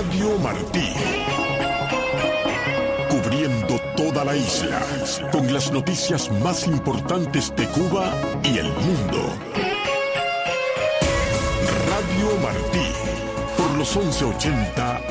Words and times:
Radio 0.00 0.32
Martí. 0.38 0.94
Cubriendo 3.10 3.78
toda 3.98 4.24
la 4.24 4.34
isla 4.34 4.80
con 5.30 5.52
las 5.52 5.70
noticias 5.72 6.32
más 6.40 6.66
importantes 6.66 7.54
de 7.54 7.66
Cuba 7.66 8.10
y 8.42 8.56
el 8.56 8.72
mundo. 8.72 9.36
Radio 11.90 12.34
Martí 12.42 12.94
por 13.58 13.70
los 13.76 13.94
1180 13.94 14.96
AM. 14.96 15.02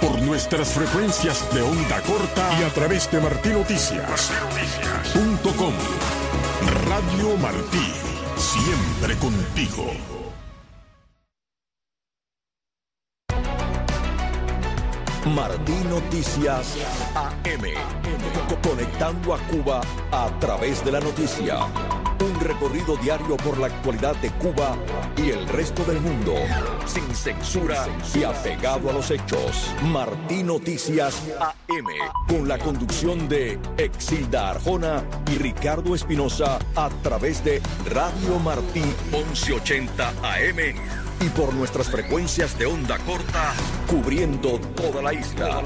Por 0.00 0.20
nuestras 0.22 0.70
frecuencias 0.70 1.46
de 1.54 1.62
onda 1.62 2.00
corta 2.00 2.58
y 2.58 2.64
a 2.64 2.74
través 2.74 3.08
de 3.12 3.20
martinoticias.com. 3.20 5.74
Radio 6.88 7.36
Martí, 7.36 7.92
siempre 8.36 9.16
contigo. 9.18 10.15
Martí 15.34 15.74
Noticias 15.88 16.76
AM. 17.16 17.62
Conectando 18.62 19.34
a 19.34 19.38
Cuba 19.48 19.80
a 20.12 20.30
través 20.38 20.84
de 20.84 20.92
la 20.92 21.00
noticia. 21.00 21.58
Un 22.20 22.40
recorrido 22.40 22.96
diario 22.96 23.36
por 23.36 23.58
la 23.58 23.66
actualidad 23.66 24.14
de 24.16 24.30
Cuba 24.30 24.76
y 25.16 25.30
el 25.30 25.48
resto 25.48 25.84
del 25.84 26.00
mundo. 26.00 26.32
Sin 26.86 27.12
censura 27.14 27.86
y 28.14 28.22
apegado 28.22 28.88
a 28.88 28.92
los 28.92 29.10
hechos. 29.10 29.74
Martí 29.82 30.44
Noticias 30.44 31.20
AM. 31.40 31.86
Con 32.28 32.46
la 32.46 32.58
conducción 32.58 33.28
de 33.28 33.58
Exilda 33.78 34.50
Arjona 34.50 35.02
y 35.32 35.38
Ricardo 35.38 35.96
Espinosa 35.96 36.58
a 36.76 36.88
través 37.02 37.42
de 37.42 37.60
Radio 37.90 38.38
Martí 38.38 38.84
1180 39.10 40.08
AM 40.08 41.06
y 41.20 41.28
por 41.30 41.54
nuestras 41.54 41.88
frecuencias 41.88 42.58
de 42.58 42.66
onda 42.66 42.98
corta, 42.98 43.54
cubriendo 43.86 44.58
toda 44.74 45.02
la 45.02 45.12
isla. 45.12 45.62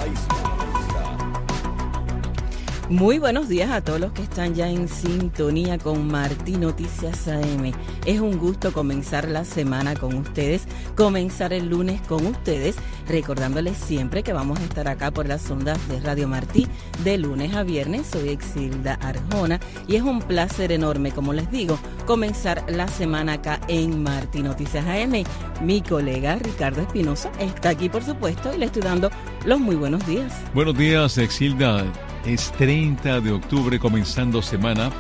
Muy 2.90 3.20
buenos 3.20 3.48
días 3.48 3.70
a 3.70 3.82
todos 3.82 4.00
los 4.00 4.10
que 4.10 4.22
están 4.22 4.56
ya 4.56 4.68
en 4.68 4.88
sintonía 4.88 5.78
con 5.78 6.08
Martí 6.08 6.56
Noticias 6.56 7.28
AM. 7.28 7.70
Es 8.04 8.18
un 8.18 8.36
gusto 8.36 8.72
comenzar 8.72 9.28
la 9.28 9.44
semana 9.44 9.94
con 9.94 10.16
ustedes, 10.16 10.64
comenzar 10.96 11.52
el 11.52 11.68
lunes 11.68 12.00
con 12.08 12.26
ustedes, 12.26 12.74
recordándoles 13.06 13.76
siempre 13.76 14.24
que 14.24 14.32
vamos 14.32 14.58
a 14.58 14.64
estar 14.64 14.88
acá 14.88 15.12
por 15.12 15.28
las 15.28 15.48
ondas 15.52 15.78
de 15.86 16.00
Radio 16.00 16.26
Martí 16.26 16.66
de 17.04 17.16
lunes 17.16 17.54
a 17.54 17.62
viernes. 17.62 18.08
Soy 18.08 18.30
Exilda 18.30 18.94
Arjona 18.94 19.60
y 19.86 19.94
es 19.94 20.02
un 20.02 20.18
placer 20.18 20.72
enorme, 20.72 21.12
como 21.12 21.32
les 21.32 21.48
digo, 21.48 21.78
comenzar 22.06 22.64
la 22.68 22.88
semana 22.88 23.34
acá 23.34 23.60
en 23.68 24.02
Martí 24.02 24.42
Noticias 24.42 24.84
AM. 24.84 25.22
Mi 25.62 25.80
colega 25.80 26.40
Ricardo 26.40 26.80
Espinosa 26.80 27.30
está 27.38 27.68
aquí, 27.68 27.88
por 27.88 28.02
supuesto, 28.02 28.52
y 28.52 28.58
le 28.58 28.66
estoy 28.66 28.82
dando 28.82 29.10
los 29.46 29.60
muy 29.60 29.76
buenos 29.76 30.04
días. 30.08 30.32
Buenos 30.52 30.76
días, 30.76 31.18
Exilda. 31.18 31.84
Es 32.24 32.52
30 32.52 33.20
de 33.20 33.32
octubre 33.32 33.78
comenzando 33.78 34.42
semana 34.42 34.90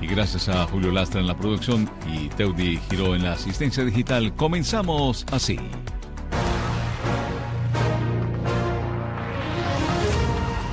y 0.00 0.06
gracias 0.06 0.48
a 0.48 0.64
Julio 0.66 0.92
Lastra 0.92 1.20
en 1.20 1.26
la 1.26 1.36
producción 1.36 1.90
y 2.06 2.28
Teudi 2.28 2.78
Giró 2.88 3.16
en 3.16 3.24
la 3.24 3.32
asistencia 3.32 3.84
digital, 3.84 4.32
comenzamos 4.34 5.26
así. 5.32 5.58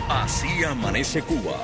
Así 0.08 0.64
amanece 0.64 1.22
Cuba. 1.24 1.56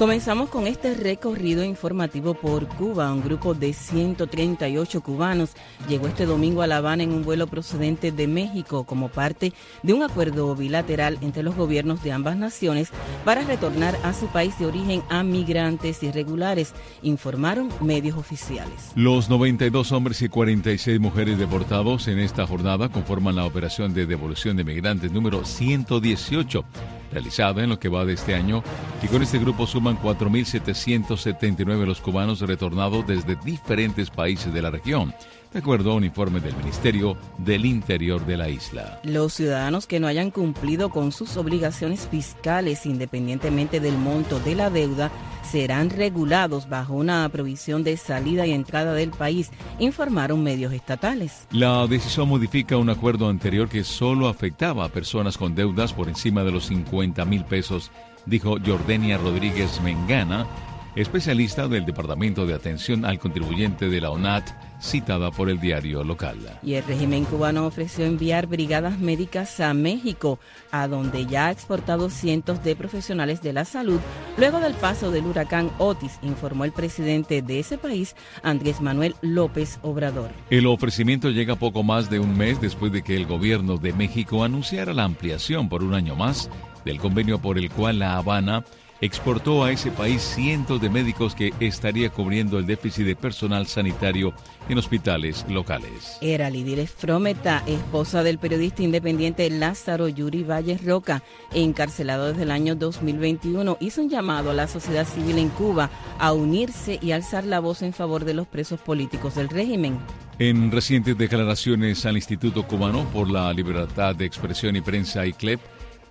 Comenzamos 0.00 0.48
con 0.48 0.66
este 0.66 0.94
recorrido 0.94 1.62
informativo 1.62 2.32
por 2.32 2.66
Cuba. 2.66 3.12
Un 3.12 3.22
grupo 3.22 3.52
de 3.52 3.74
138 3.74 5.02
cubanos 5.02 5.50
llegó 5.90 6.06
este 6.06 6.24
domingo 6.24 6.62
a 6.62 6.66
La 6.66 6.78
Habana 6.78 7.02
en 7.02 7.12
un 7.12 7.22
vuelo 7.22 7.46
procedente 7.48 8.10
de 8.10 8.26
México 8.26 8.84
como 8.84 9.10
parte 9.10 9.52
de 9.82 9.92
un 9.92 10.02
acuerdo 10.02 10.56
bilateral 10.56 11.18
entre 11.20 11.42
los 11.42 11.54
gobiernos 11.54 12.02
de 12.02 12.12
ambas 12.12 12.38
naciones 12.38 12.88
para 13.26 13.42
retornar 13.42 13.94
a 14.02 14.14
su 14.14 14.28
país 14.28 14.58
de 14.58 14.64
origen 14.64 15.02
a 15.10 15.22
migrantes 15.22 16.02
irregulares, 16.02 16.72
informaron 17.02 17.68
medios 17.82 18.16
oficiales. 18.16 18.92
Los 18.94 19.28
92 19.28 19.92
hombres 19.92 20.22
y 20.22 20.30
46 20.30 20.98
mujeres 20.98 21.38
deportados 21.38 22.08
en 22.08 22.20
esta 22.20 22.46
jornada 22.46 22.88
conforman 22.88 23.36
la 23.36 23.44
operación 23.44 23.92
de 23.92 24.06
devolución 24.06 24.56
de 24.56 24.64
migrantes 24.64 25.12
número 25.12 25.44
118 25.44 26.64
realizada 27.10 27.62
en 27.62 27.70
lo 27.70 27.78
que 27.78 27.88
va 27.88 28.04
de 28.04 28.14
este 28.14 28.34
año 28.34 28.62
y 29.02 29.06
con 29.08 29.22
este 29.22 29.38
grupo 29.38 29.66
suman 29.66 29.98
4.779 29.98 31.86
los 31.86 32.00
cubanos 32.00 32.40
retornados 32.40 33.06
desde 33.06 33.36
diferentes 33.36 34.10
países 34.10 34.52
de 34.52 34.62
la 34.62 34.70
región 34.70 35.14
de 35.52 35.58
acuerdo 35.58 35.90
a 35.90 35.94
un 35.94 36.04
informe 36.04 36.40
del 36.40 36.54
Ministerio 36.56 37.16
del 37.38 37.64
Interior 37.64 38.24
de 38.24 38.36
la 38.36 38.48
isla. 38.48 39.00
Los 39.02 39.34
ciudadanos 39.34 39.86
que 39.86 39.98
no 39.98 40.06
hayan 40.06 40.30
cumplido 40.30 40.90
con 40.90 41.10
sus 41.10 41.36
obligaciones 41.36 42.06
fiscales 42.08 42.86
independientemente 42.86 43.80
del 43.80 43.96
monto 43.96 44.38
de 44.40 44.54
la 44.54 44.70
deuda 44.70 45.10
serán 45.50 45.90
regulados 45.90 46.68
bajo 46.68 46.94
una 46.94 47.28
provisión 47.28 47.82
de 47.82 47.96
salida 47.96 48.46
y 48.46 48.52
entrada 48.52 48.94
del 48.94 49.10
país, 49.10 49.50
informaron 49.80 50.42
medios 50.44 50.72
estatales. 50.72 51.48
La 51.50 51.86
decisión 51.88 52.28
modifica 52.28 52.76
un 52.76 52.88
acuerdo 52.88 53.28
anterior 53.28 53.68
que 53.68 53.82
solo 53.82 54.28
afectaba 54.28 54.84
a 54.84 54.88
personas 54.90 55.36
con 55.36 55.54
deudas 55.54 55.92
por 55.92 56.08
encima 56.08 56.44
de 56.44 56.52
los 56.52 56.66
50 56.66 57.24
mil 57.24 57.44
pesos, 57.44 57.90
dijo 58.26 58.58
Jordania 58.64 59.18
Rodríguez 59.18 59.80
Mengana, 59.82 60.46
especialista 60.94 61.66
del 61.66 61.84
Departamento 61.84 62.46
de 62.46 62.54
Atención 62.54 63.04
al 63.04 63.18
Contribuyente 63.18 63.88
de 63.88 64.00
la 64.00 64.10
ONAT, 64.10 64.50
citada 64.80 65.30
por 65.30 65.50
el 65.50 65.60
diario 65.60 66.02
local. 66.04 66.38
Y 66.62 66.74
el 66.74 66.84
régimen 66.84 67.24
cubano 67.24 67.66
ofreció 67.66 68.04
enviar 68.04 68.46
brigadas 68.46 68.98
médicas 68.98 69.60
a 69.60 69.74
México, 69.74 70.38
a 70.70 70.88
donde 70.88 71.26
ya 71.26 71.46
ha 71.46 71.50
exportado 71.50 72.10
cientos 72.10 72.62
de 72.64 72.76
profesionales 72.76 73.42
de 73.42 73.52
la 73.52 73.64
salud 73.64 74.00
luego 74.36 74.60
del 74.60 74.74
paso 74.74 75.10
del 75.10 75.26
huracán 75.26 75.70
Otis, 75.78 76.18
informó 76.22 76.64
el 76.64 76.72
presidente 76.72 77.42
de 77.42 77.60
ese 77.60 77.78
país, 77.78 78.16
Andrés 78.42 78.80
Manuel 78.80 79.14
López 79.20 79.78
Obrador. 79.82 80.30
El 80.48 80.66
ofrecimiento 80.66 81.30
llega 81.30 81.56
poco 81.56 81.82
más 81.82 82.10
de 82.10 82.18
un 82.18 82.36
mes 82.36 82.60
después 82.60 82.92
de 82.92 83.02
que 83.02 83.16
el 83.16 83.26
gobierno 83.26 83.76
de 83.76 83.92
México 83.92 84.44
anunciara 84.44 84.94
la 84.94 85.04
ampliación 85.04 85.68
por 85.68 85.82
un 85.82 85.94
año 85.94 86.16
más 86.16 86.50
del 86.84 86.98
convenio 86.98 87.38
por 87.38 87.58
el 87.58 87.70
cual 87.70 87.98
La 87.98 88.16
Habana 88.16 88.64
exportó 89.00 89.64
a 89.64 89.72
ese 89.72 89.90
país 89.90 90.22
cientos 90.22 90.80
de 90.80 90.90
médicos 90.90 91.34
que 91.34 91.52
estaría 91.60 92.10
cubriendo 92.10 92.58
el 92.58 92.66
déficit 92.66 93.06
de 93.06 93.16
personal 93.16 93.66
sanitario 93.66 94.32
en 94.68 94.78
hospitales 94.78 95.44
locales. 95.48 96.18
Era 96.20 96.50
Lidia 96.50 96.86
Frometa, 96.86 97.62
esposa 97.66 98.22
del 98.22 98.38
periodista 98.38 98.82
independiente 98.82 99.48
Lázaro 99.50 100.08
Yuri 100.08 100.44
Valles 100.44 100.84
Roca, 100.84 101.22
encarcelado 101.52 102.28
desde 102.28 102.44
el 102.44 102.50
año 102.50 102.74
2021, 102.74 103.78
hizo 103.80 104.02
un 104.02 104.08
llamado 104.08 104.50
a 104.50 104.54
la 104.54 104.68
sociedad 104.68 105.06
civil 105.06 105.38
en 105.38 105.48
Cuba 105.48 105.90
a 106.18 106.32
unirse 106.32 106.98
y 107.02 107.12
alzar 107.12 107.44
la 107.44 107.60
voz 107.60 107.82
en 107.82 107.92
favor 107.92 108.24
de 108.24 108.34
los 108.34 108.46
presos 108.46 108.80
políticos 108.80 109.34
del 109.34 109.48
régimen. 109.48 109.98
En 110.38 110.70
recientes 110.70 111.18
declaraciones 111.18 112.06
al 112.06 112.16
Instituto 112.16 112.62
Cubano 112.66 113.04
por 113.12 113.30
la 113.30 113.52
Libertad 113.52 114.14
de 114.16 114.24
Expresión 114.24 114.76
y 114.76 114.80
Prensa 114.80 115.26
ICLEP, 115.26 115.60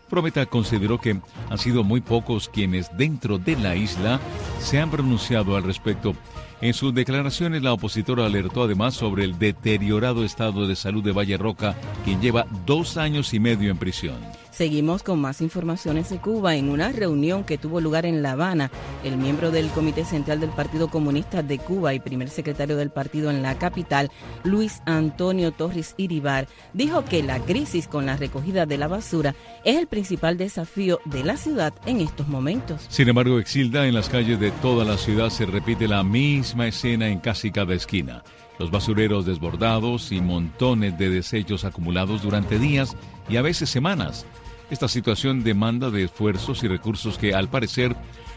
Prometa 0.09 0.45
consideró 0.45 0.99
que 0.99 1.21
han 1.49 1.57
sido 1.57 1.83
muy 1.83 2.01
pocos 2.01 2.49
quienes 2.49 2.95
dentro 2.97 3.37
de 3.37 3.55
la 3.55 3.75
isla 3.75 4.19
se 4.59 4.79
han 4.79 4.91
pronunciado 4.91 5.55
al 5.55 5.63
respecto. 5.63 6.15
En 6.61 6.73
sus 6.73 6.93
declaraciones, 6.93 7.61
la 7.61 7.71
opositora 7.71 8.25
alertó 8.25 8.63
además 8.63 8.93
sobre 8.93 9.23
el 9.23 9.39
deteriorado 9.39 10.25
estado 10.25 10.67
de 10.67 10.75
salud 10.75 11.03
de 11.03 11.13
Valle 11.13 11.37
Roca, 11.37 11.75
quien 12.03 12.19
lleva 12.19 12.47
dos 12.65 12.97
años 12.97 13.33
y 13.33 13.39
medio 13.39 13.71
en 13.71 13.77
prisión. 13.77 14.17
Seguimos 14.59 15.03
con 15.03 15.21
más 15.21 15.39
informaciones 15.39 16.09
de 16.09 16.17
Cuba. 16.17 16.57
En 16.57 16.67
una 16.67 16.91
reunión 16.91 17.45
que 17.45 17.57
tuvo 17.57 17.79
lugar 17.79 18.05
en 18.05 18.21
La 18.21 18.33
Habana, 18.33 18.69
el 19.05 19.15
miembro 19.15 19.51
del 19.51 19.69
Comité 19.69 20.03
Central 20.03 20.41
del 20.41 20.49
Partido 20.49 20.89
Comunista 20.89 21.41
de 21.41 21.59
Cuba 21.59 21.93
y 21.93 22.01
primer 22.01 22.29
secretario 22.29 22.75
del 22.75 22.89
partido 22.89 23.31
en 23.31 23.41
la 23.41 23.57
capital, 23.57 24.11
Luis 24.44 24.81
Antonio 24.85 25.53
Torres 25.53 25.95
Iribar, 25.95 26.50
dijo 26.73 27.06
que 27.06 27.23
la 27.23 27.39
crisis 27.39 27.88
con 27.88 28.06
la 28.06 28.17
recogida 28.17 28.65
de 28.65 28.77
la 28.77 28.89
basura 28.89 29.33
es 29.63 29.77
el 29.77 29.88
principal 29.88 30.38
desafío 30.38 31.00
de 31.05 31.23
la 31.23 31.38
ciudad 31.38 31.73
en 31.85 32.01
estos 32.01 32.27
momentos. 32.27 32.85
Sin 32.89 33.07
embargo, 33.07 33.39
Exilda, 33.39 33.88
en 33.88 33.94
las 33.94 34.09
calles 34.09 34.41
de 34.41 34.51
toda 34.51 34.83
la 34.83 34.97
ciudad 34.97 35.29
se 35.29 35.45
repite 35.45 35.88
la 35.88 36.03
misma 36.03 36.67
escena 36.67 37.07
en 37.07 37.19
casi 37.19 37.50
cada 37.50 37.75
esquina 37.75 38.23
los 38.59 38.71
basureros 38.71 39.25
desbordados 39.25 40.12
y 40.12 40.19
montones 40.19 40.97
de 40.97 41.09
desechos 41.09 41.63
acumulados 41.63 42.21
durante 42.21 42.59
días 42.59 42.94
y 43.29 43.38
a 43.38 43.41
veces 43.41 43.69
semanas. 43.69 44.25
Esta 44.69 44.88
situación 44.88 45.44
demanda 45.44 45.89
de 45.89 46.04
esfuerzos 46.04 46.63
y 46.63 46.68
recursos 46.68 47.18
que, 47.18 47.33
al 47.33 47.50
parecer, 47.50 47.95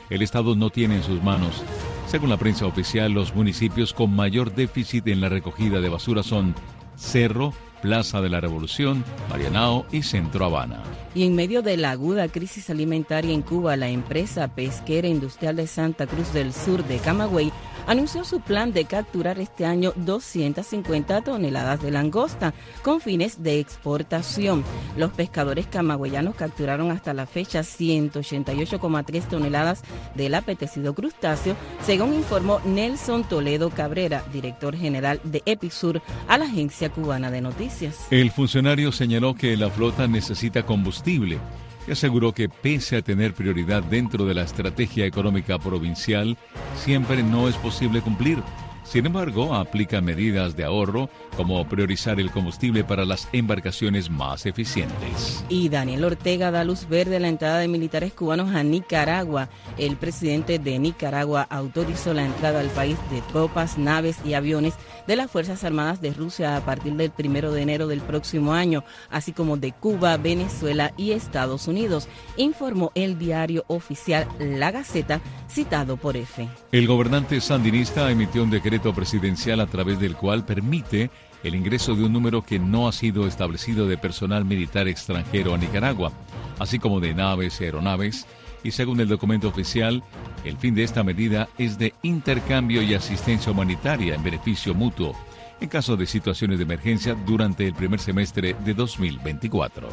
el 0.09 0.23
Estado 0.23 0.55
no 0.55 0.71
tiene 0.71 0.97
en 0.97 1.03
sus 1.03 1.23
manos. 1.23 1.63
Según 2.07 2.31
la 2.31 2.39
prensa 2.39 2.67
oficial, 2.67 3.13
los 3.13 3.35
municipios 3.35 3.93
con 3.93 4.15
mayor 4.15 4.55
déficit 4.55 5.07
en 5.09 5.21
la 5.21 5.29
recogida 5.29 5.81
de 5.81 5.89
basura 5.91 6.23
son 6.23 6.55
Cerro, 6.97 7.53
Plaza 7.83 8.23
de 8.23 8.31
la 8.31 8.41
Revolución, 8.41 9.05
Marianao 9.29 9.85
y 9.93 10.03
Centro 10.03 10.47
Habana. 10.47 10.83
Y 11.15 11.25
en 11.27 11.35
medio 11.35 11.63
de 11.63 11.77
la 11.77 11.91
aguda 11.91 12.29
crisis 12.29 12.71
alimentaria 12.71 13.35
en 13.35 13.43
Cuba, 13.43 13.77
la 13.77 13.89
empresa 13.89 14.49
pesquera 14.55 15.09
industrial 15.09 15.57
de 15.57 15.67
Santa 15.67 16.07
Cruz 16.07 16.33
del 16.33 16.53
Sur 16.53 16.85
de 16.85 16.99
Camagüey 16.99 17.53
anunció 17.87 18.25
su 18.25 18.41
plan 18.41 18.73
de 18.73 18.85
capturar 18.85 19.39
este 19.39 19.65
año 19.67 19.93
250 19.97 21.23
toneladas 21.23 21.83
de 21.83 21.91
langosta 21.91 22.55
con 22.83 23.01
fines 23.01 23.43
de 23.43 23.61
exportación. 23.61 24.65
Los 24.97 25.13
pescadores 25.13 25.67
camagüeyanos 25.67 26.35
capturaron 26.35 26.91
hasta 26.91 27.15
la 27.15 27.27
fecha 27.27 27.61
188,3 27.61 29.29
toneladas 29.29 29.83
del 30.15 30.35
apetecido 30.35 30.95
crustáceo, 30.95 31.57
según 31.85 32.15
informó 32.15 32.61
Nelson 32.65 33.25
Toledo 33.25 33.71
Cabrera, 33.71 34.25
director 34.33 34.77
general 34.77 35.21
de 35.25 35.43
Episur, 35.47 36.03
a 36.29 36.39
la 36.39 36.47
agencia 36.47 36.91
cubana 36.91 37.31
de 37.31 37.41
noticias. 37.41 38.07
El 38.11 38.31
funcionario 38.31 38.93
señaló 38.93 39.35
que 39.35 39.57
la 39.57 39.71
flota 39.71 40.07
necesita 40.07 40.65
combustible 40.65 41.39
y 41.87 41.93
aseguró 41.93 42.33
que 42.33 42.49
pese 42.49 42.97
a 42.97 43.03
tener 43.03 43.35
prioridad 43.35 43.83
dentro 43.83 44.25
de 44.25 44.35
la 44.35 44.43
estrategia 44.43 45.07
económica 45.07 45.59
provincial, 45.59 46.37
siempre 46.77 47.23
no 47.23 47.49
es 47.49 47.57
posible 47.57 48.01
cumplir. 48.01 48.43
Sin 48.85 49.07
embargo, 49.07 49.55
aplica 49.55 50.01
medidas 50.01 50.57
de 50.57 50.65
ahorro 50.65 51.09
como 51.37 51.67
priorizar 51.67 52.21
el 52.21 52.31
combustible 52.31 52.85
para 52.85 53.05
las 53.05 53.29
embarcaciones 53.33 54.11
más 54.11 54.47
eficientes. 54.47 55.45
Y 55.49 55.69
Daniel 55.69 56.05
Ortega 56.05 56.51
da 56.51 56.65
luz 56.65 56.89
verde 56.89 57.17
a 57.17 57.21
la 57.21 57.29
entrada 57.29 57.59
de 57.59 57.69
militares 57.69 58.13
cubanos 58.13 58.55
a 58.55 58.63
Nicaragua. 58.63 59.49
El 59.79 59.97
presidente 59.97 60.59
de 60.59 60.79
Nicaragua 60.79 61.47
autorizó 61.51 62.15
la 62.15 62.25
entrada 62.25 62.61
al 62.61 62.69
país 62.69 62.99
de 63.11 63.21
tropas, 63.23 63.79
naves 63.79 64.17
y 64.25 64.35
aviones 64.35 64.75
de 65.07 65.17
las 65.17 65.31
Fuerzas 65.31 65.65
Armadas 65.65 66.01
de 66.01 66.13
Rusia 66.13 66.57
a 66.57 66.61
partir 66.65 66.95
del 66.95 67.11
primero 67.11 67.53
de 67.53 67.63
enero 67.63 67.87
del 67.87 68.01
próximo 68.01 68.53
año, 68.53 68.85
así 69.11 69.33
como 69.33 69.57
de 69.57 69.73
Cuba, 69.73 70.17
Venezuela 70.17 70.93
y 70.97 71.13
Estados 71.13 71.69
Unidos, 71.69 72.09
informó 72.37 72.93
el 72.95 73.19
diario 73.19 73.65
oficial 73.69 74.29
La 74.39 74.71
Gaceta, 74.71 75.21
citado 75.49 75.97
por 75.97 76.17
EFE. 76.17 76.49
El 76.73 76.87
gobernante 76.87 77.41
sandinista 77.41 78.11
emitió 78.11 78.43
un 78.43 78.51
decreto 78.51 78.95
presidencial 78.95 79.61
a 79.61 79.67
través 79.67 79.99
del 80.01 80.17
cual 80.17 80.45
permite 80.45 81.11
el 81.43 81.55
ingreso 81.55 81.95
de 81.95 82.05
un 82.05 82.13
número 82.13 82.43
que 82.43 82.59
no 82.59 82.89
ha 82.89 82.93
sido 82.93 83.27
establecido 83.27 83.87
de 83.87 83.99
personal 83.99 84.45
militar 84.45 84.89
extranjero 84.89 85.55
a 85.55 85.59
Nicaragua, 85.59 86.13
así 86.59 86.79
como 86.79 87.01
de 87.01 87.15
naves 87.15 87.61
y 87.61 87.65
aeronaves, 87.65 88.27
y 88.65 88.71
según 88.71 89.01
el 89.01 89.09
documento 89.09 89.49
oficial, 89.49 90.03
el 90.45 90.57
fin 90.57 90.75
de 90.75 90.85
esta 90.85 91.03
medida 91.03 91.49
es 91.59 91.79
de 91.79 91.95
intercambio 92.03 92.83
y 92.83 92.95
asistencia 92.95 93.51
humanitaria 93.51 94.15
en 94.15 94.23
beneficio 94.23 94.75
mutuo 94.75 95.17
en 95.63 95.69
caso 95.69 95.97
de 95.97 96.07
situaciones 96.07 96.59
de 96.59 96.65
emergencia 96.65 97.15
durante 97.15 97.67
el 97.67 97.75
primer 97.75 98.01
semestre 98.01 98.57
de 98.65 98.75
2024. 98.75 99.89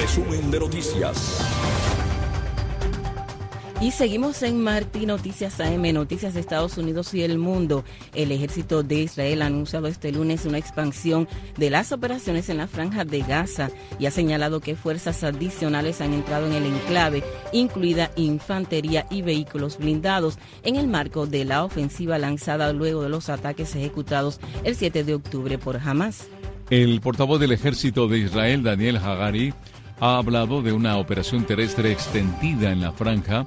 Resumen 0.00 0.50
de 0.50 0.60
noticias. 0.60 1.93
Y 3.84 3.90
seguimos 3.90 4.42
en 4.42 4.62
Martí 4.62 5.04
Noticias 5.04 5.60
AM, 5.60 5.82
Noticias 5.92 6.32
de 6.32 6.40
Estados 6.40 6.78
Unidos 6.78 7.12
y 7.12 7.22
el 7.22 7.36
mundo. 7.36 7.84
El 8.14 8.32
ejército 8.32 8.82
de 8.82 9.02
Israel 9.02 9.42
ha 9.42 9.46
anunciado 9.46 9.88
este 9.88 10.10
lunes 10.10 10.46
una 10.46 10.56
expansión 10.56 11.28
de 11.58 11.68
las 11.68 11.92
operaciones 11.92 12.48
en 12.48 12.56
la 12.56 12.66
franja 12.66 13.04
de 13.04 13.20
Gaza 13.20 13.68
y 13.98 14.06
ha 14.06 14.10
señalado 14.10 14.60
que 14.60 14.74
fuerzas 14.74 15.22
adicionales 15.22 16.00
han 16.00 16.14
entrado 16.14 16.46
en 16.46 16.54
el 16.54 16.64
enclave, 16.64 17.24
incluida 17.52 18.10
infantería 18.16 19.04
y 19.10 19.20
vehículos 19.20 19.76
blindados, 19.76 20.38
en 20.62 20.76
el 20.76 20.88
marco 20.88 21.26
de 21.26 21.44
la 21.44 21.62
ofensiva 21.62 22.16
lanzada 22.16 22.72
luego 22.72 23.02
de 23.02 23.10
los 23.10 23.28
ataques 23.28 23.76
ejecutados 23.76 24.40
el 24.62 24.76
7 24.76 25.04
de 25.04 25.14
octubre 25.14 25.58
por 25.58 25.76
Hamas. 25.76 26.26
El 26.70 27.02
portavoz 27.02 27.38
del 27.38 27.52
ejército 27.52 28.08
de 28.08 28.20
Israel, 28.20 28.62
Daniel 28.62 28.96
Hagari, 28.96 29.52
ha 30.00 30.16
hablado 30.16 30.62
de 30.62 30.72
una 30.72 30.96
operación 30.96 31.44
terrestre 31.44 31.92
extendida 31.92 32.72
en 32.72 32.80
la 32.80 32.90
franja 32.90 33.46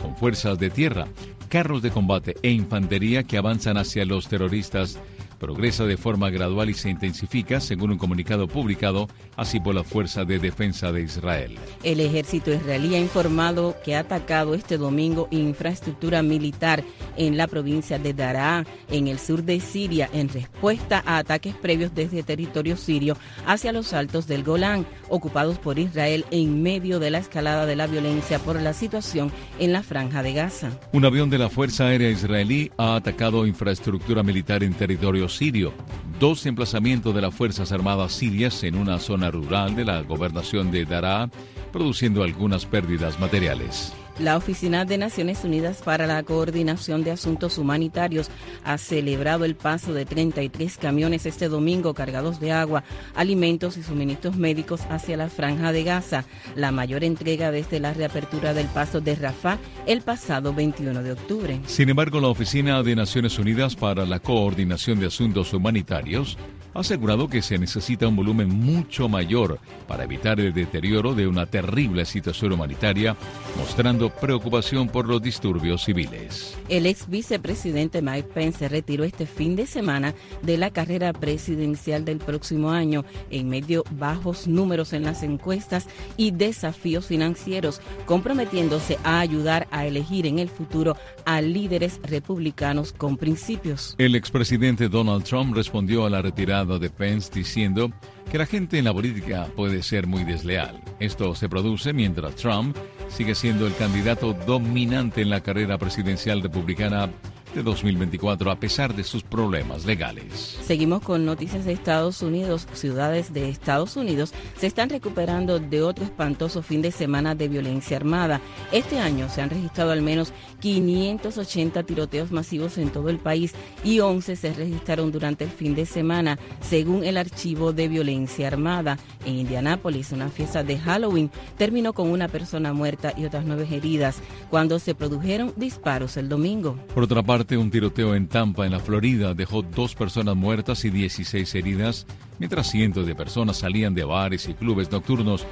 con 0.00 0.16
fuerzas 0.16 0.58
de 0.58 0.70
tierra, 0.70 1.06
carros 1.48 1.82
de 1.82 1.90
combate 1.90 2.36
e 2.42 2.50
infantería 2.50 3.22
que 3.24 3.38
avanzan 3.38 3.76
hacia 3.76 4.04
los 4.04 4.28
terroristas 4.28 4.98
progresa 5.38 5.84
de 5.84 5.96
forma 5.96 6.30
gradual 6.30 6.70
y 6.70 6.74
se 6.74 6.90
intensifica, 6.90 7.60
según 7.60 7.92
un 7.92 7.98
comunicado 7.98 8.48
publicado 8.48 9.08
así 9.36 9.60
por 9.60 9.74
la 9.74 9.84
Fuerza 9.84 10.24
de 10.24 10.38
Defensa 10.38 10.92
de 10.92 11.02
Israel. 11.02 11.58
El 11.82 12.00
ejército 12.00 12.52
israelí 12.52 12.94
ha 12.94 13.00
informado 13.00 13.76
que 13.84 13.96
ha 13.96 14.00
atacado 14.00 14.54
este 14.54 14.78
domingo 14.78 15.28
infraestructura 15.30 16.22
militar 16.22 16.84
en 17.16 17.36
la 17.36 17.46
provincia 17.46 17.98
de 17.98 18.14
Daraa, 18.14 18.64
en 18.90 19.08
el 19.08 19.18
sur 19.18 19.42
de 19.42 19.60
Siria, 19.60 20.08
en 20.12 20.28
respuesta 20.28 21.02
a 21.06 21.18
ataques 21.18 21.54
previos 21.54 21.94
desde 21.94 22.22
territorio 22.22 22.76
sirio 22.76 23.16
hacia 23.46 23.72
los 23.72 23.92
altos 23.92 24.26
del 24.26 24.44
Golán, 24.44 24.86
ocupados 25.08 25.58
por 25.58 25.78
Israel 25.78 26.24
en 26.30 26.62
medio 26.62 26.98
de 26.98 27.10
la 27.10 27.18
escalada 27.18 27.66
de 27.66 27.76
la 27.76 27.86
violencia 27.86 28.38
por 28.38 28.60
la 28.60 28.72
situación 28.72 29.30
en 29.58 29.72
la 29.72 29.82
franja 29.82 30.22
de 30.22 30.32
Gaza. 30.32 30.70
Un 30.92 31.04
avión 31.04 31.30
de 31.30 31.38
la 31.38 31.48
Fuerza 31.48 31.86
Aérea 31.86 32.10
Israelí 32.10 32.70
ha 32.76 32.96
atacado 32.96 33.46
infraestructura 33.46 34.22
militar 34.22 34.62
en 34.62 34.74
territorio 34.74 35.23
sirio, 35.28 35.72
dos 36.20 36.46
emplazamientos 36.46 37.14
de 37.14 37.22
las 37.22 37.34
Fuerzas 37.34 37.72
Armadas 37.72 38.12
sirias 38.12 38.62
en 38.64 38.76
una 38.76 38.98
zona 38.98 39.30
rural 39.30 39.74
de 39.76 39.84
la 39.84 40.02
gobernación 40.02 40.70
de 40.70 40.84
Daraa, 40.84 41.30
produciendo 41.72 42.22
algunas 42.22 42.66
pérdidas 42.66 43.18
materiales. 43.18 43.92
La 44.18 44.36
Oficina 44.36 44.84
de 44.84 44.96
Naciones 44.96 45.42
Unidas 45.42 45.82
para 45.82 46.06
la 46.06 46.22
Coordinación 46.22 47.02
de 47.02 47.10
Asuntos 47.10 47.58
Humanitarios 47.58 48.30
ha 48.62 48.78
celebrado 48.78 49.44
el 49.44 49.56
paso 49.56 49.92
de 49.92 50.04
33 50.04 50.78
camiones 50.78 51.26
este 51.26 51.48
domingo 51.48 51.94
cargados 51.94 52.38
de 52.38 52.52
agua, 52.52 52.84
alimentos 53.16 53.76
y 53.76 53.82
suministros 53.82 54.36
médicos 54.36 54.82
hacia 54.88 55.16
la 55.16 55.28
franja 55.28 55.72
de 55.72 55.82
Gaza, 55.82 56.24
la 56.54 56.70
mayor 56.70 57.02
entrega 57.02 57.50
desde 57.50 57.80
la 57.80 57.92
reapertura 57.92 58.54
del 58.54 58.68
paso 58.68 59.00
de 59.00 59.16
Rafah 59.16 59.58
el 59.86 60.02
pasado 60.02 60.54
21 60.54 61.02
de 61.02 61.12
octubre. 61.12 61.60
Sin 61.66 61.88
embargo, 61.88 62.20
la 62.20 62.28
Oficina 62.28 62.84
de 62.84 62.94
Naciones 62.94 63.36
Unidas 63.40 63.74
para 63.74 64.06
la 64.06 64.20
Coordinación 64.20 65.00
de 65.00 65.06
Asuntos 65.06 65.52
Humanitarios 65.52 66.38
ha 66.74 66.80
asegurado 66.80 67.28
que 67.28 67.40
se 67.40 67.58
necesita 67.58 68.08
un 68.08 68.16
volumen 68.16 68.48
mucho 68.48 69.08
mayor 69.08 69.60
para 69.86 70.04
evitar 70.04 70.40
el 70.40 70.52
deterioro 70.52 71.14
de 71.14 71.26
una 71.26 71.46
terrible 71.46 72.04
situación 72.04 72.52
humanitaria, 72.52 73.16
mostrando 73.56 74.10
preocupación 74.10 74.88
por 74.88 75.06
los 75.06 75.22
disturbios 75.22 75.84
civiles. 75.84 76.56
El 76.68 76.86
ex 76.86 77.08
vicepresidente 77.08 78.02
Mike 78.02 78.28
Pence 78.34 78.58
se 78.58 78.68
retiró 78.68 79.04
este 79.04 79.26
fin 79.26 79.54
de 79.54 79.66
semana 79.66 80.14
de 80.42 80.58
la 80.58 80.70
carrera 80.70 81.12
presidencial 81.12 82.04
del 82.04 82.18
próximo 82.18 82.70
año 82.70 83.04
en 83.30 83.48
medio 83.48 83.84
bajos 83.92 84.48
números 84.48 84.92
en 84.92 85.04
las 85.04 85.22
encuestas 85.22 85.86
y 86.16 86.32
desafíos 86.32 87.06
financieros, 87.06 87.80
comprometiéndose 88.06 88.98
a 89.04 89.20
ayudar 89.20 89.68
a 89.70 89.86
elegir 89.86 90.26
en 90.26 90.38
el 90.38 90.48
futuro 90.48 90.96
a 91.24 91.40
líderes 91.40 92.00
republicanos 92.02 92.92
con 92.92 93.16
principios. 93.16 93.94
El 93.98 94.16
expresidente 94.16 94.88
Donald 94.88 95.24
Trump 95.24 95.54
respondió 95.54 96.06
a 96.06 96.10
la 96.10 96.20
retirada 96.20 96.63
de 96.64 96.90
Pence 96.90 97.30
diciendo 97.32 97.92
que 98.30 98.38
la 98.38 98.46
gente 98.46 98.78
en 98.78 98.84
la 98.84 98.92
política 98.92 99.48
puede 99.54 99.82
ser 99.82 100.06
muy 100.06 100.24
desleal. 100.24 100.80
Esto 100.98 101.34
se 101.34 101.48
produce 101.48 101.92
mientras 101.92 102.34
Trump 102.36 102.76
sigue 103.08 103.34
siendo 103.34 103.66
el 103.66 103.76
candidato 103.76 104.32
dominante 104.32 105.22
en 105.22 105.30
la 105.30 105.42
carrera 105.42 105.78
presidencial 105.78 106.42
republicana 106.42 107.10
de 107.54 107.62
2024 107.62 108.50
a 108.50 108.56
pesar 108.56 108.94
de 108.94 109.04
sus 109.04 109.22
problemas 109.22 109.84
legales. 109.84 110.58
Seguimos 110.62 111.02
con 111.02 111.24
noticias 111.24 111.64
de 111.64 111.72
Estados 111.72 112.22
Unidos. 112.22 112.66
Ciudades 112.72 113.32
de 113.32 113.48
Estados 113.48 113.96
Unidos 113.96 114.32
se 114.58 114.66
están 114.66 114.90
recuperando 114.90 115.58
de 115.58 115.82
otro 115.82 116.04
espantoso 116.04 116.62
fin 116.62 116.82
de 116.82 116.90
semana 116.90 117.34
de 117.34 117.48
violencia 117.48 117.96
armada. 117.96 118.40
Este 118.72 118.98
año 118.98 119.28
se 119.28 119.42
han 119.42 119.50
registrado 119.50 119.92
al 119.92 120.02
menos 120.02 120.32
580 120.60 121.82
tiroteos 121.84 122.32
masivos 122.32 122.78
en 122.78 122.90
todo 122.90 123.08
el 123.08 123.18
país 123.18 123.54
y 123.84 124.00
11 124.00 124.36
se 124.36 124.52
registraron 124.52 125.12
durante 125.12 125.44
el 125.44 125.50
fin 125.50 125.74
de 125.74 125.86
semana, 125.86 126.38
según 126.60 127.04
el 127.04 127.16
archivo 127.16 127.72
de 127.72 127.88
violencia 127.88 128.48
armada. 128.48 128.98
En 129.24 129.36
Indianápolis, 129.36 130.12
una 130.12 130.28
fiesta 130.28 130.64
de 130.64 130.78
Halloween 130.78 131.30
terminó 131.56 131.92
con 131.92 132.10
una 132.10 132.28
persona 132.28 132.72
muerta 132.72 133.12
y 133.16 133.24
otras 133.24 133.44
nueve 133.44 133.66
heridas 133.70 134.18
cuando 134.50 134.78
se 134.78 134.94
produjeron 134.94 135.52
disparos 135.56 136.16
el 136.16 136.28
domingo. 136.28 136.78
Por 136.94 137.04
otra 137.04 137.22
parte, 137.22 137.43
un 137.52 137.70
tiroteo 137.70 138.14
en 138.14 138.26
Tampa, 138.26 138.64
en 138.64 138.72
la 138.72 138.80
Florida, 138.80 139.34
dejó 139.34 139.62
dos 139.62 139.94
personas 139.94 140.34
muertas 140.34 140.84
y 140.84 140.90
16 140.90 141.54
heridas, 141.54 142.06
mientras 142.38 142.70
cientos 142.70 143.06
de 143.06 143.14
personas 143.14 143.58
salían 143.58 143.94
de 143.94 144.04
bares 144.04 144.48
y 144.48 144.54
clubes 144.54 144.90
nocturnos 144.90 145.46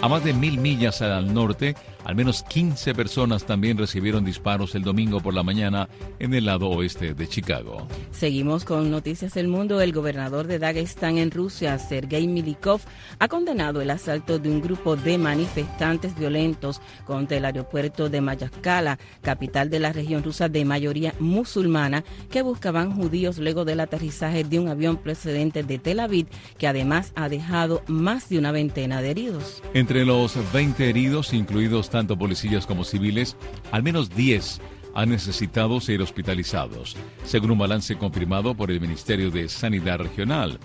a 0.00 0.08
más 0.08 0.24
de 0.24 0.32
mil 0.32 0.58
millas 0.58 1.02
al 1.02 1.32
norte, 1.32 1.74
al 2.04 2.14
menos 2.14 2.42
15 2.42 2.94
personas 2.94 3.44
también 3.44 3.78
recibieron 3.78 4.24
disparos 4.24 4.74
el 4.74 4.82
domingo 4.82 5.20
por 5.20 5.32
la 5.32 5.42
mañana 5.42 5.88
en 6.18 6.34
el 6.34 6.44
lado 6.44 6.68
oeste 6.68 7.14
de 7.14 7.26
Chicago. 7.26 7.88
Seguimos 8.10 8.64
con 8.64 8.90
Noticias 8.90 9.32
del 9.34 9.48
Mundo. 9.48 9.80
El 9.80 9.92
gobernador 9.92 10.46
de 10.46 10.58
Dagestán 10.58 11.16
en 11.16 11.30
Rusia, 11.30 11.78
Sergei 11.78 12.28
Milikov, 12.28 12.80
ha 13.18 13.28
condenado 13.28 13.80
el 13.80 13.90
asalto 13.90 14.38
de 14.38 14.50
un 14.50 14.60
grupo 14.60 14.96
de 14.96 15.16
manifestantes 15.16 16.16
violentos 16.18 16.82
contra 17.06 17.38
el 17.38 17.44
aeropuerto 17.46 18.10
de 18.10 18.20
Mayaskala, 18.20 18.98
capital 19.22 19.70
de 19.70 19.80
la 19.80 19.92
región 19.92 20.22
rusa 20.22 20.50
de 20.50 20.64
mayoría 20.64 21.14
musulmana, 21.20 22.04
que 22.30 22.42
buscaban 22.42 22.94
judíos 22.94 23.38
luego 23.38 23.64
del 23.64 23.80
aterrizaje 23.80 24.44
de 24.44 24.58
un 24.58 24.68
avión 24.68 24.98
procedente 24.98 25.62
de 25.62 25.78
Tel 25.78 26.00
Aviv 26.00 26.26
que 26.58 26.66
además 26.66 27.12
ha 27.14 27.30
dejado 27.30 27.82
más 27.86 28.28
de 28.28 28.38
una 28.38 28.52
veintena 28.52 29.00
de 29.00 29.10
heridos. 29.10 29.62
Entre 29.72 29.93
los 30.02 30.36
20 30.52 30.88
heridos, 30.88 31.34
incluidos 31.34 31.90
tanto 31.90 32.18
policías 32.18 32.66
como 32.66 32.84
civiles, 32.84 33.36
al 33.70 33.82
menos 33.82 34.10
10 34.10 34.60
han 34.94 35.10
necesitado 35.10 35.80
ser 35.80 36.02
hospitalizados, 36.02 36.96
según 37.24 37.52
un 37.52 37.58
balance 37.58 37.96
confirmado 37.96 38.54
por 38.54 38.70
el 38.70 38.80
Ministerio 38.80 39.30
de 39.30 39.48
Sanidad 39.48 39.98
Regional. 39.98 40.58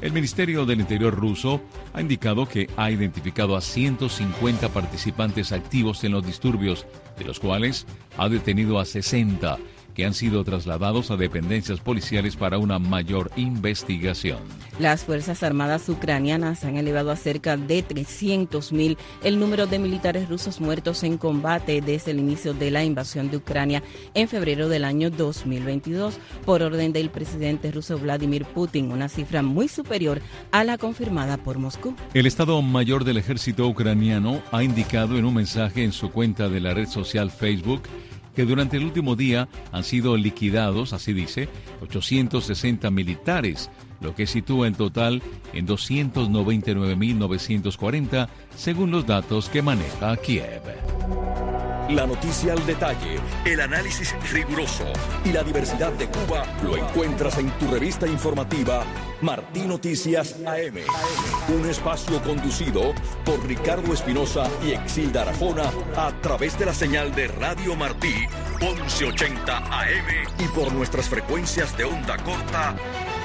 El 0.00 0.12
Ministerio 0.12 0.66
del 0.66 0.80
Interior 0.80 1.14
ruso 1.14 1.60
ha 1.92 2.00
indicado 2.00 2.48
que 2.48 2.68
ha 2.76 2.90
identificado 2.90 3.56
a 3.56 3.60
150 3.60 4.68
participantes 4.70 5.52
activos 5.52 6.02
en 6.02 6.12
los 6.12 6.26
disturbios, 6.26 6.86
de 7.16 7.24
los 7.24 7.38
cuales 7.38 7.86
ha 8.16 8.28
detenido 8.28 8.80
a 8.80 8.84
60 8.84 9.58
que 9.94 10.04
han 10.04 10.14
sido 10.14 10.44
trasladados 10.44 11.10
a 11.10 11.16
dependencias 11.16 11.80
policiales 11.80 12.36
para 12.36 12.58
una 12.58 12.78
mayor 12.78 13.30
investigación. 13.36 14.38
Las 14.78 15.04
Fuerzas 15.04 15.42
Armadas 15.42 15.88
ucranianas 15.88 16.64
han 16.64 16.76
elevado 16.76 17.10
a 17.10 17.16
cerca 17.16 17.56
de 17.56 17.86
300.000 17.86 18.96
el 19.22 19.38
número 19.38 19.66
de 19.66 19.78
militares 19.78 20.28
rusos 20.28 20.60
muertos 20.60 21.02
en 21.02 21.18
combate 21.18 21.80
desde 21.80 22.12
el 22.12 22.18
inicio 22.18 22.54
de 22.54 22.70
la 22.70 22.84
invasión 22.84 23.30
de 23.30 23.36
Ucrania 23.36 23.82
en 24.14 24.28
febrero 24.28 24.68
del 24.68 24.84
año 24.84 25.10
2022 25.10 26.18
por 26.44 26.62
orden 26.62 26.92
del 26.92 27.10
presidente 27.10 27.70
ruso 27.70 27.98
Vladimir 27.98 28.44
Putin, 28.46 28.92
una 28.92 29.08
cifra 29.08 29.42
muy 29.42 29.68
superior 29.68 30.20
a 30.50 30.64
la 30.64 30.78
confirmada 30.78 31.36
por 31.36 31.58
Moscú. 31.58 31.94
El 32.14 32.26
Estado 32.26 32.60
Mayor 32.62 33.04
del 33.04 33.18
Ejército 33.18 33.66
ucraniano 33.66 34.42
ha 34.52 34.62
indicado 34.62 35.18
en 35.18 35.24
un 35.24 35.34
mensaje 35.34 35.84
en 35.84 35.92
su 35.92 36.10
cuenta 36.10 36.48
de 36.48 36.60
la 36.60 36.74
red 36.74 36.88
social 36.88 37.30
Facebook 37.30 37.82
que 38.34 38.44
durante 38.44 38.76
el 38.76 38.84
último 38.84 39.16
día 39.16 39.48
han 39.72 39.84
sido 39.84 40.16
liquidados, 40.16 40.92
así 40.92 41.12
dice, 41.12 41.48
860 41.82 42.90
militares, 42.90 43.70
lo 44.02 44.14
que 44.14 44.26
sitúa 44.26 44.66
en 44.66 44.74
total 44.74 45.22
en 45.52 45.66
299.940 45.66 48.28
según 48.56 48.90
los 48.90 49.06
datos 49.06 49.48
que 49.48 49.62
maneja 49.62 50.14
Kiev. 50.16 50.62
La 51.90 52.06
noticia 52.06 52.52
al 52.54 52.64
detalle, 52.64 53.18
el 53.44 53.60
análisis 53.60 54.14
riguroso 54.32 54.84
y 55.26 55.32
la 55.32 55.42
diversidad 55.42 55.92
de 55.92 56.06
Cuba 56.06 56.46
lo 56.64 56.74
encuentras 56.76 57.36
en 57.38 57.50
tu 57.58 57.66
revista 57.66 58.06
informativa 58.06 58.84
Martín 59.20 59.68
Noticias 59.68 60.36
AM. 60.46 60.78
Un 61.54 61.68
espacio 61.68 62.22
conducido 62.22 62.94
por 63.26 63.46
Ricardo 63.46 63.92
Espinosa 63.92 64.48
y 64.64 64.70
Exilda 64.70 65.20
Arajona 65.22 65.70
a 65.96 66.12
través 66.22 66.58
de 66.58 66.66
la 66.66 66.72
señal 66.72 67.14
de 67.14 67.28
Radio 67.28 67.76
Martí 67.76 68.14
1180 68.60 69.58
AM 69.58 70.06
y 70.38 70.44
por 70.54 70.72
nuestras 70.72 71.10
frecuencias 71.10 71.76
de 71.76 71.84
onda 71.84 72.16
corta 72.18 72.74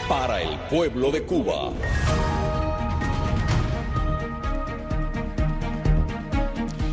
para 0.08 0.42
el 0.42 0.58
pueblo 0.70 1.12
de 1.12 1.24
Cuba. 1.24 1.74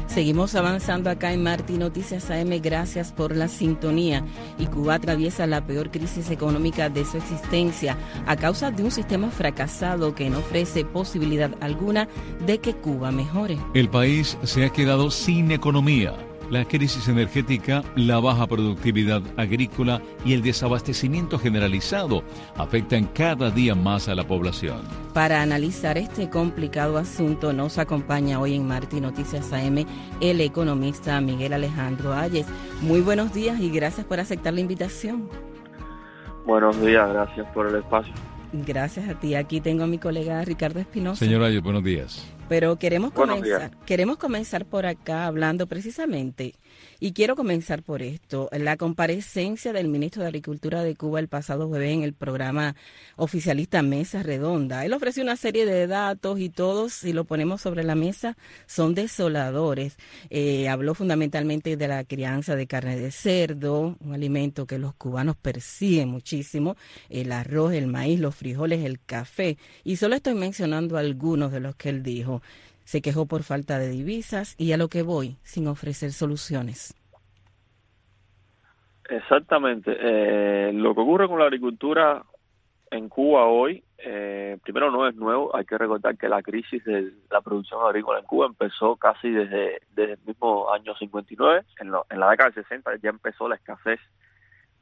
Seguimos 0.09 0.54
avanzando 0.54 1.11
acá 1.11 1.33
en 1.33 1.42
Martín 1.42 1.80
Noticias 1.80 2.30
AM. 2.30 2.61
Gracias 2.62 3.12
por 3.12 3.35
la 3.35 3.49
sintonía. 3.49 4.25
Y 4.59 4.66
Cuba 4.66 4.94
atraviesa 4.94 5.47
la 5.47 5.66
peor 5.66 5.90
crisis 5.90 6.30
económica 6.30 6.88
de 6.88 7.04
su 7.04 7.16
existencia 7.16 7.97
a 8.26 8.37
causa 8.37 8.71
de 8.71 8.85
un 8.85 8.92
sistema 8.92 9.30
fracasado 9.30 10.14
que 10.14 10.30
no 10.30 10.38
ofrece 10.38 10.85
posibilidad 10.85 11.50
alguna 11.61 12.09
de 12.47 12.59
que 12.59 12.75
Cuba 12.75 13.11
mejore. 13.11 13.59
El 13.75 13.88
país 13.88 14.38
se 14.44 14.64
ha 14.64 14.71
quedado 14.71 15.11
sin 15.11 15.50
economía 15.50 16.14
la 16.50 16.64
crisis 16.64 17.08
energética, 17.08 17.82
la 17.96 18.20
baja 18.20 18.46
productividad 18.46 19.22
agrícola 19.36 20.00
y 20.24 20.34
el 20.34 20.42
desabastecimiento 20.42 21.38
generalizado 21.38 22.22
afectan 22.56 23.06
cada 23.06 23.50
día 23.50 23.74
más 23.74 24.08
a 24.08 24.14
la 24.14 24.26
población. 24.26 24.82
Para 25.12 25.42
analizar 25.42 25.98
este 25.98 26.28
complicado 26.28 26.98
asunto 26.98 27.52
nos 27.52 27.78
acompaña 27.78 28.40
hoy 28.40 28.54
en 28.54 28.66
Martín 28.66 29.02
Noticias 29.02 29.52
AM 29.52 29.84
el 30.20 30.40
economista 30.40 31.20
Miguel 31.20 31.52
Alejandro 31.52 32.12
Ayes. 32.12 32.46
Muy 32.82 33.00
buenos 33.00 33.32
días 33.32 33.60
y 33.60 33.70
gracias 33.70 34.06
por 34.06 34.20
aceptar 34.20 34.54
la 34.54 34.60
invitación. 34.60 35.28
Buenos 36.44 36.80
días, 36.80 37.08
gracias 37.08 37.46
por 37.54 37.68
el 37.68 37.76
espacio. 37.76 38.12
Gracias 38.52 39.08
a 39.08 39.14
ti. 39.14 39.34
Aquí 39.34 39.60
tengo 39.60 39.84
a 39.84 39.86
mi 39.86 39.98
colega 39.98 40.44
Ricardo 40.44 40.78
Espinosa. 40.78 41.24
Señor 41.24 41.42
Ayes, 41.42 41.62
buenos 41.62 41.82
días. 41.82 42.33
Pero 42.48 42.78
queremos 42.78 43.12
comenzar, 43.12 43.70
queremos 43.86 44.18
comenzar 44.18 44.64
por 44.66 44.86
acá 44.86 45.26
hablando 45.26 45.66
precisamente 45.66 46.54
y 47.00 47.12
quiero 47.12 47.36
comenzar 47.36 47.82
por 47.82 48.02
esto, 48.02 48.48
la 48.52 48.76
comparecencia 48.76 49.72
del 49.72 49.88
ministro 49.88 50.22
de 50.22 50.28
Agricultura 50.28 50.82
de 50.82 50.94
Cuba 50.94 51.20
el 51.20 51.28
pasado 51.28 51.68
jueves 51.68 51.92
en 51.92 52.02
el 52.02 52.14
programa 52.14 52.76
oficialista 53.16 53.82
Mesa 53.82 54.22
Redonda. 54.22 54.84
Él 54.84 54.92
ofreció 54.92 55.22
una 55.22 55.36
serie 55.36 55.66
de 55.66 55.86
datos 55.86 56.38
y 56.40 56.48
todos, 56.48 56.92
si 56.92 57.12
lo 57.12 57.24
ponemos 57.24 57.60
sobre 57.60 57.84
la 57.84 57.94
mesa, 57.94 58.36
son 58.66 58.94
desoladores. 58.94 59.96
Eh, 60.30 60.68
habló 60.68 60.94
fundamentalmente 60.94 61.76
de 61.76 61.88
la 61.88 62.04
crianza 62.04 62.56
de 62.56 62.66
carne 62.66 62.96
de 62.96 63.10
cerdo, 63.10 63.96
un 64.00 64.14
alimento 64.14 64.66
que 64.66 64.78
los 64.78 64.94
cubanos 64.94 65.36
persiguen 65.36 66.08
muchísimo, 66.08 66.76
el 67.08 67.32
arroz, 67.32 67.72
el 67.72 67.86
maíz, 67.86 68.20
los 68.20 68.34
frijoles, 68.34 68.84
el 68.84 69.00
café. 69.00 69.58
Y 69.82 69.96
solo 69.96 70.14
estoy 70.14 70.34
mencionando 70.34 70.96
algunos 70.96 71.52
de 71.52 71.60
los 71.60 71.74
que 71.76 71.88
él 71.88 72.02
dijo 72.02 72.42
se 72.84 73.02
quejó 73.02 73.26
por 73.26 73.42
falta 73.42 73.78
de 73.78 73.88
divisas 73.88 74.54
y 74.58 74.72
a 74.72 74.76
lo 74.76 74.88
que 74.88 75.02
voy, 75.02 75.36
sin 75.42 75.66
ofrecer 75.66 76.12
soluciones. 76.12 76.94
Exactamente. 79.08 79.96
Eh, 79.98 80.72
lo 80.72 80.94
que 80.94 81.00
ocurre 81.00 81.28
con 81.28 81.38
la 81.38 81.46
agricultura 81.46 82.22
en 82.90 83.08
Cuba 83.08 83.46
hoy, 83.46 83.82
eh, 83.98 84.58
primero 84.62 84.90
no 84.90 85.08
es 85.08 85.14
nuevo, 85.16 85.54
hay 85.54 85.64
que 85.64 85.76
recordar 85.76 86.16
que 86.16 86.28
la 86.28 86.42
crisis 86.42 86.84
de 86.84 87.12
la 87.30 87.40
producción 87.40 87.84
agrícola 87.84 88.20
en 88.20 88.26
Cuba 88.26 88.46
empezó 88.46 88.96
casi 88.96 89.30
desde, 89.30 89.80
desde 89.94 90.12
el 90.12 90.18
mismo 90.26 90.72
año 90.72 90.94
59, 90.96 91.64
en, 91.80 91.92
en 92.10 92.20
la 92.20 92.30
década 92.30 92.50
del 92.50 92.64
60 92.64 92.96
ya 93.02 93.10
empezó 93.10 93.48
la 93.48 93.56
escasez 93.56 94.00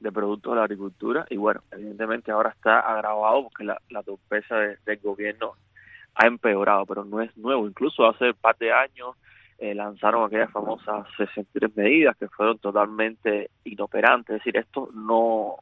de 0.00 0.12
productos 0.12 0.52
de 0.52 0.56
la 0.56 0.64
agricultura 0.64 1.26
y 1.30 1.37
bueno, 1.37 1.62
evidentemente 1.71 2.32
ahora 2.32 2.50
está 2.50 2.80
agravado 2.80 3.44
porque 3.44 3.64
la, 3.64 3.80
la 3.88 4.02
torpeza 4.02 4.56
del 4.56 4.99
gobierno 4.99 5.54
ha 6.14 6.26
empeorado, 6.26 6.87
pero 6.87 7.04
no 7.04 7.21
es 7.21 7.37
nuevo. 7.37 7.66
Incluso 7.66 8.07
hace 8.07 8.26
un 8.26 8.35
par 8.35 8.57
de 8.59 8.73
años 8.73 9.16
eh, 9.59 9.75
lanzaron 9.75 10.26
aquellas 10.26 10.50
famosas 10.50 11.07
63 11.16 11.76
medidas 11.76 12.16
que 12.16 12.28
fueron 12.28 12.59
totalmente 12.59 13.50
inoperantes. 13.64 14.37
Es 14.37 14.45
decir, 14.45 14.57
esto 14.57 14.90
no, 14.92 15.57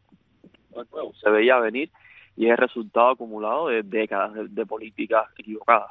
es 0.70 0.90
nuevo, 0.90 1.12
se 1.22 1.30
veía 1.30 1.58
venir 1.58 1.90
y 2.36 2.48
es 2.48 2.56
resultado 2.56 3.10
acumulado 3.10 3.68
de 3.68 3.82
décadas 3.82 4.32
de, 4.48 4.66
políticas 4.66 5.26
equivocadas. 5.36 5.90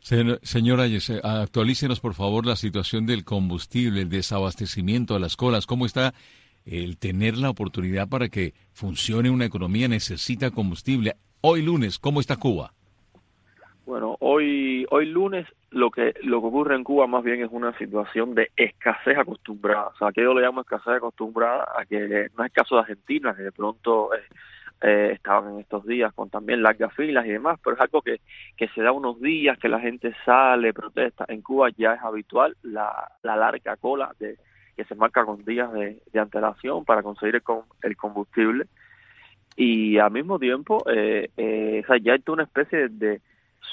Señora, 0.00 0.84
actualícenos 1.22 2.00
por 2.00 2.14
favor 2.14 2.46
la 2.46 2.54
situación 2.54 3.06
del 3.06 3.24
combustible, 3.24 4.02
el 4.02 4.08
desabastecimiento 4.08 5.16
a 5.16 5.18
las 5.18 5.36
colas. 5.36 5.66
¿Cómo 5.66 5.84
está 5.84 6.14
el 6.64 6.96
tener 6.96 7.36
la 7.36 7.50
oportunidad 7.50 8.08
para 8.08 8.28
que 8.28 8.54
funcione 8.72 9.30
una 9.30 9.44
economía? 9.44 9.88
Necesita 9.88 10.52
combustible. 10.52 11.16
Hoy 11.40 11.62
lunes, 11.62 11.98
¿cómo 11.98 12.20
está 12.20 12.36
Cuba? 12.36 12.72
Bueno, 13.86 14.16
hoy 14.18 14.84
hoy 14.90 15.06
lunes 15.06 15.46
lo 15.70 15.92
que 15.92 16.12
lo 16.24 16.40
que 16.40 16.46
ocurre 16.48 16.74
en 16.74 16.82
Cuba 16.82 17.06
más 17.06 17.22
bien 17.22 17.40
es 17.40 17.48
una 17.52 17.72
situación 17.78 18.34
de 18.34 18.50
escasez 18.56 19.16
acostumbrada. 19.16 19.88
O 19.94 19.96
sea, 19.96 20.10
que 20.10 20.22
yo 20.22 20.34
le 20.34 20.42
llamo 20.42 20.62
escasez 20.62 20.94
acostumbrada 20.94 21.68
a 21.78 21.86
que 21.86 22.28
no 22.36 22.44
es 22.44 22.50
el 22.50 22.52
caso 22.52 22.74
de 22.74 22.80
Argentina, 22.80 23.32
que 23.36 23.44
de 23.44 23.52
pronto 23.52 24.12
eh, 24.12 24.22
eh, 24.82 25.10
estaban 25.14 25.54
en 25.54 25.60
estos 25.60 25.86
días 25.86 26.12
con 26.14 26.28
también 26.30 26.64
largas 26.64 26.92
filas 26.94 27.26
y 27.26 27.30
demás, 27.30 27.60
pero 27.62 27.76
es 27.76 27.80
algo 27.80 28.02
que, 28.02 28.20
que 28.56 28.66
se 28.68 28.82
da 28.82 28.90
unos 28.90 29.20
días, 29.20 29.56
que 29.56 29.68
la 29.68 29.78
gente 29.78 30.12
sale, 30.24 30.74
protesta. 30.74 31.24
En 31.28 31.40
Cuba 31.42 31.70
ya 31.76 31.94
es 31.94 32.02
habitual 32.02 32.56
la, 32.64 33.12
la 33.22 33.36
larga 33.36 33.76
cola 33.76 34.12
de, 34.18 34.36
que 34.76 34.84
se 34.84 34.96
marca 34.96 35.24
con 35.24 35.44
días 35.44 35.72
de, 35.72 36.00
antelación 36.18 36.84
para 36.84 37.04
conseguir 37.04 37.36
el, 37.36 37.42
el 37.82 37.96
combustible. 37.96 38.66
Y 39.54 39.98
al 39.98 40.10
mismo 40.10 40.40
tiempo, 40.40 40.82
eh, 40.90 41.30
eh, 41.36 41.84
ya 42.02 42.14
hay 42.14 42.22
una 42.26 42.42
especie 42.42 42.88
de 42.88 43.20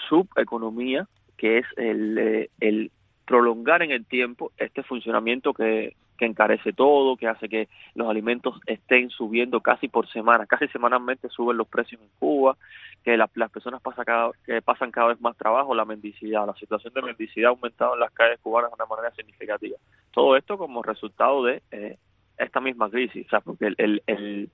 subeconomía, 0.10 1.08
que 1.38 1.60
es 1.60 1.66
el, 1.78 2.18
eh, 2.18 2.50
el 2.60 2.92
prolongar 3.26 3.82
en 3.82 3.92
el 3.92 4.06
tiempo 4.06 4.52
este 4.58 4.84
funcionamiento 4.84 5.54
que, 5.54 5.96
que 6.18 6.26
encarece 6.26 6.74
todo, 6.74 7.18
que 7.18 7.28
hace 7.28 7.50
que 7.50 7.68
los 7.96 8.10
alimentos 8.10 8.60
estén 8.66 9.10
subiendo 9.10 9.62
casi 9.62 9.88
por 9.88 10.08
semana, 10.10 10.46
casi 10.46 10.68
semanalmente 10.68 11.30
suben 11.30 11.58
los 11.58 11.68
precios 11.68 12.02
en 12.02 12.10
Cuba, 12.20 12.58
que 13.04 13.18
las 13.18 13.52
personas 13.52 13.82
pasan 13.82 14.06
cada, 14.06 14.32
que 14.46 14.62
pasan 14.62 14.92
cada 14.92 15.08
vez 15.08 15.22
más 15.22 15.36
trabajo, 15.36 15.76
la 15.76 15.86
mendicidad, 15.86 16.46
la 16.48 16.54
situación 16.56 16.94
de 16.94 17.02
mendicidad 17.02 17.48
ha 17.48 17.50
aumentado 17.50 17.96
en 17.96 18.00
las 18.00 18.12
calles 18.12 18.40
cubanas 18.42 18.72
de 18.72 18.76
una 18.76 18.86
manera 18.86 19.14
significativa. 19.16 19.78
Todo 20.12 20.38
esto 20.38 20.58
como 20.58 20.84
resultado 20.84 21.44
de 21.44 21.62
eh, 21.72 21.98
esta 22.38 22.62
misma 22.62 22.90
crisis, 22.90 23.26
o 23.28 23.30
sea, 23.30 23.42
porque 23.42 23.68
el, 23.68 24.02
el, 24.08 24.50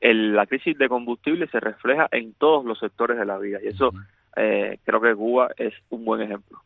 el, 0.00 0.34
la 0.34 0.46
crisis 0.46 0.78
de 0.78 0.88
combustible 0.88 1.46
se 1.48 1.60
refleja 1.60 2.08
en 2.10 2.34
todos 2.34 2.64
los 2.64 2.78
sectores 2.78 3.18
de 3.18 3.26
la 3.26 3.38
vida 3.38 3.58
y 3.62 3.68
eso 3.68 3.92
eh, 4.36 4.78
creo 4.84 5.00
que 5.00 5.14
Cuba 5.14 5.50
es 5.56 5.74
un 5.90 6.04
buen 6.04 6.22
ejemplo. 6.22 6.58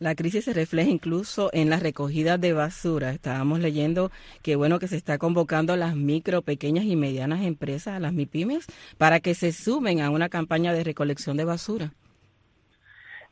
La 0.00 0.14
crisis 0.14 0.44
se 0.44 0.52
refleja 0.52 0.90
incluso 0.90 1.50
en 1.52 1.70
la 1.70 1.78
recogida 1.78 2.36
de 2.36 2.52
basura. 2.52 3.10
Estábamos 3.10 3.60
leyendo 3.60 4.10
que 4.42 4.56
bueno 4.56 4.78
que 4.78 4.88
se 4.88 4.96
está 4.96 5.18
convocando 5.18 5.72
a 5.72 5.76
las 5.76 5.94
micro, 5.94 6.42
pequeñas 6.42 6.84
y 6.84 6.96
medianas 6.96 7.42
empresas, 7.44 7.94
a 7.94 8.00
las 8.00 8.12
MIPIMES, 8.12 8.66
para 8.98 9.20
que 9.20 9.34
se 9.34 9.52
sumen 9.52 10.00
a 10.00 10.10
una 10.10 10.28
campaña 10.28 10.72
de 10.72 10.84
recolección 10.84 11.36
de 11.36 11.44
basura. 11.44 11.92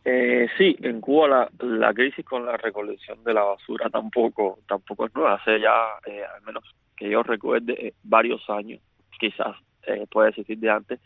Eh, 0.04 0.48
sí, 0.58 0.76
en 0.82 1.00
Cuba 1.00 1.28
la, 1.28 1.50
la, 1.60 1.94
crisis 1.94 2.24
con 2.24 2.44
la 2.44 2.56
recolección 2.56 3.22
de 3.22 3.34
la 3.34 3.42
basura 3.42 3.88
tampoco 3.88 4.58
tampoco 4.66 5.06
es 5.06 5.14
nueva. 5.14 5.34
Hace 5.34 5.60
ya, 5.60 5.74
eh, 6.06 6.22
al 6.24 6.42
menos 6.42 6.64
que 6.96 7.08
yo 7.10 7.22
recuerde, 7.22 7.74
eh, 7.88 7.94
varios 8.02 8.48
años, 8.48 8.80
quizás 9.18 9.56
eh, 9.86 10.06
puede 10.10 10.30
existir 10.30 10.58
de 10.58 10.70
antes, 10.70 11.00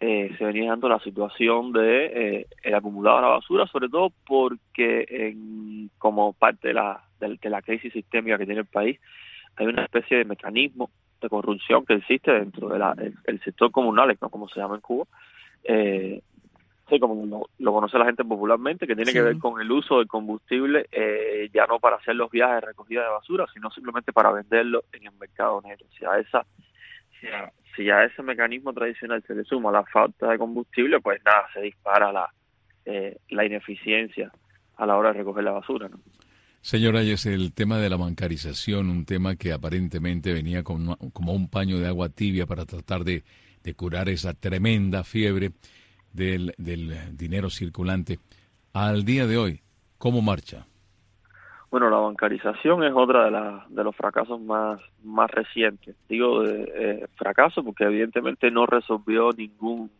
eh, 0.00 0.34
se 0.38 0.44
venía 0.44 0.70
dando 0.70 0.88
la 0.88 0.98
situación 1.00 1.72
de 1.72 2.06
eh, 2.06 2.46
el 2.62 2.74
acumulado 2.74 3.16
de 3.16 3.22
la 3.22 3.28
basura, 3.28 3.66
sobre 3.66 3.88
todo 3.88 4.10
porque 4.26 5.06
en, 5.08 5.90
como 5.98 6.32
parte 6.32 6.68
de 6.68 6.74
la, 6.74 7.02
de, 7.20 7.38
la 7.50 7.60
crisis 7.60 7.92
sistémica 7.92 8.38
que 8.38 8.46
tiene 8.46 8.62
el 8.62 8.66
país, 8.66 8.98
hay 9.56 9.66
una 9.66 9.84
especie 9.84 10.16
de 10.16 10.24
mecanismo 10.24 10.90
de 11.20 11.28
corrupción 11.28 11.84
que 11.84 11.94
existe 11.94 12.32
dentro 12.32 12.70
del 12.70 12.82
el 13.24 13.40
sector 13.42 13.70
comunal, 13.70 14.16
¿no? 14.20 14.30
como 14.30 14.48
se 14.48 14.58
llama 14.58 14.76
en 14.76 14.80
Cuba, 14.80 15.04
eh, 15.64 16.22
sí, 16.88 16.98
como 16.98 17.46
lo, 17.58 17.72
conoce 17.72 17.98
la 17.98 18.06
gente 18.06 18.24
popularmente, 18.24 18.86
que 18.86 18.96
tiene 18.96 19.12
que 19.12 19.22
ver 19.22 19.38
con 19.38 19.60
el 19.60 19.70
uso 19.70 19.98
del 19.98 20.08
combustible, 20.08 20.86
eh, 20.90 21.50
ya 21.52 21.66
no 21.66 21.78
para 21.78 21.96
hacer 21.96 22.16
los 22.16 22.30
viajes 22.30 22.56
de 22.56 22.68
recogida 22.68 23.02
de 23.02 23.10
basura, 23.10 23.46
sino 23.52 23.70
simplemente 23.70 24.12
para 24.12 24.32
venderlo 24.32 24.84
en 24.92 25.06
el 25.06 25.12
mercado 25.18 25.60
negro. 25.62 25.86
Si 25.98 26.04
a 26.04 26.18
esa 26.18 26.46
si 27.76 27.90
a, 27.90 28.04
ese 28.04 28.22
mecanismo 28.22 28.72
tradicional 28.72 29.22
se 29.26 29.34
le 29.34 29.44
suma 29.44 29.70
la 29.70 29.84
falta 29.84 30.30
de 30.30 30.38
combustible, 30.38 31.00
pues 31.00 31.22
nada, 31.24 31.46
se 31.52 31.60
dispara 31.60 32.12
la, 32.12 32.28
eh, 32.84 33.18
la 33.30 33.44
ineficiencia 33.44 34.32
a 34.76 34.86
la 34.86 34.96
hora 34.96 35.12
de 35.12 35.18
recoger 35.18 35.44
la 35.44 35.52
basura. 35.52 35.88
¿no? 35.88 36.00
Señora, 36.60 37.02
es 37.02 37.26
el 37.26 37.52
tema 37.52 37.78
de 37.78 37.88
la 37.88 37.96
bancarización, 37.96 38.90
un 38.90 39.04
tema 39.04 39.36
que 39.36 39.52
aparentemente 39.52 40.32
venía 40.32 40.62
como, 40.62 40.96
como 41.12 41.32
un 41.32 41.48
paño 41.48 41.78
de 41.78 41.86
agua 41.86 42.08
tibia 42.08 42.46
para 42.46 42.66
tratar 42.66 43.04
de, 43.04 43.24
de 43.62 43.74
curar 43.74 44.08
esa 44.08 44.34
tremenda 44.34 45.04
fiebre 45.04 45.52
del, 46.12 46.54
del 46.58 47.16
dinero 47.16 47.50
circulante. 47.50 48.18
Al 48.72 49.04
día 49.04 49.26
de 49.26 49.38
hoy, 49.38 49.62
¿cómo 49.98 50.22
marcha? 50.22 50.66
Bueno, 51.70 51.88
la 51.88 51.98
bancarización 51.98 52.82
es 52.82 52.92
otra 52.94 53.26
de, 53.26 53.30
la, 53.30 53.66
de 53.68 53.84
los 53.84 53.94
fracasos 53.94 54.40
más, 54.40 54.80
más 55.04 55.30
recientes. 55.30 55.94
Digo 56.08 56.44
eh, 56.44 57.06
fracaso 57.14 57.62
porque 57.62 57.84
evidentemente 57.84 58.50
no 58.50 58.66
resolvió 58.66 59.30
ningún 59.32 59.90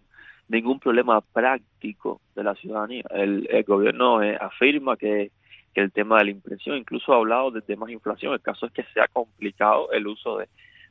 ningún 0.50 0.80
problema 0.80 1.20
práctico 1.20 2.20
de 2.34 2.42
la 2.42 2.54
ciudadanía. 2.56 3.04
El, 3.10 3.46
el 3.50 3.62
gobierno 3.62 4.20
eh, 4.22 4.36
afirma 4.40 4.96
que, 4.96 5.30
el 5.74 5.92
tema 5.92 6.18
de 6.18 6.24
la 6.24 6.30
impresión, 6.32 6.76
incluso 6.76 7.12
ha 7.12 7.16
hablado 7.16 7.52
de 7.52 7.62
temas 7.62 7.86
de 7.86 7.94
inflación. 7.94 8.34
El 8.34 8.40
caso 8.42 8.66
es 8.66 8.72
que 8.72 8.82
se 8.92 9.00
ha 9.00 9.08
complicado 9.08 9.90
el 9.92 10.08
uso 10.08 10.36
de, 10.36 10.48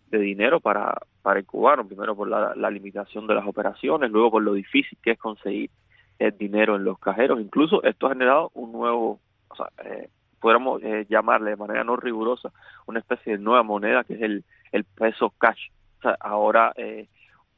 de 0.10 0.18
dinero 0.18 0.62
para, 0.62 0.98
para 1.22 1.40
el 1.40 1.46
cubano, 1.46 1.86
primero 1.86 2.16
por 2.16 2.28
la, 2.28 2.56
la 2.56 2.72
limitación 2.72 3.28
de 3.28 3.36
las 3.36 3.46
operaciones, 3.46 4.10
luego 4.10 4.32
por 4.32 4.42
lo 4.42 4.54
difícil 4.54 4.98
que 5.04 5.12
es 5.12 5.20
conseguir 5.20 5.70
el 6.18 6.36
dinero 6.38 6.76
en 6.78 6.86
los 6.86 6.98
cajeros. 6.98 7.40
Incluso 7.40 7.84
esto 7.84 8.08
ha 8.08 8.12
generado 8.12 8.50
un 8.56 8.72
nuevo, 8.72 9.20
o 9.50 9.56
sea, 9.56 9.68
eh, 9.84 10.10
podríamos 10.40 10.82
eh, 10.84 11.06
llamarle 11.10 11.52
de 11.52 11.58
manera 11.58 11.84
no 11.84 11.96
rigurosa 11.96 12.52
una 12.86 13.00
especie 13.00 13.34
de 13.34 13.44
nueva 13.44 13.64
moneda 13.64 14.04
que 14.04 14.14
es 14.14 14.22
el, 14.22 14.44
el 14.72 14.84
peso 14.84 15.32
cash. 15.38 15.70
O 16.00 16.02
sea, 16.02 16.18
ahora 16.20 16.74
eh, 16.76 17.08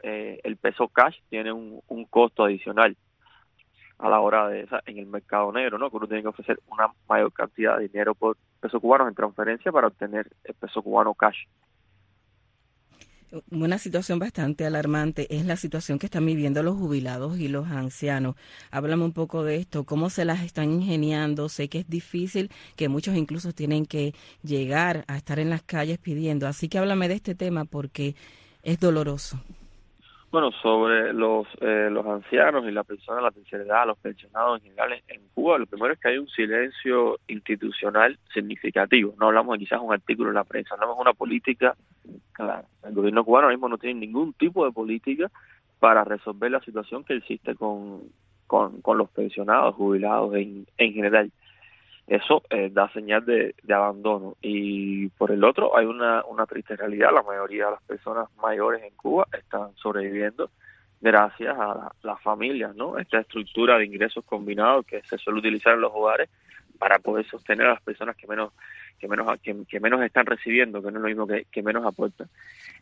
eh, 0.04 0.40
el 0.44 0.58
peso 0.58 0.88
cash 0.88 1.18
tiene 1.30 1.52
un, 1.52 1.82
un 1.88 2.06
costo 2.06 2.44
adicional 2.44 2.96
a 4.00 4.10
la 4.10 4.20
hora 4.20 4.48
de 4.48 4.68
en 4.88 4.98
el 4.98 5.06
mercado 5.06 5.52
negro, 5.52 5.78
¿no? 5.78 5.90
Que 5.90 5.98
uno 5.98 6.08
tiene 6.08 6.24
que 6.24 6.30
ofrecer 6.30 6.60
una 6.68 6.88
mayor 7.08 7.32
cantidad 7.32 7.78
de 7.78 7.88
dinero 7.88 8.16
por 8.16 8.36
peso 8.60 8.80
cubano 8.80 9.08
en 9.08 9.14
transferencia 9.14 9.72
para 9.72 9.88
obtener 9.88 10.28
el 10.44 10.56
peso 10.56 10.82
cubano 10.82 11.14
cash 11.14 11.46
una 13.50 13.78
situación 13.78 14.20
bastante 14.20 14.66
alarmante 14.66 15.34
es 15.36 15.46
la 15.46 15.56
situación 15.56 16.00
que 16.00 16.08
están 16.08 16.26
viviendo 16.26 16.64
los 16.64 16.78
jubilados 16.78 17.40
y 17.40 17.48
los 17.48 17.68
ancianos. 17.68 18.36
Háblame 18.72 19.06
un 19.06 19.14
poco 19.14 19.44
de 19.44 19.58
esto, 19.58 19.86
cómo 19.86 20.10
se 20.10 20.26
las 20.26 20.42
están 20.42 20.72
ingeniando. 20.72 21.50
Sé 21.50 21.70
que 21.70 21.80
es 21.80 21.90
difícil, 21.90 22.52
que 22.76 22.90
muchos 22.90 23.16
incluso 23.16 23.54
tienen 23.54 23.86
que 23.86 24.14
llegar 24.44 25.06
a 25.08 25.18
estar 25.18 25.40
en 25.40 25.50
las 25.50 25.64
calles 25.64 25.98
pidiendo. 25.98 26.48
Así 26.48 26.70
que 26.70 26.78
háblame 26.78 27.08
de 27.08 27.16
este 27.16 27.36
tema 27.36 27.66
porque 27.66 28.16
es 28.64 28.80
doloroso. 28.80 29.42
Bueno, 30.32 30.50
sobre 30.62 31.12
los 31.12 31.46
eh, 31.60 31.90
los 31.92 32.06
ancianos 32.06 32.66
y 32.66 32.72
la 32.72 32.86
persona 32.86 33.18
de 33.18 33.24
la 33.24 33.32
tercera 33.32 33.64
edad, 33.64 33.86
los 33.86 33.98
pensionados 33.98 34.60
en 34.60 34.70
general 34.70 35.04
en 35.10 35.22
Cuba, 35.34 35.58
lo 35.58 35.66
primero 35.66 35.94
es 35.94 36.00
que 36.00 36.08
hay 36.08 36.18
un 36.20 36.30
silencio 36.30 37.20
institucional 37.28 38.18
significativo. 38.34 39.14
No 39.20 39.28
hablamos 39.28 39.54
de 39.54 39.66
quizás 39.66 39.82
un 39.82 39.92
artículo 39.92 40.30
en 40.30 40.36
la 40.36 40.46
prensa, 40.46 40.76
hablamos 40.76 40.96
de 40.96 41.02
una 41.02 41.14
política 41.14 41.76
clara. 42.32 42.64
El 42.84 42.94
gobierno 42.94 43.26
cubano 43.26 43.48
ahora 43.48 43.56
mismo 43.58 43.68
no 43.68 43.78
tiene 43.78 44.00
ningún 44.00 44.32
tipo 44.32 44.64
de 44.64 44.72
política 44.72 45.30
para 45.80 46.06
resolver 46.06 46.50
la 46.50 46.62
situación 46.62 47.04
que 47.04 47.16
existe 47.16 47.54
con, 47.56 48.04
con, 48.48 48.82
con 48.82 48.98
los 48.98 49.10
pensionados, 49.10 49.76
jubilados 49.76 50.34
en, 50.36 50.66
en 50.78 50.94
general 50.94 51.30
eso 52.08 52.44
eh, 52.50 52.70
da 52.72 52.92
señal 52.92 53.26
de, 53.26 53.54
abandono. 53.74 54.36
Y 54.42 55.10
por 55.10 55.32
el 55.32 55.44
otro, 55.44 55.78
hay 55.78 55.86
una, 55.86 56.24
una 56.26 56.46
triste 56.46 56.76
realidad, 56.76 57.14
la 57.14 57.24
mayoría 57.24 57.66
de 57.66 57.72
las 57.72 57.84
personas 57.84 58.28
mayores 58.42 58.84
en 58.84 58.94
Cuba 58.96 59.28
están 59.38 59.76
sobreviviendo 59.76 60.50
gracias 61.00 61.58
a 61.58 61.92
las 62.04 62.22
familias, 62.22 62.76
¿no? 62.76 62.98
Esta 63.00 63.20
estructura 63.20 63.78
de 63.78 63.86
ingresos 63.86 64.24
combinados 64.24 64.86
que 64.86 65.02
se 65.02 65.18
suele 65.18 65.40
utilizar 65.40 65.74
en 65.74 65.82
los 65.82 65.92
hogares 65.94 66.30
para 66.78 67.00
poder 67.00 67.26
sostener 67.28 67.68
a 67.68 67.74
las 67.74 67.82
personas 67.82 68.16
que 68.16 68.28
menos 68.28 68.54
que 69.00 69.08
menos 69.08 69.40
que, 69.42 69.80
menos 69.80 70.02
están 70.04 70.28
recibiendo, 70.28 70.82
que 70.82 70.92
no 70.92 70.98
es 70.98 71.02
lo 71.02 71.08
mismo 71.08 71.28
que, 71.28 71.46
que 71.52 71.64
menos 71.64 71.86
aportan. 71.86 72.28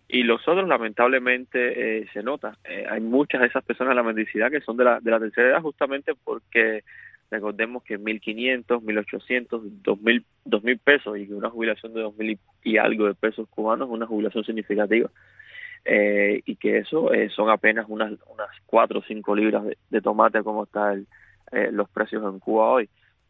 Y 0.08 0.23
los 0.23 0.45
otros, 0.47 0.67
lamentablemente, 0.67 1.99
eh, 1.99 2.08
se 2.12 2.21
nota. 2.23 2.58
Eh, 2.65 2.86
hay 2.89 2.99
muchas 2.99 3.39
de 3.39 3.47
esas 3.47 3.63
personas 3.63 3.91
en 3.91 3.97
la 3.97 4.03
mendicidad 4.03 4.51
que 4.51 4.60
son 4.60 4.75
de 4.75 4.84
la, 4.84 4.99
de 4.99 5.12
la 5.12 5.19
tercera 5.19 5.49
edad 5.49 5.62
justamente 5.62 6.13
porque 6.23 6.84
Recordemos 7.32 7.84
que 7.84 8.00
1.500, 8.00 8.65
1.800, 8.82 9.48
2.000, 9.84 10.24
2.000 10.46 10.80
pesos 10.80 11.18
y 11.18 11.28
que 11.28 11.34
una 11.34 11.50
jubilación 11.50 11.94
de 11.94 12.04
2.000 12.04 12.39
y 12.63 12.78
algo 12.78 13.06
de 13.06 13.13
pesos 13.13 13.48
cubanos 13.50 13.88
es 13.88 13.94
una 13.94 14.08
jubilación 14.08 14.44
significativa. 14.44 15.10
Eh, 15.86 16.42
y 16.46 16.56
que 16.58 16.80
eso 16.80 17.13
eh, 17.13 17.30
son 17.30 17.50
apenas 17.50 17.86
unas 17.88 18.12
unas 18.28 18.50
4 18.65 19.00
o 19.00 19.04
5 19.04 19.36
libras 19.36 19.63
de, 19.89 20.02
tomate 20.02 20.44
como 20.44 20.65
están 20.65 21.08
eh, 21.52 21.70
los 21.72 21.89
precios 21.89 22.24
en 22.24 22.39
Cuba 22.39 22.70
hoy. 22.72 22.89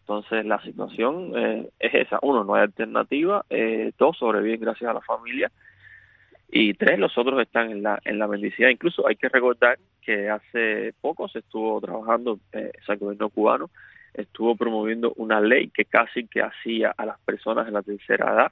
Entonces 0.10 0.44
la 0.44 0.60
situación 0.64 1.34
eh, 1.38 1.70
es 1.78 1.94
esa. 1.94 2.18
Uno, 2.24 2.44
no 2.44 2.56
hay 2.56 2.64
alternativa. 2.64 3.46
Eh, 3.48 3.92
dos, 4.00 4.18
sobreviven 4.18 4.60
gracias 4.60 4.90
a 4.90 4.94
la 4.94 5.02
familia. 5.02 5.52
Y 6.52 6.74
tres, 6.74 6.98
los 6.98 7.16
otros 7.18 7.40
están 7.42 7.70
en 7.70 7.84
la, 7.84 8.00
en 8.04 8.18
la 8.18 8.28
mendicidad. 8.28 8.70
Incluso 8.70 9.08
hay 9.08 9.16
que 9.16 9.30
recordar 9.30 9.78
que 10.02 10.30
hace 10.30 10.94
poco 11.00 11.28
se 11.28 11.40
estuvo 11.40 11.80
trabajando, 11.80 12.40
eh, 12.54 12.72
el 12.88 12.98
gobierno 12.98 13.30
cubano 13.30 13.70
estuvo 14.14 14.56
promoviendo 14.56 15.14
una 15.18 15.40
ley 15.40 15.70
que 15.70 15.86
casi 15.86 16.28
que 16.28 16.42
hacía 16.42 16.94
a 16.98 17.06
las 17.06 17.20
personas 17.20 17.66
de 17.66 17.72
la 17.72 17.84
tercera 17.84 18.34
edad, 18.34 18.52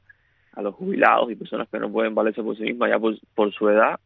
a 0.54 0.62
los 0.62 0.76
jubilados 0.76 1.32
y 1.32 1.36
personas 1.36 1.68
que 1.70 1.80
no 1.80 1.92
pueden 1.92 2.16
valerse 2.16 2.44
por 2.44 2.56
sí 2.58 2.64
mismas 2.64 2.90
ya 2.90 3.00
por, 3.00 3.54
su 3.54 3.70
edad, 3.70 4.00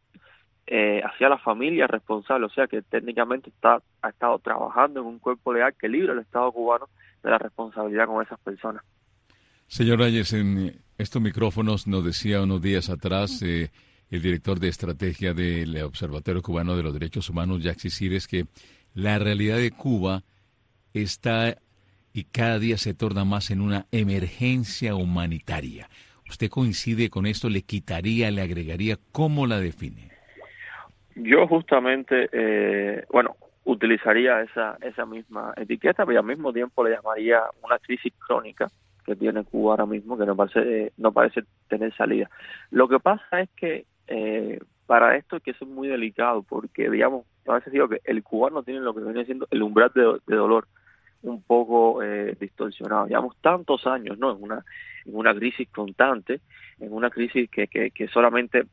eh, 0.66 1.02
hacia 1.04 1.28
la 1.28 1.38
familia 1.38 1.86
responsable, 1.86 2.46
o 2.46 2.50
sea 2.50 2.66
que 2.66 2.82
técnicamente 2.82 3.50
está, 3.50 3.82
ha 4.00 4.08
estado 4.08 4.38
trabajando 4.38 5.00
en 5.00 5.06
un 5.06 5.18
cuerpo 5.18 5.52
legal 5.52 5.74
que 5.78 5.88
libre 5.88 6.12
al 6.12 6.20
Estado 6.20 6.52
cubano 6.52 6.88
de 7.22 7.30
la 7.30 7.38
responsabilidad 7.38 8.06
con 8.06 8.24
esas 8.24 8.38
personas. 8.40 8.82
Señor 9.66 9.98
Reyes, 9.98 10.32
en 10.32 10.81
estos 10.98 11.22
micrófonos 11.22 11.86
nos 11.86 12.04
decía 12.04 12.42
unos 12.42 12.62
días 12.62 12.90
atrás 12.90 13.42
eh, 13.42 13.70
el 14.10 14.22
director 14.22 14.60
de 14.60 14.68
estrategia 14.68 15.32
del 15.34 15.76
Observatorio 15.82 16.42
Cubano 16.42 16.76
de 16.76 16.82
los 16.82 16.92
Derechos 16.92 17.30
Humanos, 17.30 17.62
Jaxi 17.62 17.90
Cires, 17.90 18.28
que 18.28 18.44
la 18.94 19.18
realidad 19.18 19.56
de 19.56 19.70
Cuba 19.70 20.22
está 20.92 21.56
y 22.12 22.24
cada 22.24 22.58
día 22.58 22.76
se 22.76 22.92
torna 22.92 23.24
más 23.24 23.50
en 23.50 23.62
una 23.62 23.86
emergencia 23.90 24.94
humanitaria. 24.94 25.88
¿Usted 26.28 26.50
coincide 26.50 27.08
con 27.08 27.26
esto? 27.26 27.48
¿Le 27.48 27.62
quitaría, 27.62 28.30
le 28.30 28.42
agregaría? 28.42 28.98
¿Cómo 29.12 29.46
la 29.46 29.60
define? 29.60 30.10
Yo 31.14 31.46
justamente, 31.46 32.28
eh, 32.32 33.04
bueno, 33.10 33.36
utilizaría 33.64 34.42
esa, 34.42 34.76
esa 34.82 35.06
misma 35.06 35.54
etiqueta, 35.56 36.04
pero 36.04 36.20
al 36.20 36.26
mismo 36.26 36.52
tiempo 36.52 36.84
le 36.84 36.94
llamaría 36.94 37.40
una 37.62 37.78
crisis 37.78 38.12
crónica 38.26 38.68
que 39.04 39.16
tiene 39.16 39.44
Cuba 39.44 39.72
ahora 39.72 39.86
mismo, 39.86 40.16
que 40.16 40.26
no 40.26 40.36
parece, 40.36 40.92
no 40.96 41.12
parece 41.12 41.42
tener 41.68 41.94
salida. 41.94 42.30
Lo 42.70 42.88
que 42.88 43.00
pasa 43.00 43.40
es 43.40 43.50
que 43.56 43.86
eh, 44.06 44.58
para 44.86 45.16
esto 45.16 45.36
es 45.36 45.42
que 45.42 45.52
es 45.52 45.62
muy 45.62 45.88
delicado, 45.88 46.42
porque 46.42 46.90
digamos, 46.90 47.24
a 47.46 47.54
veces 47.54 47.72
digo 47.72 47.88
que 47.88 48.00
el 48.04 48.22
cubano 48.22 48.62
tiene 48.62 48.80
lo 48.80 48.94
que 48.94 49.02
viene 49.02 49.24
siendo 49.24 49.46
el 49.50 49.62
umbral 49.62 49.90
de, 49.94 50.36
dolor 50.36 50.68
un 51.22 51.42
poco 51.42 52.02
eh, 52.02 52.36
distorsionado. 52.38 53.06
Llevamos 53.06 53.36
tantos 53.40 53.86
años, 53.86 54.18
¿no? 54.18 54.32
En 54.32 54.42
una, 54.42 54.64
en 55.04 55.16
una 55.16 55.34
crisis 55.34 55.68
constante, 55.70 56.40
en 56.80 56.92
una 56.92 57.10
crisis 57.10 57.48
que, 57.48 57.68
que, 57.68 57.90
que 57.90 58.08
solamente 58.08 58.64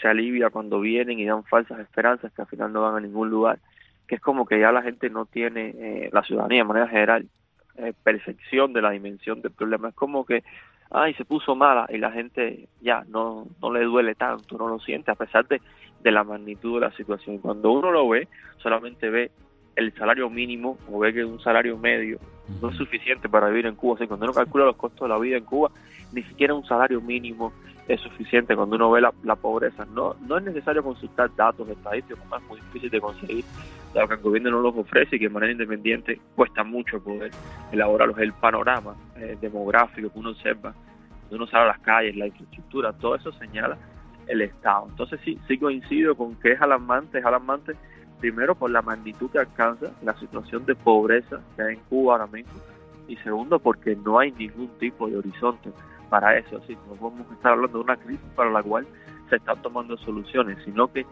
se 0.00 0.08
alivia 0.08 0.50
cuando 0.50 0.80
vienen 0.80 1.18
y 1.18 1.26
dan 1.26 1.44
falsas 1.44 1.80
esperanzas 1.80 2.32
que 2.32 2.42
al 2.42 2.48
final 2.48 2.72
no 2.72 2.82
van 2.82 2.96
a 2.96 3.00
ningún 3.00 3.30
lugar, 3.30 3.58
que 4.06 4.16
es 4.16 4.20
como 4.20 4.46
que 4.46 4.60
ya 4.60 4.72
la 4.72 4.82
gente 4.82 5.08
no 5.10 5.26
tiene, 5.26 5.74
eh, 5.76 6.10
la 6.12 6.22
ciudadanía 6.22 6.58
de 6.58 6.68
manera 6.68 6.88
general, 6.88 7.26
eh, 7.76 7.92
percepción 8.02 8.72
de 8.72 8.82
la 8.82 8.90
dimensión 8.90 9.42
del 9.42 9.52
problema. 9.52 9.88
Es 9.88 9.94
como 9.94 10.24
que, 10.24 10.44
ay, 10.90 11.14
se 11.14 11.24
puso 11.24 11.54
mala 11.54 11.86
y 11.88 11.98
la 11.98 12.12
gente 12.12 12.68
ya 12.80 13.04
no, 13.08 13.46
no 13.60 13.72
le 13.72 13.84
duele 13.84 14.14
tanto, 14.14 14.56
no 14.56 14.68
lo 14.68 14.78
siente, 14.78 15.10
a 15.10 15.14
pesar 15.14 15.46
de, 15.48 15.60
de 16.02 16.10
la 16.10 16.24
magnitud 16.24 16.74
de 16.74 16.86
la 16.86 16.92
situación. 16.92 17.38
Cuando 17.38 17.72
uno 17.72 17.90
lo 17.90 18.08
ve, 18.08 18.28
solamente 18.58 19.10
ve 19.10 19.30
el 19.76 19.92
salario 19.94 20.30
mínimo 20.30 20.78
o 20.90 20.98
ve 20.98 21.12
que 21.12 21.24
un 21.24 21.40
salario 21.40 21.76
medio 21.76 22.18
no 22.60 22.70
es 22.70 22.76
suficiente 22.76 23.28
para 23.28 23.48
vivir 23.48 23.66
en 23.66 23.74
Cuba. 23.74 23.94
O 24.00 24.08
cuando 24.08 24.26
uno 24.26 24.34
calcula 24.34 24.66
los 24.66 24.76
costos 24.76 25.08
de 25.08 25.14
la 25.14 25.18
vida 25.18 25.36
en 25.36 25.44
Cuba, 25.44 25.70
ni 26.14 26.22
siquiera 26.22 26.54
un 26.54 26.64
salario 26.64 27.00
mínimo 27.00 27.52
es 27.86 28.00
suficiente 28.00 28.56
cuando 28.56 28.76
uno 28.76 28.90
ve 28.90 29.00
la, 29.00 29.36
pobreza. 29.36 29.84
No, 29.86 30.14
no 30.26 30.38
es 30.38 30.44
necesario 30.44 30.82
consultar 30.82 31.34
datos 31.36 31.68
estadísticos, 31.68 32.24
es 32.24 32.48
muy 32.48 32.60
difícil 32.60 32.90
de 32.90 33.00
conseguir, 33.00 33.44
dado 33.92 34.08
que 34.08 34.14
el 34.14 34.20
gobierno 34.20 34.50
no 34.52 34.60
los 34.60 34.76
ofrece 34.76 35.16
y 35.16 35.18
que 35.18 35.28
de 35.28 35.34
manera 35.34 35.52
independiente 35.52 36.20
cuesta 36.34 36.64
mucho 36.64 37.02
poder 37.02 37.30
elaborarlos. 37.72 38.18
El 38.18 38.32
panorama 38.32 38.94
eh, 39.16 39.36
demográfico 39.40 40.10
que 40.10 40.18
uno 40.18 40.30
observa, 40.30 40.72
cuando 41.20 41.36
uno 41.36 41.46
sale 41.46 41.64
a 41.64 41.68
las 41.68 41.80
calles, 41.80 42.16
la 42.16 42.26
infraestructura, 42.26 42.92
todo 42.94 43.16
eso 43.16 43.32
señala 43.32 43.76
el 44.26 44.40
Estado. 44.40 44.86
Entonces 44.88 45.20
sí, 45.24 45.38
sí 45.46 45.58
coincido 45.58 46.14
con 46.14 46.36
que 46.36 46.52
es 46.52 46.62
alarmante, 46.62 47.18
es 47.18 47.24
alarmante 47.24 47.74
primero 48.18 48.54
por 48.54 48.70
la 48.70 48.80
magnitud 48.80 49.30
que 49.30 49.38
alcanza 49.38 49.92
la 50.02 50.18
situación 50.18 50.64
de 50.64 50.74
pobreza 50.74 51.40
que 51.56 51.62
hay 51.62 51.74
en 51.74 51.80
Cuba 51.90 52.14
ahora 52.14 52.26
mismo 52.26 52.54
y 53.06 53.16
segundo 53.18 53.58
porque 53.58 53.96
no 53.96 54.18
hay 54.18 54.32
ningún 54.32 54.68
tipo 54.78 55.08
de 55.08 55.18
horizonte 55.18 55.70
para 56.14 56.38
eso, 56.38 56.58
así 56.62 56.78
no 56.88 56.94
podemos 56.94 57.28
estar 57.32 57.54
hablando 57.54 57.78
de 57.78 57.84
una 57.84 57.96
crisis 57.96 58.24
para 58.36 58.48
la 58.48 58.62
cual 58.62 58.86
se 59.28 59.34
están 59.34 59.60
tomando 59.62 59.96
soluciones, 59.96 60.56
sino 60.64 60.86
que 60.86 61.04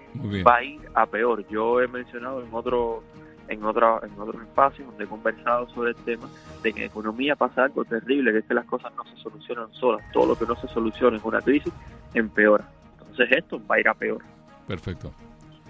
va 0.47 0.59
a 0.59 0.63
ir 0.63 0.81
a 0.95 1.07
peor. 1.07 1.45
Yo 1.49 1.81
he 1.81 1.89
mencionado 1.89 2.41
en 2.41 2.47
otro 2.53 3.03
en 3.49 3.65
otra, 3.65 3.99
en 4.05 4.17
otros 4.17 4.41
espacios 4.41 4.87
donde 4.87 5.03
he 5.03 5.07
conversado 5.09 5.69
sobre 5.71 5.91
el 5.91 5.97
tema 5.97 6.29
de 6.63 6.73
que 6.73 6.85
en 6.85 6.87
economía 6.87 7.35
pasa 7.35 7.65
algo 7.65 7.85
terrible, 7.85 8.31
que 8.31 8.39
es 8.39 8.45
que 8.45 8.55
las 8.55 8.65
cosas 8.67 8.93
no 8.97 9.05
se 9.05 9.17
solucionan 9.21 9.73
solas, 9.73 10.01
todo 10.13 10.27
lo 10.27 10.39
que 10.39 10.47
no 10.47 10.55
se 10.55 10.69
soluciona 10.69 11.17
en 11.17 11.23
una 11.25 11.41
crisis 11.41 11.73
empeora. 12.15 12.65
Entonces 13.01 13.29
esto 13.39 13.61
va 13.69 13.75
a 13.75 13.81
ir 13.81 13.89
a 13.89 13.95
peor. 13.95 14.23
Perfecto. 14.69 15.13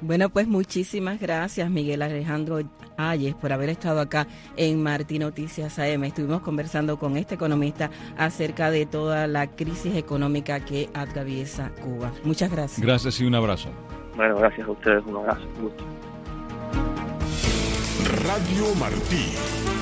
Bueno, 0.03 0.31
pues 0.31 0.49
muchísimas 0.49 1.21
gracias 1.21 1.71
Miguel 1.71 2.03
Alejandro 2.03 2.59
Ayes 2.97 3.37
por 3.37 3.53
haber 3.53 3.69
estado 3.69 4.01
acá 4.01 4.27
en 4.57 4.83
Martín 4.83 5.23
Noticias 5.23 5.79
AM. 5.79 6.03
Estuvimos 6.03 6.43
conversando 6.43 6.99
con 6.99 7.17
este 7.17 7.37
economista 7.37 7.89
acerca 8.19 8.73
de 8.73 8.85
toda 8.85 9.29
la 9.29 9.47
crisis 9.47 9.95
económica 9.95 10.59
que 10.61 10.91
atraviesa 10.93 11.71
Cuba. 11.83 12.11
Muchas 12.25 12.51
gracias. 12.51 12.85
Gracias 12.85 13.21
y 13.21 13.25
un 13.25 13.37
abrazo. 13.37 13.69
Bueno, 14.17 14.37
gracias 14.37 14.67
a 14.67 14.71
ustedes, 14.73 15.05
un 15.07 15.17
abrazo, 15.19 15.43
un 15.57 15.63
gusto. 15.63 15.85
Radio 18.25 18.75
Martí. 18.75 19.82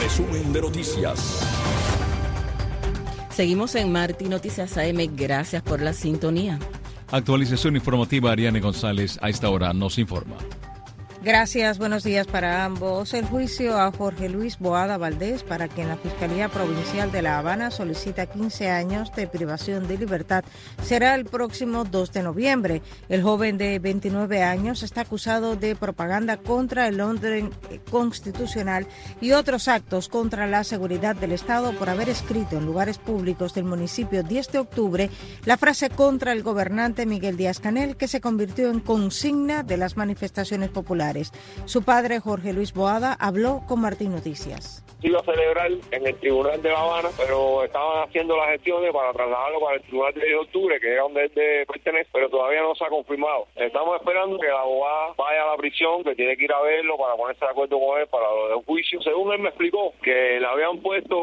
Resumen 0.00 0.52
de 0.52 0.62
noticias. 0.62 1.46
Seguimos 3.30 3.74
en 3.74 3.92
Martín 3.92 4.30
Noticias 4.30 4.76
AM. 4.78 5.14
Gracias 5.14 5.62
por 5.62 5.80
la 5.80 5.92
sintonía. 5.92 6.58
Actualización 7.10 7.76
informativa, 7.76 8.32
Ariane 8.32 8.60
González 8.60 9.18
a 9.20 9.28
esta 9.28 9.50
hora 9.50 9.72
nos 9.72 9.98
informa. 9.98 10.36
Gracias, 11.24 11.78
buenos 11.78 12.02
días 12.02 12.26
para 12.26 12.64
ambos. 12.64 13.14
El 13.14 13.24
juicio 13.26 13.78
a 13.78 13.92
Jorge 13.92 14.28
Luis 14.28 14.58
Boada 14.58 14.98
Valdés, 14.98 15.44
para 15.44 15.68
quien 15.68 15.86
la 15.86 15.96
Fiscalía 15.96 16.48
Provincial 16.48 17.12
de 17.12 17.22
La 17.22 17.38
Habana 17.38 17.70
solicita 17.70 18.26
15 18.26 18.68
años 18.68 19.14
de 19.14 19.28
privación 19.28 19.86
de 19.86 19.98
libertad, 19.98 20.42
será 20.82 21.14
el 21.14 21.24
próximo 21.24 21.84
2 21.84 22.12
de 22.12 22.24
noviembre. 22.24 22.82
El 23.08 23.22
joven 23.22 23.56
de 23.56 23.78
29 23.78 24.42
años 24.42 24.82
está 24.82 25.02
acusado 25.02 25.54
de 25.54 25.76
propaganda 25.76 26.38
contra 26.38 26.88
el 26.88 27.00
orden 27.00 27.50
constitucional 27.88 28.88
y 29.20 29.30
otros 29.30 29.68
actos 29.68 30.08
contra 30.08 30.48
la 30.48 30.64
seguridad 30.64 31.14
del 31.14 31.30
Estado 31.30 31.72
por 31.78 31.88
haber 31.88 32.08
escrito 32.08 32.56
en 32.56 32.66
lugares 32.66 32.98
públicos 32.98 33.54
del 33.54 33.64
municipio 33.64 34.24
10 34.24 34.50
de 34.50 34.58
octubre 34.58 35.10
la 35.44 35.56
frase 35.56 35.88
contra 35.88 36.32
el 36.32 36.42
gobernante 36.42 37.06
Miguel 37.06 37.36
Díaz 37.36 37.60
Canel, 37.60 37.96
que 37.96 38.08
se 38.08 38.20
convirtió 38.20 38.70
en 38.70 38.80
consigna 38.80 39.62
de 39.62 39.76
las 39.76 39.96
manifestaciones 39.96 40.70
populares. 40.70 41.11
Su 41.66 41.82
padre, 41.82 42.20
Jorge 42.20 42.52
Luis 42.52 42.72
Boada, 42.72 43.16
habló 43.20 43.62
con 43.68 43.80
Martín 43.80 44.12
Noticias. 44.12 44.84
Iba 45.02 45.18
a 45.18 45.24
celebrar 45.24 45.70
en 45.90 46.06
el 46.06 46.14
Tribunal 46.16 46.62
de 46.62 46.70
La 46.70 46.80
Habana, 46.80 47.08
pero 47.16 47.64
estaban 47.64 48.08
haciendo 48.08 48.36
las 48.36 48.50
gestiones 48.50 48.92
para 48.92 49.12
trasladarlo 49.12 49.60
para 49.60 49.76
el 49.76 49.82
Tribunal 49.82 50.14
de 50.14 50.36
Octubre, 50.36 50.80
que 50.80 50.92
es 50.92 50.98
donde 50.98 51.24
él 51.24 51.66
pertenece, 51.66 52.08
pero 52.12 52.30
todavía 52.30 52.62
no 52.62 52.74
se 52.76 52.84
ha 52.84 52.88
confirmado. 52.88 53.48
Estamos 53.56 53.96
esperando 53.96 54.38
que 54.38 54.46
la 54.46 54.60
abogada 54.60 55.14
vaya 55.18 55.42
a 55.42 55.50
la 55.50 55.56
prisión, 55.56 56.04
que 56.04 56.14
tiene 56.14 56.36
que 56.36 56.44
ir 56.44 56.52
a 56.52 56.62
verlo 56.62 56.96
para 56.96 57.16
ponerse 57.16 57.44
de 57.44 57.50
acuerdo 57.50 57.80
con 57.80 58.00
él 58.00 58.06
para 58.06 58.30
lo 58.30 58.48
del 58.48 58.64
juicio. 58.64 59.02
Según 59.02 59.32
él 59.32 59.40
me 59.40 59.48
explicó, 59.48 59.92
que 60.02 60.38
le 60.38 60.46
habían 60.46 60.78
puesto 60.78 61.16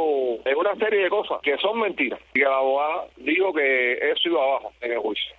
en 0.44 0.58
una 0.58 0.76
serie 0.76 1.04
de 1.04 1.10
cosas 1.10 1.40
que 1.42 1.58
son 1.58 1.80
mentiras 1.80 2.20
y 2.34 2.40
que 2.40 2.46
la 2.46 2.58
abogada 2.58 3.06
dijo 3.16 3.54
que 3.54 3.94
eso 3.94 4.30
iba 4.30 4.44
abajo 4.44 4.74
en 4.82 4.92
el 4.92 5.00
juicio. 5.00 5.36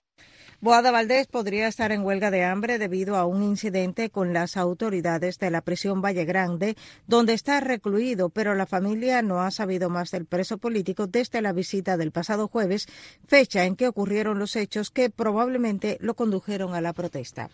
Boada 0.63 0.91
Valdés 0.91 1.27
podría 1.27 1.69
estar 1.69 1.91
en 1.91 2.03
huelga 2.03 2.31
de 2.31 2.45
hambre 2.45 2.79
debido 2.79 3.17
a 3.17 3.25
un 3.25 3.43
incidente 3.43 4.11
con 4.11 4.35
las 4.35 4.59
autoridades 4.59 5.39
de 5.39 5.51
la 5.51 5.63
prisión 5.63 6.03
Valle 6.03 6.27
Grande, 6.27 6.77
donde 7.07 7.33
está 7.33 7.61
recluido, 7.61 8.29
pero 8.29 8.55
la 8.55 8.67
familia 8.67 9.23
no 9.23 9.41
ha 9.41 9.51
sabido 9.53 9.89
más 9.89 10.11
del 10.11 10.27
preso 10.27 10.59
político 10.59 11.07
desde 11.07 11.41
la 11.41 11.55
visita 11.55 11.97
del 11.97 12.13
pasado 12.13 12.47
jueves, 12.47 12.89
fecha 13.27 13.65
en 13.65 13.75
que 13.75 13.89
ocurrieron 13.89 14.39
los 14.39 14.55
hechos 14.55 14.91
que 14.91 15.09
probablemente 15.09 15.97
lo 16.03 16.13
condujeron 16.13 16.75
a 16.75 16.83
la 16.83 16.93
protesta. 16.93 17.49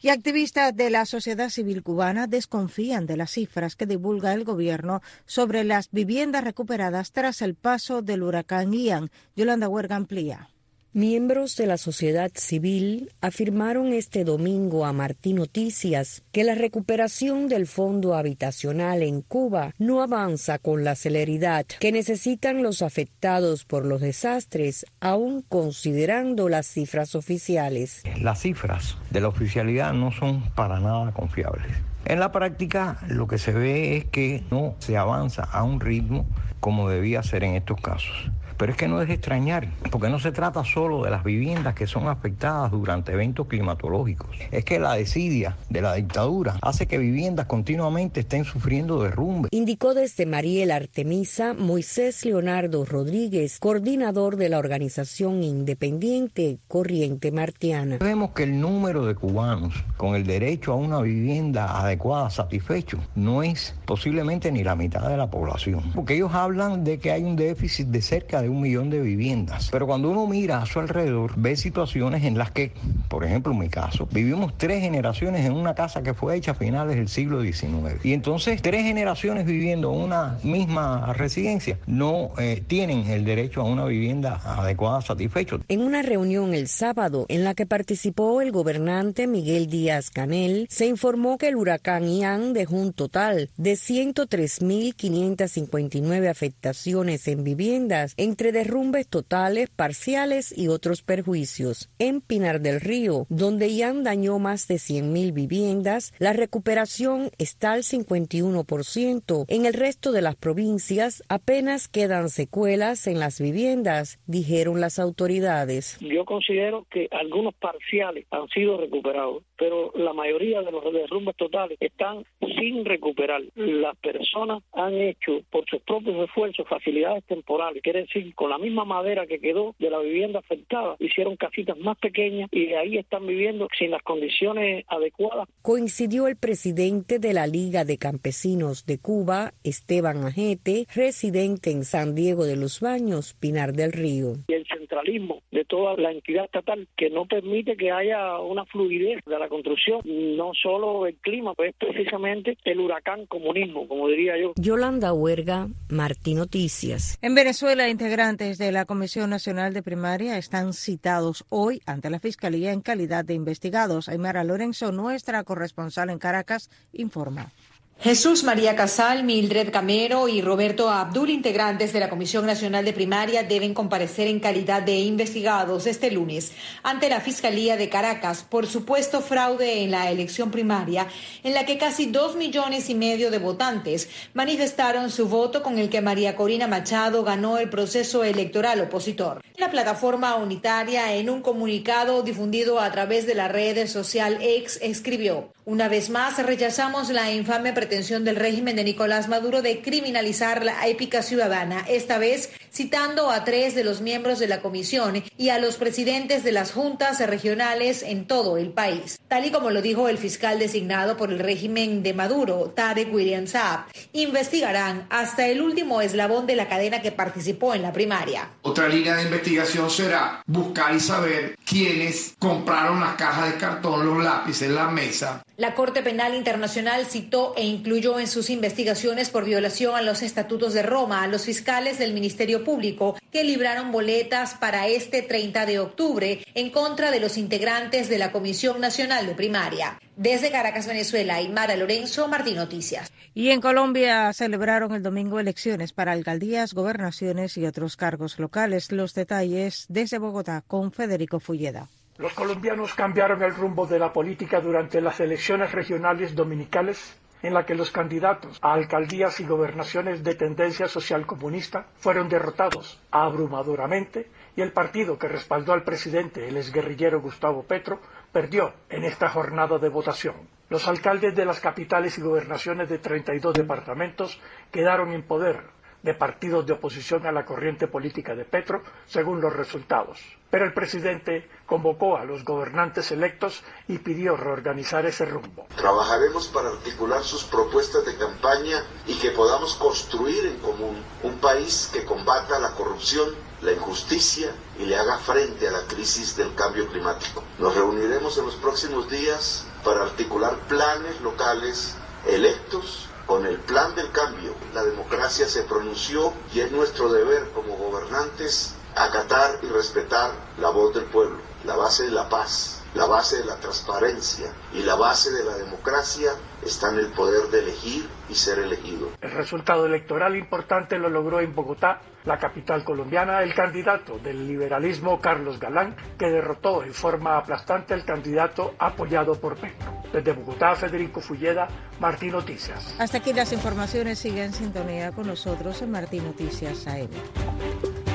Y 0.00 0.10
activistas 0.10 0.76
de 0.76 0.90
la 0.90 1.06
sociedad 1.06 1.50
civil 1.50 1.82
cubana 1.82 2.28
desconfían 2.28 3.06
de 3.06 3.16
las 3.16 3.32
cifras 3.32 3.74
que 3.74 3.86
divulga 3.86 4.32
el 4.32 4.44
gobierno 4.44 5.02
sobre 5.26 5.64
las 5.64 5.90
viviendas 5.90 6.44
recuperadas 6.44 7.10
tras 7.10 7.42
el 7.42 7.56
paso 7.56 8.00
del 8.00 8.22
huracán 8.22 8.72
Ian. 8.72 9.10
Yolanda 9.34 9.68
Huerga 9.68 9.96
amplía. 9.96 10.50
Miembros 10.94 11.54
de 11.56 11.66
la 11.66 11.76
sociedad 11.76 12.30
civil 12.34 13.12
afirmaron 13.20 13.92
este 13.92 14.24
domingo 14.24 14.86
a 14.86 14.94
Martín 14.94 15.36
Noticias 15.36 16.22
que 16.32 16.44
la 16.44 16.54
recuperación 16.54 17.46
del 17.46 17.66
fondo 17.66 18.14
habitacional 18.14 19.02
en 19.02 19.20
Cuba 19.20 19.74
no 19.78 20.00
avanza 20.02 20.58
con 20.58 20.84
la 20.84 20.94
celeridad 20.94 21.66
que 21.66 21.92
necesitan 21.92 22.62
los 22.62 22.80
afectados 22.80 23.66
por 23.66 23.84
los 23.84 24.00
desastres, 24.00 24.86
aún 24.98 25.44
considerando 25.46 26.48
las 26.48 26.66
cifras 26.66 27.14
oficiales. 27.14 28.02
Las 28.18 28.40
cifras 28.40 28.96
de 29.10 29.20
la 29.20 29.28
oficialidad 29.28 29.92
no 29.92 30.10
son 30.10 30.42
para 30.54 30.80
nada 30.80 31.12
confiables. 31.12 31.66
En 32.06 32.18
la 32.18 32.32
práctica 32.32 32.98
lo 33.08 33.28
que 33.28 33.36
se 33.36 33.52
ve 33.52 33.98
es 33.98 34.04
que 34.06 34.42
no 34.50 34.74
se 34.78 34.96
avanza 34.96 35.42
a 35.42 35.64
un 35.64 35.80
ritmo 35.80 36.26
como 36.60 36.88
debía 36.88 37.22
ser 37.22 37.44
en 37.44 37.56
estos 37.56 37.78
casos. 37.78 38.30
Pero 38.58 38.72
es 38.72 38.78
que 38.78 38.88
no 38.88 39.00
es 39.00 39.08
extrañar, 39.08 39.68
porque 39.90 40.08
no 40.08 40.18
se 40.18 40.32
trata 40.32 40.64
solo 40.64 41.04
de 41.04 41.10
las 41.10 41.22
viviendas 41.22 41.74
que 41.74 41.86
son 41.86 42.08
afectadas 42.08 42.72
durante 42.72 43.12
eventos 43.12 43.46
climatológicos. 43.46 44.36
Es 44.50 44.64
que 44.64 44.80
la 44.80 44.94
desidia 44.94 45.56
de 45.70 45.80
la 45.80 45.94
dictadura 45.94 46.56
hace 46.60 46.86
que 46.86 46.98
viviendas 46.98 47.46
continuamente 47.46 48.20
estén 48.20 48.44
sufriendo 48.44 49.02
derrumbe. 49.02 49.48
Indicó 49.52 49.94
desde 49.94 50.26
Mariel 50.26 50.72
Artemisa 50.72 51.54
Moisés 51.54 52.24
Leonardo 52.24 52.84
Rodríguez, 52.84 53.58
coordinador 53.60 54.36
de 54.36 54.48
la 54.48 54.58
organización 54.58 55.44
independiente 55.44 56.58
Corriente 56.66 57.30
Martiana. 57.30 57.98
Vemos 58.00 58.30
que 58.30 58.42
el 58.42 58.60
número 58.60 59.06
de 59.06 59.14
cubanos 59.14 59.84
con 59.96 60.16
el 60.16 60.26
derecho 60.26 60.72
a 60.72 60.76
una 60.76 61.00
vivienda 61.00 61.80
adecuada, 61.80 62.30
satisfecho, 62.30 62.98
no 63.14 63.42
es 63.42 63.76
posiblemente 63.86 64.50
ni 64.50 64.64
la 64.64 64.74
mitad 64.74 65.08
de 65.08 65.16
la 65.16 65.30
población. 65.30 65.92
Porque 65.94 66.14
ellos 66.14 66.34
hablan 66.34 66.82
de 66.82 66.98
que 66.98 67.12
hay 67.12 67.22
un 67.22 67.36
déficit 67.36 67.88
de 67.88 68.02
cerca 68.02 68.42
de 68.42 68.47
un 68.48 68.60
millón 68.60 68.90
de 68.90 69.00
viviendas. 69.00 69.68
Pero 69.70 69.86
cuando 69.86 70.10
uno 70.10 70.26
mira 70.26 70.62
a 70.62 70.66
su 70.66 70.80
alrededor, 70.80 71.32
ve 71.36 71.56
situaciones 71.56 72.24
en 72.24 72.38
las 72.38 72.50
que, 72.50 72.72
por 73.08 73.24
ejemplo, 73.24 73.52
en 73.52 73.58
mi 73.58 73.68
caso, 73.68 74.08
vivimos 74.10 74.54
tres 74.56 74.80
generaciones 74.80 75.46
en 75.46 75.52
una 75.52 75.74
casa 75.74 76.02
que 76.02 76.14
fue 76.14 76.36
hecha 76.36 76.52
a 76.52 76.54
finales 76.54 76.96
del 76.96 77.08
siglo 77.08 77.42
XIX. 77.42 78.04
Y 78.04 78.12
entonces, 78.12 78.62
tres 78.62 78.82
generaciones 78.82 79.46
viviendo 79.46 79.92
en 79.92 80.00
una 80.00 80.38
misma 80.42 81.12
residencia 81.12 81.78
no 81.86 82.30
eh, 82.38 82.62
tienen 82.66 83.06
el 83.06 83.24
derecho 83.24 83.60
a 83.60 83.64
una 83.64 83.84
vivienda 83.84 84.40
adecuada, 84.44 85.00
satisfecho. 85.00 85.60
En 85.68 85.80
una 85.80 86.02
reunión 86.02 86.54
el 86.54 86.68
sábado 86.68 87.26
en 87.28 87.44
la 87.44 87.54
que 87.54 87.66
participó 87.66 88.40
el 88.40 88.52
gobernante 88.52 89.26
Miguel 89.26 89.68
Díaz 89.68 90.10
Canel, 90.10 90.66
se 90.70 90.86
informó 90.86 91.38
que 91.38 91.48
el 91.48 91.56
huracán 91.56 92.08
Ian 92.08 92.52
dejó 92.52 92.76
un 92.76 92.92
total 92.92 93.50
de 93.56 93.72
103.559 93.74 96.28
afectaciones 96.28 97.26
en 97.28 97.44
viviendas, 97.44 98.14
entre 98.38 98.52
derrumbes 98.52 99.08
totales, 99.08 99.68
parciales 99.68 100.56
y 100.56 100.68
otros 100.68 101.02
perjuicios. 101.02 101.90
En 101.98 102.20
Pinar 102.20 102.60
del 102.60 102.80
Río, 102.80 103.26
donde 103.28 103.74
Ian 103.74 104.04
dañó 104.04 104.38
más 104.38 104.68
de 104.68 104.76
100.000 104.76 105.32
viviendas, 105.32 106.14
la 106.20 106.32
recuperación 106.32 107.32
está 107.38 107.72
al 107.72 107.82
51%. 107.82 109.44
En 109.48 109.66
el 109.66 109.74
resto 109.74 110.12
de 110.12 110.22
las 110.22 110.36
provincias 110.36 111.24
apenas 111.28 111.88
quedan 111.88 112.28
secuelas 112.28 113.08
en 113.08 113.18
las 113.18 113.40
viviendas, 113.40 114.20
dijeron 114.28 114.80
las 114.80 115.00
autoridades. 115.00 115.98
Yo 116.00 116.24
considero 116.24 116.86
que 116.92 117.08
algunos 117.10 117.54
parciales 117.54 118.24
han 118.30 118.46
sido 118.50 118.78
recuperados, 118.78 119.42
pero 119.56 119.90
la 119.96 120.12
mayoría 120.12 120.62
de 120.62 120.70
los 120.70 120.84
derrumbes 120.92 121.34
totales 121.34 121.76
están 121.80 122.22
sin 122.38 122.84
recuperar. 122.84 123.42
Las 123.56 123.96
personas 123.96 124.62
han 124.74 124.94
hecho 124.94 125.40
por 125.50 125.68
sus 125.68 125.80
propios 125.82 126.28
esfuerzos 126.28 126.68
facilidades 126.68 127.24
temporales, 127.24 127.82
quiere 127.82 128.02
decir, 128.02 128.27
con 128.34 128.50
la 128.50 128.58
misma 128.58 128.84
madera 128.84 129.26
que 129.26 129.40
quedó 129.40 129.74
de 129.78 129.90
la 129.90 129.98
vivienda 130.00 130.40
afectada, 130.40 130.96
hicieron 130.98 131.36
casitas 131.36 131.78
más 131.78 131.98
pequeñas 131.98 132.48
y 132.52 132.66
de 132.66 132.76
ahí 132.76 132.98
están 132.98 133.26
viviendo 133.26 133.68
sin 133.78 133.90
las 133.90 134.02
condiciones 134.02 134.84
adecuadas. 134.88 135.48
Coincidió 135.62 136.26
el 136.26 136.36
presidente 136.36 137.18
de 137.18 137.32
la 137.32 137.46
Liga 137.46 137.84
de 137.84 137.98
Campesinos 137.98 138.86
de 138.86 138.98
Cuba, 138.98 139.52
Esteban 139.64 140.24
Ajete, 140.24 140.86
residente 140.94 141.70
en 141.70 141.84
San 141.84 142.14
Diego 142.14 142.44
de 142.44 142.56
los 142.56 142.80
Baños, 142.80 143.34
Pinar 143.34 143.72
del 143.72 143.92
Río. 143.92 144.34
Y 144.48 144.54
el 144.54 144.66
centralismo 144.66 145.42
de 145.50 145.64
toda 145.64 145.96
la 145.96 146.10
entidad 146.10 146.44
estatal 146.44 146.88
que 146.96 147.10
no 147.10 147.26
permite 147.26 147.76
que 147.76 147.90
haya 147.90 148.38
una 148.38 148.64
fluidez 148.66 149.20
de 149.24 149.38
la 149.38 149.48
construcción, 149.48 150.00
no 150.04 150.52
solo 150.54 151.06
el 151.06 151.16
clima, 151.16 151.54
pues 151.54 151.74
precisamente 151.78 152.56
el 152.64 152.80
huracán 152.80 153.26
comunismo, 153.26 153.86
como 153.88 154.08
diría 154.08 154.38
yo. 154.38 154.52
Yolanda 154.56 155.12
Huerga, 155.12 155.68
Martín 155.88 156.38
Noticias. 156.38 157.18
En 157.22 157.34
Venezuela, 157.34 157.88
integrantes 158.18 158.58
de 158.58 158.72
la 158.72 158.84
Comisión 158.84 159.30
Nacional 159.30 159.72
de 159.72 159.80
Primaria 159.80 160.38
están 160.38 160.72
citados 160.72 161.44
hoy 161.50 161.80
ante 161.86 162.10
la 162.10 162.18
Fiscalía 162.18 162.72
en 162.72 162.80
calidad 162.80 163.24
de 163.24 163.34
investigados. 163.34 164.08
Aymara 164.08 164.42
Lorenzo, 164.42 164.90
nuestra 164.90 165.44
corresponsal 165.44 166.10
en 166.10 166.18
Caracas, 166.18 166.68
informa. 166.92 167.52
Jesús 168.00 168.44
María 168.44 168.76
Casal, 168.76 169.24
Mildred 169.24 169.72
Camero 169.72 170.28
y 170.28 170.40
Roberto 170.40 170.88
Abdul, 170.88 171.30
integrantes 171.30 171.92
de 171.92 171.98
la 171.98 172.08
Comisión 172.08 172.46
Nacional 172.46 172.84
de 172.84 172.92
Primaria, 172.92 173.42
deben 173.42 173.74
comparecer 173.74 174.28
en 174.28 174.38
calidad 174.38 174.82
de 174.82 175.00
investigados 175.00 175.84
este 175.84 176.12
lunes 176.12 176.52
ante 176.84 177.08
la 177.08 177.20
Fiscalía 177.20 177.76
de 177.76 177.88
Caracas 177.88 178.46
por 178.48 178.68
supuesto 178.68 179.20
fraude 179.20 179.82
en 179.82 179.90
la 179.90 180.12
elección 180.12 180.52
primaria, 180.52 181.08
en 181.42 181.54
la 181.54 181.66
que 181.66 181.76
casi 181.76 182.06
dos 182.06 182.36
millones 182.36 182.88
y 182.88 182.94
medio 182.94 183.32
de 183.32 183.38
votantes 183.38 184.08
manifestaron 184.32 185.10
su 185.10 185.28
voto 185.28 185.64
con 185.64 185.80
el 185.80 185.90
que 185.90 186.00
María 186.00 186.36
Corina 186.36 186.68
Machado 186.68 187.24
ganó 187.24 187.58
el 187.58 187.68
proceso 187.68 188.22
electoral 188.22 188.80
opositor. 188.80 189.42
La 189.56 189.72
plataforma 189.72 190.36
unitaria, 190.36 191.16
en 191.16 191.28
un 191.28 191.42
comunicado 191.42 192.22
difundido 192.22 192.78
a 192.78 192.92
través 192.92 193.26
de 193.26 193.34
la 193.34 193.48
red 193.48 193.88
social 193.88 194.38
X, 194.40 194.78
escribió: 194.80 195.52
Una 195.68 195.90
vez 195.90 196.08
más 196.08 196.42
rechazamos 196.42 197.10
la 197.10 197.30
infame 197.30 197.74
pretensión 197.74 198.24
del 198.24 198.36
régimen 198.36 198.74
de 198.74 198.84
Nicolás 198.84 199.28
Maduro 199.28 199.60
de 199.60 199.82
criminalizar 199.82 200.64
la 200.64 200.86
épica 200.86 201.20
ciudadana, 201.20 201.84
esta 201.86 202.16
vez 202.16 202.48
citando 202.78 203.32
a 203.32 203.42
tres 203.42 203.74
de 203.74 203.82
los 203.82 204.00
miembros 204.02 204.38
de 204.38 204.46
la 204.46 204.62
comisión 204.62 205.24
y 205.36 205.48
a 205.48 205.58
los 205.58 205.74
presidentes 205.74 206.44
de 206.44 206.52
las 206.52 206.70
juntas 206.70 207.18
regionales 207.26 208.04
en 208.04 208.28
todo 208.28 208.56
el 208.56 208.68
país. 208.68 209.18
Tal 209.26 209.46
y 209.46 209.50
como 209.50 209.70
lo 209.70 209.82
dijo 209.82 210.08
el 210.08 210.16
fiscal 210.16 210.60
designado 210.60 211.16
por 211.16 211.32
el 211.32 211.40
régimen 211.40 212.04
de 212.04 212.14
Maduro, 212.14 212.72
Tarek 212.76 213.12
William 213.12 213.48
Saab, 213.48 213.86
investigarán 214.12 215.08
hasta 215.10 215.48
el 215.48 215.60
último 215.60 216.00
eslabón 216.00 216.46
de 216.46 216.54
la 216.54 216.68
cadena 216.68 217.02
que 217.02 217.10
participó 217.10 217.74
en 217.74 217.82
la 217.82 217.92
primaria. 217.92 218.50
Otra 218.62 218.88
línea 218.88 219.16
de 219.16 219.24
investigación 219.24 219.90
será 219.90 220.44
buscar 220.46 220.94
y 220.94 221.00
saber 221.00 221.58
quiénes 221.68 222.36
compraron 222.38 223.00
las 223.00 223.16
cajas 223.16 223.52
de 223.52 223.58
cartón, 223.58 224.06
los 224.06 224.22
lápices, 224.22 224.70
la 224.70 224.86
mesa. 224.86 225.42
La 225.56 225.74
Corte 225.74 226.02
Penal 226.02 226.36
Internacional 226.36 227.06
citó 227.06 227.54
e 227.56 227.64
incluyó 227.64 228.20
en 228.20 228.28
sus 228.28 228.48
investigaciones 228.48 229.30
por 229.30 229.44
violación 229.44 229.96
a 229.96 230.02
los 230.02 230.22
estatutos 230.22 230.72
de 230.72 230.84
Roma 230.84 231.24
a 231.24 231.26
los 231.26 231.44
fiscales 231.44 231.98
del 231.98 232.12
Ministerio 232.12 232.62
Público 232.68 233.16
que 233.32 233.44
libraron 233.44 233.92
boletas 233.92 234.54
para 234.56 234.88
este 234.88 235.22
30 235.22 235.64
de 235.64 235.78
octubre 235.78 236.44
en 236.54 236.68
contra 236.68 237.10
de 237.10 237.18
los 237.18 237.38
integrantes 237.38 238.10
de 238.10 238.18
la 238.18 238.30
Comisión 238.30 238.78
Nacional 238.78 239.26
de 239.26 239.34
Primaria. 239.34 239.98
Desde 240.16 240.50
Caracas, 240.50 240.86
Venezuela, 240.86 241.38
Mara 241.50 241.76
Lorenzo, 241.76 242.28
Martín 242.28 242.56
Noticias. 242.56 243.10
Y 243.32 243.52
en 243.52 243.62
Colombia 243.62 244.30
celebraron 244.34 244.92
el 244.92 245.02
domingo 245.02 245.40
elecciones 245.40 245.94
para 245.94 246.12
alcaldías, 246.12 246.74
gobernaciones 246.74 247.56
y 247.56 247.64
otros 247.64 247.96
cargos 247.96 248.38
locales. 248.38 248.92
Los 248.92 249.14
detalles 249.14 249.86
desde 249.88 250.18
Bogotá 250.18 250.62
con 250.66 250.92
Federico 250.92 251.40
Fulleda. 251.40 251.88
Los 252.18 252.34
colombianos 252.34 252.92
cambiaron 252.92 253.42
el 253.42 253.54
rumbo 253.54 253.86
de 253.86 253.98
la 253.98 254.12
política 254.12 254.60
durante 254.60 255.00
las 255.00 255.20
elecciones 255.20 255.72
regionales 255.72 256.34
dominicales 256.34 257.16
en 257.42 257.54
la 257.54 257.64
que 257.64 257.74
los 257.74 257.90
candidatos 257.90 258.58
a 258.62 258.72
alcaldías 258.72 259.40
y 259.40 259.46
gobernaciones 259.46 260.24
de 260.24 260.34
tendencia 260.34 260.88
social 260.88 261.26
comunista 261.26 261.86
fueron 261.96 262.28
derrotados 262.28 263.00
abrumadoramente 263.10 264.30
y 264.56 264.62
el 264.62 264.72
partido 264.72 265.18
que 265.18 265.28
respaldó 265.28 265.72
al 265.72 265.84
presidente, 265.84 266.48
el 266.48 266.56
exguerrillero 266.56 267.20
Gustavo 267.20 267.62
Petro, 267.62 268.00
perdió 268.32 268.72
en 268.90 269.04
esta 269.04 269.28
jornada 269.28 269.78
de 269.78 269.88
votación. 269.88 270.34
Los 270.68 270.86
alcaldes 270.86 271.34
de 271.34 271.46
las 271.46 271.60
capitales 271.60 272.18
y 272.18 272.22
gobernaciones 272.22 272.88
de 272.88 272.98
32 272.98 273.54
departamentos 273.54 274.40
quedaron 274.70 275.12
en 275.12 275.22
poder 275.22 275.78
de 276.02 276.14
partidos 276.14 276.66
de 276.66 276.74
oposición 276.74 277.26
a 277.26 277.32
la 277.32 277.44
corriente 277.44 277.88
política 277.88 278.34
de 278.34 278.44
Petro, 278.44 278.82
según 279.06 279.40
los 279.40 279.54
resultados. 279.54 280.20
Pero 280.50 280.64
el 280.64 280.72
presidente 280.72 281.48
convocó 281.68 282.16
a 282.16 282.24
los 282.24 282.44
gobernantes 282.44 283.12
electos 283.12 283.62
y 283.86 283.98
pidió 283.98 284.36
reorganizar 284.36 285.04
ese 285.04 285.26
rumbo. 285.26 285.66
Trabajaremos 285.76 286.48
para 286.48 286.70
articular 286.70 287.22
sus 287.22 287.44
propuestas 287.44 288.06
de 288.06 288.16
campaña 288.16 288.82
y 289.06 289.14
que 289.18 289.30
podamos 289.30 289.74
construir 289.76 290.46
en 290.46 290.58
común 290.60 290.96
un 291.22 291.38
país 291.38 291.90
que 291.92 292.06
combata 292.06 292.58
la 292.58 292.70
corrupción, 292.70 293.28
la 293.60 293.72
injusticia 293.72 294.50
y 294.78 294.86
le 294.86 294.96
haga 294.96 295.18
frente 295.18 295.68
a 295.68 295.72
la 295.72 295.82
crisis 295.82 296.36
del 296.36 296.54
cambio 296.54 296.88
climático. 296.88 297.44
Nos 297.58 297.74
reuniremos 297.74 298.38
en 298.38 298.46
los 298.46 298.54
próximos 298.54 299.10
días 299.10 299.66
para 299.84 300.04
articular 300.04 300.56
planes 300.68 301.20
locales 301.20 301.96
electos 302.26 303.08
con 303.26 303.44
el 303.44 303.58
plan 303.58 303.94
del 303.94 304.10
cambio, 304.10 304.54
la 304.72 304.82
democracia 304.82 305.46
se 305.46 305.62
pronunció 305.64 306.32
y 306.54 306.60
es 306.60 306.72
nuestro 306.72 307.12
deber 307.12 307.50
como 307.50 307.76
gobernantes 307.76 308.72
acatar 309.04 309.58
y 309.62 309.66
respetar 309.66 310.32
la 310.58 310.70
voz 310.70 310.94
del 310.94 311.04
pueblo, 311.04 311.38
la 311.64 311.76
base 311.76 312.04
de 312.04 312.10
la 312.10 312.28
paz, 312.28 312.82
la 312.94 313.06
base 313.06 313.38
de 313.38 313.44
la 313.44 313.56
transparencia 313.56 314.52
y 314.72 314.82
la 314.82 314.94
base 314.94 315.30
de 315.30 315.44
la 315.44 315.56
democracia 315.56 316.32
está 316.62 316.90
en 316.90 316.98
el 316.98 317.12
poder 317.12 317.48
de 317.48 317.60
elegir 317.60 318.08
y 318.28 318.34
ser 318.34 318.58
elegido. 318.58 319.10
El 319.20 319.30
resultado 319.30 319.86
electoral 319.86 320.36
importante 320.36 320.98
lo 320.98 321.08
logró 321.08 321.40
en 321.40 321.54
Bogotá, 321.54 322.00
la 322.24 322.38
capital 322.38 322.84
colombiana, 322.84 323.42
el 323.42 323.54
candidato 323.54 324.18
del 324.18 324.46
liberalismo 324.46 325.20
Carlos 325.20 325.58
Galán, 325.58 325.96
que 326.18 326.26
derrotó 326.26 326.82
en 326.82 326.92
forma 326.92 327.38
aplastante 327.38 327.94
al 327.94 328.04
candidato 328.04 328.74
apoyado 328.78 329.34
por 329.36 329.56
Petro. 329.56 330.02
Desde 330.12 330.32
Bogotá, 330.32 330.74
Federico 330.74 331.20
Fulleda, 331.20 331.68
Martín 332.00 332.32
Noticias. 332.32 332.94
Hasta 332.98 333.18
aquí 333.18 333.32
las 333.32 333.52
informaciones. 333.52 334.18
Sigue 334.18 334.44
en 334.44 334.52
sintonía 334.52 335.12
con 335.12 335.26
nosotros 335.26 335.80
en 335.82 335.90
Martín 335.90 336.24
Noticias 336.24 336.86
AM. 336.86 338.07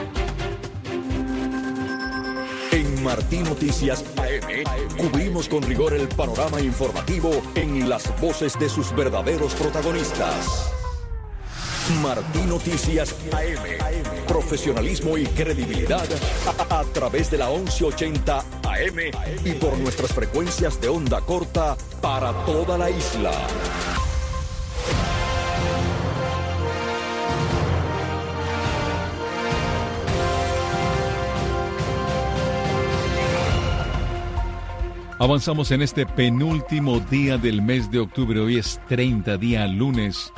Martín 3.04 3.44
Noticias 3.44 4.04
AM 4.18 4.63
cubrimos 4.98 5.50
con 5.50 5.62
rigor 5.63 5.94
el 5.94 6.08
panorama 6.08 6.62
informativo 6.62 7.32
en 7.54 7.89
las 7.89 8.10
voces 8.22 8.58
de 8.58 8.70
sus 8.70 8.96
verdaderos 8.96 9.54
protagonistas. 9.56 10.72
Martín 12.02 12.48
Noticias 12.48 13.13
AM. 13.34 14.26
Profesionalismo 14.26 15.18
y 15.18 15.26
credibilidad 15.26 16.08
a, 16.70 16.80
a, 16.80 16.84
través 16.86 17.30
de 17.30 17.39
la 17.39 17.50
1180 17.50 18.39
AM 18.39 19.00
y 19.44 19.52
por 19.54 19.78
nuestras 19.80 20.13
frecuencias 20.13 20.80
de 20.80 20.88
onda 20.88 21.20
corta 21.20 21.76
para 22.02 22.32
toda 22.46 22.78
la 22.78 22.89
isla. 22.89 23.32
Avanzamos 35.19 35.69
en 35.69 35.84
este 35.84 36.08
penúltimo 36.08 36.99
día 36.99 37.38
del 37.38 37.62
mes 37.62 37.91
de 37.91 37.99
octubre. 37.99 38.39
Hoy 38.39 38.58
es 38.58 38.82
30 38.89 39.38
día 39.38 39.67
lunes. 39.67 40.34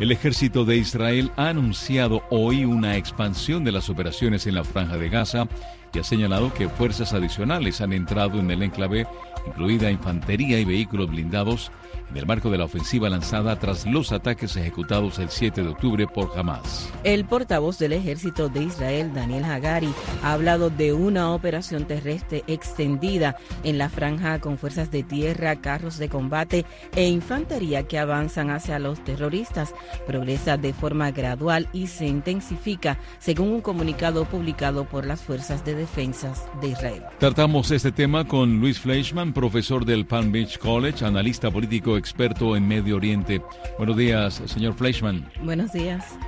El 0.00 0.10
ejército 0.10 0.64
de 0.64 0.76
Israel 0.76 1.30
ha 1.36 1.48
anunciado 1.48 2.22
hoy 2.30 2.64
una 2.64 2.96
expansión 2.96 3.62
de 3.62 3.70
las 3.70 3.88
operaciones 3.88 4.46
en 4.48 4.56
la 4.56 4.64
franja 4.64 4.96
de 4.96 5.08
Gaza 5.08 5.46
y 5.94 6.00
ha 6.00 6.04
señalado 6.04 6.52
que 6.52 6.68
fuerzas 6.68 7.12
adicionales 7.12 7.80
han 7.80 7.92
entrado 7.92 8.40
en 8.40 8.50
el 8.50 8.64
enclave, 8.64 9.06
incluida 9.46 9.92
infantería 9.92 10.58
y 10.58 10.64
vehículos 10.64 11.08
blindados, 11.08 11.70
en 12.10 12.16
el 12.16 12.26
marco 12.26 12.50
de 12.50 12.58
la 12.58 12.64
ofensiva 12.64 13.08
lanzada 13.08 13.58
tras 13.58 13.86
los 13.86 14.12
ataques 14.12 14.56
ejecutados 14.56 15.18
el 15.18 15.30
7 15.30 15.62
de 15.62 15.68
octubre 15.68 16.06
por 16.06 16.38
Hamas. 16.38 16.90
El 17.04 17.24
portavoz 17.24 17.78
del 17.78 17.92
ejército 17.92 18.48
de 18.48 18.64
Israel, 18.64 19.12
Daniel 19.14 19.44
Hagari, 19.44 19.92
ha 20.22 20.32
hablado 20.32 20.70
de 20.70 20.92
una 20.92 21.32
operación 21.32 21.84
terrestre 21.84 22.44
extendida 22.46 23.36
en 23.64 23.78
la 23.78 23.88
franja 23.88 24.38
con 24.40 24.58
fuerzas 24.58 24.90
de 24.90 25.02
tierra, 25.02 25.56
carros 25.56 25.98
de 25.98 26.08
combate 26.08 26.64
e 26.94 27.08
infantería 27.08 27.84
que 27.84 27.98
avanzan 27.98 28.50
hacia 28.50 28.78
los 28.78 29.02
terroristas. 29.04 29.74
Progresa 30.06 30.56
de 30.56 30.72
forma 30.72 31.10
gradual 31.10 31.68
y 31.72 31.88
se 31.88 32.06
intensifica, 32.06 32.98
según 33.18 33.48
un 33.48 33.60
comunicado 33.60 34.24
publicado 34.24 34.84
por 34.84 35.06
las 35.06 35.20
fuerzas 35.22 35.64
de 35.64 35.74
defensa 35.74 36.32
de 36.60 36.68
Israel. 36.68 37.02
Tratamos 37.18 37.70
este 37.70 37.92
tema 37.92 38.26
con 38.26 38.60
Luis 38.60 38.78
Fleischman, 38.78 39.32
profesor 39.32 39.84
del 39.84 40.06
Palm 40.06 40.32
Beach 40.32 40.58
College, 40.58 41.04
analista 41.04 41.50
político 41.50 41.95
experto 41.98 42.56
en 42.56 42.66
Medio 42.66 42.96
Oriente. 42.96 43.40
Buenos 43.78 43.96
días, 43.96 44.34
señor 44.46 44.74
Fleischman. 44.74 45.28
Buenos 45.42 45.72
días. 45.72 46.18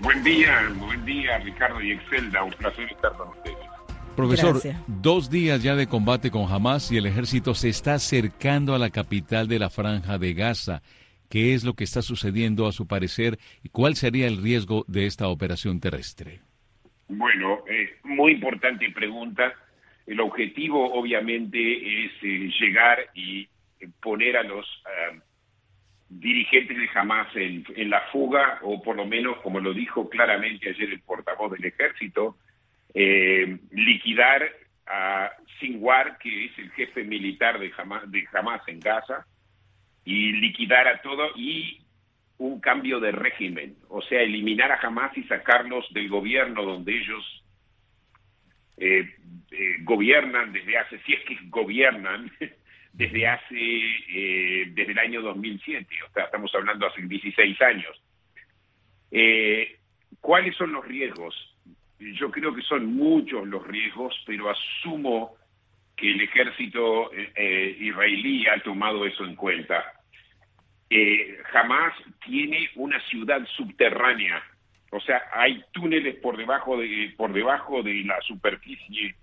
Buen 0.00 0.22
día, 0.24 0.68
buen 0.78 1.04
día, 1.04 1.38
Ricardo 1.38 1.80
y 1.80 1.92
Excelda. 1.92 2.42
Un 2.42 2.52
placer 2.52 2.90
estar 2.90 3.12
con 3.12 3.28
ustedes. 3.28 3.56
Profesor, 4.16 4.60
dos 4.86 5.30
días 5.30 5.62
ya 5.62 5.74
de 5.74 5.86
combate 5.86 6.30
con 6.30 6.50
Hamas 6.52 6.92
y 6.92 6.98
el 6.98 7.06
ejército 7.06 7.54
se 7.54 7.70
está 7.70 7.94
acercando 7.94 8.74
a 8.74 8.78
la 8.78 8.90
capital 8.90 9.48
de 9.48 9.58
la 9.58 9.70
franja 9.70 10.18
de 10.18 10.34
Gaza. 10.34 10.82
¿Qué 11.30 11.54
es 11.54 11.64
lo 11.64 11.72
que 11.72 11.84
está 11.84 12.02
sucediendo 12.02 12.66
a 12.66 12.72
su 12.72 12.86
parecer 12.86 13.38
y 13.62 13.70
cuál 13.70 13.94
sería 13.94 14.26
el 14.26 14.42
riesgo 14.42 14.84
de 14.86 15.06
esta 15.06 15.28
operación 15.28 15.80
terrestre? 15.80 16.40
Bueno, 17.08 17.62
muy 18.04 18.32
importante 18.32 18.90
pregunta. 18.90 19.54
El 20.06 20.20
objetivo 20.20 20.92
obviamente 20.92 22.04
es 22.04 22.12
eh, 22.22 22.50
llegar 22.60 22.98
y 23.14 23.48
poner 24.00 24.36
a 24.36 24.42
los 24.42 24.66
eh, 24.86 25.20
dirigentes 26.08 26.76
de 26.76 26.88
Hamas 26.94 27.28
en, 27.34 27.90
la 27.90 28.00
fuga, 28.12 28.58
o 28.62 28.82
por 28.82 28.96
lo 28.96 29.06
menos, 29.06 29.38
como 29.38 29.60
lo 29.60 29.72
dijo 29.72 30.08
claramente 30.08 30.68
ayer 30.68 30.90
el 30.90 31.00
portavoz 31.00 31.52
del 31.52 31.64
ejército, 31.64 32.36
eh, 32.94 33.58
liquidar 33.70 34.50
a 34.86 35.30
Sinwar, 35.58 36.18
que 36.18 36.46
es 36.46 36.58
el 36.58 36.70
jefe 36.72 37.04
militar 37.04 37.58
de 37.58 37.72
Hamas, 37.76 38.62
en 38.66 38.80
Gaza, 38.80 39.26
y 40.04 40.32
liquidar 40.32 40.88
a 40.88 41.00
todo 41.00 41.30
y 41.36 41.80
un 42.38 42.60
cambio 42.60 42.98
de 42.98 43.12
régimen, 43.12 43.76
o 43.88 44.02
sea, 44.02 44.20
eliminar 44.20 44.72
a 44.72 44.80
Hamas 44.82 45.16
y 45.16 45.22
sacarlos 45.24 45.86
del 45.92 46.08
gobierno 46.08 46.64
donde 46.64 46.98
ellos 46.98 47.44
eh, 48.76 49.08
gobiernan 49.82 50.52
desde 50.52 50.76
hace, 50.76 50.98
si 51.00 51.12
es 51.12 51.20
que 51.24 51.38
gobiernan, 51.48 52.30
desde 52.92 53.26
hace, 53.26 53.56
eh, 53.56 54.66
desde 54.72 54.92
el 54.92 54.98
año 54.98 55.22
2007, 55.22 55.86
o 56.08 56.12
sea, 56.12 56.24
estamos 56.24 56.54
hablando 56.54 56.86
hace 56.86 57.02
16 57.02 57.60
años. 57.62 58.02
Eh, 59.10 59.78
¿Cuáles 60.20 60.54
son 60.56 60.72
los 60.72 60.86
riesgos? 60.86 61.34
Yo 61.98 62.30
creo 62.30 62.54
que 62.54 62.62
son 62.62 62.94
muchos 62.94 63.46
los 63.46 63.66
riesgos, 63.66 64.14
pero 64.26 64.50
asumo 64.50 65.36
que 65.96 66.10
el 66.10 66.20
ejército 66.20 67.10
eh, 67.12 67.76
israelí 67.80 68.46
ha 68.46 68.60
tomado 68.62 69.06
eso 69.06 69.24
en 69.24 69.36
cuenta. 69.36 69.84
jamás 71.52 71.94
tiene 72.24 72.68
una 72.74 73.00
ciudad 73.08 73.40
subterránea, 73.56 74.42
o 74.90 75.00
sea, 75.00 75.22
hay 75.32 75.64
túneles 75.72 76.16
por 76.16 76.36
debajo 76.36 76.76
de, 76.76 77.14
por 77.16 77.32
debajo 77.32 77.82
de 77.82 78.04
la 78.04 78.20
superficie 78.20 79.14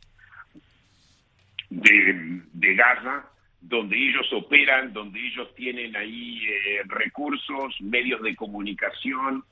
de, 1.69 2.41
de 2.53 2.75
Gaza 2.75 3.29
donde 3.62 3.98
ellos 3.98 4.32
operan, 4.34 4.93
donde 4.93 5.19
ellos 5.19 5.54
tienen 5.56 5.95
ahí 5.95 6.41
eh, 6.45 6.82
recursos, 6.88 7.76
medios 7.82 8.22
de 8.22 8.36
comunicación, 8.36 9.43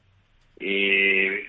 eh, 0.60 1.46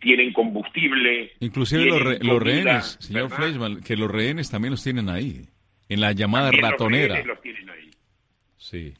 tienen 0.00 0.32
combustible. 0.32 1.32
Inclusive 1.40 1.84
los, 1.84 2.42
rehenes, 2.42 2.96
señor 3.00 3.30
Fleischmann, 3.30 3.82
que 3.82 3.96
los 3.96 4.10
rehenes 4.10 4.50
también 4.50 4.72
los 4.72 4.82
tienen 4.82 5.08
ahí, 5.08 5.46
en 5.88 6.00
la 6.00 6.12
llamada 6.12 6.50
ratonera. 6.52 7.22
Los, 7.24 7.40
tienen 7.42 7.68
ahí. 7.70 7.90
Sí. 8.56 8.94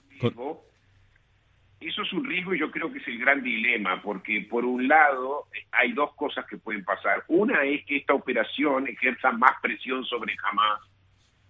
Eso 1.80 2.02
es 2.02 2.12
un 2.12 2.24
riesgo 2.24 2.54
y 2.54 2.58
yo 2.58 2.70
creo 2.70 2.92
que 2.92 2.98
es 2.98 3.06
el 3.06 3.18
gran 3.18 3.42
dilema, 3.42 4.02
porque 4.02 4.46
por 4.50 4.64
un 4.64 4.88
lado 4.88 5.46
hay 5.70 5.92
dos 5.92 6.14
cosas 6.16 6.44
que 6.46 6.56
pueden 6.56 6.84
pasar. 6.84 7.22
Una 7.28 7.62
es 7.62 7.84
que 7.86 7.98
esta 7.98 8.12
operación 8.12 8.88
ejerza 8.88 9.30
más 9.30 9.52
presión 9.62 10.04
sobre 10.04 10.34
Hamas 10.42 10.80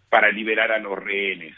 para 0.08 0.30
liberar 0.30 0.72
a 0.72 0.78
los 0.78 0.98
rehenes. 0.98 1.54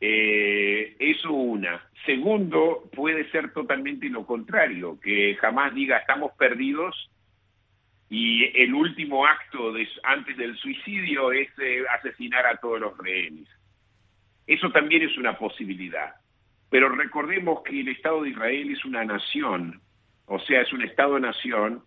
Eh, 0.00 0.96
eso 0.98 1.32
una. 1.32 1.82
Segundo, 2.06 2.88
puede 2.94 3.30
ser 3.30 3.52
totalmente 3.52 4.08
lo 4.08 4.24
contrario, 4.24 4.98
que 5.00 5.36
jamás 5.36 5.74
diga 5.74 5.98
estamos 5.98 6.32
perdidos 6.38 7.10
y 8.08 8.44
el 8.60 8.74
último 8.74 9.26
acto 9.26 9.72
de, 9.72 9.86
antes 10.02 10.36
del 10.36 10.56
suicidio 10.56 11.30
es 11.32 11.48
eh, 11.58 11.84
asesinar 11.96 12.46
a 12.46 12.56
todos 12.56 12.80
los 12.80 12.98
rehenes. 12.98 13.48
Eso 14.46 14.70
también 14.72 15.02
es 15.02 15.16
una 15.16 15.38
posibilidad. 15.38 16.14
Pero 16.70 16.88
recordemos 16.88 17.62
que 17.62 17.80
el 17.80 17.88
Estado 17.88 18.22
de 18.22 18.30
Israel 18.30 18.70
es 18.70 18.84
una 18.84 19.04
nación, 19.04 19.80
o 20.26 20.38
sea, 20.40 20.62
es 20.62 20.72
un 20.72 20.82
Estado-nación 20.82 21.84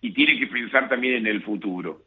y 0.00 0.12
tiene 0.12 0.38
que 0.38 0.46
pensar 0.46 0.88
también 0.88 1.14
en 1.14 1.26
el 1.26 1.42
futuro. 1.42 2.02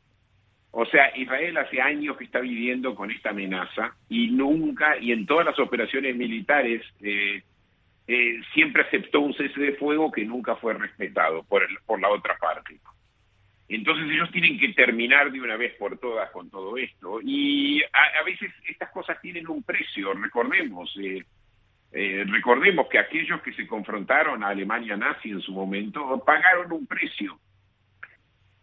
O 0.76 0.88
sea, 0.88 1.16
Israel 1.16 1.56
hace 1.58 1.80
años 1.80 2.18
que 2.18 2.24
está 2.24 2.40
viviendo 2.40 2.96
con 2.96 3.12
esta 3.12 3.30
amenaza 3.30 3.96
y 4.10 4.32
nunca, 4.32 4.98
y 4.98 5.12
en 5.12 5.28
todas 5.28 5.46
las 5.46 5.60
operaciones 5.60 6.16
militares, 6.16 6.82
eh, 7.00 7.44
eh, 8.08 8.42
siempre 8.56 8.82
aceptó 8.82 9.20
un 9.20 9.36
cese 9.36 9.62
de 9.62 9.74
fuego 9.74 10.12
que 10.12 10.26
nunca 10.26 10.56
fue 10.56 10.74
respetado 10.74 11.44
por, 11.44 11.62
por 11.86 12.02
la 12.02 12.10
otra 12.10 12.36
parte. 12.40 12.80
Entonces 13.70 14.10
ellos 14.10 14.32
tienen 14.32 14.58
que 14.58 14.74
terminar 14.74 15.32
de 15.32 15.42
una 15.42 15.58
vez 15.58 15.76
por 15.76 16.00
todas 16.00 16.32
con 16.32 16.50
todo 16.50 16.76
esto. 16.76 17.20
Y 17.22 17.84
a, 17.84 18.24
veces 18.26 18.52
estas 18.68 18.90
cosas 18.90 19.22
tienen 19.22 19.48
un 19.48 19.62
precio, 19.62 20.12
recordemos. 20.16 20.92
Eh, 21.00 22.24
recordemos 22.26 22.88
que 22.88 22.98
aquellos 22.98 23.44
que 23.44 23.54
se 23.54 23.68
confrontaron 23.68 24.44
a 24.44 24.48
Alemania 24.48 24.98
nazi 24.98 25.30
en 25.30 25.42
su 25.42 25.52
momento 25.52 26.24
pagaron 26.26 26.72
un 26.72 26.88
precio 26.88 27.38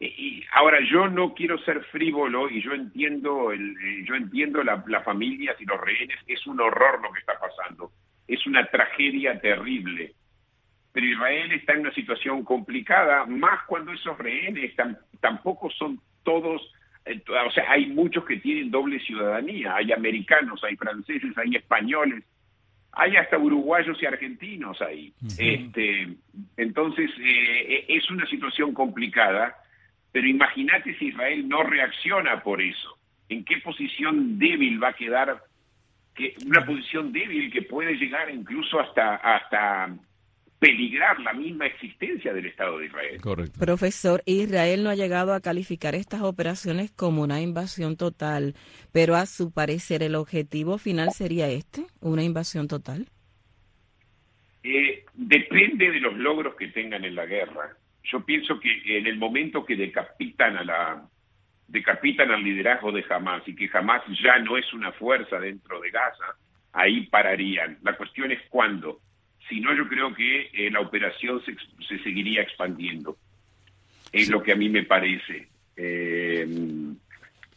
y 0.01 0.43
ahora 0.53 0.79
yo 0.91 1.09
no 1.09 1.35
quiero 1.35 1.59
ser 1.59 1.85
frívolo 1.85 2.49
y 2.49 2.63
yo 2.63 2.73
entiendo 2.73 3.53
el, 3.53 3.77
eh, 3.77 4.05
yo 4.07 4.15
entiendo 4.15 4.63
las 4.63 5.05
familias 5.05 5.57
y 5.61 5.67
los 5.67 5.79
rehenes. 5.79 6.17
Es 6.27 6.47
un 6.47 6.59
horror 6.59 7.03
lo 7.03 7.13
que 7.13 7.21
está 7.21 7.35
pasando. 7.39 7.93
Es 8.27 8.47
una 8.47 8.65
tragedia 8.67 9.39
terrible. 9.39 10.15
Pero 10.93 11.07
Israel 11.07 11.53
está 11.53 11.75
en 11.75 11.81
una 11.81 11.93
situación 11.93 12.45
complicada 12.45 13.27
más 13.27 13.61
cuando 13.67 13.93
esos 13.93 14.17
rehenes 14.17 14.75
tampoco 15.21 15.71
son 15.71 16.01
todos 16.23 16.63
eh, 17.05 17.23
o 17.29 17.51
sea 17.51 17.71
hay 17.71 17.87
muchos 17.87 18.25
que 18.25 18.39
tienen 18.39 18.71
doble 18.71 19.01
ciudadanía. 19.01 19.77
Hay 19.77 19.93
americanos 19.93 20.65
hay 20.65 20.77
franceses 20.77 21.37
hay 21.37 21.57
españoles 21.57 22.25
hay 22.93 23.17
hasta 23.17 23.39
uruguayos 23.39 24.03
y 24.03 24.07
argentinos 24.07 24.81
ahí. 24.81 25.13
Este 25.39 26.09
entonces 26.57 27.11
eh, 27.21 27.85
es 27.87 28.11
una 28.11 28.27
situación 28.27 28.73
complicada 28.73 29.60
pero 30.13 30.27
imagínate 30.27 30.97
si 30.99 31.07
Israel 31.07 31.49
no 31.49 31.63
reacciona 31.63 32.43
por 32.43 32.61
eso. 32.61 32.99
¿En 33.29 33.45
qué 33.45 33.59
posición 33.59 34.39
débil 34.39 34.83
va 34.83 34.89
a 34.89 34.95
quedar? 34.95 35.43
Que, 36.15 36.35
una 36.45 36.67
posición 36.67 37.13
débil 37.13 37.53
que 37.53 37.63
puede 37.63 37.95
llegar 37.95 38.29
incluso 38.31 38.81
hasta, 38.81 39.17
hasta 39.17 39.97
peligrar 40.59 41.19
la 41.21 41.33
misma 41.33 41.67
existencia 41.67 42.35
del 42.35 42.47
Estado 42.47 42.79
de 42.79 42.87
Israel. 42.87 43.21
Correcto. 43.21 43.59
Profesor, 43.59 44.23
Israel 44.27 44.83
no 44.83 44.91
ha 44.91 44.97
llegado 44.97 45.33
a 45.33 45.41
calificar 45.41 45.95
estas 45.95 46.23
operaciones 46.23 46.91
como 46.91 47.23
una 47.23 47.41
invasión 47.41 47.97
total, 47.97 48.55
pero 48.93 49.15
a 49.15 49.27
su 49.27 49.53
parecer 49.53 50.03
el 50.03 50.17
objetivo 50.17 50.77
final 50.79 51.13
sería 51.13 51.49
este, 51.49 51.87
una 52.01 52.25
invasión 52.25 52.67
total. 52.67 53.07
Eh, 54.63 55.05
depende 55.15 55.91
de 55.91 56.01
los 56.01 56.15
logros 56.17 56.57
que 56.57 56.69
tengan 56.69 57.05
en 57.05 57.15
la 57.15 57.25
guerra 57.25 57.77
yo 58.05 58.25
pienso 58.25 58.59
que 58.59 58.99
en 58.99 59.07
el 59.07 59.17
momento 59.17 59.65
que 59.65 59.77
decapitan 59.77 60.57
a 60.57 60.65
la 60.65 61.03
decapitan 61.69 62.31
al 62.31 62.43
liderazgo 62.43 62.91
de 62.91 63.05
Hamas 63.09 63.47
y 63.47 63.55
que 63.55 63.71
Hamas 63.73 64.03
ya 64.23 64.39
no 64.41 64.57
es 64.57 64.73
una 64.73 64.91
fuerza 64.93 65.39
dentro 65.39 65.81
de 65.81 65.91
Gaza, 65.91 66.37
ahí 66.73 67.07
pararían. 67.07 67.79
La 67.83 67.97
cuestión 67.97 68.33
es 68.33 68.41
cuándo. 68.49 69.01
Si 69.49 69.61
no, 69.61 69.73
yo 69.77 69.89
creo 69.89 70.13
que 70.13 70.51
eh, 70.53 70.71
la 70.71 70.81
operación 70.81 71.41
se, 71.45 71.55
se, 71.87 72.03
seguiría 72.03 72.43
expandiendo. 72.43 73.17
Es 74.13 74.29
lo 74.29 74.43
que 74.43 74.53
a 74.53 74.57
mí 74.57 74.69
me 74.69 74.83
parece. 74.83 75.49
Eh, 75.77 76.47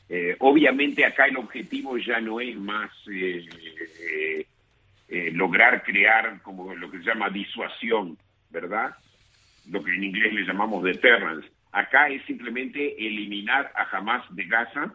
Eh, 0.10 0.36
obviamente 0.40 1.04
acá 1.06 1.26
el 1.26 1.38
objetivo 1.38 1.98
ya 1.98 2.20
no 2.20 2.40
es 2.40 2.56
más 2.56 2.92
eh, 3.10 4.46
lograr 5.32 5.82
crear 5.84 6.40
como 6.44 6.76
lo 6.76 6.92
que 6.92 7.00
se 7.00 7.06
llama 7.06 7.30
disuasión, 7.30 8.16
¿verdad? 8.52 8.96
Lo 9.70 9.84
que 9.84 9.96
en 9.96 10.04
inglés 10.04 10.34
le 10.34 10.46
llamamos 10.46 10.84
deterrence. 10.84 11.48
Acá 11.72 12.10
es 12.10 12.24
simplemente 12.26 12.96
eliminar 13.06 13.72
a 13.76 13.98
Hamas 13.98 14.24
de 14.36 14.46
Gaza 14.46 14.94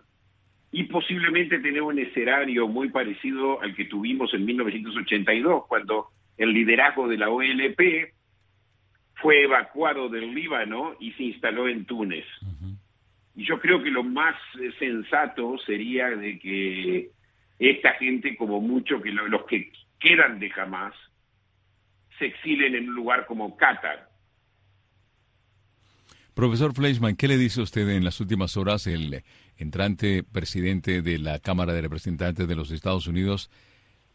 y 0.71 0.85
posiblemente 0.85 1.59
tener 1.59 1.83
un 1.83 1.99
escenario 1.99 2.69
muy 2.69 2.91
parecido 2.91 3.61
al 3.63 3.75
que 3.75 3.87
tuvimos 3.87 4.33
en 4.35 4.45
1982, 4.45 5.67
cuando 5.67 6.09
el 6.37 6.53
liderazgo 6.53 7.09
de 7.09 7.17
la 7.17 7.31
OLP 7.31 8.13
fue 9.15 9.43
evacuado 9.43 10.09
del 10.09 10.35
Líbano 10.35 10.95
y 11.01 11.13
se 11.13 11.25
instaló 11.25 11.69
en 11.69 11.85
Túnez. 11.85 12.27
Y 13.35 13.45
yo 13.45 13.59
creo 13.61 13.83
que 13.83 13.91
lo 13.91 14.03
más 14.03 14.35
eh, 14.61 14.73
sensato 14.79 15.59
sería 15.59 16.11
de 16.11 16.39
que 16.39 17.11
esta 17.59 17.95
gente, 17.95 18.37
como 18.37 18.61
mucho, 18.61 19.01
que 19.01 19.11
los 19.11 19.45
que 19.47 19.73
quedan 19.99 20.39
de 20.39 20.53
Hamas, 20.57 20.95
se 22.19 22.27
exilen 22.27 22.75
en 22.75 22.89
un 22.89 22.95
lugar 22.95 23.27
como 23.27 23.57
Qatar. 23.57 24.08
Profesor 26.39 26.73
Fleischman, 26.73 27.17
¿qué 27.17 27.27
le 27.27 27.37
dice 27.37 27.61
usted 27.61 27.89
en 27.89 28.05
las 28.05 28.21
últimas 28.21 28.57
horas 28.57 28.87
el 28.87 29.25
entrante 29.57 30.23
presidente 30.23 31.03
de 31.03 31.19
la 31.19 31.41
Cámara 31.41 31.73
de 31.73 31.83
Representantes 31.83 32.47
de 32.47 32.55
los 32.55 32.71
Estados 32.71 33.09
Unidos 33.09 33.51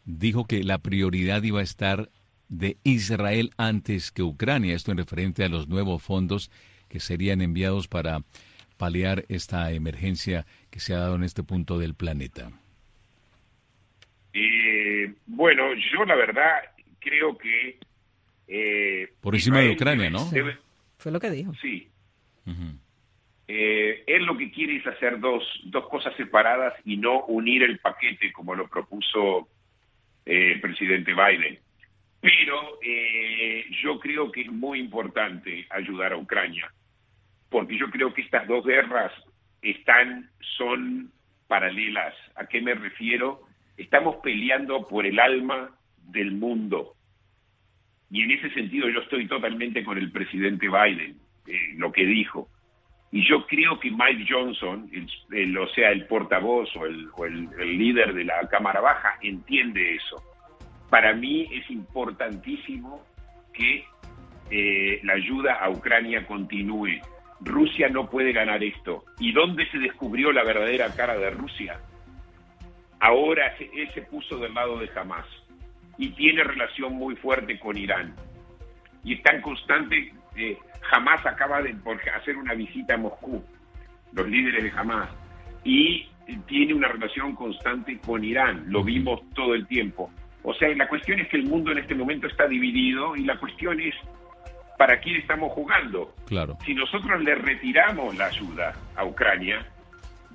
dijo 0.06 0.46
que 0.46 0.64
la 0.64 0.78
prioridad 0.78 1.42
iba 1.42 1.60
a 1.60 1.62
estar 1.62 2.08
de 2.48 2.78
Israel 2.82 3.50
antes 3.58 4.10
que 4.10 4.22
Ucrania. 4.22 4.74
Esto 4.74 4.90
en 4.90 4.96
referente 4.96 5.44
a 5.44 5.50
los 5.50 5.68
nuevos 5.68 6.02
fondos 6.02 6.50
que 6.88 6.98
serían 6.98 7.42
enviados 7.42 7.88
para 7.88 8.22
paliar 8.78 9.26
esta 9.28 9.70
emergencia 9.72 10.46
que 10.70 10.80
se 10.80 10.94
ha 10.94 11.00
dado 11.00 11.16
en 11.16 11.24
este 11.24 11.42
punto 11.42 11.78
del 11.78 11.92
planeta. 11.92 12.50
Eh, 14.32 15.12
bueno, 15.26 15.74
yo 15.74 16.06
la 16.06 16.16
verdad 16.16 16.54
creo 17.00 17.36
que... 17.36 17.78
Eh, 18.48 19.12
Por 19.20 19.34
encima 19.34 19.60
de 19.60 19.72
Ucrania, 19.72 20.08
¿no? 20.08 20.26
Fue 20.96 21.12
lo 21.12 21.20
que 21.20 21.28
dijo. 21.28 21.52
Sí. 21.60 21.90
Eh, 23.46 24.04
él 24.06 24.24
lo 24.24 24.36
que 24.36 24.50
quiere 24.50 24.76
es 24.76 24.86
hacer 24.86 25.20
dos, 25.20 25.44
dos 25.64 25.88
cosas 25.88 26.14
separadas 26.16 26.74
y 26.84 26.96
no 26.96 27.24
unir 27.26 27.62
el 27.62 27.78
paquete 27.78 28.32
como 28.32 28.54
lo 28.54 28.68
propuso 28.68 29.48
el 30.24 30.60
presidente 30.60 31.12
Biden. 31.12 31.58
Pero 32.20 32.78
eh, 32.82 33.66
yo 33.82 34.00
creo 34.00 34.32
que 34.32 34.42
es 34.42 34.50
muy 34.50 34.80
importante 34.80 35.66
ayudar 35.68 36.14
a 36.14 36.16
Ucrania, 36.16 36.72
porque 37.50 37.76
yo 37.76 37.90
creo 37.90 38.14
que 38.14 38.22
estas 38.22 38.48
dos 38.48 38.64
guerras 38.64 39.12
están, 39.60 40.30
son 40.56 41.12
paralelas. 41.46 42.14
¿A 42.36 42.46
qué 42.46 42.62
me 42.62 42.74
refiero? 42.74 43.42
Estamos 43.76 44.16
peleando 44.22 44.88
por 44.88 45.04
el 45.04 45.20
alma 45.20 45.70
del 45.98 46.32
mundo. 46.32 46.94
Y 48.10 48.22
en 48.22 48.30
ese 48.30 48.50
sentido 48.50 48.88
yo 48.88 49.00
estoy 49.00 49.26
totalmente 49.26 49.84
con 49.84 49.98
el 49.98 50.10
presidente 50.10 50.68
Biden, 50.68 51.18
eh, 51.46 51.74
lo 51.76 51.92
que 51.92 52.04
dijo. 52.04 52.48
Y 53.10 53.28
yo 53.28 53.46
creo 53.46 53.78
que 53.78 53.90
Mike 53.90 54.26
Johnson, 54.28 54.90
el, 55.30 55.58
o 55.58 55.68
sea, 55.68 55.90
el 55.90 56.06
portavoz 56.06 56.74
o, 56.76 56.84
el, 56.84 57.08
el 57.58 57.78
líder 57.78 58.12
de 58.12 58.24
la 58.24 58.48
Cámara 58.48 58.80
Baja, 58.80 59.18
entiende 59.22 59.94
eso 59.94 60.22
para 60.94 61.12
mí 61.12 61.48
es 61.50 61.68
importantísimo 61.72 63.04
que 63.52 63.84
eh, 64.48 65.00
la 65.02 65.14
ayuda 65.14 65.54
a 65.54 65.68
Ucrania 65.68 66.24
continúe. 66.24 67.00
Rusia 67.40 67.88
no 67.88 68.08
puede 68.08 68.32
ganar 68.32 68.62
esto. 68.62 69.04
¿Y 69.18 69.32
dónde 69.32 69.68
se 69.72 69.78
descubrió 69.78 70.30
la 70.30 70.44
verdadera 70.44 70.94
cara 70.94 71.16
de 71.18 71.30
Rusia? 71.30 71.80
Ahora 73.00 73.56
él 73.58 73.90
se 73.92 74.02
puso 74.02 74.38
del 74.38 74.54
lado 74.54 74.78
de 74.78 74.88
Hamas 74.94 75.26
y 75.98 76.10
tiene 76.10 76.44
relación 76.44 76.94
muy 76.94 77.16
fuerte 77.16 77.58
con 77.58 77.76
Irán. 77.76 78.14
Y 79.02 79.14
está 79.14 79.34
en 79.34 79.42
constante, 79.42 80.14
eh, 80.36 80.58
Hamas 80.90 81.24
acaba 81.26 81.62
de 81.62 81.74
hacer 82.14 82.36
una 82.36 82.54
visita 82.54 82.94
a 82.94 82.98
Moscú, 82.98 83.42
los 84.12 84.28
líderes 84.28 84.64
de 84.64 84.70
Hamas, 84.78 85.08
y 85.64 86.08
tiene 86.46 86.74
una 86.74 86.88
relación 86.88 87.34
constante 87.34 87.98
con 87.98 88.24
Irán, 88.24 88.64
lo 88.68 88.82
vimos 88.82 89.20
todo 89.34 89.54
el 89.54 89.66
tiempo. 89.66 90.10
O 90.42 90.54
sea, 90.54 90.68
la 90.74 90.88
cuestión 90.88 91.20
es 91.20 91.28
que 91.28 91.38
el 91.38 91.44
mundo 91.44 91.72
en 91.72 91.78
este 91.78 91.94
momento 91.94 92.26
está 92.26 92.46
dividido 92.46 93.16
y 93.16 93.24
la 93.24 93.38
cuestión 93.38 93.80
es 93.80 93.94
para 94.78 95.00
quién 95.00 95.16
estamos 95.16 95.52
jugando. 95.52 96.14
Claro. 96.26 96.58
Si 96.64 96.74
nosotros 96.74 97.22
le 97.22 97.34
retiramos 97.34 98.16
la 98.16 98.26
ayuda 98.26 98.74
a 98.96 99.04
Ucrania, 99.04 99.66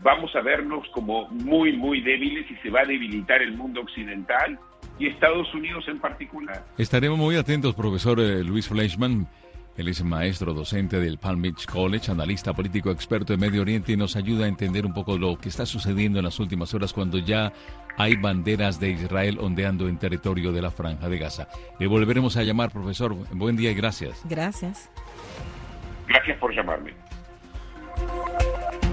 vamos 0.02 0.36
a 0.36 0.41
vernos 0.41 0.88
como 0.89 1.28
muy, 1.30 1.74
muy 1.74 2.02
débiles 2.02 2.50
y 2.50 2.56
se 2.58 2.70
va 2.70 2.82
a 2.82 2.86
debilitar 2.86 3.41
el 3.41 3.56
mundo 3.56 3.82
occidental 3.82 4.58
y 4.97 5.08
Estados 5.08 5.54
Unidos 5.54 5.88
en 5.88 6.00
particular. 6.00 6.64
Estaremos 6.78 7.18
muy 7.18 7.36
atentos, 7.36 7.76
profesor 7.76 8.20
eh, 8.20 8.43
Luis 8.43 8.68
Fleischman. 8.68 9.28
Él 9.80 9.88
es 9.88 10.04
maestro 10.04 10.54
docente 10.54 11.00
del 11.00 11.18
Palm 11.18 11.42
Beach 11.42 11.66
College, 11.66 12.12
analista 12.12 12.52
político 12.52 12.92
experto 12.92 13.34
en 13.34 13.40
Medio 13.40 13.62
Oriente 13.62 13.94
y 13.94 13.96
nos 13.96 14.18
ayuda 14.18 14.44
a 14.44 14.50
entender 14.50 14.86
un 14.86 14.94
poco 14.94 15.18
lo 15.18 15.40
que 15.40 15.48
está 15.48 15.66
sucediendo 15.66 16.20
en 16.20 16.26
las 16.26 16.38
últimas 16.38 16.74
horas 16.74 16.92
cuando 16.92 17.18
ya 17.18 17.54
hay 17.96 18.18
banderas 18.18 18.78
de 18.82 18.90
Israel 18.90 19.38
ondeando 19.40 19.88
en 19.88 19.98
territorio 19.98 20.52
de 20.52 20.62
la 20.62 20.70
Franja 20.70 21.08
de 21.08 21.18
Gaza. 21.18 21.48
Le 21.80 21.88
volveremos 21.88 22.36
a 22.36 22.44
llamar, 22.44 22.72
profesor. 22.72 23.16
Buen 23.32 23.56
día 23.56 23.72
y 23.72 23.74
gracias. 23.74 24.22
Gracias. 24.26 24.90
Gracias 26.10 26.38
por 26.40 26.54
llamarme. 26.54 26.94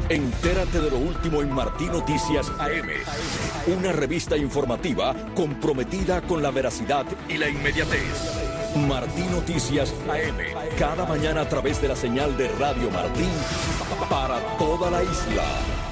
Entérate 0.09 0.81
de 0.81 0.91
lo 0.93 0.99
último 0.99 1.43
en 1.43 1.53
Martín 1.53 1.89
Noticias 1.89 2.49
AM. 2.61 3.77
Una 3.77 3.91
revista 3.91 4.37
informativa 4.37 5.17
comprometida 5.35 6.23
con 6.23 6.45
la 6.45 6.53
veracidad 6.53 7.07
y 7.29 7.39
la 7.39 7.49
inmediatez. 7.49 8.46
Martín 8.77 9.31
Noticias 9.31 9.95
AM. 10.09 10.37
Cada 10.79 11.07
mañana 11.07 11.43
a 11.43 11.49
través 11.49 11.81
de 11.81 11.89
la 11.89 11.97
señal 11.97 12.37
de 12.37 12.49
Radio 12.59 12.91
Martín 12.91 13.31
para 14.09 14.39
toda 14.59 14.91
la 14.91 15.03
isla. 15.03 15.86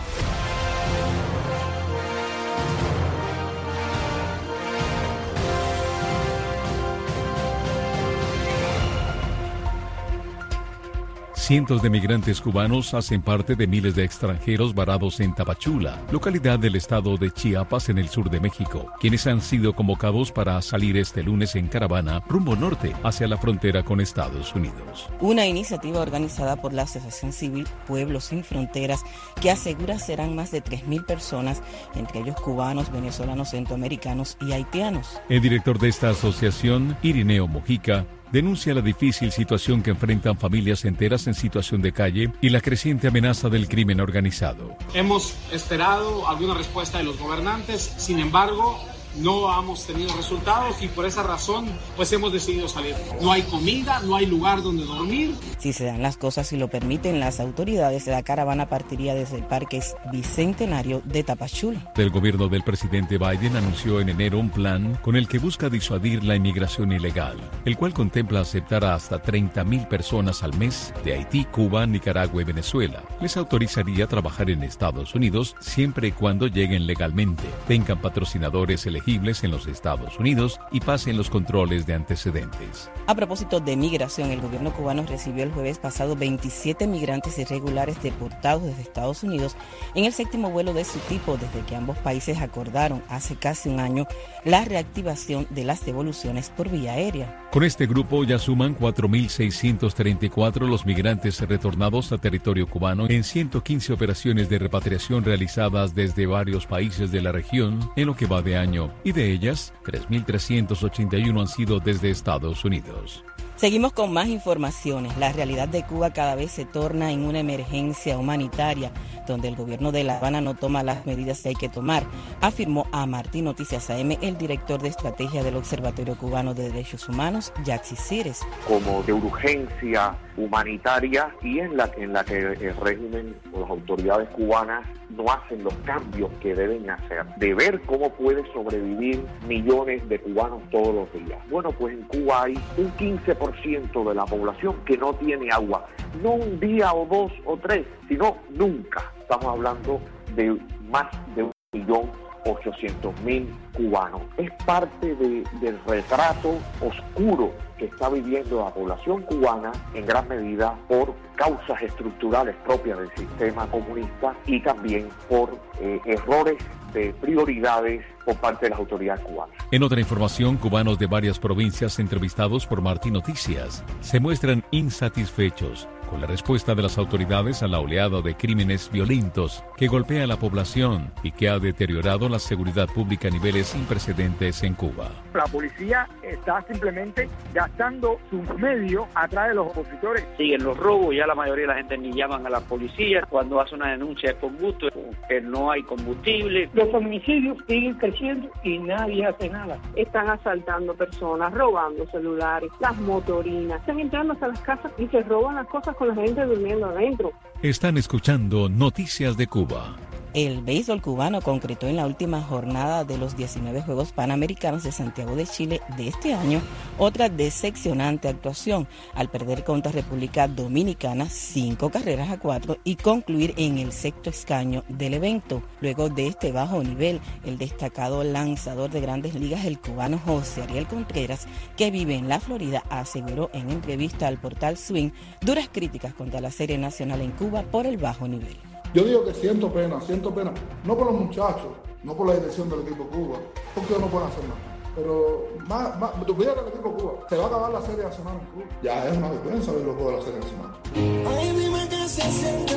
Cientos 11.44 11.82
de 11.82 11.90
migrantes 11.90 12.40
cubanos 12.40 12.94
hacen 12.94 13.20
parte 13.20 13.54
de 13.54 13.66
miles 13.66 13.94
de 13.94 14.02
extranjeros 14.02 14.74
varados 14.74 15.20
en 15.20 15.34
Tapachula, 15.34 16.00
localidad 16.10 16.58
del 16.58 16.74
estado 16.74 17.18
de 17.18 17.30
Chiapas 17.30 17.90
en 17.90 17.98
el 17.98 18.08
sur 18.08 18.30
de 18.30 18.40
México, 18.40 18.90
quienes 18.98 19.26
han 19.26 19.42
sido 19.42 19.74
convocados 19.76 20.32
para 20.32 20.62
salir 20.62 20.96
este 20.96 21.22
lunes 21.22 21.54
en 21.54 21.66
caravana 21.66 22.22
rumbo 22.30 22.56
norte 22.56 22.94
hacia 23.02 23.28
la 23.28 23.36
frontera 23.36 23.82
con 23.82 24.00
Estados 24.00 24.54
Unidos. 24.54 25.10
Una 25.20 25.46
iniciativa 25.46 26.00
organizada 26.00 26.56
por 26.56 26.72
la 26.72 26.84
Asociación 26.84 27.34
Civil 27.34 27.66
Pueblos 27.86 28.24
Sin 28.24 28.42
Fronteras 28.42 29.02
que 29.38 29.50
asegura 29.50 29.98
serán 29.98 30.34
más 30.34 30.50
de 30.50 30.64
3.000 30.64 31.04
personas, 31.04 31.62
entre 31.94 32.20
ellos 32.20 32.36
cubanos, 32.36 32.90
venezolanos, 32.90 33.50
centroamericanos 33.50 34.38
y 34.40 34.52
haitianos. 34.52 35.20
El 35.28 35.42
director 35.42 35.78
de 35.78 35.90
esta 35.90 36.08
asociación, 36.08 36.96
Irineo 37.02 37.46
Mojica, 37.48 38.06
denuncia 38.34 38.74
la 38.74 38.80
difícil 38.80 39.30
situación 39.30 39.80
que 39.80 39.90
enfrentan 39.90 40.36
familias 40.36 40.84
enteras 40.84 41.28
en 41.28 41.34
situación 41.34 41.80
de 41.80 41.92
calle 41.92 42.32
y 42.40 42.48
la 42.48 42.60
creciente 42.60 43.06
amenaza 43.06 43.48
del 43.48 43.68
crimen 43.68 44.00
organizado. 44.00 44.76
Hemos 44.92 45.36
esperado 45.52 46.28
alguna 46.28 46.54
respuesta 46.54 46.98
de 46.98 47.04
los 47.04 47.16
gobernantes, 47.16 47.94
sin 47.96 48.18
embargo, 48.18 48.84
no 49.16 49.56
hemos 49.58 49.86
tenido 49.86 50.14
resultados 50.16 50.82
y 50.82 50.88
por 50.88 51.06
esa 51.06 51.22
razón 51.22 51.66
pues 51.96 52.12
hemos 52.12 52.32
decidido 52.32 52.68
salir. 52.68 52.94
No 53.20 53.32
hay 53.32 53.42
comida, 53.42 54.00
no 54.00 54.16
hay 54.16 54.26
lugar 54.26 54.62
donde 54.62 54.84
dormir. 54.84 55.34
Si 55.58 55.72
se 55.72 55.84
dan 55.84 56.02
las 56.02 56.16
cosas 56.16 56.52
y 56.52 56.56
lo 56.56 56.68
permiten 56.68 57.20
las 57.20 57.40
autoridades, 57.40 58.06
la 58.06 58.22
caravana 58.22 58.68
partiría 58.68 59.14
desde 59.14 59.36
el 59.36 59.44
Parque 59.44 59.82
Bicentenario 60.12 61.02
de 61.04 61.22
Tapachula. 61.22 61.92
El 61.96 62.10
gobierno 62.10 62.48
del 62.48 62.62
presidente 62.62 63.18
Biden 63.18 63.56
anunció 63.56 64.00
en 64.00 64.08
enero 64.08 64.38
un 64.38 64.50
plan 64.50 64.98
con 65.02 65.16
el 65.16 65.28
que 65.28 65.38
busca 65.38 65.68
disuadir 65.68 66.24
la 66.24 66.36
inmigración 66.36 66.92
ilegal, 66.92 67.38
el 67.64 67.76
cual 67.76 67.94
contempla 67.94 68.40
aceptar 68.40 68.84
a 68.84 68.94
hasta 68.94 69.22
30.000 69.22 69.88
personas 69.88 70.42
al 70.42 70.56
mes 70.56 70.92
de 71.04 71.14
Haití, 71.14 71.44
Cuba, 71.44 71.86
Nicaragua 71.86 72.42
y 72.42 72.44
Venezuela. 72.44 73.02
Les 73.20 73.36
autorizaría 73.36 74.06
trabajar 74.06 74.50
en 74.50 74.62
Estados 74.62 75.14
Unidos 75.14 75.56
siempre 75.60 76.08
y 76.08 76.12
cuando 76.12 76.46
lleguen 76.46 76.86
legalmente, 76.86 77.44
tengan 77.66 78.00
patrocinadores 78.00 78.86
elegidos 78.86 79.03
en 79.06 79.50
los 79.50 79.66
Estados 79.66 80.18
Unidos 80.18 80.58
y 80.70 80.80
pasen 80.80 81.16
los 81.16 81.28
controles 81.28 81.86
de 81.86 81.94
antecedentes. 81.94 82.90
A 83.06 83.14
propósito 83.14 83.60
de 83.60 83.76
migración, 83.76 84.30
el 84.30 84.40
gobierno 84.40 84.72
cubano 84.72 85.04
recibió 85.06 85.44
el 85.44 85.52
jueves 85.52 85.78
pasado 85.78 86.16
27 86.16 86.86
migrantes 86.86 87.38
irregulares 87.38 88.02
deportados 88.02 88.62
desde 88.62 88.82
Estados 88.82 89.22
Unidos 89.22 89.56
en 89.94 90.06
el 90.06 90.12
séptimo 90.12 90.50
vuelo 90.50 90.72
de 90.72 90.84
su 90.84 90.98
tipo 91.00 91.36
desde 91.36 91.66
que 91.66 91.76
ambos 91.76 91.98
países 91.98 92.40
acordaron 92.40 93.02
hace 93.08 93.36
casi 93.36 93.68
un 93.68 93.80
año 93.80 94.06
la 94.44 94.64
reactivación 94.64 95.46
de 95.50 95.64
las 95.64 95.84
devoluciones 95.84 96.50
por 96.50 96.70
vía 96.70 96.92
aérea. 96.92 97.48
Con 97.50 97.64
este 97.64 97.86
grupo 97.86 98.24
ya 98.24 98.38
suman 98.38 98.76
4.634 98.76 100.68
los 100.68 100.86
migrantes 100.86 101.40
retornados 101.40 102.12
a 102.12 102.18
territorio 102.18 102.68
cubano 102.68 103.06
en 103.08 103.24
115 103.24 103.92
operaciones 103.92 104.48
de 104.48 104.58
repatriación 104.58 105.24
realizadas 105.24 105.94
desde 105.94 106.26
varios 106.26 106.66
países 106.66 107.10
de 107.10 107.22
la 107.22 107.32
región 107.32 107.90
en 107.96 108.06
lo 108.06 108.16
que 108.16 108.26
va 108.26 108.42
de 108.42 108.56
año, 108.56 108.92
y 109.04 109.12
de 109.12 109.30
ellas 109.32 109.72
3.381 109.84 111.40
han 111.40 111.48
sido 111.48 111.80
desde 111.80 112.10
Estados 112.10 112.64
Unidos. 112.64 113.24
Seguimos 113.64 113.94
con 113.94 114.12
más 114.12 114.28
informaciones. 114.28 115.16
La 115.16 115.32
realidad 115.32 115.68
de 115.68 115.84
Cuba 115.84 116.12
cada 116.12 116.34
vez 116.34 116.50
se 116.50 116.66
torna 116.66 117.12
en 117.12 117.24
una 117.24 117.38
emergencia 117.38 118.18
humanitaria, 118.18 118.92
donde 119.26 119.48
el 119.48 119.56
gobierno 119.56 119.90
de 119.90 120.04
La 120.04 120.18
Habana 120.18 120.42
no 120.42 120.52
toma 120.54 120.82
las 120.82 121.06
medidas 121.06 121.40
que 121.40 121.48
hay 121.48 121.54
que 121.54 121.70
tomar, 121.70 122.02
afirmó 122.42 122.86
a 122.92 123.06
Martín 123.06 123.46
Noticias 123.46 123.88
AM 123.88 124.18
el 124.20 124.36
director 124.36 124.82
de 124.82 124.88
estrategia 124.88 125.42
del 125.42 125.56
Observatorio 125.56 126.14
Cubano 126.18 126.52
de 126.52 126.64
Derechos 126.64 127.08
Humanos, 127.08 127.54
Jaxi 127.64 127.96
Cires. 127.96 128.42
Como 128.68 129.02
de 129.04 129.14
urgencia 129.14 130.14
humanitaria 130.36 131.34
y 131.40 131.60
en 131.60 131.78
la, 131.78 131.90
en 131.96 132.12
la 132.12 132.22
que 132.22 132.38
el 132.38 132.76
régimen 132.76 133.34
o 133.54 133.60
las 133.60 133.70
autoridades 133.70 134.28
cubanas 134.30 134.84
no 135.10 135.24
hacen 135.30 135.62
los 135.62 135.74
cambios 135.84 136.30
que 136.40 136.54
deben 136.54 136.90
hacer, 136.90 137.24
de 137.36 137.54
ver 137.54 137.80
cómo 137.82 138.10
puede 138.10 138.44
sobrevivir 138.52 139.24
millones 139.46 140.06
de 140.08 140.18
cubanos 140.18 140.62
todos 140.70 140.94
los 140.94 141.12
días. 141.12 141.38
Bueno, 141.50 141.70
pues 141.72 141.94
en 141.94 142.02
Cuba 142.02 142.44
hay 142.44 142.54
un 142.76 142.92
15% 142.96 143.53
de 143.62 144.14
la 144.14 144.26
población 144.26 144.76
que 144.84 144.96
no 144.98 145.14
tiene 145.14 145.50
agua, 145.50 145.86
no 146.22 146.32
un 146.32 146.60
día 146.60 146.92
o 146.92 147.06
dos 147.06 147.32
o 147.44 147.56
tres, 147.56 147.86
sino 148.08 148.36
nunca. 148.50 149.12
Estamos 149.20 149.46
hablando 149.46 150.00
de 150.34 150.58
más 150.90 151.06
de 151.34 151.44
un 151.44 151.52
millón 151.72 152.10
800 152.46 153.20
mil 153.22 153.48
cubanos. 153.74 154.20
Es 154.36 154.50
parte 154.66 155.14
del 155.14 155.80
retrato 155.86 156.58
oscuro 156.80 157.52
que 157.78 157.86
está 157.86 158.10
viviendo 158.10 158.62
la 158.62 158.70
población 158.70 159.22
cubana 159.22 159.72
en 159.94 160.04
gran 160.04 160.28
medida 160.28 160.74
por 160.86 161.14
causas 161.36 161.80
estructurales 161.82 162.54
propias 162.66 162.98
del 162.98 163.10
sistema 163.16 163.66
comunista 163.70 164.34
y 164.46 164.60
también 164.60 165.08
por 165.28 165.58
eh, 165.80 166.00
errores 166.04 166.58
de 166.94 167.12
prioridades 167.20 168.04
por 168.24 168.36
parte 168.36 168.66
de 168.66 168.70
las 168.70 168.78
autoridades 168.78 169.22
cubanas. 169.24 169.54
En 169.70 169.82
otra 169.82 170.00
información, 170.00 170.56
cubanos 170.56 170.98
de 170.98 171.06
varias 171.06 171.38
provincias 171.38 171.98
entrevistados 171.98 172.66
por 172.66 172.80
Martín 172.80 173.12
Noticias 173.12 173.84
se 174.00 174.20
muestran 174.20 174.64
insatisfechos 174.70 175.88
con 176.14 176.20
la 176.20 176.28
respuesta 176.28 176.76
de 176.76 176.82
las 176.82 176.96
autoridades 176.96 177.64
a 177.64 177.66
la 177.66 177.80
oleada 177.80 178.22
de 178.22 178.36
crímenes 178.36 178.88
violentos 178.88 179.64
que 179.76 179.88
golpea 179.88 180.22
a 180.22 180.26
la 180.28 180.36
población 180.36 181.10
y 181.24 181.32
que 181.32 181.48
ha 181.48 181.58
deteriorado 181.58 182.28
la 182.28 182.38
seguridad 182.38 182.86
pública 182.86 183.26
a 183.26 183.32
niveles 183.32 183.66
sin 183.66 183.84
precedentes 183.84 184.62
en 184.62 184.74
Cuba. 184.74 185.10
La 185.34 185.42
policía 185.46 186.08
está 186.22 186.62
simplemente 186.68 187.28
gastando 187.52 188.20
sus 188.30 188.48
medios 188.60 189.08
atrás 189.16 189.48
de 189.48 189.54
los 189.56 189.66
opositores. 189.66 190.24
Siguen 190.36 190.62
los 190.62 190.76
robos, 190.76 191.16
ya 191.16 191.26
la 191.26 191.34
mayoría 191.34 191.62
de 191.62 191.68
la 191.68 191.74
gente 191.78 191.98
ni 191.98 192.12
llaman 192.12 192.46
a 192.46 192.50
la 192.50 192.60
policía 192.60 193.26
cuando 193.28 193.60
hace 193.60 193.74
una 193.74 193.90
denuncia 193.90 194.34
de 194.34 194.38
combusto, 194.38 194.86
que 195.28 195.40
no 195.40 195.72
hay 195.72 195.82
combustible. 195.82 196.70
Los 196.74 196.94
homicidios 196.94 197.58
siguen 197.66 197.94
creciendo 197.94 198.48
y 198.62 198.78
nadie 198.78 199.26
hace 199.26 199.50
nada. 199.50 199.78
Están 199.96 200.30
asaltando 200.30 200.94
personas, 200.94 201.52
robando 201.52 202.06
celulares, 202.12 202.70
las 202.78 202.96
motorinas, 202.98 203.80
están 203.80 203.98
entrando 203.98 204.34
hasta 204.34 204.46
las 204.46 204.60
casas 204.60 204.92
y 204.96 205.08
se 205.08 205.20
roban 205.24 205.56
las 205.56 205.66
cosas 205.66 205.96
con 205.96 206.03
la 206.04 206.14
gente 206.14 206.44
durmiendo 206.44 206.86
adentro. 206.86 207.32
Están 207.64 207.96
escuchando 207.96 208.68
Noticias 208.68 209.38
de 209.38 209.46
Cuba. 209.46 209.96
El 210.34 210.62
béisbol 210.62 211.00
cubano 211.00 211.40
concretó 211.40 211.86
en 211.86 211.94
la 211.94 212.06
última 212.06 212.42
jornada 212.42 213.04
de 213.04 213.16
los 213.18 213.36
19 213.36 213.82
Juegos 213.82 214.10
Panamericanos 214.10 214.82
de 214.82 214.90
Santiago 214.90 215.36
de 215.36 215.46
Chile 215.46 215.80
de 215.96 216.08
este 216.08 216.34
año 216.34 216.60
otra 216.98 217.28
decepcionante 217.28 218.26
actuación 218.26 218.88
al 219.14 219.30
perder 219.30 219.62
contra 219.62 219.92
República 219.92 220.48
Dominicana 220.48 221.28
cinco 221.28 221.88
carreras 221.88 222.30
a 222.30 222.40
cuatro 222.40 222.78
y 222.82 222.96
concluir 222.96 223.54
en 223.56 223.78
el 223.78 223.92
sexto 223.92 224.30
escaño 224.30 224.82
del 224.88 225.14
evento. 225.14 225.62
Luego 225.80 226.08
de 226.08 226.26
este 226.26 226.50
bajo 226.50 226.82
nivel, 226.82 227.20
el 227.44 227.56
destacado 227.56 228.24
lanzador 228.24 228.90
de 228.90 229.00
grandes 229.00 229.36
ligas, 229.36 229.64
el 229.64 229.78
cubano 229.78 230.18
José 230.18 230.62
Ariel 230.62 230.88
Contreras, 230.88 231.46
que 231.76 231.92
vive 231.92 232.16
en 232.16 232.28
la 232.28 232.40
Florida, 232.40 232.82
aseguró 232.90 233.50
en 233.52 233.70
entrevista 233.70 234.26
al 234.26 234.38
portal 234.38 234.78
Swing 234.78 235.10
duras 235.42 235.68
críticas 235.72 236.12
contra 236.12 236.40
la 236.40 236.50
serie 236.50 236.76
nacional 236.76 237.20
en 237.20 237.30
Cuba 237.30 237.53
por 237.62 237.86
el 237.86 237.96
bajo 237.96 238.26
nivel. 238.26 238.56
Yo 238.94 239.02
digo 239.04 239.24
que 239.24 239.34
siento 239.34 239.72
pena, 239.72 240.00
siento 240.00 240.32
pena, 240.34 240.52
no 240.84 240.96
por 240.96 241.06
los 241.06 241.20
muchachos, 241.20 241.72
no 242.02 242.14
por 242.14 242.28
la 242.28 242.34
dirección 242.34 242.68
del 242.68 242.80
equipo 242.80 243.06
Cuba, 243.08 243.38
porque 243.74 243.94
no 243.98 244.06
pueden 244.06 244.28
hacer 244.28 244.44
nada. 244.44 244.74
Pero 244.94 245.48
más, 245.66 245.98
más, 245.98 246.26
tu 246.26 246.40
el 246.40 246.68
equipo 246.68 246.92
Cuba, 246.96 247.12
se 247.28 247.36
va 247.36 247.44
a 247.44 247.46
acabar 247.48 247.72
la 247.72 247.82
serie 247.82 248.04
nacional 248.04 248.34
en 248.40 248.46
Cuba. 248.46 248.64
Ya 248.82 249.08
es 249.08 249.16
una 249.16 249.30
vergüenza 249.30 249.72
ver 249.72 249.84
los 249.84 249.96
juegos 249.96 250.12
de 250.12 250.18
la 250.18 250.24
serie 250.24 250.40
nacional. 250.40 251.36
Ay, 251.36 251.56
dime 251.56 251.88
qué 251.88 252.08
se 252.08 252.22
siente. 252.22 252.74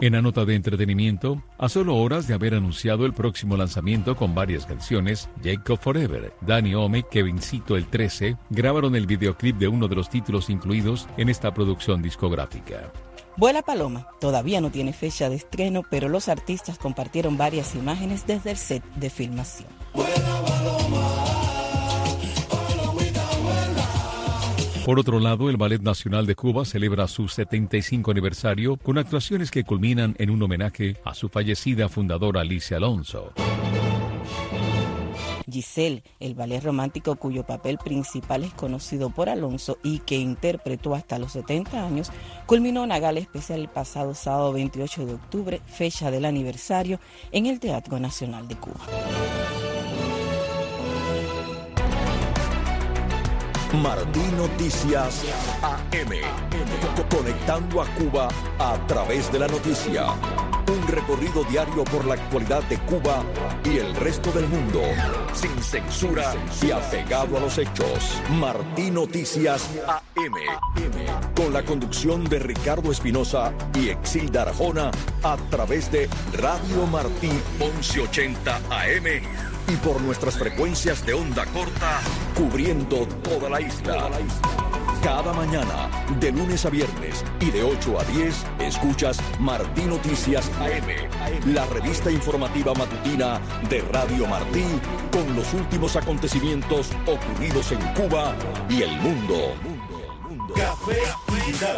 En 0.00 0.12
la 0.12 0.22
nota 0.22 0.44
de 0.44 0.54
entretenimiento, 0.54 1.42
a 1.58 1.68
solo 1.68 1.96
horas 1.96 2.28
de 2.28 2.34
haber 2.34 2.54
anunciado 2.54 3.04
el 3.04 3.12
próximo 3.12 3.56
lanzamiento 3.56 4.14
con 4.14 4.32
varias 4.32 4.64
canciones, 4.64 5.28
Jacob 5.42 5.76
Forever, 5.80 6.32
Danny 6.40 6.76
Ome, 6.76 7.02
Kevincito 7.02 7.76
el 7.76 7.86
13, 7.86 8.36
grabaron 8.50 8.94
el 8.94 9.08
videoclip 9.08 9.56
de 9.56 9.66
uno 9.66 9.88
de 9.88 9.96
los 9.96 10.08
títulos 10.08 10.50
incluidos 10.50 11.08
en 11.16 11.28
esta 11.28 11.52
producción 11.52 12.00
discográfica. 12.00 12.92
Vuela 13.38 13.62
Paloma 13.62 14.08
todavía 14.20 14.60
no 14.60 14.72
tiene 14.72 14.92
fecha 14.92 15.30
de 15.30 15.36
estreno, 15.36 15.84
pero 15.88 16.08
los 16.08 16.28
artistas 16.28 16.76
compartieron 16.76 17.36
varias 17.36 17.76
imágenes 17.76 18.26
desde 18.26 18.50
el 18.50 18.56
set 18.56 18.82
de 18.96 19.10
filmación. 19.10 19.68
Por 24.84 24.98
otro 24.98 25.20
lado, 25.20 25.50
el 25.50 25.56
Ballet 25.56 25.80
Nacional 25.80 26.26
de 26.26 26.34
Cuba 26.34 26.64
celebra 26.64 27.06
su 27.06 27.28
75 27.28 28.10
aniversario 28.10 28.76
con 28.76 28.98
actuaciones 28.98 29.52
que 29.52 29.62
culminan 29.62 30.16
en 30.18 30.30
un 30.30 30.42
homenaje 30.42 30.96
a 31.04 31.14
su 31.14 31.28
fallecida 31.28 31.88
fundadora 31.88 32.40
Alicia 32.40 32.78
Alonso. 32.78 33.34
Giselle, 35.50 36.02
el 36.20 36.34
ballet 36.34 36.62
romántico 36.62 37.16
cuyo 37.16 37.44
papel 37.44 37.78
principal 37.78 38.44
es 38.44 38.52
conocido 38.54 39.10
por 39.10 39.28
Alonso 39.28 39.78
y 39.82 40.00
que 40.00 40.16
interpretó 40.16 40.94
hasta 40.94 41.18
los 41.18 41.32
70 41.32 41.84
años, 41.84 42.10
culminó 42.46 42.82
una 42.82 42.98
gala 42.98 43.20
especial 43.20 43.60
el 43.60 43.68
pasado 43.68 44.14
sábado 44.14 44.52
28 44.52 45.06
de 45.06 45.14
octubre, 45.14 45.60
fecha 45.66 46.10
del 46.10 46.24
aniversario, 46.24 47.00
en 47.32 47.46
el 47.46 47.60
Teatro 47.60 47.98
Nacional 47.98 48.48
de 48.48 48.56
Cuba. 48.56 48.80
Martín 53.74 54.36
Noticias 54.36 55.24
AM. 55.62 56.10
Conectando 57.10 57.82
a 57.82 57.86
Cuba 57.94 58.28
a 58.58 58.78
través 58.86 59.30
de 59.30 59.38
la 59.38 59.46
noticia. 59.46 60.06
Un 60.68 60.86
recorrido 60.88 61.44
diario 61.44 61.84
por 61.84 62.06
la 62.06 62.14
actualidad 62.14 62.62
de 62.64 62.78
Cuba 62.78 63.22
y 63.64 63.76
el 63.76 63.94
resto 63.96 64.32
del 64.32 64.48
mundo. 64.48 64.80
Sin 65.34 65.62
censura 65.62 66.34
y 66.62 66.70
apegado 66.70 67.36
a 67.36 67.40
los 67.40 67.58
hechos. 67.58 68.20
Martín 68.38 68.94
Noticias 68.94 69.68
AM. 69.86 71.34
Con 71.36 71.52
la 71.52 71.62
conducción 71.62 72.24
de 72.24 72.38
Ricardo 72.38 72.90
Espinosa 72.90 73.52
y 73.74 73.90
Exilda 73.90 74.42
Arjona 74.42 74.90
a 75.22 75.36
través 75.50 75.92
de 75.92 76.08
Radio 76.32 76.86
Martí 76.86 77.30
1180 77.58 78.56
AM 78.56 79.48
y 79.68 79.76
por 79.76 80.00
nuestras 80.00 80.38
frecuencias 80.38 81.04
de 81.04 81.12
onda 81.12 81.44
corta, 81.46 82.00
cubriendo 82.38 83.04
toda 83.24 83.50
la 83.50 83.60
isla. 83.60 84.08
Cada 85.02 85.32
mañana, 85.32 85.90
de 86.20 86.30
lunes 86.30 86.64
a 86.64 86.70
viernes 86.70 87.24
y 87.40 87.50
de 87.50 87.64
8 87.64 87.98
a 87.98 88.04
10, 88.04 88.46
escuchas 88.60 89.18
Martí 89.40 89.82
Noticias 89.82 90.48
AM, 90.60 91.52
la 91.52 91.66
revista 91.66 92.10
informativa 92.10 92.74
matutina 92.74 93.40
de 93.68 93.80
Radio 93.92 94.26
Martí, 94.28 94.64
con 95.10 95.34
los 95.34 95.52
últimos 95.52 95.96
acontecimientos 95.96 96.90
ocurridos 97.06 97.72
en 97.72 97.80
Cuba 97.94 98.34
y 98.68 98.82
el 98.82 99.00
mundo. 99.00 99.77
Café 100.54 100.98
Digital 101.34 101.76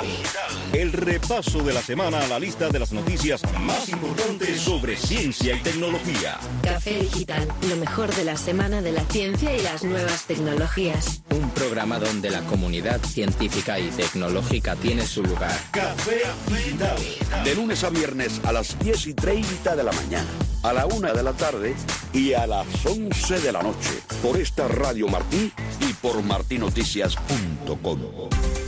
El 0.72 0.92
repaso 0.92 1.62
de 1.62 1.72
la 1.72 1.82
semana 1.82 2.20
a 2.20 2.28
la 2.28 2.38
lista 2.38 2.68
de 2.68 2.78
las 2.78 2.92
noticias 2.92 3.42
más 3.60 3.88
importantes 3.88 4.60
sobre 4.60 4.96
ciencia 4.96 5.54
y 5.54 5.60
tecnología. 5.60 6.38
Café 6.62 7.00
Digital, 7.00 7.48
lo 7.68 7.76
mejor 7.76 8.14
de 8.14 8.24
la 8.24 8.36
semana 8.36 8.82
de 8.82 8.92
la 8.92 9.04
ciencia 9.04 9.56
y 9.56 9.62
las 9.62 9.82
nuevas 9.82 10.24
tecnologías. 10.24 11.22
Un 11.30 11.50
programa 11.50 11.98
donde 11.98 12.30
la 12.30 12.40
comunidad 12.42 13.00
científica 13.02 13.78
y 13.78 13.88
tecnológica 13.88 14.76
tiene 14.76 15.06
su 15.06 15.22
lugar. 15.22 15.58
Café 15.70 16.22
Digital. 16.48 16.96
De 17.44 17.54
lunes 17.54 17.84
a 17.84 17.90
viernes 17.90 18.40
a 18.44 18.52
las 18.52 18.78
10 18.78 19.06
y 19.08 19.14
30 19.14 19.76
de 19.76 19.82
la 19.82 19.92
mañana, 19.92 20.28
a 20.62 20.72
la 20.72 20.86
1 20.86 21.12
de 21.12 21.22
la 21.22 21.32
tarde 21.32 21.74
y 22.12 22.34
a 22.34 22.46
las 22.46 22.66
11 22.84 23.40
de 23.40 23.52
la 23.52 23.62
noche. 23.62 24.00
Por 24.22 24.38
esta 24.38 24.68
Radio 24.68 25.08
Martí 25.08 25.52
y 25.80 25.92
por 25.94 26.22
martinoticias.com. 26.22 28.59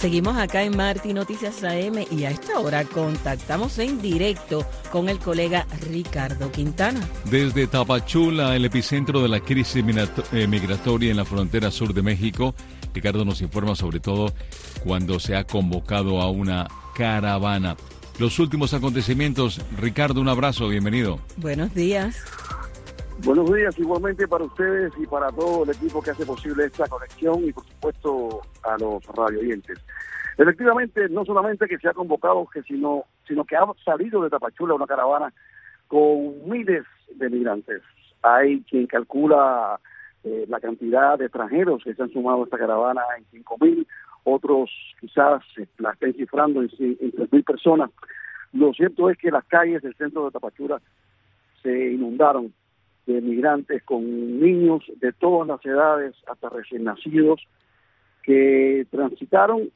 Seguimos 0.00 0.38
acá 0.38 0.62
en 0.62 0.74
Marti 0.78 1.12
Noticias 1.12 1.62
AM 1.62 2.06
y 2.10 2.24
a 2.24 2.30
esta 2.30 2.58
hora 2.58 2.84
contactamos 2.84 3.78
en 3.78 4.00
directo 4.00 4.64
con 4.90 5.10
el 5.10 5.18
colega 5.18 5.66
Ricardo 5.90 6.50
Quintana. 6.50 7.06
Desde 7.26 7.66
Tapachula, 7.66 8.56
el 8.56 8.64
epicentro 8.64 9.20
de 9.20 9.28
la 9.28 9.40
crisis 9.40 9.84
eh, 10.32 10.46
migratoria 10.46 11.10
en 11.10 11.18
la 11.18 11.26
frontera 11.26 11.70
sur 11.70 11.92
de 11.92 12.00
México, 12.00 12.54
Ricardo 12.94 13.26
nos 13.26 13.42
informa 13.42 13.74
sobre 13.74 14.00
todo 14.00 14.32
cuando 14.82 15.20
se 15.20 15.36
ha 15.36 15.44
convocado 15.44 16.22
a 16.22 16.30
una 16.30 16.66
caravana. 16.94 17.76
Los 18.18 18.38
últimos 18.38 18.72
acontecimientos, 18.72 19.60
Ricardo, 19.76 20.22
un 20.22 20.30
abrazo, 20.30 20.68
bienvenido. 20.68 21.20
Buenos 21.36 21.74
días. 21.74 22.16
Buenos 23.22 23.52
días 23.52 23.78
igualmente 23.78 24.26
para 24.26 24.44
ustedes 24.44 24.92
y 24.98 25.06
para 25.06 25.30
todo 25.30 25.64
el 25.64 25.70
equipo 25.70 26.00
que 26.00 26.10
hace 26.10 26.24
posible 26.24 26.64
esta 26.64 26.88
conexión 26.88 27.44
y 27.44 27.52
por 27.52 27.66
supuesto 27.66 28.40
a 28.62 28.78
los 28.78 29.04
radioyentes. 29.14 29.78
Efectivamente, 30.38 31.06
no 31.10 31.26
solamente 31.26 31.68
que 31.68 31.76
se 31.76 31.88
ha 31.88 31.92
convocado, 31.92 32.46
que 32.46 32.62
sino, 32.62 33.04
sino 33.28 33.44
que 33.44 33.56
ha 33.56 33.66
salido 33.84 34.22
de 34.22 34.30
Tapachula 34.30 34.72
una 34.72 34.86
caravana 34.86 35.34
con 35.86 36.48
miles 36.48 36.84
de 37.14 37.28
migrantes. 37.28 37.82
Hay 38.22 38.62
quien 38.62 38.86
calcula 38.86 39.78
eh, 40.24 40.46
la 40.48 40.58
cantidad 40.58 41.18
de 41.18 41.26
extranjeros 41.26 41.84
que 41.84 41.94
se 41.94 42.02
han 42.02 42.12
sumado 42.12 42.40
a 42.40 42.44
esta 42.44 42.58
caravana 42.58 43.02
en 43.18 43.44
5.000, 43.44 43.86
otros 44.24 44.70
quizás 44.98 45.42
la 45.76 45.90
estén 45.90 46.14
cifrando 46.14 46.62
en, 46.62 46.70
en 46.78 47.12
3.000 47.12 47.44
personas. 47.44 47.90
Lo 48.54 48.72
cierto 48.72 49.10
es 49.10 49.18
que 49.18 49.30
las 49.30 49.44
calles 49.44 49.82
del 49.82 49.94
centro 49.96 50.24
de 50.24 50.30
Tapachula 50.30 50.80
se 51.62 51.92
inundaron 51.92 52.54
de 53.14 53.20
migrantes 53.20 53.82
con 53.82 54.40
niños 54.40 54.82
de 55.00 55.12
todas 55.12 55.48
las 55.48 55.64
edades, 55.64 56.14
hasta 56.26 56.48
recién 56.48 56.84
nacidos, 56.84 57.40
que 58.22 58.86
transitaron 58.90 59.70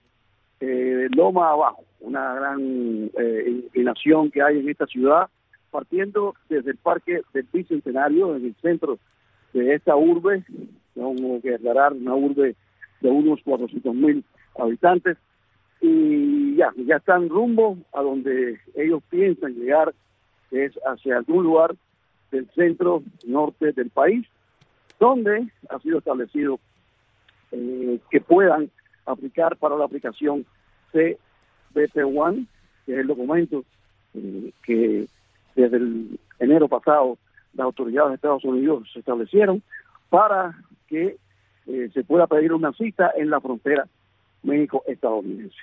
eh, 0.60 1.08
Loma 1.14 1.50
abajo, 1.50 1.84
una 2.00 2.34
gran 2.34 3.10
eh, 3.18 3.44
inclinación 3.46 4.30
que 4.30 4.42
hay 4.42 4.60
en 4.60 4.68
esta 4.68 4.86
ciudad, 4.86 5.28
partiendo 5.70 6.34
desde 6.48 6.72
el 6.72 6.76
Parque 6.76 7.22
del 7.32 7.46
Bicentenario, 7.52 8.36
en 8.36 8.46
el 8.46 8.54
centro 8.62 8.98
de 9.52 9.74
esta 9.74 9.96
urbe, 9.96 10.44
tengo 10.94 11.40
que 11.40 11.54
aclarar, 11.54 11.92
una 11.92 12.14
urbe 12.14 12.54
de 13.00 13.10
unos 13.10 13.40
400 13.42 13.94
mil 13.94 14.24
habitantes, 14.58 15.16
y 15.80 16.56
ya, 16.56 16.72
ya 16.86 16.96
están 16.96 17.28
rumbo 17.28 17.76
a 17.92 18.00
donde 18.00 18.58
ellos 18.74 19.02
piensan 19.10 19.54
llegar, 19.54 19.92
que 20.50 20.66
es 20.66 20.72
hacia 20.86 21.18
algún 21.18 21.44
lugar 21.44 21.74
del 22.34 22.50
centro 22.50 23.02
norte 23.26 23.72
del 23.72 23.90
país, 23.90 24.26
donde 24.98 25.48
ha 25.70 25.78
sido 25.78 25.98
establecido 25.98 26.58
eh, 27.52 28.00
que 28.10 28.20
puedan 28.20 28.70
aplicar 29.06 29.56
para 29.56 29.76
la 29.76 29.84
aplicación 29.84 30.44
CBP1, 30.92 32.46
que 32.84 32.92
es 32.92 32.98
el 32.98 33.06
documento 33.06 33.64
eh, 34.14 34.52
que 34.64 35.06
desde 35.54 35.76
el 35.76 36.18
enero 36.40 36.68
pasado 36.68 37.18
las 37.54 37.66
autoridades 37.66 38.10
de 38.10 38.14
Estados 38.16 38.44
Unidos 38.44 38.90
se 38.92 38.98
establecieron 38.98 39.62
para 40.08 40.58
que 40.88 41.16
eh, 41.66 41.90
se 41.94 42.02
pueda 42.02 42.26
pedir 42.26 42.52
una 42.52 42.72
cita 42.72 43.12
en 43.16 43.30
la 43.30 43.40
frontera 43.40 43.86
México-estadounidense. 44.42 45.56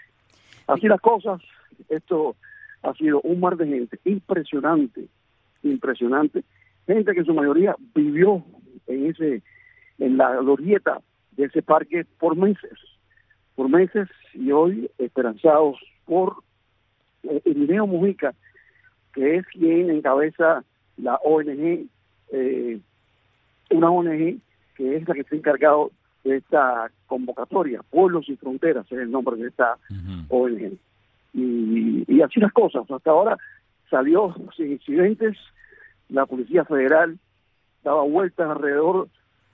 Así 0.67 0.88
las 0.88 1.01
cosas, 1.01 1.41
esto 1.89 2.36
ha 2.82 2.93
sido 2.93 3.19
un 3.22 3.41
mar 3.41 3.57
de 3.57 3.67
gente 3.67 3.99
impresionante, 4.05 5.07
impresionante, 5.63 6.43
gente 6.88 7.13
que 7.13 7.19
en 7.19 7.25
su 7.25 7.34
mayoría 7.34 7.75
vivió 7.93 8.43
en 8.88 9.07
ese 9.07 9.41
en 9.99 10.17
la 10.17 10.36
glorieta 10.38 10.99
de 11.32 11.45
ese 11.45 11.61
parque 11.61 12.05
por 12.19 12.36
meses, 12.36 12.77
por 13.55 13.69
meses 13.69 14.09
y 14.34 14.51
hoy 14.51 14.89
esperanzados 14.97 15.77
por 16.05 16.38
eh, 17.23 17.41
Irineo 17.45 17.88
Mujica, 17.88 18.34
que 19.13 19.38
es 19.38 19.45
quien 19.47 19.89
encabeza 19.91 20.63
la 20.97 21.15
ONG, 21.23 21.88
eh, 22.32 22.79
una 23.69 23.89
ONG 23.89 24.39
que 24.75 24.95
es 24.95 25.07
la 25.07 25.13
que 25.13 25.21
está 25.21 25.36
encargado 25.36 25.91
de 26.23 26.38
esta 26.38 26.91
convocatoria, 27.07 27.82
Pueblos 27.89 28.27
y 28.29 28.36
Fronteras 28.36 28.86
es 28.91 28.99
el 28.99 29.11
nombre 29.11 29.36
de 29.38 29.47
esta 29.47 29.77
ONG. 30.29 30.77
Y, 31.34 32.03
y 32.07 32.21
así 32.21 32.39
las 32.39 32.51
cosas, 32.51 32.89
hasta 32.89 33.11
ahora 33.11 33.38
salió 33.89 34.36
sin 34.55 34.71
incidentes, 34.71 35.38
la 36.12 36.26
Policía 36.26 36.66
Federal 36.66 37.18
daba 37.84 38.03
vueltas 38.03 38.49
alrededor 38.49 39.07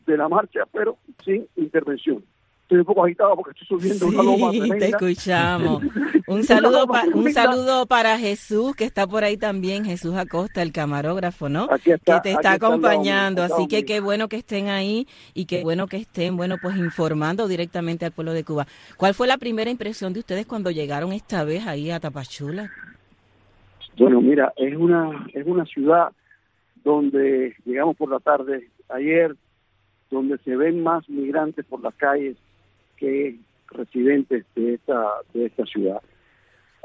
de 0.05 0.17
la 0.17 0.27
marcha, 0.27 0.61
pero 0.71 0.97
sin 1.23 1.47
intervención. 1.55 2.23
Estoy 2.63 2.79
un 2.79 2.85
poco 2.85 3.05
agitado 3.05 3.33
porque 3.37 3.51
estoy 3.51 3.79
subiendo 3.79 4.07
una 4.07 4.23
loma 4.23 4.49
tremenda. 4.51 4.77
te 4.77 4.89
escuchamos. 4.89 5.83
Un 6.27 6.43
saludo, 6.43 6.85
un 7.13 7.31
saludo 7.31 7.85
para 7.85 8.19
Jesús, 8.19 8.75
que 8.75 8.83
está 8.83 9.07
por 9.07 9.23
ahí 9.23 9.37
también, 9.37 9.85
Jesús 9.85 10.13
Acosta, 10.17 10.61
el 10.61 10.73
camarógrafo, 10.73 11.47
¿no? 11.47 11.69
que 11.81 11.97
te 11.97 12.31
está 12.31 12.51
acompañando. 12.51 13.43
así 13.43 13.69
que 13.69 13.85
qué 13.85 14.01
bueno 14.01 14.27
que 14.27 14.35
estén 14.35 14.67
ahí 14.67 15.07
y 15.33 15.45
qué 15.45 15.63
bueno 15.63 15.87
que 15.87 15.95
estén, 15.95 16.35
bueno, 16.35 16.57
pues 16.61 16.75
informando 16.75 17.47
directamente 17.47 18.03
al 18.03 18.11
pueblo 18.11 18.33
de 18.33 18.43
Cuba. 18.43 18.67
¿Cuál 18.97 19.13
fue 19.13 19.25
la 19.25 19.37
primera 19.37 19.71
impresión 19.71 20.11
de 20.11 20.19
ustedes 20.19 20.45
cuando 20.45 20.69
llegaron 20.69 21.13
esta 21.13 21.45
vez 21.45 21.65
ahí 21.65 21.91
a 21.91 22.01
Tapachula? 22.01 22.69
Bueno, 23.97 24.19
mira, 24.19 24.51
es 24.57 24.75
una, 24.75 25.27
es 25.33 25.47
una 25.47 25.63
ciudad 25.63 26.09
donde 26.87 27.53
llegamos 27.65 27.97
por 27.97 28.09
la 28.09 28.21
tarde 28.21 28.69
ayer, 28.87 29.35
donde 30.09 30.37
se 30.37 30.55
ven 30.55 30.81
más 30.81 31.09
migrantes 31.09 31.65
por 31.65 31.81
las 31.81 31.93
calles 31.95 32.37
que 32.95 33.35
residentes 33.71 34.45
de 34.55 34.75
esta, 34.75 35.05
de 35.33 35.47
esta 35.47 35.65
ciudad. 35.65 36.01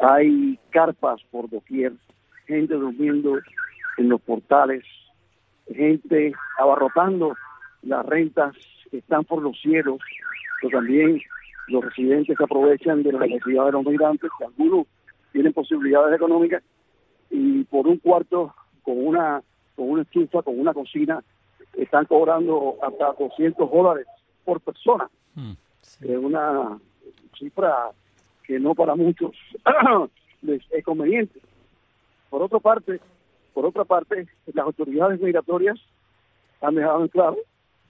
Hay 0.01 0.59
carpas 0.71 1.21
por 1.31 1.49
doquier, 1.49 1.93
gente 2.49 2.75
durmiendo 2.75 3.39
en 3.97 4.09
los 4.09 4.21
portales, 4.23 4.83
gente 5.73 6.33
abarrotando 6.59 7.37
las 7.83 8.05
rentas 8.05 8.57
que 8.91 8.99
están 8.99 9.23
por 9.23 9.41
los 9.41 9.57
cielos, 9.61 10.01
pero 10.61 10.81
también 10.81 11.21
los 11.69 11.85
residentes 11.85 12.41
aprovechan 12.41 13.05
de 13.05 13.13
la 13.13 13.21
necesidad 13.21 13.67
de 13.67 13.73
los 13.73 13.87
migrantes, 13.87 14.33
que 14.37 14.47
algunos 14.47 14.89
tienen 15.31 15.53
posibilidades 15.53 16.17
económicas, 16.17 16.65
y 17.31 17.63
por 17.63 17.87
un 17.87 17.99
cuarto 17.99 18.53
con 18.83 18.99
una 18.99 19.43
con 19.77 19.91
una 19.91 20.03
estufa, 20.03 20.43
con 20.43 20.59
una 20.59 20.75
cocina, 20.75 21.23
están 21.77 22.05
cobrando 22.07 22.77
hasta 22.83 23.13
200 23.13 23.71
dólares 23.71 24.07
por 24.45 24.61
persona. 24.61 25.09
Mm, 25.35 25.53
es 26.03 26.19
una 26.19 26.79
cifra 27.39 27.91
que 28.45 28.59
no 28.59 28.75
para 28.75 28.95
muchos 28.95 29.33
les 30.43 30.63
es 30.71 30.85
conveniente. 30.85 31.41
Por 32.29 32.43
otra 32.43 32.59
parte, 32.59 33.01
por 33.55 33.67
otra 33.67 33.85
parte, 33.85 34.27
las 34.53 34.67
autoridades 34.67 35.21
migratorias 35.21 35.79
han 36.61 36.75
dejado 36.75 37.03
en 37.03 37.09
claro 37.09 37.37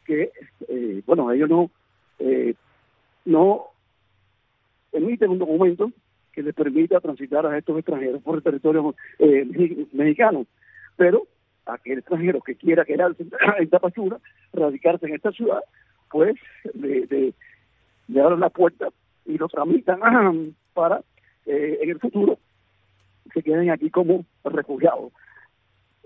que, 0.04 0.32
eh, 0.68 1.02
bueno, 1.06 1.30
ellos 1.30 1.48
no, 1.48 1.70
eh, 2.18 2.54
no 3.24 3.66
emiten 4.92 5.30
un 5.30 5.38
documento 5.38 5.90
que 6.32 6.42
les 6.42 6.54
permita 6.54 7.00
transitar 7.00 7.46
a 7.46 7.56
estos 7.56 7.76
extranjeros 7.78 8.22
por 8.22 8.36
el 8.36 8.42
territorio 8.42 8.94
eh, 9.18 9.44
mexicano, 9.92 10.46
pero 10.96 11.26
aquel 11.66 11.98
extranjero 11.98 12.40
que 12.40 12.56
quiera 12.56 12.84
quedarse 12.84 13.24
en 13.58 13.70
Tapachula, 13.70 14.18
radicarse 14.52 15.06
en 15.06 15.14
esta 15.14 15.32
ciudad, 15.32 15.60
pues 16.10 16.36
le, 16.74 17.34
abren 18.20 18.40
la 18.40 18.50
puerta 18.50 18.88
y 19.24 19.38
lo 19.38 19.48
tramitan 19.48 20.00
para 20.74 21.02
eh, 21.46 21.78
en 21.82 21.90
el 21.90 21.98
futuro 21.98 22.38
se 23.32 23.42
queden 23.42 23.70
aquí 23.70 23.90
como 23.90 24.24
refugiados. 24.44 25.12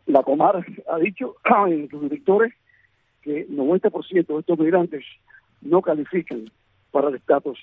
La 0.06 0.22
Comar 0.22 0.64
ha 0.88 0.98
dicho 0.98 1.36
en 1.68 1.88
sus 1.88 2.02
directores 2.02 2.52
que 3.22 3.48
90% 3.48 4.26
de 4.26 4.38
estos 4.38 4.58
migrantes 4.58 5.04
no 5.60 5.82
califican 5.82 6.50
para 6.92 7.08
el 7.08 7.16
estatus 7.16 7.58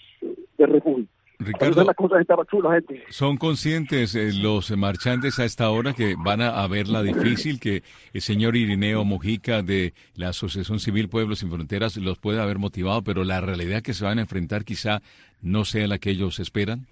de 0.57 0.65
refugio. 0.65 1.05
Ricardo, 1.43 1.83
las 1.83 1.95
cosas 1.95 2.21
estaban 2.21 2.45
chulas, 2.47 2.73
gente. 2.73 3.03
¿son 3.09 3.37
conscientes 3.37 4.15
eh, 4.15 4.31
los 4.33 4.75
marchantes 4.77 5.39
a 5.39 5.45
esta 5.45 5.69
hora 5.69 5.93
que 5.93 6.15
van 6.17 6.41
a, 6.41 6.67
ver 6.67 6.87
la 6.87 7.01
difícil 7.01 7.59
que 7.59 7.83
el 8.13 8.21
señor 8.21 8.55
Irineo 8.55 9.03
Mojica 9.03 9.61
de 9.61 9.93
la 10.15 10.29
Asociación 10.29 10.79
Civil 10.79 11.09
Pueblos 11.09 11.39
Sin 11.39 11.49
Fronteras 11.49 11.97
los 11.97 12.17
puede 12.17 12.41
haber 12.41 12.57
motivado, 12.59 13.03
pero 13.03 13.23
la 13.23 13.41
realidad 13.41 13.81
que 13.81 13.93
se 13.93 14.05
van 14.05 14.17
a 14.17 14.21
enfrentar 14.21 14.63
quizá 14.63 15.01
no 15.41 15.65
sea 15.65 15.87
la 15.87 15.99
que 15.99 16.11
ellos 16.11 16.39
esperan? 16.39 16.87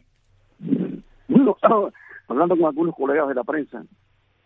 Bueno, 1.28 1.58
hablando 2.28 2.56
con 2.56 2.66
algunos 2.66 2.95
colegas 2.95 3.28
de 3.28 3.36
la 3.36 3.43
prensa, 3.43 3.84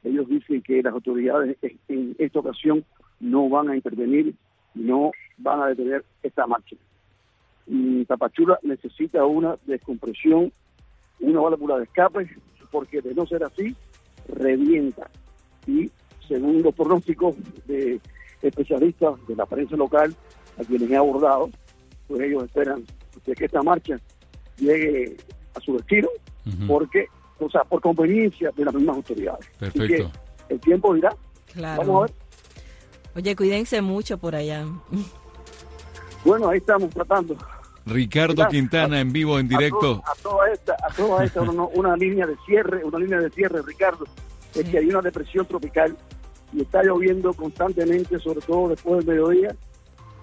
ellos 0.04 0.28
dicen 0.28 0.62
que 0.62 0.82
las 0.82 0.94
autoridades 0.94 1.58
en 1.88 2.16
esta 2.20 2.40
ocasión 2.40 2.84
no 3.20 3.50
van 3.50 3.70
a 3.70 3.76
intervenir, 3.76 4.36
no 4.74 5.12
van 5.38 5.62
a 5.62 5.68
detener 5.68 6.06
esta 6.24 6.46
marcha 6.48 6.76
y 8.06 8.08
Tapachula 8.08 8.60
necesita 8.62 9.26
una 9.26 9.58
descompresión, 9.66 10.54
una 11.20 11.40
válvula 11.40 11.78
de 11.78 11.86
escape, 11.86 12.30
porque 12.72 13.02
de 13.02 13.16
no 13.16 13.26
ser 13.26 13.44
así, 13.44 13.76
revienta. 14.28 15.10
Y 15.66 15.90
según 16.28 16.62
los 16.62 16.76
pronósticos 16.76 17.36
de 17.66 18.00
especialistas 18.44 19.16
de 19.28 19.36
la 19.36 19.48
prensa 19.48 19.76
local, 19.76 20.16
a 20.60 20.64
quienes 20.64 20.90
he 20.90 20.96
abordado, 20.96 21.50
pues 22.08 22.22
ellos 22.22 22.44
esperan 22.44 22.84
que 23.24 23.46
esta 23.46 23.64
marcha 23.64 24.00
llegue 24.58 25.18
a 25.56 25.60
su 25.62 25.74
destino, 25.78 26.08
porque, 26.68 27.08
o 27.40 27.50
sea, 27.50 27.64
por 27.64 27.82
conveniencia 27.82 28.52
de 28.56 28.66
las 28.66 28.74
mismas 28.76 28.98
autoridades. 28.98 29.48
Perfecto. 29.58 30.12
el 30.50 30.60
tiempo 30.60 30.94
dirá. 30.94 31.10
Claro. 31.54 31.82
Vamos 31.82 31.98
a 31.98 32.06
ver. 32.06 32.26
Oye, 33.16 33.36
cuídense 33.36 33.82
mucho 33.82 34.20
por 34.20 34.36
allá. 34.36 34.64
Bueno, 36.24 36.50
ahí 36.50 36.58
estamos 36.58 36.90
tratando. 36.92 37.36
Ricardo 37.86 38.48
Quintana 38.48 39.00
en 39.00 39.12
vivo, 39.12 39.38
en 39.38 39.48
directo. 39.48 40.02
A, 40.06 40.22
toda 40.22 40.52
esta, 40.52 40.74
a 40.74 40.94
toda 40.94 41.24
esta 41.24 41.42
una, 41.42 41.96
línea 41.96 42.26
de 42.26 42.36
cierre, 42.46 42.84
una 42.84 43.00
línea 43.00 43.20
de 43.20 43.30
cierre, 43.30 43.62
Ricardo, 43.66 44.06
es 44.54 44.68
que 44.68 44.78
hay 44.80 44.86
una 44.88 45.02
depresión 45.02 45.46
tropical 45.46 45.96
y 46.54 46.62
está 46.62 46.84
lloviendo 46.84 47.34
constantemente, 47.34 48.18
sobre 48.20 48.42
todo 48.42 48.70
después 48.70 49.06
del 49.06 49.16
mediodía, 49.16 49.56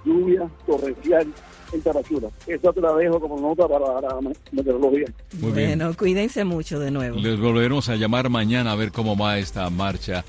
lluvia 0.05 0.49
torrencial 0.67 1.33
en 1.73 1.81
Tapachula. 1.83 2.29
Eso 2.47 2.73
te 2.73 2.81
la 2.81 2.95
dejo 2.95 3.21
como 3.21 3.41
nota 3.41 3.69
para 3.69 4.01
la 4.01 4.21
meteorología. 4.51 5.07
Muy 5.39 5.53
bueno, 5.53 5.95
cuídense 5.97 6.45
mucho 6.45 6.81
de 6.81 6.91
nuevo. 6.91 7.17
Les 7.19 7.39
volveremos 7.39 7.89
a 7.89 7.97
llamar 7.97 8.29
mañana 8.29 8.73
a 8.73 8.77
ver 8.77 8.91
cómo 8.91 9.17
va 9.17 9.39
esta 9.39 9.69
marcha 9.71 10.25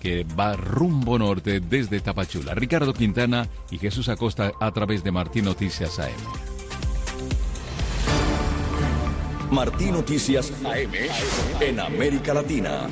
que 0.00 0.24
va 0.24 0.56
rumbo 0.56 1.18
norte 1.18 1.60
desde 1.60 2.00
Tapachula. 2.00 2.54
Ricardo 2.54 2.94
Quintana 2.94 3.48
y 3.70 3.76
Jesús 3.76 4.08
Acosta 4.08 4.52
a 4.58 4.72
través 4.72 5.04
de 5.04 5.12
Martín 5.12 5.44
Noticias 5.44 5.98
AM. 5.98 6.49
Martín 9.50 9.92
Noticias 9.92 10.52
AM 10.64 10.92
en 11.60 11.80
América 11.80 12.32
Latina. 12.32 12.88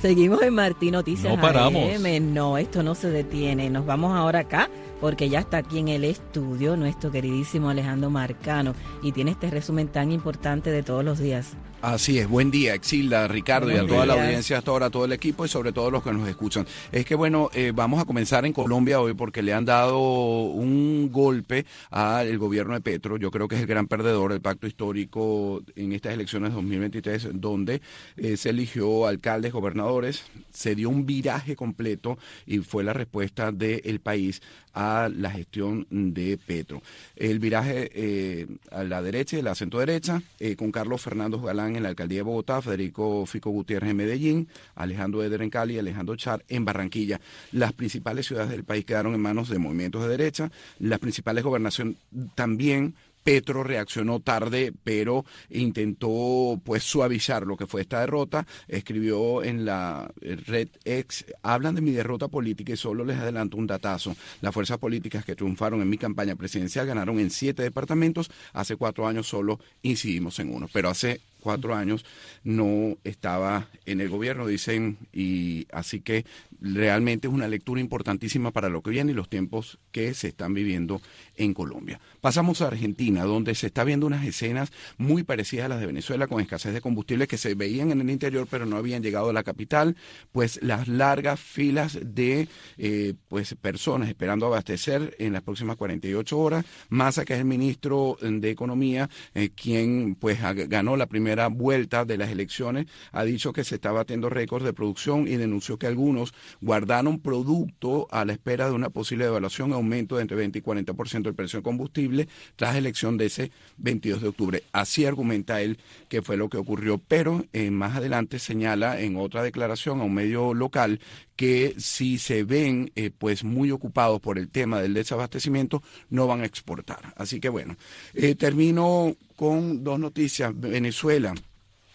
Seguimos 0.00 0.42
en 0.42 0.54
Martín 0.54 0.92
Noticias. 0.92 1.34
No 1.34 1.40
paramos. 1.40 1.82
AM. 1.82 2.34
No, 2.34 2.58
esto 2.58 2.82
no 2.82 2.96
se 2.96 3.10
detiene. 3.10 3.70
Nos 3.70 3.86
vamos 3.86 4.16
ahora 4.16 4.40
acá 4.40 4.68
porque 5.00 5.28
ya 5.28 5.40
está 5.40 5.58
aquí 5.58 5.78
en 5.78 5.88
el 5.88 6.04
estudio 6.04 6.76
nuestro 6.76 7.10
queridísimo 7.10 7.70
Alejandro 7.70 8.10
Marcano 8.10 8.74
y 9.02 9.12
tiene 9.12 9.32
este 9.32 9.50
resumen 9.50 9.88
tan 9.88 10.12
importante 10.12 10.70
de 10.70 10.82
todos 10.82 11.04
los 11.04 11.18
días. 11.18 11.56
Así 11.80 12.18
es, 12.18 12.28
buen 12.28 12.50
día, 12.50 12.74
Exilda, 12.74 13.28
Ricardo 13.28 13.70
y 13.70 13.76
a 13.76 13.86
toda 13.86 14.04
la 14.04 14.14
audiencia 14.14 14.58
hasta 14.58 14.72
ahora, 14.72 14.86
a 14.86 14.90
todo 14.90 15.04
el 15.04 15.12
equipo 15.12 15.44
y 15.44 15.48
sobre 15.48 15.72
todo 15.72 15.92
los 15.92 16.02
que 16.02 16.12
nos 16.12 16.28
escuchan. 16.28 16.66
Es 16.90 17.06
que 17.06 17.14
bueno, 17.14 17.50
eh, 17.54 17.70
vamos 17.72 18.02
a 18.02 18.04
comenzar 18.04 18.44
en 18.44 18.52
Colombia 18.52 19.00
hoy 19.00 19.14
porque 19.14 19.42
le 19.42 19.54
han 19.54 19.64
dado 19.64 20.00
un 20.00 21.08
golpe 21.12 21.66
al 21.90 22.36
gobierno 22.36 22.74
de 22.74 22.80
Petro. 22.80 23.16
Yo 23.16 23.30
creo 23.30 23.46
que 23.46 23.54
es 23.54 23.60
el 23.60 23.68
gran 23.68 23.86
perdedor 23.86 24.32
del 24.32 24.40
pacto 24.40 24.66
histórico 24.66 25.62
en 25.76 25.92
estas 25.92 26.14
elecciones 26.14 26.52
2023, 26.52 27.28
donde 27.34 27.80
eh, 28.16 28.36
se 28.36 28.50
eligió 28.50 29.06
alcaldes, 29.06 29.52
gobernadores, 29.52 30.24
se 30.50 30.74
dio 30.74 30.88
un 30.88 31.06
viraje 31.06 31.54
completo 31.54 32.18
y 32.44 32.58
fue 32.58 32.82
la 32.82 32.92
respuesta 32.92 33.52
del 33.52 34.00
país 34.00 34.42
a 34.80 35.08
la 35.08 35.32
gestión 35.32 35.88
de 35.90 36.38
Petro. 36.38 36.82
El 37.16 37.40
viraje 37.40 37.90
eh, 37.92 38.46
a 38.70 38.84
la 38.84 39.02
derecha, 39.02 39.36
el 39.36 39.48
acento 39.48 39.80
derecha, 39.80 40.22
con 40.56 40.70
Carlos 40.70 41.02
Fernando 41.02 41.40
Galán 41.40 41.74
en 41.74 41.82
la 41.82 41.88
alcaldía 41.88 42.18
de 42.18 42.22
Bogotá, 42.22 42.62
Federico 42.62 43.26
Fico 43.26 43.50
Gutiérrez 43.50 43.90
en 43.90 43.96
Medellín, 43.96 44.48
Alejandro 44.76 45.24
Eder 45.24 45.42
en 45.42 45.50
Cali 45.50 45.80
Alejandro 45.80 46.14
Char 46.14 46.44
en 46.48 46.64
Barranquilla. 46.64 47.20
Las 47.50 47.72
principales 47.72 48.26
ciudades 48.26 48.50
del 48.50 48.62
país 48.62 48.84
quedaron 48.84 49.14
en 49.14 49.20
manos 49.20 49.48
de 49.48 49.58
movimientos 49.58 50.02
de 50.02 50.10
derecha, 50.10 50.52
las 50.78 51.00
principales 51.00 51.42
gobernaciones 51.42 51.96
también 52.36 52.94
Petro 53.28 53.62
reaccionó 53.62 54.20
tarde, 54.20 54.72
pero 54.82 55.26
intentó 55.50 56.58
pues 56.64 56.82
suavizar 56.82 57.46
lo 57.46 57.58
que 57.58 57.66
fue 57.66 57.82
esta 57.82 58.00
derrota. 58.00 58.46
Escribió 58.68 59.44
en 59.44 59.66
la 59.66 60.10
red 60.46 60.68
ex, 60.86 61.26
hablan 61.42 61.74
de 61.74 61.82
mi 61.82 61.90
derrota 61.90 62.28
política 62.28 62.72
y 62.72 62.78
solo 62.78 63.04
les 63.04 63.18
adelanto 63.18 63.58
un 63.58 63.66
datazo. 63.66 64.16
Las 64.40 64.54
fuerzas 64.54 64.78
políticas 64.78 65.26
que 65.26 65.36
triunfaron 65.36 65.82
en 65.82 65.90
mi 65.90 65.98
campaña 65.98 66.36
presidencial 66.36 66.86
ganaron 66.86 67.20
en 67.20 67.28
siete 67.28 67.62
departamentos. 67.62 68.30
Hace 68.54 68.76
cuatro 68.76 69.06
años 69.06 69.28
solo 69.28 69.60
incidimos 69.82 70.38
en 70.38 70.54
uno, 70.54 70.66
pero 70.72 70.88
hace 70.88 71.20
cuatro 71.40 71.74
años 71.74 72.04
no 72.44 72.96
estaba 73.04 73.68
en 73.86 74.00
el 74.00 74.08
gobierno, 74.08 74.46
dicen, 74.46 74.98
y 75.12 75.66
así 75.72 76.00
que 76.00 76.24
realmente 76.60 77.28
es 77.28 77.34
una 77.34 77.48
lectura 77.48 77.80
importantísima 77.80 78.50
para 78.50 78.68
lo 78.68 78.82
que 78.82 78.90
viene 78.90 79.12
y 79.12 79.14
los 79.14 79.28
tiempos 79.28 79.78
que 79.92 80.14
se 80.14 80.28
están 80.28 80.54
viviendo 80.54 81.00
en 81.36 81.54
Colombia. 81.54 82.00
Pasamos 82.20 82.62
a 82.62 82.68
Argentina, 82.68 83.24
donde 83.24 83.54
se 83.54 83.68
está 83.68 83.84
viendo 83.84 84.06
unas 84.06 84.26
escenas 84.26 84.72
muy 84.96 85.22
parecidas 85.22 85.66
a 85.66 85.68
las 85.68 85.80
de 85.80 85.86
Venezuela, 85.86 86.26
con 86.26 86.40
escasez 86.40 86.74
de 86.74 86.80
combustible 86.80 87.26
que 87.26 87.38
se 87.38 87.54
veían 87.54 87.90
en 87.92 88.00
el 88.00 88.10
interior, 88.10 88.46
pero 88.50 88.66
no 88.66 88.76
habían 88.76 89.02
llegado 89.02 89.30
a 89.30 89.32
la 89.32 89.44
capital, 89.44 89.96
pues 90.32 90.60
las 90.62 90.88
largas 90.88 91.40
filas 91.40 91.98
de 92.02 92.48
eh, 92.76 93.14
pues 93.28 93.54
personas 93.54 94.08
esperando 94.08 94.46
abastecer 94.46 95.16
en 95.18 95.32
las 95.32 95.42
próximas 95.42 95.76
48 95.76 96.38
horas. 96.38 96.64
Massa, 96.88 97.24
que 97.24 97.34
es 97.34 97.40
el 97.40 97.44
ministro 97.44 98.16
de 98.20 98.50
Economía, 98.50 99.08
eh, 99.34 99.50
quien 99.54 100.14
pues 100.14 100.38
ganó 100.68 100.96
la 100.96 101.06
primera 101.06 101.27
vuelta 101.48 102.04
de 102.04 102.16
las 102.16 102.30
elecciones, 102.30 102.86
ha 103.12 103.24
dicho 103.24 103.52
que 103.52 103.64
se 103.64 103.76
está 103.76 103.92
batiendo 103.92 104.28
récords 104.28 104.64
de 104.64 104.72
producción 104.72 105.28
y 105.28 105.36
denunció 105.36 105.78
que 105.78 105.86
algunos 105.86 106.34
guardaron 106.60 107.20
producto 107.20 108.08
a 108.10 108.24
la 108.24 108.32
espera 108.32 108.66
de 108.66 108.72
una 108.72 108.90
posible 108.90 109.24
devaluación, 109.24 109.72
aumento 109.72 110.16
de 110.16 110.22
entre 110.22 110.36
20 110.36 110.58
y 110.58 110.62
40% 110.62 111.22
del 111.22 111.34
precio 111.34 111.58
del 111.58 111.64
combustible 111.64 112.28
tras 112.56 112.76
elección 112.76 113.16
de 113.16 113.26
ese 113.26 113.52
22 113.78 114.22
de 114.22 114.28
octubre. 114.28 114.62
Así 114.72 115.04
argumenta 115.04 115.60
él 115.60 115.78
que 116.08 116.22
fue 116.22 116.36
lo 116.36 116.48
que 116.48 116.56
ocurrió, 116.56 116.98
pero 116.98 117.44
eh, 117.52 117.70
más 117.70 117.96
adelante 117.96 118.38
señala 118.38 119.00
en 119.00 119.16
otra 119.16 119.42
declaración 119.42 120.00
a 120.00 120.04
un 120.04 120.14
medio 120.14 120.54
local 120.54 121.00
que 121.38 121.76
si 121.78 122.18
se 122.18 122.42
ven 122.42 122.90
eh, 122.96 123.12
pues 123.16 123.44
muy 123.44 123.70
ocupados 123.70 124.20
por 124.20 124.40
el 124.40 124.48
tema 124.48 124.82
del 124.82 124.92
desabastecimiento, 124.92 125.84
no 126.10 126.26
van 126.26 126.40
a 126.40 126.46
exportar. 126.46 127.14
Así 127.14 127.38
que 127.38 127.48
bueno, 127.48 127.76
eh, 128.12 128.34
termino 128.34 129.14
con 129.36 129.84
dos 129.84 130.00
noticias. 130.00 130.50
Venezuela. 130.58 131.32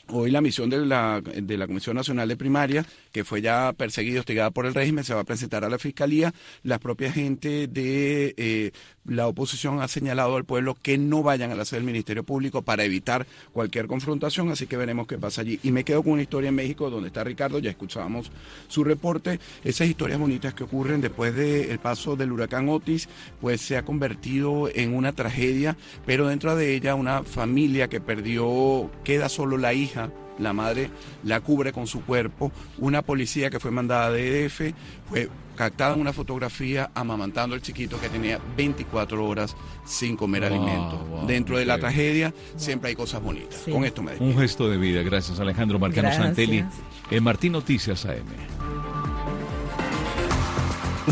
Hoy 0.10 0.32
la 0.32 0.41
misión 0.41 0.70
de 0.70 0.86
la, 0.86 1.22
de 1.22 1.58
la 1.58 1.66
Comisión 1.66 1.95
Nacional 1.95 2.28
de 2.28 2.36
Primaria, 2.36 2.86
que 3.14 3.24
fue 3.24 3.41
ya 3.41 3.72
perseguida 3.72 4.20
hostigada 4.20 4.51
por 4.51 4.66
el 4.66 4.74
régimen, 4.74 5.06
se 5.06 5.14
va 5.14 5.22
a 5.22 5.24
presentar 5.24 5.64
a 5.64 5.70
la 5.70 5.80
Fiscalía. 5.80 6.34
La 6.62 6.78
propia 6.78 7.10
gente 7.10 7.68
de 7.68 8.34
eh, 8.36 8.72
la 9.06 9.28
oposición 9.28 9.82
ha 9.82 9.88
señalado 9.88 10.36
al 10.36 10.43
pueblo 10.43 10.76
que 10.76 10.97
no 10.97 11.24
vayan 11.24 11.51
a 11.51 11.56
la 11.56 11.64
sede 11.64 11.80
del 11.80 11.86
Ministerio 11.86 12.26
Público 12.26 12.64
para 12.64 12.84
evitar 12.84 13.26
cualquier 13.54 13.88
confrontación, 13.88 14.49
así 14.49 14.68
que 14.68 14.76
veremos 14.76 15.08
qué 15.08 15.18
pasa 15.18 15.39
allí. 15.39 15.58
Y 15.64 15.72
me 15.72 15.86
quedo 15.86 16.04
con 16.04 16.14
una 16.14 16.22
historia 16.22 16.49
en 16.49 16.56
México 16.56 16.89
donde 16.89 17.08
está 17.08 17.24
Ricardo, 17.24 17.60
ya 17.60 17.70
escuchábamos 17.70 18.30
su 18.68 18.84
reporte. 18.84 19.39
Esas 19.64 19.88
historias 19.88 20.20
bonitas 20.20 20.54
que 20.54 20.66
ocurren 20.66 20.99
después 20.99 21.34
del 21.34 21.80
paso 21.80 22.18
del 22.18 22.34
huracán 22.34 22.68
Otis, 22.68 23.08
pues 23.39 23.62
se 23.62 23.78
ha 23.78 23.86
convertido 23.86 24.70
en 24.76 24.93
una 24.93 25.14
tragedia, 25.14 25.78
pero 26.06 26.28
dentro 26.28 26.58
de 26.58 26.76
ella 26.76 26.93
una 26.93 27.24
familia 27.24 27.88
que 27.88 28.01
perdió, 28.01 28.91
queda 29.06 29.30
solo 29.30 29.58
la 29.58 29.74
hija 29.74 29.93
la 30.39 30.54
madre 30.54 30.89
la 31.24 31.39
cubre 31.41 31.72
con 31.72 31.88
su 31.88 32.04
cuerpo, 32.04 32.52
una 32.78 33.02
policía 33.02 33.50
que 33.50 33.60
fue 33.60 33.72
mandada 33.72 34.12
de 34.12 34.46
EDF 34.46 34.74
fue 35.10 35.30
captada 35.56 35.94
en 35.94 36.02
una 36.02 36.14
fotografía 36.14 36.89
amamantando 36.96 37.56
al 37.56 37.62
chiquito 37.62 38.00
que 38.00 38.10
tenía 38.10 38.39
24 38.58 39.26
horas 39.26 39.56
sin 39.86 40.18
comer 40.18 40.46
alimento. 40.46 41.26
Dentro 41.28 41.58
de 41.58 41.66
la 41.66 41.78
tragedia 41.78 42.34
siempre 42.56 42.89
hay 42.89 42.96
cosas 42.96 43.22
bonitas. 43.22 43.64
Con 43.72 43.86
esto 43.86 44.02
me 44.02 44.12
despido. 44.12 44.32
Un 44.32 44.38
gesto 44.38 44.70
de 44.70 44.78
vida. 44.78 45.04
Gracias 45.04 45.39
Alejandro 45.39 45.80
Marcano 45.80 46.12
Santelli 46.12 46.66
en 47.12 47.24
Martín 47.24 47.52
Noticias 47.54 48.06
AM. 48.06 48.26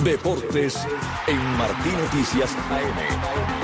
Deportes 0.03 0.79
en 1.27 1.57
Martín 1.57 1.93
Noticias 1.93 2.55
AM. 2.71 3.60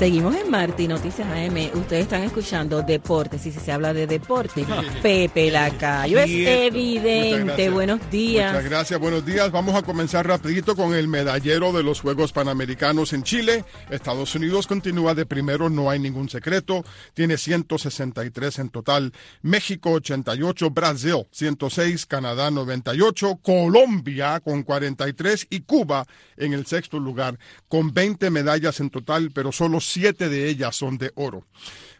Seguimos 0.00 0.34
en 0.34 0.50
Marti 0.50 0.88
Noticias 0.88 1.28
AM. 1.28 1.78
Ustedes 1.78 2.04
están 2.04 2.22
escuchando 2.22 2.80
deportes. 2.80 3.44
Y 3.44 3.52
si 3.52 3.60
se 3.60 3.70
habla 3.70 3.92
de 3.92 4.06
deporte, 4.06 4.64
Pepe 5.02 5.50
Lacayo. 5.50 6.18
Es 6.18 6.30
evidente. 6.30 7.68
Buenos 7.68 8.10
días. 8.10 8.50
Muchas 8.50 8.70
gracias. 8.70 8.98
Buenos 8.98 9.26
días. 9.26 9.50
Vamos 9.50 9.74
a 9.74 9.82
comenzar 9.82 10.26
rapidito 10.26 10.74
con 10.74 10.94
el 10.94 11.06
medallero 11.06 11.74
de 11.74 11.82
los 11.82 12.00
Juegos 12.00 12.32
Panamericanos 12.32 13.12
en 13.12 13.24
Chile. 13.24 13.66
Estados 13.90 14.34
Unidos 14.34 14.66
continúa 14.66 15.14
de 15.14 15.26
primero, 15.26 15.68
no 15.68 15.90
hay 15.90 15.98
ningún 15.98 16.30
secreto. 16.30 16.82
Tiene 17.12 17.36
163 17.36 18.58
en 18.58 18.70
total. 18.70 19.12
México 19.42 19.90
88, 19.90 20.70
Brasil 20.70 21.26
106, 21.30 22.06
Canadá 22.06 22.50
98, 22.50 23.38
Colombia 23.42 24.40
con 24.40 24.62
43 24.62 25.48
y 25.50 25.60
Cuba 25.60 26.06
en 26.38 26.54
el 26.54 26.64
sexto 26.64 26.98
lugar 26.98 27.38
con 27.68 27.92
20 27.92 28.30
medallas 28.30 28.80
en 28.80 28.88
total, 28.88 29.30
pero 29.34 29.52
solo 29.52 29.78
siete 29.90 30.28
de 30.28 30.48
ellas 30.48 30.76
son 30.76 30.98
de 30.98 31.12
oro. 31.14 31.46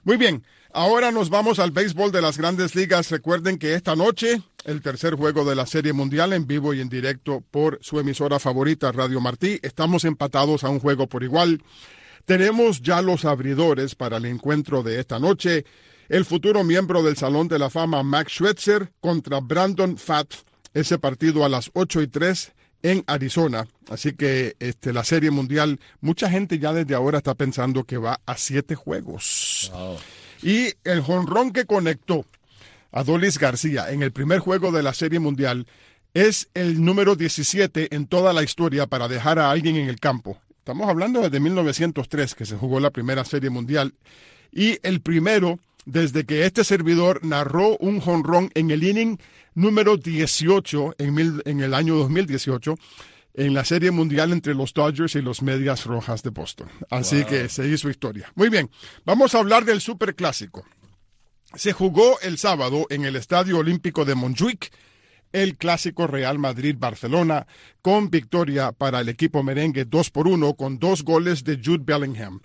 Muy 0.03 0.17
bien, 0.17 0.45
ahora 0.73 1.11
nos 1.11 1.31
vamos 1.31 1.59
al 1.59 1.71
béisbol 1.71 2.13
de 2.13 2.23
las 2.23 2.39
grandes 2.39 2.75
ligas. 2.75 3.11
Recuerden 3.11 3.59
que 3.59 3.75
esta 3.75 3.97
noche 3.97 4.43
el 4.65 4.83
tercer 4.83 5.15
juego 5.15 5.45
de 5.45 5.55
la 5.55 5.67
Serie 5.67 5.93
Mundial 5.93 6.33
en 6.33 6.47
vivo 6.47 6.75
y 6.75 6.81
en 6.81 6.89
directo 6.89 7.43
por 7.51 7.79
su 7.83 7.99
emisora 7.99 8.39
favorita, 8.39 8.93
Radio 8.93 9.21
Martí. 9.21 9.59
Estamos 9.63 10.05
empatados 10.05 10.65
a 10.65 10.69
un 10.69 10.81
juego 10.81 11.07
por 11.07 11.23
igual. 11.23 11.63
Tenemos 12.25 12.83
ya 12.83 13.03
los 13.03 13.25
abridores 13.25 13.95
para 13.95 14.19
el 14.19 14.27
encuentro 14.27 14.83
de 14.83 15.01
esta 15.01 15.19
noche. 15.19 15.65
El 16.09 16.25
futuro 16.25 16.65
miembro 16.65 17.03
del 17.03 17.17
Salón 17.17 17.49
de 17.49 17.59
la 17.59 17.71
Fama, 17.71 18.03
Max 18.03 18.33
Schwetzer, 18.33 18.93
contra 19.01 19.41
Brandon 19.41 19.97
Fatt. 19.97 20.35
Ese 20.75 20.99
partido 20.99 21.45
a 21.45 21.49
las 21.49 21.71
8 21.75 22.03
y 22.03 22.09
3 22.09 22.53
en 22.83 23.05
Arizona. 23.07 23.67
Así 23.89 24.13
que 24.13 24.57
este, 24.59 24.93
la 24.93 25.05
Serie 25.05 25.31
Mundial, 25.31 25.81
mucha 26.01 26.31
gente 26.31 26.59
ya 26.59 26.73
desde 26.73 26.95
ahora 26.95 27.19
está 27.19 27.35
pensando 27.35 27.85
que 27.85 27.99
va 27.99 28.21
a 28.27 28.37
siete 28.37 28.75
juegos. 28.75 29.73
Y 30.43 30.75
el 30.85 31.03
jonrón 31.03 31.53
que 31.53 31.67
conectó 31.67 32.25
a 32.93 33.05
Dolis 33.05 33.39
García 33.39 33.91
en 33.91 34.03
el 34.03 34.13
primer 34.13 34.41
juego 34.41 34.73
de 34.73 34.83
la 34.83 34.95
Serie 34.95 35.19
Mundial 35.19 35.67
es 36.15 36.49
el 36.55 36.85
número 36.85 37.15
17 37.15 37.95
en 37.95 38.07
toda 38.07 38.33
la 38.33 38.43
historia 38.43 38.87
para 38.87 39.09
dejar 39.09 39.39
a 39.39 39.51
alguien 39.51 39.77
en 39.77 39.89
el 39.89 40.01
campo. 40.01 40.39
Estamos 40.59 40.89
hablando 40.89 41.21
desde 41.23 41.41
1903 41.41 42.35
que 42.35 42.47
se 42.47 42.57
jugó 42.57 42.81
la 42.81 42.91
primera 42.91 43.25
Serie 43.25 43.51
Mundial 43.51 43.95
y 44.53 44.79
el 44.83 45.01
primero 45.01 45.59
desde 45.85 46.25
que 46.25 46.45
este 46.45 46.65
servidor 46.65 47.25
narró 47.25 47.77
un 47.79 48.01
jonrón 48.01 48.51
en 48.55 48.71
el 48.71 48.85
inning 48.85 49.19
número 49.61 49.97
18 49.97 50.97
en, 50.99 51.43
en 51.45 51.61
el 51.61 51.75
año 51.75 51.97
2018 51.97 52.77
en 53.35 53.55
la 53.55 53.65
Serie 53.65 53.91
Mundial 53.91 54.33
entre 54.33 54.55
los 54.55 54.73
Dodgers 54.73 55.15
y 55.15 55.23
los 55.23 55.43
Medias 55.43 55.85
Rojas 55.85 56.23
de 56.23 56.31
Boston. 56.31 56.69
Así 56.91 57.25
que 57.25 57.49
se 57.49 57.67
hizo 57.69 57.89
historia. 57.89 58.33
Muy 58.35 58.49
bien, 58.49 58.71
vamos 59.05 59.35
a 59.35 59.39
hablar 59.39 59.65
del 59.65 59.81
Superclásico. 59.81 60.65
Se 61.55 61.73
jugó 61.73 62.19
el 62.21 62.39
sábado 62.39 62.87
en 62.91 63.05
el 63.05 63.17
Estadio 63.17 63.59
Olímpico 63.59 64.05
de 64.05 64.15
Montjuic 64.15 64.73
el 65.33 65.57
clásico 65.57 66.07
Real 66.07 66.39
Madrid-Barcelona 66.39 67.47
con 67.83 68.11
victoria 68.11 68.73
para 68.73 69.01
el 69.01 69.09
equipo 69.09 69.43
merengue 69.43 69.85
2 69.85 70.11
por 70.11 70.27
1 70.27 70.55
con 70.55 70.79
dos 70.79 71.05
goles 71.05 71.45
de 71.45 71.61
Jude 71.63 71.85
Bellingham 71.85 72.41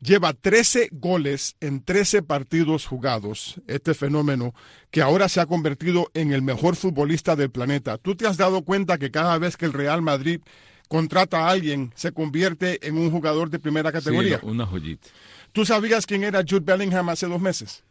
lleva 0.00 0.32
13 0.32 0.88
goles 0.92 1.56
en 1.60 1.82
13 1.82 2.22
partidos 2.22 2.86
jugados, 2.86 3.60
este 3.66 3.94
fenómeno 3.94 4.54
que 4.90 5.02
ahora 5.02 5.28
se 5.28 5.40
ha 5.40 5.46
convertido 5.46 6.10
en 6.14 6.32
el 6.32 6.42
mejor 6.42 6.76
futbolista 6.76 7.36
del 7.36 7.50
planeta. 7.50 7.98
¿Tú 7.98 8.14
te 8.14 8.26
has 8.26 8.36
dado 8.36 8.62
cuenta 8.62 8.98
que 8.98 9.10
cada 9.10 9.38
vez 9.38 9.56
que 9.56 9.66
el 9.66 9.72
Real 9.72 10.02
Madrid 10.02 10.40
contrata 10.88 11.40
a 11.46 11.50
alguien, 11.50 11.92
se 11.96 12.12
convierte 12.12 12.86
en 12.86 12.98
un 12.98 13.10
jugador 13.10 13.50
de 13.50 13.58
primera 13.58 13.90
categoría? 13.90 14.38
Sí, 14.38 14.46
una 14.46 14.66
joyita. 14.66 15.08
¿Tú 15.52 15.64
sabías 15.64 16.06
quién 16.06 16.24
era 16.24 16.44
Jude 16.48 16.64
Bellingham 16.64 17.08
hace 17.08 17.26
dos 17.26 17.40
meses? 17.40 17.84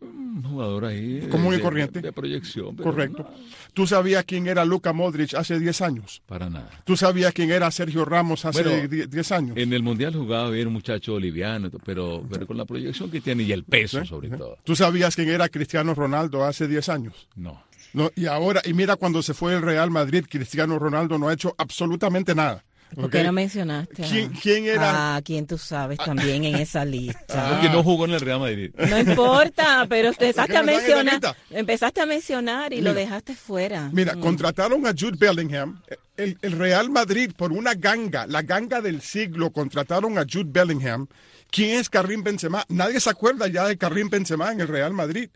Un 0.00 0.42
jugador 0.42 0.86
ahí. 0.86 1.28
Común 1.30 1.54
y 1.54 1.58
corriente. 1.58 2.00
De, 2.00 2.12
proyección. 2.12 2.76
Correcto. 2.76 3.28
¿Tú 3.74 3.86
sabías 3.86 4.24
quién 4.24 4.46
era 4.46 4.64
Luka 4.64 4.92
Modric 4.92 5.34
hace 5.34 5.58
10 5.58 5.80
años? 5.82 6.22
Para 6.26 6.48
nada. 6.48 6.70
¿Tú 6.84 6.96
sabías 6.96 7.32
quién 7.34 7.50
era 7.50 7.70
Sergio 7.70 8.04
Ramos 8.04 8.44
hace 8.44 8.88
10 8.88 9.32
años? 9.32 9.56
En 9.56 9.72
el 9.72 9.82
Mundial 9.82 10.14
jugaba 10.14 10.48
bien 10.50 10.68
un 10.68 10.72
muchacho 10.72 11.18
liviano, 11.18 11.70
pero, 11.84 12.24
pero 12.30 12.46
con 12.46 12.56
la 12.56 12.64
proyección 12.64 13.10
que 13.10 13.20
tiene 13.20 13.42
y 13.42 13.52
el 13.52 13.64
peso 13.64 14.04
sobre 14.04 14.30
todo. 14.30 14.56
¿Tú 14.64 14.74
sabías 14.74 15.14
quién 15.14 15.28
era 15.28 15.48
Cristiano 15.48 15.94
Ronaldo 15.94 16.44
hace 16.44 16.66
10 16.66 16.88
años? 16.88 17.28
No. 17.36 17.62
no. 17.92 18.10
Y 18.16 18.26
ahora, 18.26 18.62
y 18.64 18.72
mira 18.72 18.96
cuando 18.96 19.22
se 19.22 19.34
fue 19.34 19.54
el 19.54 19.62
Real 19.62 19.90
Madrid, 19.90 20.24
Cristiano 20.28 20.78
Ronaldo 20.78 21.18
no 21.18 21.28
ha 21.28 21.34
hecho 21.34 21.54
absolutamente 21.58 22.34
nada. 22.34 22.64
¿Por 22.94 23.10
qué 23.10 23.22
no 23.22 23.32
mencionaste? 23.32 24.02
¿Quién, 24.42 24.64
era? 24.64 25.16
Ah, 25.16 25.22
quién 25.22 25.46
tú 25.46 25.58
sabes 25.58 25.98
también 25.98 26.44
en 26.44 26.56
esa 26.56 26.84
lista. 26.84 27.24
Ah, 27.30 27.50
porque 27.52 27.68
no 27.68 27.82
jugó 27.82 28.04
en 28.04 28.12
el 28.12 28.20
Real 28.20 28.40
Madrid. 28.40 28.70
No 28.76 28.98
importa, 28.98 29.86
pero 29.88 30.08
empezaste 30.08 30.56
a 30.56 30.62
mencionar, 30.62 31.36
empezaste 31.50 32.00
a 32.00 32.06
mencionar 32.06 32.72
y 32.72 32.80
lo 32.80 32.94
dejaste 32.94 33.34
fuera. 33.34 33.90
Mira, 33.92 34.16
mm. 34.16 34.20
contrataron 34.20 34.86
a 34.86 34.90
Jude 34.90 35.16
Bellingham. 35.18 35.80
El, 36.16 36.36
el, 36.42 36.52
Real 36.52 36.90
Madrid 36.90 37.32
por 37.34 37.50
una 37.52 37.72
ganga, 37.74 38.26
la 38.26 38.42
ganga 38.42 38.82
del 38.82 39.00
siglo, 39.00 39.50
contrataron 39.50 40.18
a 40.18 40.26
Jude 40.30 40.50
Bellingham. 40.50 41.08
¿Quién 41.50 41.78
es 41.78 41.88
Karim 41.88 42.22
Benzema? 42.22 42.64
Nadie 42.68 43.00
se 43.00 43.10
acuerda 43.10 43.48
ya 43.48 43.66
de 43.66 43.78
Karim 43.78 44.10
Benzema 44.10 44.52
en 44.52 44.60
el 44.60 44.68
Real 44.68 44.92
Madrid. 44.92 45.30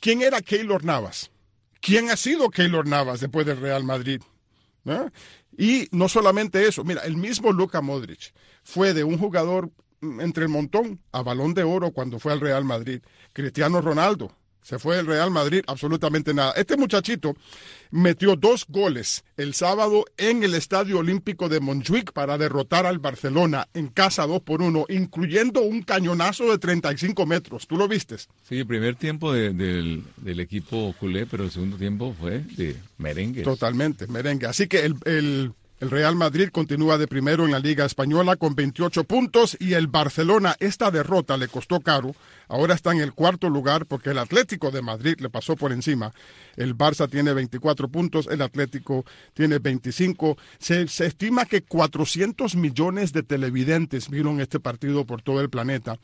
¿Quién 0.00 0.22
era 0.22 0.40
Keylor 0.40 0.84
Navas? 0.84 1.30
¿Quién 1.80 2.10
ha 2.10 2.16
sido 2.16 2.50
Keylor 2.50 2.86
Navas 2.86 3.20
después 3.20 3.46
del 3.46 3.60
Real 3.60 3.84
Madrid? 3.84 4.20
¿No? 4.84 5.10
Y 5.60 5.88
no 5.92 6.08
solamente 6.08 6.66
eso, 6.66 6.84
mira, 6.84 7.02
el 7.02 7.18
mismo 7.18 7.52
Luka 7.52 7.82
Modric 7.82 8.32
fue 8.64 8.94
de 8.94 9.04
un 9.04 9.18
jugador 9.18 9.70
mm, 10.00 10.22
entre 10.22 10.44
el 10.44 10.48
montón 10.48 11.02
a 11.12 11.22
balón 11.22 11.52
de 11.52 11.64
oro 11.64 11.90
cuando 11.90 12.18
fue 12.18 12.32
al 12.32 12.40
Real 12.40 12.64
Madrid. 12.64 13.02
Cristiano 13.34 13.82
Ronaldo 13.82 14.32
se 14.62 14.78
fue 14.78 14.96
del 14.96 15.06
Real 15.06 15.30
Madrid, 15.30 15.62
absolutamente 15.66 16.34
nada. 16.34 16.52
Este 16.52 16.76
muchachito 16.76 17.34
metió 17.90 18.36
dos 18.36 18.66
goles 18.68 19.24
el 19.36 19.54
sábado 19.54 20.04
en 20.16 20.42
el 20.42 20.54
Estadio 20.54 20.98
Olímpico 20.98 21.48
de 21.48 21.60
Montjuic 21.60 22.12
para 22.12 22.38
derrotar 22.38 22.86
al 22.86 22.98
Barcelona 22.98 23.68
en 23.74 23.88
casa 23.88 24.26
2 24.26 24.42
por 24.42 24.62
1, 24.62 24.86
incluyendo 24.90 25.62
un 25.62 25.82
cañonazo 25.82 26.50
de 26.50 26.58
35 26.58 27.26
metros. 27.26 27.66
¿Tú 27.66 27.76
lo 27.76 27.88
viste? 27.88 28.16
Sí, 28.18 28.58
el 28.58 28.66
primer 28.66 28.96
tiempo 28.96 29.32
del, 29.32 30.04
equipo 30.24 30.94
culé, 30.98 31.26
pero 31.26 31.44
el 31.44 31.50
segundo 31.50 31.76
tiempo 31.76 32.14
fue 32.18 32.44
de 32.56 32.76
merengue. 32.98 33.42
Totalmente, 33.42 34.06
merengue. 34.06 34.46
Así 34.46 34.68
que 34.68 34.84
el, 34.84 34.96
el 35.04 35.52
el 35.80 35.90
Real 35.90 36.14
Madrid 36.14 36.50
continúa 36.50 36.98
de 36.98 37.08
primero 37.08 37.46
en 37.46 37.52
la 37.52 37.58
Liga 37.58 37.86
Española 37.86 38.36
con 38.36 38.54
28 38.54 39.04
puntos 39.04 39.56
y 39.58 39.72
el 39.72 39.86
Barcelona 39.86 40.54
esta 40.60 40.90
derrota 40.90 41.38
le 41.38 41.48
costó 41.48 41.80
caro 41.80 42.14
Ahora 42.50 42.74
está 42.74 42.90
en 42.90 43.00
el 43.00 43.12
cuarto 43.12 43.48
lugar 43.48 43.86
porque 43.86 44.10
el 44.10 44.18
Atlético 44.18 44.72
de 44.72 44.82
Madrid 44.82 45.14
le 45.20 45.30
pasó 45.30 45.54
por 45.54 45.70
encima. 45.70 46.12
El 46.56 46.76
Barça 46.76 47.08
tiene 47.08 47.32
24 47.32 47.88
puntos, 47.88 48.26
el 48.28 48.42
Atlético 48.42 49.04
tiene 49.34 49.60
25. 49.60 50.36
Se, 50.58 50.82
estima 50.82 51.46
que 51.46 51.62
400 51.62 52.56
millones 52.56 53.12
de 53.12 53.22
televidentes 53.22 54.10
vieron 54.10 54.40
este 54.40 54.58
partido 54.58 55.06
por 55.06 55.22
todo 55.22 55.40
el 55.40 55.48
planeta, 55.48 56.00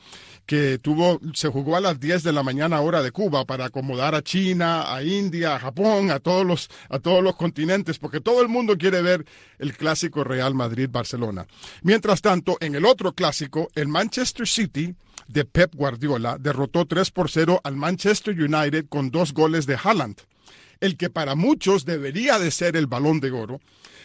que 0.47 0.79
tuvo, 0.79 1.21
se 1.35 1.49
jugó 1.49 1.75
a 1.75 1.81
las 1.81 1.99
10 1.99 2.23
de 2.23 2.33
la 2.33 2.45
mañana 2.45 2.81
hora 2.81 3.03
de 3.03 3.11
Cuba 3.11 3.45
para 3.45 3.65
acomodar 3.65 4.15
a 4.15 4.23
China, 4.23 4.95
a 4.95 5.03
India, 5.03 5.57
a 5.57 5.59
Japón, 5.59 6.13
a 6.13 6.21
todos 6.21 6.47
los, 6.47 6.71
a 6.89 7.01
todos 7.01 7.25
los 7.25 7.35
continentes, 7.35 7.99
porque 7.99 8.21
todo 8.21 8.41
el 8.41 8.47
mundo 8.47 8.79
quiere 8.79 9.03
ver 9.03 9.27
el 9.59 9.77
clásico 9.77 10.23
Real 10.23 10.55
Madrid-Barcelona. 10.55 11.49
Mientras 11.83 12.23
tanto, 12.23 12.57
en 12.61 12.77
el 12.77 12.87
otro 12.87 13.15
clásico, 13.15 13.69
el 13.75 13.89
Manchester 13.89 14.47
City 14.47 14.95
de 15.29 15.45
Pep 15.45 15.75
Guardiola 15.75 16.39
derrotó 16.39 16.87
3 16.87 17.11
por 17.11 17.31
0 17.31 17.61
al 17.65 17.77
Manchester 17.77 18.35
United 18.35 18.87
con 18.89 19.11
dos 19.11 19.33
goles 19.33 19.67
de 19.67 19.79
Haaland, 19.83 20.17
el 20.81 20.97
que 20.97 21.11
para 21.11 21.35
muchos 21.35 21.85
debería 21.85 22.39
de 22.39 22.51
ser 22.51 22.77
el 22.77 22.87
balón 22.87 23.21
de 23.21 23.31
oro, 23.31 23.61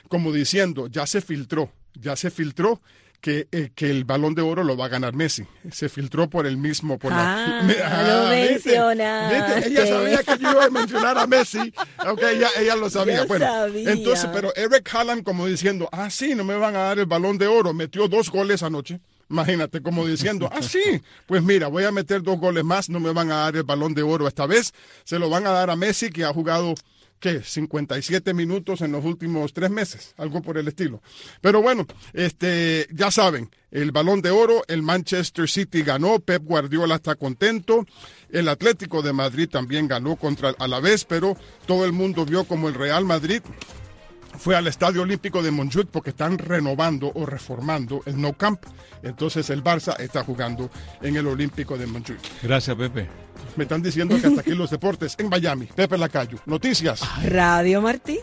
como 0.08 0.32
diciendo, 0.32 0.88
ya 0.88 1.06
se 1.06 1.22
filtró, 1.22 1.72
ya 1.94 2.16
se 2.16 2.32
filtró 2.32 2.82
que, 3.22 3.48
eh, 3.52 3.70
que, 3.76 3.90
el 3.92 4.04
balón 4.04 4.34
de 4.34 4.42
oro 4.42 4.64
lo 4.64 4.76
va 4.76 4.86
a 4.86 4.90
ganar 4.90 5.14
Messi. 5.14 5.46
Se 5.72 5.90
filtró 5.90 6.28
por 6.28 6.48
el 6.48 6.58
mismo. 6.58 6.98
Por 6.98 7.14
ah, 7.14 7.62
la, 7.64 7.86
ah, 7.86 8.04
lo 8.24 8.30
mencionaste. 8.30 9.68
Ella 9.68 9.86
sabía 9.86 10.24
que 10.24 10.44
yo 10.44 10.52
iba 10.52 10.66
a 10.66 10.70
mencionar 10.72 11.18
a 11.20 11.28
Messi. 11.28 11.72
Ok, 12.10 12.24
ella, 12.24 12.50
ella 12.60 12.76
lo 12.76 12.90
sabía. 12.90 13.26
bueno, 13.26 13.68
entonces, 13.68 14.28
pero 14.34 14.54
Eric 14.56 14.90
Haaland 14.94 15.24
como 15.24 15.46
diciendo, 15.46 15.88
ah, 15.92 16.10
sí, 16.10 16.34
no 16.34 16.44
me 16.44 16.56
van 16.56 16.76
a 16.76 16.80
dar 16.80 17.00
el 17.00 17.06
balón 17.06 17.38
de 17.38 17.46
oro. 17.46 17.74
Metió 17.76 18.08
dos 18.08 18.32
goles 18.32 18.64
anoche. 18.64 19.00
Imagínate, 19.32 19.82
como 19.82 20.06
diciendo, 20.06 20.50
ah, 20.52 20.62
sí, 20.62 21.02
pues 21.26 21.42
mira, 21.42 21.68
voy 21.68 21.86
a 21.86 21.92
meter 21.92 22.22
dos 22.22 22.38
goles 22.38 22.66
más, 22.66 22.90
no 22.90 23.00
me 23.00 23.14
van 23.14 23.32
a 23.32 23.38
dar 23.38 23.56
el 23.56 23.64
balón 23.64 23.94
de 23.94 24.04
oro 24.04 24.28
esta 24.28 24.46
vez, 24.46 24.74
se 25.06 25.20
lo 25.20 25.30
van 25.30 25.48
a 25.48 25.52
dar 25.52 25.70
a 25.70 25.78
Messi, 25.78 26.10
que 26.10 26.26
ha 26.26 26.34
jugado, 26.34 26.76
¿qué? 27.22 27.42
57 27.42 28.34
minutos 28.34 28.82
en 28.82 28.92
los 28.92 29.06
últimos 29.06 29.54
tres 29.54 29.70
meses, 29.70 30.14
algo 30.18 30.42
por 30.42 30.58
el 30.58 30.68
estilo. 30.68 31.02
Pero 31.40 31.62
bueno, 31.62 31.88
este, 32.12 32.88
ya 32.92 33.10
saben, 33.10 33.50
el 33.72 33.94
balón 33.94 34.22
de 34.22 34.32
oro, 34.32 34.64
el 34.68 34.82
Manchester 34.82 35.50
City 35.50 35.82
ganó, 35.82 36.20
Pep 36.20 36.44
Guardiola 36.44 36.96
está 36.96 37.16
contento, 37.16 37.86
el 38.32 38.50
Atlético 38.50 39.02
de 39.02 39.14
Madrid 39.14 39.48
también 39.50 39.88
ganó 39.88 40.18
contra 40.18 40.50
el 40.50 40.56
Alavés, 40.60 41.06
pero 41.06 41.38
todo 41.66 41.86
el 41.86 41.94
mundo 41.94 42.26
vio 42.26 42.44
como 42.44 42.68
el 42.68 42.74
Real 42.74 43.06
Madrid 43.06 43.42
fue 44.38 44.56
al 44.56 44.68
Estadio 44.68 45.02
Olímpico 45.02 45.42
de 45.42 45.52
Montjuic 45.52 45.88
porque 45.88 46.12
están 46.12 46.38
renovando 46.38 47.12
o 47.14 47.26
reformando 47.26 48.02
el 48.06 48.20
No 48.20 48.34
Camp. 48.34 48.64
Entonces 49.04 49.50
el 49.50 49.64
Barça 49.64 50.00
está 50.00 50.24
jugando 50.24 50.70
en 51.02 51.16
el 51.16 51.28
Olímpico 51.28 51.78
de 51.78 51.88
Montjuic. 51.88 52.20
Gracias, 52.44 52.76
Pepe. 52.76 53.08
Me 53.56 53.64
están 53.64 53.82
diciendo 53.82 54.20
que 54.20 54.28
hasta 54.28 54.42
aquí 54.42 54.52
los 54.52 54.70
deportes 54.70 55.16
en 55.18 55.30
Miami. 55.30 55.66
Pepe 55.66 55.98
Lacayo. 55.98 56.38
Noticias. 56.46 57.02
Radio 57.26 57.82
Martí. 57.82 58.20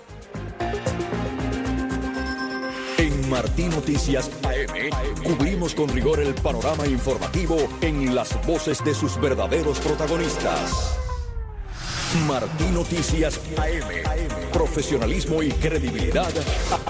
En 2.99 3.31
Martí 3.31 3.65
Noticias 3.65 4.31
AM 4.45 4.91
cubrimos 5.23 5.75
con 5.75 5.89
rigor 5.89 6.21
el 6.21 6.35
panorama 6.35 6.87
informativo 6.87 7.57
en 7.81 8.15
las 8.15 8.35
voces 8.47 8.83
de 8.85 8.95
sus 8.95 9.21
verdaderos 9.21 9.79
protagonistas. 9.81 10.99
Martí 12.27 12.65
Noticias 12.73 13.39
AM. 13.59 14.51
Profesionalismo 14.53 15.43
y 15.43 15.51
credibilidad 15.51 16.33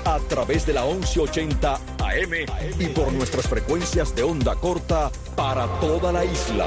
a, 0.04 0.14
a 0.14 0.18
través 0.20 0.64
de 0.64 0.74
la 0.74 0.84
1180 0.84 1.74
AM 1.74 2.34
y 2.78 2.86
por 2.86 3.12
nuestras 3.12 3.48
frecuencias 3.48 4.14
de 4.14 4.22
onda 4.22 4.54
corta 4.54 5.10
para 5.34 5.66
toda 5.80 6.12
la 6.12 6.24
isla. 6.24 6.66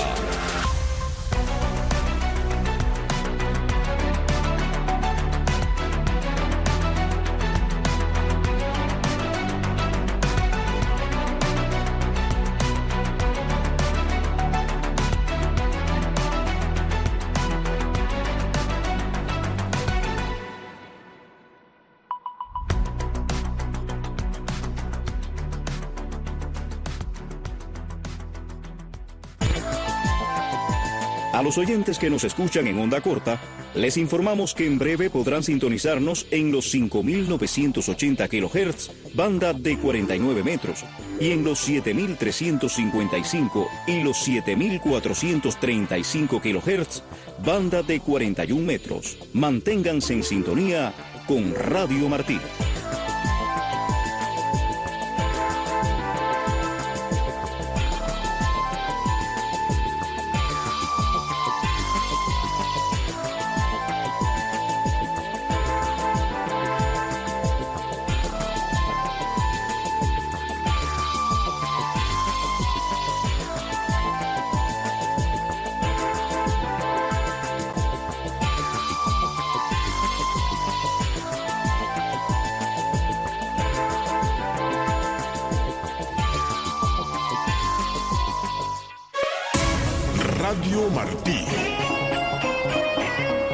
Los 31.52 31.58
oyentes 31.58 32.00
que 32.00 32.10
nos 32.10 32.24
escuchan 32.24 32.66
en 32.68 32.80
onda 32.80 33.02
corta, 33.02 33.38
les 33.76 33.98
informamos 33.98 34.54
que 34.54 34.66
en 34.66 34.80
breve 34.80 35.10
podrán 35.10 35.44
sintonizarnos 35.44 36.26
en 36.32 36.50
los 36.50 36.74
5.980 36.74 38.30
kHz, 38.30 38.90
banda 39.14 39.52
de 39.52 39.78
49 39.78 40.44
metros, 40.44 40.86
y 41.20 41.32
en 41.32 41.44
los 41.44 41.68
7.355 41.68 43.68
y 43.86 44.02
los 44.02 44.26
7.435 44.26 46.40
kHz, 46.40 47.04
banda 47.46 47.84
de 47.84 48.00
41 48.00 48.66
metros. 48.66 49.18
Manténganse 49.34 50.14
en 50.14 50.24
sintonía 50.24 50.94
con 51.28 51.54
Radio 51.54 52.08
Martí. 52.08 52.40
Radio 90.52 90.84
Martí. 90.90 91.46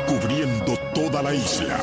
Cubriendo 0.07 0.75
toda 0.95 1.21
la 1.21 1.31
isla 1.31 1.77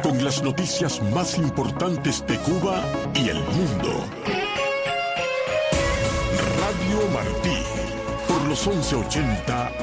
con 0.00 0.22
las 0.22 0.44
noticias 0.44 1.02
más 1.12 1.36
importantes 1.38 2.24
de 2.28 2.38
Cuba 2.38 2.80
y 3.12 3.30
el 3.30 3.40
mundo. 3.40 4.06
Radio 6.60 7.08
Martí. 7.12 7.64
Por 8.28 8.42
los 8.48 8.64
1180 8.64 9.66
AM. 9.66 9.74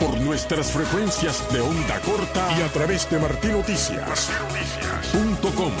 Por 0.00 0.18
nuestras 0.22 0.72
frecuencias 0.72 1.46
de 1.52 1.60
onda 1.60 2.00
corta 2.00 2.58
y 2.58 2.62
a 2.62 2.72
través 2.72 3.10
de 3.10 3.18
martinoticias.com. 3.18 5.72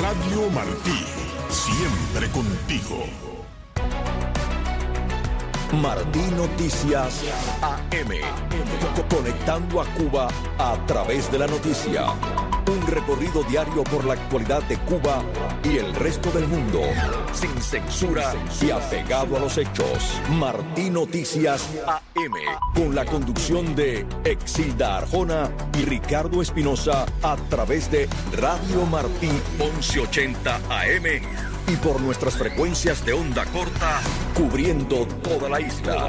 Radio 0.00 0.50
Martí. 0.50 1.06
Siempre 1.48 2.28
contigo. 2.32 3.06
Martí 5.72 6.20
Noticias 6.36 7.22
AM. 7.62 8.10
Co- 8.94 9.16
Conectando 9.16 9.80
a 9.80 9.84
Cuba 9.94 10.28
a 10.58 10.76
través 10.86 11.30
de 11.30 11.38
la 11.38 11.46
noticia. 11.46 12.06
Un 12.70 12.86
recorrido 12.86 13.42
diario 13.44 13.82
por 13.84 14.04
la 14.04 14.14
actualidad 14.14 14.62
de 14.64 14.76
Cuba 14.80 15.22
y 15.64 15.78
el 15.78 15.94
resto 15.94 16.30
del 16.30 16.46
mundo. 16.48 16.80
Sin 17.32 17.60
censura 17.62 18.34
y 18.60 18.70
apegado 18.70 19.36
a 19.36 19.40
los 19.40 19.56
hechos. 19.58 20.20
Martí 20.38 20.90
Noticias 20.90 21.66
AM. 21.86 22.32
Con 22.74 22.94
la 22.94 23.04
conducción 23.04 23.74
de 23.74 24.06
Exilda 24.24 24.98
Arjona 24.98 25.50
y 25.78 25.84
Ricardo 25.84 26.42
Espinosa 26.42 27.06
a 27.22 27.36
través 27.48 27.90
de 27.90 28.08
Radio 28.36 28.84
Martí 28.86 29.30
1180 29.58 30.56
AM 30.56 31.06
y 31.68 31.76
por 31.76 32.00
nuestras 32.00 32.34
frecuencias 32.36 33.04
de 33.04 33.12
onda 33.12 33.44
corta, 33.46 34.00
cubriendo 34.38 35.04
toda 35.20 35.48
la 35.48 35.60
isla. 35.60 36.08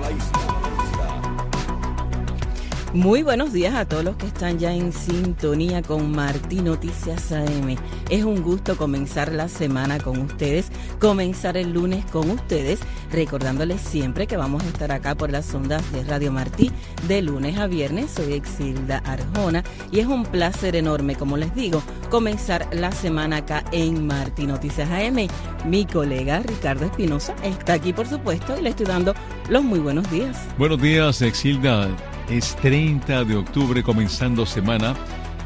Muy 2.94 3.22
buenos 3.22 3.54
días 3.54 3.76
a 3.76 3.86
todos 3.86 4.04
los 4.04 4.16
que 4.16 4.26
están 4.26 4.58
ya 4.58 4.74
en 4.74 4.92
sintonía 4.92 5.84
con 5.84 6.12
Martí 6.12 6.56
Noticias 6.56 7.32
AM. 7.32 7.76
Es 8.10 8.24
un 8.24 8.42
gusto 8.42 8.78
comenzar 8.78 9.32
la 9.32 9.48
semana 9.48 10.00
con 10.00 10.18
ustedes, 10.18 10.72
comenzar 11.00 11.56
el 11.56 11.72
lunes 11.72 12.04
con 12.06 12.32
ustedes, 12.32 12.80
recordándoles 13.12 13.80
siempre 13.80 14.26
que 14.26 14.38
vamos 14.38 14.64
a 14.64 14.68
estar 14.70 14.92
acá 14.92 15.14
por 15.14 15.30
las 15.30 15.54
ondas 15.54 15.84
de 15.92 16.04
Radio 16.04 16.32
Martí 16.32 16.72
de 17.08 17.22
lunes 17.22 17.60
a 17.60 17.68
viernes. 17.68 18.10
Soy 18.10 18.34
Exilda 18.34 18.98
Arjona 19.06 19.64
y 19.92 20.00
es 20.00 20.08
un 20.08 20.24
placer 20.26 20.76
enorme, 20.76 21.16
como 21.16 21.38
les 21.38 21.54
digo, 21.54 21.84
comenzar 22.10 22.68
la 22.74 22.92
semana 22.92 23.38
acá 23.38 23.64
en 23.72 24.08
Martí 24.08 24.48
Noticias 24.48 24.90
AM. 24.90 25.28
Mi 25.64 25.86
colega 25.86 26.40
Ricardo 26.40 26.86
Espinosa 26.86 27.36
está 27.44 27.74
aquí, 27.74 27.94
por 27.94 28.08
supuesto, 28.08 28.58
y 28.58 28.64
le 28.64 28.72
estoy 28.72 28.88
dando 28.88 29.14
los 29.48 29.64
muy 29.64 29.78
buenos 29.78 30.10
días. 30.10 30.40
Buenos 30.58 30.82
días, 30.82 31.22
Exilda. 31.22 31.88
Es 32.30 32.56
30 32.58 33.24
de 33.24 33.36
octubre 33.36 33.82
comenzando 33.82 34.46
semana 34.46 34.94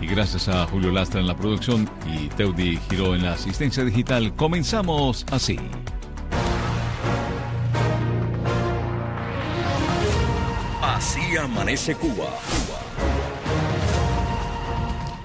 y 0.01 0.05
gracias 0.05 0.49
a 0.49 0.65
Julio 0.67 0.91
Lastra 0.91 1.21
en 1.21 1.27
la 1.27 1.35
producción 1.35 1.89
y 2.05 2.27
Teudi 2.27 2.77
Giró 2.89 3.15
en 3.15 3.23
la 3.23 3.33
asistencia 3.33 3.85
digital, 3.85 4.35
comenzamos 4.35 5.25
así. 5.31 5.57
Así 10.81 11.37
amanece 11.37 11.95
Cuba. 11.95 12.27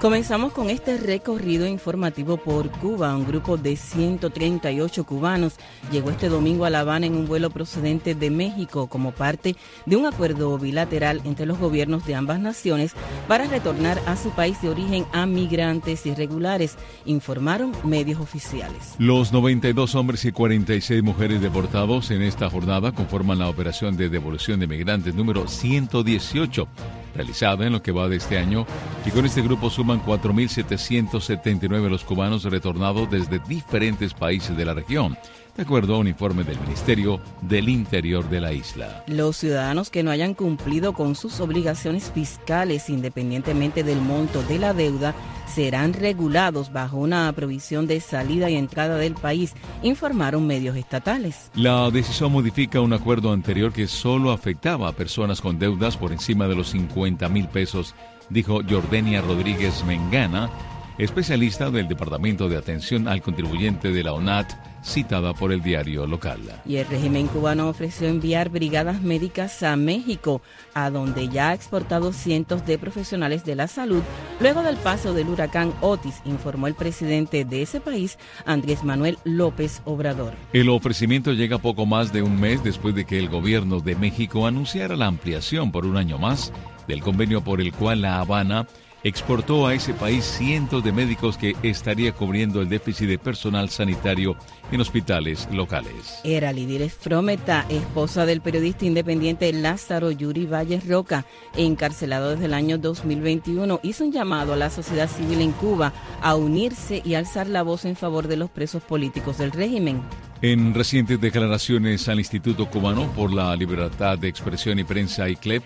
Comenzamos 0.01 0.53
con 0.53 0.71
este 0.71 0.97
recorrido 0.97 1.67
informativo 1.67 2.37
por 2.37 2.71
Cuba. 2.71 3.17
Un 3.17 3.27
grupo 3.27 3.57
de 3.57 3.75
138 3.75 5.03
cubanos 5.03 5.57
llegó 5.91 6.11
este 6.11 6.29
domingo 6.29 6.65
a 6.65 6.71
La 6.71 6.81
Habana 6.81 7.07
en 7.07 7.17
un 7.17 7.27
vuelo 7.27 7.51
procedente 7.51 8.15
de 8.15 8.31
México 8.31 8.87
como 8.87 9.11
parte 9.11 9.57
de 9.87 9.97
un 9.97 10.07
acuerdo 10.07 10.57
bilateral 10.57 11.21
entre 11.25 11.47
los 11.47 11.59
gobiernos 11.59 12.07
de 12.07 12.15
ambas 12.15 12.39
naciones 12.39 12.93
para 13.27 13.47
retornar 13.47 14.01
a 14.07 14.17
su 14.17 14.31
país 14.31 14.63
de 14.63 14.69
origen 14.69 15.05
a 15.13 15.27
migrantes 15.27 16.07
irregulares, 16.07 16.77
informaron 17.05 17.73
medios 17.83 18.21
oficiales. 18.21 18.95
Los 18.99 19.33
92 19.33 19.97
hombres 19.97 20.25
y 20.25 20.31
46 20.31 21.03
mujeres 21.03 21.41
deportados 21.41 22.13
en 22.13 22.23
esta 22.23 22.49
jornada 22.49 22.93
conforman 22.93 23.41
la 23.41 23.49
operación 23.49 23.97
de 23.97 24.09
devolución 24.09 24.61
de 24.61 24.69
migrantes 24.69 25.17
número 25.17 25.49
118 25.49 26.69
realizada 27.15 27.67
en 27.67 27.73
lo 27.73 27.83
que 27.83 27.93
va 27.93 28.09
de 28.09 28.17
este 28.17 28.39
año 28.39 28.67
y 29.05 29.11
con 29.11 29.27
este 29.27 29.43
grupo 29.43 29.71
suman 29.71 30.05
4.779 30.05 31.89
los 31.89 32.05
cubanos 32.05 32.45
retornados 32.45 33.11
desde 33.11 33.39
diferentes 33.41 34.15
países 34.15 34.57
de 34.57 34.65
la 34.65 34.75
región, 34.75 35.17
de 35.59 35.65
acuerdo 35.65 35.97
a 35.97 35.99
un 35.99 36.07
informe 36.07 36.45
del 36.45 36.57
Ministerio 36.61 37.19
del 37.43 37.69
Interior 37.69 38.31
de 38.31 38.41
la 38.41 38.53
isla. 38.53 39.03
Los 39.09 39.39
ciudadanos 39.39 39.91
que 39.91 40.05
no 40.05 40.13
hayan 40.13 40.35
cumplido 40.35 40.93
con 40.93 41.17
sus 41.17 41.41
obligaciones 41.41 42.13
fiscales 42.13 42.89
independientemente 42.89 43.83
del 43.83 44.01
monto 44.01 44.41
de 44.45 44.61
la 44.61 44.73
deuda 44.73 45.17
serán 45.53 45.95
regulados 45.95 46.73
bajo 46.73 46.99
una 46.99 47.33
provisión 47.33 47.89
de 47.89 47.99
salida 47.99 48.49
y 48.49 48.55
entrada 48.55 48.99
del 48.99 49.15
país, 49.15 49.55
informaron 49.83 50.47
medios 50.47 50.77
estatales. 50.77 51.51
La 51.57 51.91
decisión 51.91 52.31
modifica 52.31 52.81
un 52.81 52.93
acuerdo 52.93 53.33
anterior 53.33 53.73
que 53.73 53.89
solo 53.89 54.31
afectaba 54.31 54.89
a 54.89 54.93
personas 54.93 55.41
con 55.41 55.59
deudas 55.59 55.97
por 55.97 56.13
encima 56.13 56.47
de 56.47 56.55
los 56.55 56.69
50 56.69 57.29
mil 57.31 57.49
pesos, 57.49 57.97
dijo 58.31 58.61
Jordania 58.63 59.23
Rodríguez 59.23 59.85
Mengana, 59.85 60.51
especialista 60.99 61.69
del 61.69 61.89
Departamento 61.89 62.49
de 62.49 62.57
Atención 62.57 63.09
al 63.09 63.23
Contribuyente 63.23 63.91
de 63.91 64.05
la 64.05 64.13
ONAT, 64.13 64.68
citada 64.83 65.35
por 65.35 65.53
el 65.53 65.63
diario 65.63 66.07
local. 66.07 66.41
Y 66.67 66.77
el 66.77 66.87
régimen 66.87 67.27
cubano 67.27 67.69
ofreció 67.69 68.09
enviar 68.09 68.49
brigadas 68.49 69.03
médicas 69.03 69.63
a 69.63 69.77
México, 69.77 70.43
a 70.75 70.91
donde 70.91 71.29
ya 71.29 71.51
ha 71.51 71.55
exportado 71.55 72.13
cientos 72.13 72.67
de 72.67 72.79
profesionales 72.79 73.45
de 73.45 73.57
la 73.57 73.69
salud 73.69 74.03
luego 74.41 74.63
del 74.63 74.77
paso 74.77 75.15
del 75.15 75.29
huracán 75.29 75.73
Otis, 75.81 76.21
informó 76.25 76.67
el 76.67 76.75
presidente 76.75 77.45
de 77.45 77.63
ese 77.63 77.81
país, 77.81 78.19
Andrés 78.45 78.85
Manuel 78.85 79.19
López 79.25 79.83
Obrador. 79.85 80.33
El 80.53 80.69
ofrecimiento 80.69 81.33
llega 81.33 81.59
poco 81.59 81.87
más 81.87 82.13
de 82.13 82.23
un 82.23 82.41
mes 82.41 82.63
después 82.63 82.95
de 82.95 83.05
que 83.05 83.19
el 83.19 83.29
gobierno 83.29 83.81
de 83.81 83.97
México 83.97 84.47
anunciara 84.47 84.97
la 84.97 85.07
ampliación 85.07 85.73
por 85.73 85.87
un 85.87 85.97
año 85.97 86.19
más 86.19 86.53
del 86.87 87.03
convenio 87.03 87.43
por 87.43 87.61
el 87.61 87.73
cual 87.73 88.01
La 88.01 88.19
Habana 88.19 88.67
exportó 89.05 89.67
a 89.67 89.75
ese 89.75 89.95
país 89.95 90.25
cientos 90.25 90.83
de 90.83 90.93
médicos 90.93 91.37
que 91.39 91.57
estaría 91.63 92.13
cubriendo 92.13 92.61
el 92.61 92.69
déficit 92.69 93.09
de 93.09 93.19
personal 93.19 93.69
sanitario 93.69 94.37
en 94.73 94.81
hospitales 94.81 95.49
locales. 95.53 96.21
Era 96.25 96.53
Lidiris 96.53 96.95
Frometa, 96.95 97.65
esposa 97.69 98.27
del 98.27 98.41
periodista 98.41 98.85
independiente 98.85 99.53
Lázaro 99.53 100.11
Yuri 100.11 100.47
Valles 100.47 100.87
Roca, 100.87 101.25
encarcelado 101.57 102.31
desde 102.31 102.47
el 102.47 102.55
año 102.55 102.79
2021, 102.79 103.81
hizo 103.83 104.05
un 104.05 104.13
llamado 104.13 104.53
a 104.53 104.57
la 104.57 104.71
sociedad 104.71 105.09
civil 105.09 105.41
en 105.41 105.53
Cuba 105.53 105.93
a 106.21 106.35
unirse 106.35 107.03
y 107.05 107.15
alzar 107.15 107.47
la 107.47 107.63
voz 107.63 107.85
en 107.85 107.97
favor 107.97 108.29
de 108.29 108.37
los 108.37 108.51
presos 108.51 108.83
políticos 108.83 109.39
del 109.39 109.53
régimen. 109.53 110.03
En 110.41 110.73
recientes 110.73 111.21
declaraciones 111.21 112.09
al 112.09 112.21
Instituto 112.21 112.67
Cubano 112.67 113.11
por 113.13 113.33
la 113.33 113.55
Libertad 113.57 114.19
de 114.19 114.29
Expresión 114.29 114.79
y 114.79 114.85
Prensa 114.85 115.29
ICLEP, 115.29 115.65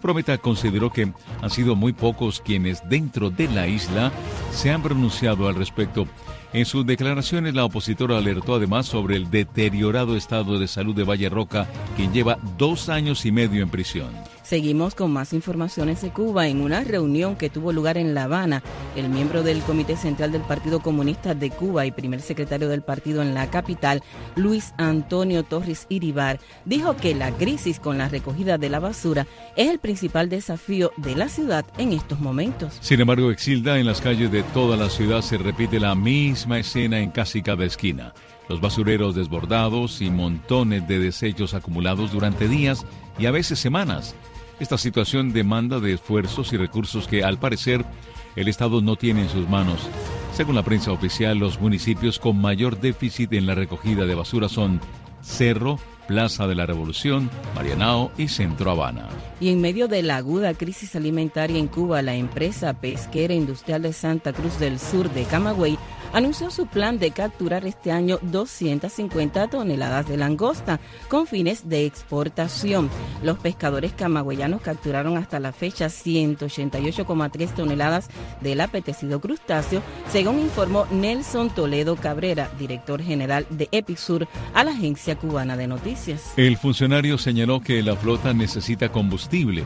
Prometa 0.00 0.38
consideró 0.38 0.90
que 0.90 1.12
han 1.42 1.50
sido 1.50 1.74
muy 1.74 1.92
pocos 1.92 2.40
quienes 2.40 2.88
dentro 2.88 3.30
de 3.30 3.48
la 3.48 3.66
isla 3.66 4.12
se 4.52 4.70
han 4.70 4.82
pronunciado 4.82 5.48
al 5.48 5.54
respecto. 5.54 6.06
En 6.52 6.64
sus 6.64 6.86
declaraciones, 6.86 7.54
la 7.54 7.64
opositora 7.64 8.16
alertó 8.16 8.54
además 8.54 8.86
sobre 8.86 9.16
el 9.16 9.30
deteriorado 9.30 10.16
estado 10.16 10.58
de 10.58 10.68
salud 10.68 10.94
de 10.94 11.04
Valle 11.04 11.28
Roca, 11.28 11.66
quien 11.96 12.12
lleva 12.12 12.38
dos 12.56 12.88
años 12.88 13.26
y 13.26 13.32
medio 13.32 13.62
en 13.62 13.68
prisión. 13.68 14.10
Seguimos 14.46 14.94
con 14.94 15.10
más 15.10 15.32
informaciones 15.32 16.02
de 16.02 16.10
Cuba. 16.10 16.46
En 16.46 16.60
una 16.60 16.84
reunión 16.84 17.34
que 17.34 17.50
tuvo 17.50 17.72
lugar 17.72 17.98
en 17.98 18.14
La 18.14 18.24
Habana, 18.24 18.62
el 18.94 19.08
miembro 19.08 19.42
del 19.42 19.60
Comité 19.62 19.96
Central 19.96 20.30
del 20.30 20.42
Partido 20.42 20.78
Comunista 20.78 21.34
de 21.34 21.50
Cuba 21.50 21.84
y 21.84 21.90
primer 21.90 22.20
secretario 22.20 22.68
del 22.68 22.82
partido 22.82 23.22
en 23.22 23.34
la 23.34 23.50
capital, 23.50 24.04
Luis 24.36 24.72
Antonio 24.76 25.42
Torres 25.42 25.86
Iribar, 25.88 26.38
dijo 26.64 26.96
que 26.96 27.16
la 27.16 27.32
crisis 27.32 27.80
con 27.80 27.98
la 27.98 28.08
recogida 28.08 28.56
de 28.56 28.68
la 28.68 28.78
basura 28.78 29.26
es 29.56 29.68
el 29.68 29.80
principal 29.80 30.28
desafío 30.28 30.92
de 30.96 31.16
la 31.16 31.28
ciudad 31.28 31.64
en 31.76 31.92
estos 31.92 32.20
momentos. 32.20 32.78
Sin 32.80 33.00
embargo, 33.00 33.32
Exilda, 33.32 33.80
en 33.80 33.86
las 33.86 34.00
calles 34.00 34.30
de 34.30 34.44
toda 34.44 34.76
la 34.76 34.90
ciudad 34.90 35.22
se 35.22 35.38
repite 35.38 35.80
la 35.80 35.96
misma 35.96 36.60
escena 36.60 37.00
en 37.00 37.10
casi 37.10 37.42
cada 37.42 37.64
esquina. 37.64 38.14
Los 38.48 38.60
basureros 38.60 39.16
desbordados 39.16 40.00
y 40.00 40.08
montones 40.08 40.86
de 40.86 41.00
desechos 41.00 41.52
acumulados 41.52 42.12
durante 42.12 42.46
días 42.46 42.86
y 43.18 43.26
a 43.26 43.32
veces 43.32 43.58
semanas. 43.58 44.14
Esta 44.58 44.78
situación 44.78 45.34
demanda 45.34 45.80
de 45.80 45.92
esfuerzos 45.92 46.52
y 46.54 46.56
recursos 46.56 47.06
que, 47.06 47.22
al 47.22 47.38
parecer, 47.38 47.84
el 48.36 48.48
Estado 48.48 48.80
no 48.80 48.96
tiene 48.96 49.22
en 49.22 49.28
sus 49.28 49.46
manos. 49.48 49.80
Según 50.32 50.54
la 50.54 50.62
prensa 50.62 50.92
oficial, 50.92 51.38
los 51.38 51.60
municipios 51.60 52.18
con 52.18 52.40
mayor 52.40 52.80
déficit 52.80 53.34
en 53.34 53.46
la 53.46 53.54
recogida 53.54 54.06
de 54.06 54.14
basura 54.14 54.48
son 54.48 54.80
Cerro, 55.22 55.78
Plaza 56.08 56.46
de 56.46 56.54
la 56.54 56.64
Revolución, 56.64 57.28
Marianao 57.54 58.12
y 58.16 58.28
Centro 58.28 58.70
Habana. 58.70 59.08
Y 59.40 59.50
en 59.50 59.60
medio 59.60 59.88
de 59.88 60.02
la 60.02 60.16
aguda 60.16 60.54
crisis 60.54 60.96
alimentaria 60.96 61.58
en 61.58 61.68
Cuba, 61.68 62.00
la 62.00 62.14
empresa 62.14 62.72
pesquera 62.74 63.34
industrial 63.34 63.82
de 63.82 63.92
Santa 63.92 64.32
Cruz 64.32 64.58
del 64.58 64.78
Sur 64.78 65.10
de 65.10 65.24
Camagüey 65.24 65.76
anunció 66.16 66.50
su 66.50 66.66
plan 66.66 66.98
de 66.98 67.10
capturar 67.10 67.66
este 67.66 67.92
año 67.92 68.18
250 68.22 69.48
toneladas 69.48 70.08
de 70.08 70.16
langosta 70.16 70.80
con 71.10 71.26
fines 71.26 71.68
de 71.68 71.84
exportación. 71.84 72.88
Los 73.22 73.38
pescadores 73.38 73.92
camagüeyanos 73.92 74.62
capturaron 74.62 75.18
hasta 75.18 75.40
la 75.40 75.52
fecha 75.52 75.88
188,3 75.88 77.54
toneladas 77.54 78.08
del 78.40 78.62
apetecido 78.62 79.20
crustáceo, 79.20 79.82
según 80.10 80.38
informó 80.38 80.86
Nelson 80.90 81.50
Toledo 81.50 81.96
Cabrera, 81.96 82.50
director 82.58 83.02
general 83.02 83.46
de 83.50 83.68
Epixur, 83.70 84.26
a 84.54 84.64
la 84.64 84.70
agencia 84.70 85.16
cubana 85.16 85.58
de 85.58 85.66
noticias. 85.66 86.32
El 86.38 86.56
funcionario 86.56 87.18
señaló 87.18 87.60
que 87.60 87.82
la 87.82 87.94
flota 87.94 88.32
necesita 88.32 88.90
combustible 88.90 89.64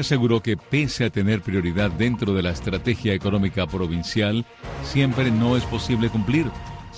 aseguró 0.00 0.42
que 0.42 0.56
pese 0.56 1.04
a 1.04 1.10
tener 1.10 1.42
prioridad 1.42 1.90
dentro 1.90 2.34
de 2.34 2.42
la 2.42 2.50
estrategia 2.50 3.14
económica 3.14 3.66
provincial, 3.66 4.44
siempre 4.82 5.30
no 5.30 5.56
es 5.56 5.64
posible 5.64 6.08
cumplir. 6.08 6.46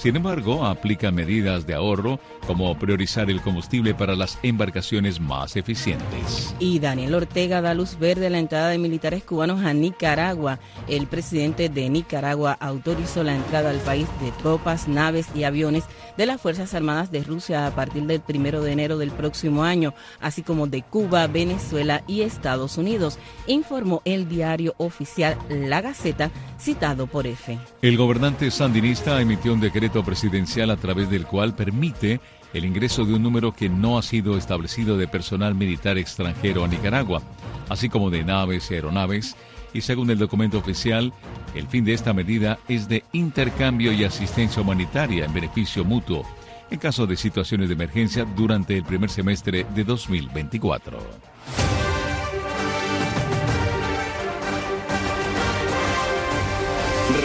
Sin 0.00 0.16
embargo, 0.16 0.64
aplica 0.64 1.10
medidas 1.10 1.66
de 1.66 1.74
ahorro 1.74 2.18
como 2.46 2.74
priorizar 2.78 3.28
el 3.30 3.42
combustible 3.42 3.92
para 3.92 4.16
las 4.16 4.38
embarcaciones 4.42 5.20
más 5.20 5.56
eficientes. 5.56 6.54
Y 6.58 6.78
Daniel 6.78 7.14
Ortega 7.14 7.60
da 7.60 7.74
luz 7.74 7.98
verde 7.98 8.28
a 8.28 8.30
la 8.30 8.38
entrada 8.38 8.70
de 8.70 8.78
militares 8.78 9.22
cubanos 9.24 9.62
a 9.62 9.74
Nicaragua. 9.74 10.58
El 10.88 11.06
presidente 11.06 11.68
de 11.68 11.90
Nicaragua 11.90 12.56
autorizó 12.60 13.22
la 13.22 13.34
entrada 13.34 13.68
al 13.68 13.80
país 13.80 14.06
de 14.22 14.32
tropas, 14.32 14.88
naves 14.88 15.26
y 15.34 15.44
aviones 15.44 15.84
de 16.16 16.26
las 16.26 16.40
Fuerzas 16.40 16.74
Armadas 16.74 17.10
de 17.10 17.22
Rusia 17.22 17.66
a 17.66 17.74
partir 17.74 18.04
del 18.04 18.20
primero 18.20 18.62
de 18.62 18.72
enero 18.72 18.98
del 18.98 19.10
próximo 19.10 19.64
año, 19.64 19.94
así 20.20 20.42
como 20.42 20.66
de 20.66 20.82
Cuba, 20.82 21.26
Venezuela 21.26 22.02
y 22.06 22.22
Estados 22.22 22.78
Unidos, 22.78 23.18
informó 23.46 24.02
el 24.04 24.28
diario 24.28 24.74
oficial 24.78 25.36
La 25.48 25.80
Gaceta, 25.80 26.30
citado 26.58 27.06
por 27.06 27.26
EFE. 27.26 27.58
El 27.82 27.96
gobernante 27.96 28.50
sandinista 28.50 29.20
emitió 29.20 29.52
un 29.52 29.60
decreto 29.60 30.04
presidencial 30.04 30.70
a 30.70 30.76
través 30.76 31.10
del 31.10 31.26
cual 31.26 31.54
permite 31.54 32.20
el 32.52 32.64
ingreso 32.64 33.04
de 33.04 33.14
un 33.14 33.22
número 33.22 33.52
que 33.52 33.68
no 33.68 33.98
ha 33.98 34.02
sido 34.02 34.36
establecido 34.36 34.96
de 34.96 35.06
personal 35.06 35.54
militar 35.54 35.98
extranjero 35.98 36.64
a 36.64 36.68
Nicaragua, 36.68 37.22
así 37.68 37.88
como 37.88 38.10
de 38.10 38.24
naves 38.24 38.70
y 38.70 38.74
aeronaves, 38.74 39.36
y 39.72 39.80
según 39.80 40.10
el 40.10 40.18
documento 40.18 40.58
oficial, 40.58 41.12
el 41.54 41.66
fin 41.66 41.84
de 41.84 41.94
esta 41.94 42.12
medida 42.12 42.58
es 42.68 42.88
de 42.88 43.04
intercambio 43.12 43.92
y 43.92 44.04
asistencia 44.04 44.62
humanitaria 44.62 45.24
en 45.24 45.32
beneficio 45.32 45.84
mutuo 45.84 46.24
en 46.70 46.78
caso 46.78 47.06
de 47.06 47.16
situaciones 47.16 47.68
de 47.68 47.74
emergencia 47.74 48.24
durante 48.24 48.76
el 48.76 48.84
primer 48.84 49.10
semestre 49.10 49.66
de 49.74 49.84
2024. 49.84 50.98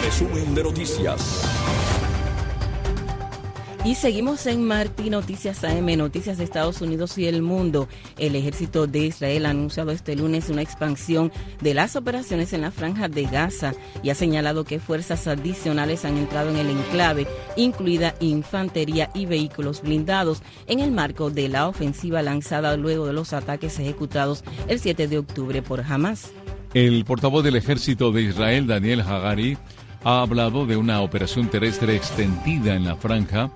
Resumen 0.02 0.54
de 0.54 0.62
noticias. 0.62 2.05
Y 3.86 3.94
seguimos 3.94 4.46
en 4.46 4.64
Martí 4.64 5.10
Noticias 5.10 5.62
AM, 5.62 5.96
Noticias 5.96 6.38
de 6.38 6.42
Estados 6.42 6.80
Unidos 6.80 7.16
y 7.18 7.28
el 7.28 7.40
mundo. 7.40 7.86
El 8.18 8.34
ejército 8.34 8.88
de 8.88 9.06
Israel 9.06 9.46
ha 9.46 9.50
anunciado 9.50 9.92
este 9.92 10.16
lunes 10.16 10.48
una 10.48 10.62
expansión 10.62 11.30
de 11.62 11.72
las 11.72 11.94
operaciones 11.94 12.52
en 12.52 12.62
la 12.62 12.72
franja 12.72 13.08
de 13.08 13.26
Gaza 13.26 13.74
y 14.02 14.10
ha 14.10 14.16
señalado 14.16 14.64
que 14.64 14.80
fuerzas 14.80 15.28
adicionales 15.28 16.04
han 16.04 16.16
entrado 16.16 16.50
en 16.50 16.56
el 16.56 16.68
enclave, 16.68 17.28
incluida 17.56 18.16
infantería 18.18 19.08
y 19.14 19.26
vehículos 19.26 19.82
blindados, 19.82 20.42
en 20.66 20.80
el 20.80 20.90
marco 20.90 21.30
de 21.30 21.48
la 21.48 21.68
ofensiva 21.68 22.22
lanzada 22.22 22.76
luego 22.76 23.06
de 23.06 23.12
los 23.12 23.32
ataques 23.32 23.78
ejecutados 23.78 24.42
el 24.66 24.80
7 24.80 25.06
de 25.06 25.18
octubre 25.18 25.62
por 25.62 25.82
Hamas. 25.82 26.32
El 26.74 27.04
portavoz 27.04 27.44
del 27.44 27.54
ejército 27.54 28.10
de 28.10 28.22
Israel, 28.22 28.66
Daniel 28.66 29.02
Hagari, 29.02 29.56
ha 30.02 30.22
hablado 30.22 30.66
de 30.66 30.76
una 30.76 31.02
operación 31.02 31.48
terrestre 31.48 31.94
extendida 31.94 32.74
en 32.74 32.84
la 32.84 32.96
franja 32.96 33.52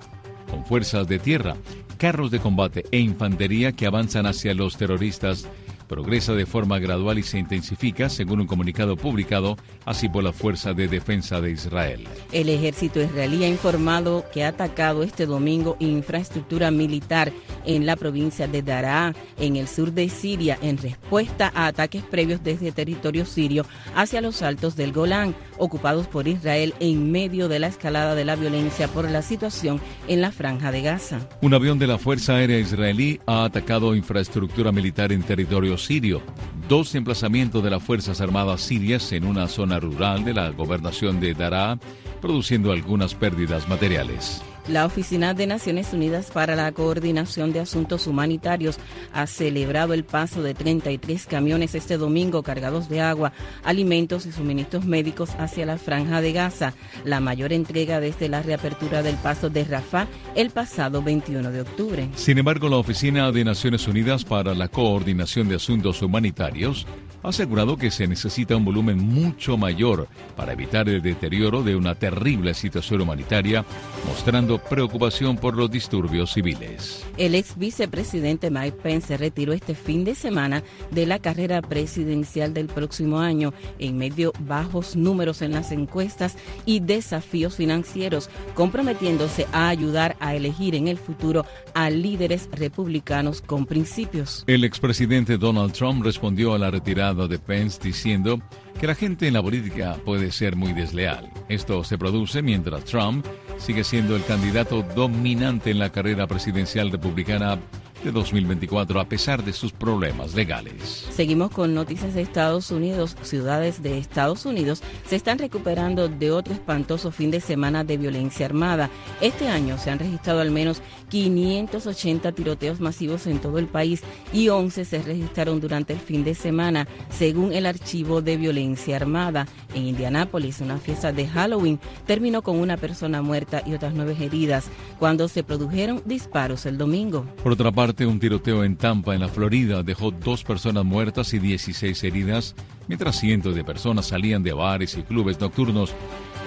con 0.51 0.65
fuerzas 0.65 1.07
de 1.07 1.17
tierra, 1.17 1.55
carros 1.97 2.29
de 2.29 2.39
combate 2.39 2.85
e 2.91 2.99
infantería 2.99 3.71
que 3.71 3.87
avanzan 3.87 4.25
hacia 4.25 4.53
los 4.53 4.77
terroristas 4.77 5.47
progresa 5.91 6.33
de 6.33 6.45
forma 6.45 6.79
gradual 6.79 7.19
y 7.19 7.23
se 7.23 7.37
intensifica, 7.37 8.07
según 8.07 8.39
un 8.39 8.47
comunicado 8.47 8.95
publicado 8.95 9.57
así 9.83 10.07
por 10.07 10.23
la 10.23 10.31
Fuerza 10.31 10.73
de 10.73 10.87
Defensa 10.87 11.41
de 11.41 11.51
Israel. 11.51 12.07
El 12.31 12.47
ejército 12.47 13.01
israelí 13.01 13.43
ha 13.43 13.49
informado 13.49 14.23
que 14.33 14.45
ha 14.45 14.47
atacado 14.47 15.03
este 15.03 15.25
domingo 15.25 15.75
infraestructura 15.79 16.71
militar 16.71 17.33
en 17.65 17.85
la 17.85 17.97
provincia 17.97 18.47
de 18.47 18.61
Daraa, 18.61 19.13
en 19.37 19.57
el 19.57 19.67
sur 19.67 19.91
de 19.91 20.07
Siria, 20.07 20.57
en 20.61 20.77
respuesta 20.77 21.51
a 21.53 21.67
ataques 21.67 22.03
previos 22.03 22.41
desde 22.41 22.71
territorio 22.71 23.25
sirio 23.25 23.65
hacia 23.93 24.21
los 24.21 24.41
altos 24.43 24.77
del 24.77 24.93
Golán, 24.93 25.35
ocupados 25.57 26.07
por 26.07 26.25
Israel 26.25 26.73
en 26.79 27.11
medio 27.11 27.49
de 27.49 27.59
la 27.59 27.67
escalada 27.67 28.15
de 28.15 28.23
la 28.23 28.37
violencia 28.37 28.87
por 28.87 29.09
la 29.09 29.21
situación 29.21 29.81
en 30.07 30.21
la 30.21 30.31
franja 30.31 30.71
de 30.71 30.83
Gaza. 30.83 31.27
Un 31.41 31.53
avión 31.53 31.79
de 31.79 31.87
la 31.87 31.97
Fuerza 31.97 32.35
Aérea 32.35 32.59
Israelí 32.59 33.19
ha 33.25 33.43
atacado 33.43 33.93
infraestructura 33.93 34.71
militar 34.71 35.11
en 35.11 35.23
territorio 35.23 35.77
sirio, 35.85 36.21
dos 36.67 36.95
emplazamientos 36.95 37.63
de 37.63 37.69
las 37.69 37.83
Fuerzas 37.83 38.21
Armadas 38.21 38.61
sirias 38.61 39.11
en 39.11 39.25
una 39.25 39.47
zona 39.47 39.79
rural 39.79 40.23
de 40.23 40.33
la 40.33 40.49
gobernación 40.49 41.19
de 41.19 41.33
Daraa, 41.33 41.79
produciendo 42.21 42.71
algunas 42.71 43.15
pérdidas 43.15 43.67
materiales. 43.67 44.41
La 44.67 44.85
Oficina 44.85 45.33
de 45.33 45.47
Naciones 45.47 45.91
Unidas 45.91 46.29
para 46.31 46.55
la 46.55 46.71
Coordinación 46.71 47.51
de 47.51 47.59
Asuntos 47.59 48.05
Humanitarios 48.05 48.77
ha 49.11 49.25
celebrado 49.25 49.93
el 49.93 50.03
paso 50.03 50.43
de 50.43 50.53
33 50.53 51.25
camiones 51.25 51.73
este 51.73 51.97
domingo 51.97 52.43
cargados 52.43 52.87
de 52.87 53.01
agua, 53.01 53.33
alimentos 53.63 54.25
y 54.27 54.31
suministros 54.31 54.85
médicos 54.85 55.31
hacia 55.39 55.65
la 55.65 55.77
franja 55.77 56.21
de 56.21 56.31
Gaza, 56.31 56.73
la 57.03 57.19
mayor 57.19 57.53
entrega 57.53 57.99
desde 57.99 58.29
la 58.29 58.43
reapertura 58.43 59.01
del 59.01 59.15
paso 59.15 59.49
de 59.49 59.63
Rafah 59.63 60.07
el 60.35 60.51
pasado 60.51 61.01
21 61.01 61.51
de 61.51 61.61
octubre. 61.61 62.09
Sin 62.15 62.37
embargo, 62.37 62.69
la 62.69 62.77
Oficina 62.77 63.31
de 63.31 63.43
Naciones 63.43 63.87
Unidas 63.87 64.23
para 64.23 64.53
la 64.53 64.67
Coordinación 64.67 65.49
de 65.49 65.55
Asuntos 65.55 66.01
Humanitarios 66.01 66.85
ha 67.23 67.29
asegurado 67.29 67.77
que 67.77 67.91
se 67.91 68.07
necesita 68.07 68.55
un 68.55 68.65
volumen 68.65 68.97
mucho 68.97 69.57
mayor 69.57 70.07
para 70.35 70.53
evitar 70.53 70.89
el 70.89 71.01
deterioro 71.01 71.63
de 71.63 71.75
una 71.75 71.95
terrible 71.95 72.53
situación 72.53 73.01
humanitaria, 73.01 73.65
mostrando 74.07 74.57
preocupación 74.57 75.37
por 75.37 75.55
los 75.55 75.69
disturbios 75.69 76.33
civiles. 76.33 77.05
El 77.17 77.35
ex 77.35 77.57
vicepresidente 77.57 78.49
Mike 78.49 78.77
Pence 78.81 79.07
se 79.07 79.17
retiró 79.17 79.53
este 79.53 79.75
fin 79.75 80.03
de 80.03 80.15
semana 80.15 80.63
de 80.91 81.05
la 81.05 81.19
carrera 81.19 81.61
presidencial 81.61 82.53
del 82.53 82.67
próximo 82.67 83.19
año 83.19 83.53
en 83.79 83.97
medio 83.97 84.33
bajos 84.39 84.95
números 84.95 85.41
en 85.41 85.51
las 85.53 85.71
encuestas 85.71 86.37
y 86.65 86.79
desafíos 86.79 87.55
financieros, 87.55 88.29
comprometiéndose 88.55 89.47
a 89.51 89.69
ayudar 89.69 90.15
a 90.19 90.35
elegir 90.35 90.75
en 90.75 90.87
el 90.87 90.97
futuro 90.97 91.45
a 91.73 91.89
líderes 91.89 92.49
republicanos 92.51 93.41
con 93.41 93.65
principios. 93.65 94.43
El 94.47 94.63
expresidente 94.63 95.37
Donald 95.37 95.73
Trump 95.73 96.03
respondió 96.03 96.53
a 96.53 96.59
la 96.59 96.71
retirada 96.71 97.10
de 97.13 97.39
Pence 97.39 97.79
diciendo 97.81 98.39
que 98.79 98.87
la 98.87 98.95
gente 98.95 99.27
en 99.27 99.33
la 99.33 99.41
política 99.41 99.97
puede 100.05 100.31
ser 100.31 100.55
muy 100.55 100.73
desleal. 100.73 101.29
Esto 101.49 101.83
se 101.83 101.97
produce 101.97 102.41
mientras 102.41 102.85
Trump 102.85 103.25
sigue 103.57 103.83
siendo 103.83 104.15
el 104.15 104.25
candidato 104.25 104.83
dominante 104.95 105.71
en 105.71 105.79
la 105.79 105.91
carrera 105.91 106.25
presidencial 106.27 106.91
republicana 106.91 107.59
de 108.03 108.11
2024 108.11 108.99
a 108.99 109.05
pesar 109.05 109.43
de 109.43 109.53
sus 109.53 109.71
problemas 109.71 110.33
legales. 110.33 111.07
Seguimos 111.11 111.51
con 111.51 111.73
noticias 111.73 112.13
de 112.13 112.21
Estados 112.21 112.71
Unidos. 112.71 113.15
Ciudades 113.21 113.83
de 113.83 113.97
Estados 113.97 114.45
Unidos 114.45 114.81
se 115.07 115.15
están 115.15 115.37
recuperando 115.37 116.09
de 116.09 116.31
otro 116.31 116.53
espantoso 116.53 117.11
fin 117.11 117.31
de 117.31 117.41
semana 117.41 117.83
de 117.83 117.97
violencia 117.97 118.45
armada. 118.45 118.89
Este 119.19 119.47
año 119.47 119.77
se 119.77 119.91
han 119.91 119.99
registrado 119.99 120.41
al 120.41 120.51
menos 120.51 120.81
580 121.09 122.31
tiroteos 122.31 122.79
masivos 122.79 123.27
en 123.27 123.39
todo 123.39 123.59
el 123.59 123.67
país 123.67 124.01
y 124.33 124.49
11 124.49 124.85
se 124.85 125.01
registraron 125.01 125.59
durante 125.59 125.93
el 125.93 125.99
fin 125.99 126.23
de 126.23 126.35
semana, 126.35 126.87
según 127.09 127.53
el 127.53 127.65
archivo 127.65 128.21
de 128.21 128.37
violencia 128.37 128.95
armada. 128.95 129.47
En 129.73 129.83
Indianápolis, 129.83 130.61
una 130.61 130.77
fiesta 130.77 131.11
de 131.11 131.27
Halloween 131.27 131.79
terminó 132.05 132.41
con 132.41 132.57
una 132.57 132.77
persona 132.77 133.21
muerta 133.21 133.61
y 133.65 133.73
otras 133.73 133.93
nueve 133.93 134.15
heridas 134.19 134.69
cuando 134.99 135.27
se 135.27 135.43
produjeron 135.43 136.01
disparos 136.05 136.65
el 136.65 136.77
domingo. 136.77 137.25
Por 137.43 137.53
otra 137.53 137.71
parte, 137.71 137.90
un 137.99 138.19
tiroteo 138.19 138.63
en 138.63 138.77
Tampa, 138.77 139.13
en 139.13 139.21
la 139.21 139.27
Florida, 139.27 139.83
dejó 139.83 140.11
dos 140.11 140.43
personas 140.43 140.85
muertas 140.85 141.33
y 141.33 141.39
16 141.39 142.03
heridas, 142.03 142.55
mientras 142.87 143.19
cientos 143.19 143.53
de 143.53 143.63
personas 143.63 144.07
salían 144.07 144.43
de 144.43 144.53
bares 144.53 144.97
y 144.97 145.03
clubes 145.03 145.39
nocturnos 145.39 145.93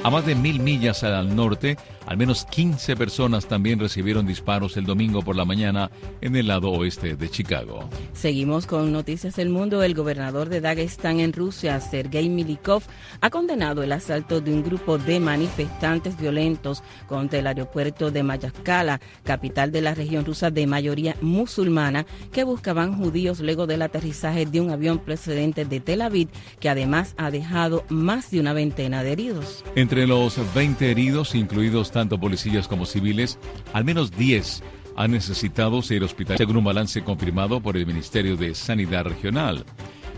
a 0.02 0.10
más 0.10 0.24
de 0.26 0.34
mil 0.34 0.60
millas 0.60 1.04
al 1.04 1.36
norte, 1.36 1.76
al 2.06 2.16
menos 2.16 2.44
15 2.44 2.96
personas 2.96 3.46
también 3.46 3.78
recibieron 3.78 4.26
disparos 4.26 4.76
el 4.76 4.84
domingo 4.84 5.22
por 5.22 5.36
la 5.36 5.44
mañana 5.44 5.90
en 6.20 6.36
el 6.36 6.48
lado 6.48 6.70
oeste 6.70 7.16
de 7.16 7.30
Chicago. 7.30 7.88
Seguimos 8.12 8.66
con 8.66 8.92
Noticias 8.92 9.36
del 9.36 9.48
Mundo. 9.48 9.82
El 9.82 9.94
gobernador 9.94 10.48
de 10.48 10.60
Dagestán 10.60 11.20
en 11.20 11.32
Rusia, 11.32 11.80
Sergei 11.80 12.28
Milikov, 12.28 12.82
ha 13.20 13.30
condenado 13.30 13.82
el 13.82 13.92
asalto 13.92 14.40
de 14.40 14.52
un 14.52 14.62
grupo 14.62 14.98
de 14.98 15.20
manifestantes 15.20 16.18
violentos 16.18 16.82
contra 17.08 17.38
el 17.38 17.46
aeropuerto 17.46 18.10
de 18.10 18.22
Mayaskala, 18.22 19.00
capital 19.22 19.72
de 19.72 19.82
la 19.82 19.94
región 19.94 20.24
rusa 20.24 20.50
de 20.50 20.66
mayoría 20.66 21.16
musulmana, 21.20 22.06
que 22.32 22.44
buscaban 22.44 22.96
judíos 22.96 23.40
luego 23.40 23.66
del 23.66 23.82
aterrizaje 23.82 24.46
de 24.46 24.60
un 24.60 24.70
avión 24.70 24.98
procedente 24.98 25.64
de 25.64 25.80
Tel 25.80 26.02
Aviv, 26.02 26.28
que 26.60 26.68
además 26.68 27.14
ha 27.16 27.30
dejado 27.30 27.84
más 27.88 28.30
de 28.30 28.40
una 28.40 28.52
veintena 28.52 29.02
de 29.02 29.12
heridos. 29.12 29.64
Entre 29.74 30.06
los 30.06 30.38
20 30.54 30.90
heridos, 30.90 31.34
incluidos 31.34 31.90
tanto 31.94 32.18
policías 32.18 32.68
como 32.68 32.84
civiles, 32.84 33.38
al 33.72 33.84
menos 33.84 34.10
10 34.10 34.62
han 34.96 35.12
necesitado 35.12 35.80
ser 35.80 36.02
hospitalizados, 36.02 36.38
según 36.38 36.58
un 36.58 36.64
balance 36.64 37.02
confirmado 37.02 37.60
por 37.60 37.76
el 37.76 37.86
Ministerio 37.86 38.36
de 38.36 38.54
Sanidad 38.54 39.04
Regional. 39.04 39.64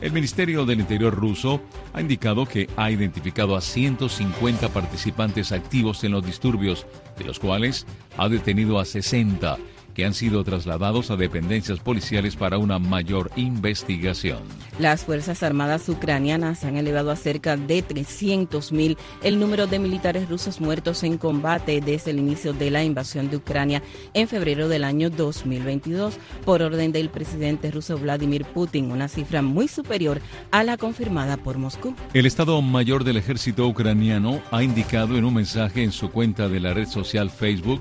El 0.01 0.13
Ministerio 0.13 0.67
del 0.67 0.81
Interior 0.81 1.15
ruso 1.15 1.61
ha 1.93 2.01
indicado 2.01 2.47
que 2.47 2.69
ha 2.77 2.91
identificado 2.91 3.57
a 3.57 3.61
150 3.61 4.69
participantes 4.71 5.53
activos 5.53 6.03
en 6.05 6.13
los 6.13 6.25
disturbios, 6.25 6.87
de 7.19 7.25
los 7.25 7.39
cuales 7.39 7.87
ha 8.17 8.29
detenido 8.29 8.79
a 8.79 8.85
60 8.85 9.57
que 9.97 10.05
han 10.05 10.13
sido 10.13 10.45
trasladados 10.45 11.11
a 11.11 11.17
dependencias 11.17 11.81
policiales 11.81 12.37
para 12.37 12.59
una 12.59 12.79
mayor 12.79 13.31
investigación. 13.35 14.41
Las 14.79 15.07
Fuerzas 15.07 15.43
Armadas 15.43 15.89
ucranianas 15.89 16.65
han 16.65 16.77
elevado 16.77 17.11
a 17.11 17.17
cerca 17.17 17.57
de 17.57 17.83
300.000 17.83 18.99
el 19.23 19.41
número 19.41 19.67
de 19.67 19.79
militares 19.79 20.29
rusos 20.29 20.61
muertos 20.61 21.03
en 21.03 21.17
combate 21.17 21.81
desde 21.81 22.11
el 22.11 22.19
inicio 22.19 22.53
de 22.53 22.71
la 22.71 22.85
invasión 22.85 23.31
de 23.31 23.39
Ucrania 23.39 23.83
en 24.13 24.29
febrero 24.29 24.69
del 24.69 24.85
año 24.85 25.09
2022 25.09 26.19
por 26.45 26.61
orden 26.61 26.93
del 26.93 27.09
presidente 27.09 27.71
ruso 27.71 27.97
Vladimir 27.97 28.45
Putin, 28.45 28.93
una 28.93 29.09
cifra 29.09 29.41
muy 29.41 29.67
superior 29.67 30.21
a 30.51 30.63
la 30.63 30.77
confirmada 30.77 31.39
por 31.39 31.57
Moscú. 31.57 31.95
El 32.13 32.27
Estado 32.27 32.61
Mayor 32.61 33.03
del 33.03 33.17
Ejército 33.17 33.67
ucraniano 33.67 34.43
ha 34.51 34.63
indicado 34.63 35.17
en 35.17 35.25
un 35.25 35.33
mensaje 35.33 35.83
en 35.83 35.93
su 35.93 36.11
cuenta 36.11 36.51
de 36.51 36.61
la 36.61 36.75
red 36.75 36.87
social 36.87 37.31
Facebook 37.31 37.81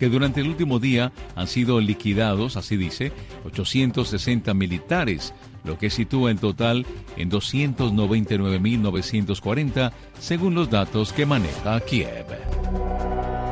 que 0.00 0.08
durante 0.08 0.40
el 0.40 0.48
último 0.48 0.80
día 0.80 1.12
han 1.36 1.46
sido 1.46 1.78
liquidados, 1.78 2.56
así 2.56 2.78
dice, 2.78 3.12
860 3.44 4.54
militares, 4.54 5.34
lo 5.64 5.78
que 5.78 5.90
sitúa 5.90 6.30
en 6.30 6.38
total 6.38 6.86
en 7.16 7.28
299.940 7.30 9.92
según 10.18 10.54
los 10.54 10.70
datos 10.70 11.12
que 11.12 11.26
maneja 11.26 11.80
Kiev. 11.80 12.26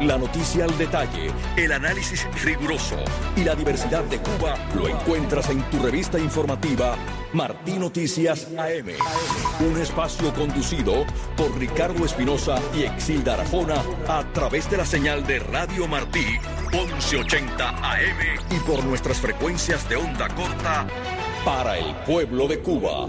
La 0.02 0.16
noticia 0.16 0.64
al 0.64 0.78
detalle, 0.78 1.32
el 1.56 1.72
análisis 1.72 2.24
riguroso 2.44 2.97
y 3.36 3.43
la 3.43 3.56
diversidad 3.56 4.05
de 4.05 4.18
Cuba 4.18 4.55
lo 4.76 4.86
encuentras 4.86 5.51
en 5.51 5.60
tu 5.70 5.80
revista 5.80 6.20
informativa 6.20 6.94
Martí 7.32 7.72
Noticias 7.72 8.47
AM. 8.56 8.93
Un 9.68 9.80
espacio 9.80 10.32
conducido 10.35 11.05
por 11.36 11.59
Ricardo 11.59 12.05
Espinosa 12.05 12.60
y 12.76 12.85
Exilda 12.85 13.35
Arajona 13.35 13.82
a 14.06 14.22
través 14.32 14.70
de 14.70 14.76
la 14.76 14.86
señal 14.86 15.26
de 15.26 15.40
Radio 15.40 15.89
Martí 15.89 16.39
1180 16.70 17.68
AM 17.68 18.39
y 18.51 18.60
por 18.60 18.85
nuestras 18.85 19.18
frecuencias 19.18 19.89
de 19.89 19.97
onda 19.97 20.28
corta 20.28 20.86
para 21.44 21.78
el 21.78 21.94
pueblo 22.06 22.48
de 22.48 22.59
Cuba. 22.60 23.09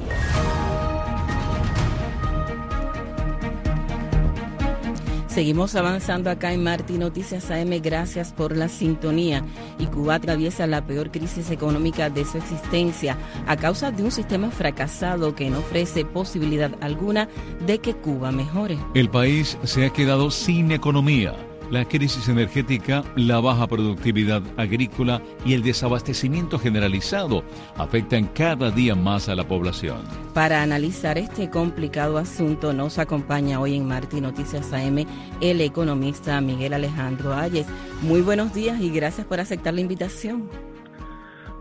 Seguimos 5.27 5.75
avanzando 5.75 6.29
acá 6.29 6.51
en 6.51 6.63
Martí 6.63 6.97
Noticias 6.97 7.49
AM. 7.49 7.69
Gracias 7.81 8.33
por 8.33 8.57
la 8.57 8.67
sintonía. 8.67 9.45
Y 9.77 9.85
Cuba 9.85 10.15
atraviesa 10.15 10.67
la 10.67 10.85
peor 10.85 11.11
crisis 11.11 11.49
económica 11.51 12.09
de 12.09 12.25
su 12.25 12.37
existencia 12.37 13.15
a 13.47 13.55
causa 13.55 13.91
de 13.91 14.03
un 14.03 14.11
sistema 14.11 14.51
fracasado 14.51 15.35
que 15.35 15.49
no 15.49 15.59
ofrece 15.59 16.03
posibilidad 16.03 16.71
alguna 16.81 17.29
de 17.65 17.79
que 17.79 17.93
Cuba 17.93 18.31
mejore. 18.31 18.77
El 18.95 19.09
país 19.09 19.57
se 19.63 19.85
ha 19.85 19.91
quedado 19.91 20.29
sin 20.29 20.71
economía 20.71 21.48
la 21.69 21.85
crisis 21.85 22.27
energética, 22.29 23.03
la 23.15 23.39
baja 23.39 23.67
productividad 23.67 24.41
agrícola 24.57 25.21
y 25.45 25.53
el 25.53 25.63
desabastecimiento 25.63 26.59
generalizado 26.59 27.43
afectan 27.77 28.27
cada 28.27 28.71
día 28.71 28.95
más 28.95 29.29
a 29.29 29.35
la 29.35 29.47
población. 29.47 29.97
Para 30.33 30.61
analizar 30.61 31.17
este 31.17 31.49
complicado 31.49 32.17
asunto 32.17 32.73
nos 32.73 32.99
acompaña 32.99 33.59
hoy 33.59 33.75
en 33.75 33.87
Martín 33.87 34.23
Noticias 34.23 34.73
AM 34.73 35.05
el 35.41 35.61
economista 35.61 36.39
Miguel 36.41 36.73
Alejandro 36.73 37.33
Ayes. 37.33 37.67
Muy 38.01 38.21
buenos 38.21 38.53
días 38.53 38.79
y 38.79 38.89
gracias 38.89 39.27
por 39.27 39.39
aceptar 39.39 39.73
la 39.73 39.81
invitación. 39.81 40.49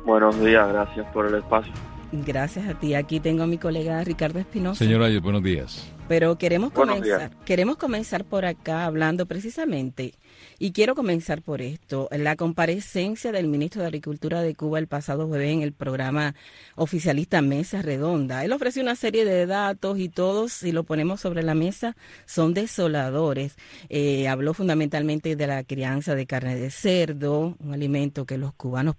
Buenos 0.04 0.40
días, 0.40 0.66
gracias 0.68 1.06
por 1.12 1.26
el 1.26 1.34
espacio. 1.34 1.72
Gracias 2.12 2.66
a 2.66 2.78
ti. 2.78 2.94
Aquí 2.94 3.20
tengo 3.20 3.42
a 3.42 3.46
mi 3.46 3.58
colega 3.58 4.02
Ricardo 4.02 4.38
Espinosa. 4.38 4.82
Señor 4.82 5.02
Ayes, 5.02 5.20
buenos 5.20 5.42
días. 5.42 5.92
Pero 6.08 6.38
queremos 6.38 6.72
comenzar, 6.72 7.30
queremos 7.44 7.76
comenzar 7.76 8.24
por 8.24 8.46
acá 8.46 8.86
hablando 8.86 9.26
precisamente, 9.26 10.14
y 10.58 10.72
quiero 10.72 10.94
comenzar 10.94 11.42
por 11.42 11.62
esto, 11.62 12.08
la 12.10 12.34
comparecencia 12.34 13.30
del 13.30 13.46
ministro 13.46 13.82
de 13.82 13.88
Agricultura 13.88 14.42
de 14.42 14.54
Cuba 14.54 14.78
el 14.78 14.86
pasado 14.88 15.28
jueves 15.28 15.52
en 15.52 15.62
el 15.62 15.72
programa 15.72 16.34
oficialista 16.74 17.42
Mesa 17.42 17.82
Redonda. 17.82 18.44
Él 18.44 18.52
ofreció 18.52 18.82
una 18.82 18.96
serie 18.96 19.24
de 19.24 19.46
datos 19.46 19.98
y 19.98 20.08
todos, 20.08 20.52
si 20.52 20.72
lo 20.72 20.84
ponemos 20.84 21.20
sobre 21.20 21.42
la 21.42 21.54
mesa, 21.54 21.96
son 22.26 22.54
desoladores. 22.54 23.56
Eh, 23.88 24.28
habló 24.28 24.54
fundamentalmente 24.54 25.36
de 25.36 25.46
la 25.46 25.62
crianza 25.64 26.14
de 26.14 26.26
carne 26.26 26.56
de 26.56 26.70
cerdo, 26.70 27.56
un 27.58 27.72
alimento 27.72 28.26
que 28.26 28.38
los 28.38 28.54
cubanos 28.54 28.96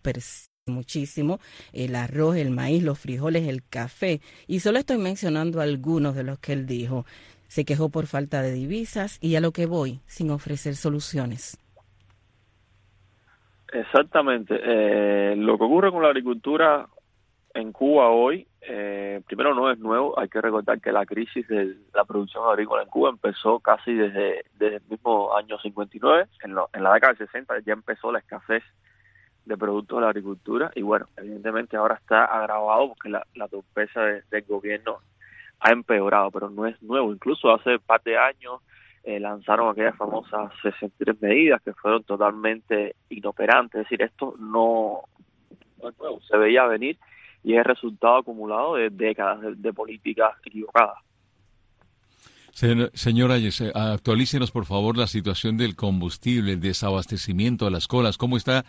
muchísimo, 0.70 1.40
el 1.74 1.96
arroz, 1.96 2.38
el 2.38 2.52
maíz, 2.52 2.84
los 2.84 3.00
frijoles, 3.00 3.48
el 3.48 3.64
café. 3.68 4.22
Y 4.48 4.60
solo 4.60 4.80
estoy 4.80 4.98
mencionando 4.98 5.62
algunos 5.62 6.16
de 6.16 6.24
los 6.24 6.40
que 6.40 6.54
él 6.54 6.66
dijo. 6.66 7.06
Se 7.48 7.66
quejó 7.66 7.90
por 7.90 8.06
falta 8.06 8.41
de 8.41 8.52
divisas 8.52 9.18
y 9.22 9.36
a 9.36 9.41
lo 9.41 9.52
que 9.52 9.66
voy, 9.66 10.00
sin 10.06 10.30
ofrecer 10.32 10.76
soluciones. 10.76 11.58
Exactamente. 13.72 14.60
Eh, 14.62 15.36
lo 15.36 15.58
que 15.58 15.64
ocurre 15.64 15.91
con 15.91 16.02
la 16.02 16.10
agricultura 16.10 16.88
en 17.54 17.72
Cuba 17.72 18.10
hoy, 18.10 18.48
eh, 18.62 19.22
primero 19.26 19.54
no 19.54 19.72
es 19.72 19.80
nuevo, 19.80 20.18
hay 20.20 20.28
que 20.30 20.41
recordar 20.41 20.80
que 20.80 20.91
la 20.91 21.06
crisis 21.06 21.48
de 21.48 21.76
la 21.94 22.06
producción 22.06 22.48
agrícola 22.48 22.84
en 22.84 22.90
Cuba 22.90 23.10
empezó 23.10 23.60
casi 23.60 23.94
desde, 23.94 24.46
desde 24.58 24.78
el 24.78 24.84
mismo 24.90 25.36
año 25.36 25.58
59, 25.60 26.28
en, 26.44 26.56
en 26.74 26.84
la 26.84 26.94
década 26.94 27.14
del 27.14 27.28
60 27.28 27.60
ya 27.60 27.74
empezó 27.74 28.12
la 28.12 28.20
escasez 28.20 28.64
de 29.50 29.58
productos 29.58 29.98
de 29.98 30.02
la 30.02 30.10
agricultura 30.10 30.72
y 30.76 30.84
bueno, 30.84 31.08
evidentemente 31.18 31.76
ahora 31.76 31.96
está 31.96 32.26
agravado 32.26 32.90
porque 32.90 33.10
la, 33.10 33.48
torpeza 33.48 34.02
del 34.02 34.44
gobierno 34.48 35.00
ha 35.60 35.72
empeorado, 35.72 36.30
pero 36.30 36.50
no 36.50 36.68
es 36.68 36.82
nuevo, 36.84 37.12
incluso 37.12 37.52
hace 37.52 37.72
un 37.72 37.80
par 37.80 38.02
de 38.04 38.18
años 38.18 38.62
eh, 39.04 39.20
lanzaron 39.20 39.70
aquellas 39.70 39.98
famosas 39.98 40.54
63 40.62 41.20
medidas 41.22 41.62
que 41.64 41.74
fueron 41.74 42.04
totalmente 42.04 42.96
inoperantes, 43.10 43.82
es 43.82 43.90
decir, 43.90 44.04
esto 44.04 44.36
no, 44.38 45.02
no 45.82 45.90
es 45.90 45.98
nuevo, 45.98 46.22
se 46.22 46.38
veía 46.38 46.66
venir 46.68 46.98
y 47.44 47.56
es 47.56 47.64
resultado 47.64 48.18
acumulado 48.18 48.76
de 48.76 48.92
décadas 48.92 49.40
de, 49.58 49.74
políticas 49.74 50.34
equivocadas. 50.46 50.98
Señora, 52.94 53.36
actualícenos 53.74 54.52
por 54.52 54.66
favor 54.66 54.98
la 54.98 55.08
situación 55.08 55.58
del 55.58 55.76
combustible, 55.76 56.54
el 56.54 56.60
desabastecimiento 56.60 57.66
de 57.66 57.72
las 57.72 57.88
colas. 57.88 58.18
¿Cómo 58.18 58.36
está 58.36 58.66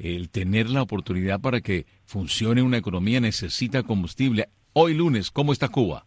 el 0.00 0.30
tener 0.30 0.70
la 0.70 0.82
oportunidad 0.82 1.40
para 1.40 1.60
que 1.60 1.86
funcione 2.04 2.62
una 2.62 2.78
economía? 2.78 3.20
Necesita 3.20 3.82
combustible. 3.82 4.48
Hoy 4.72 4.94
lunes, 4.94 5.30
¿cómo 5.30 5.52
está 5.52 5.68
Cuba? 5.68 6.04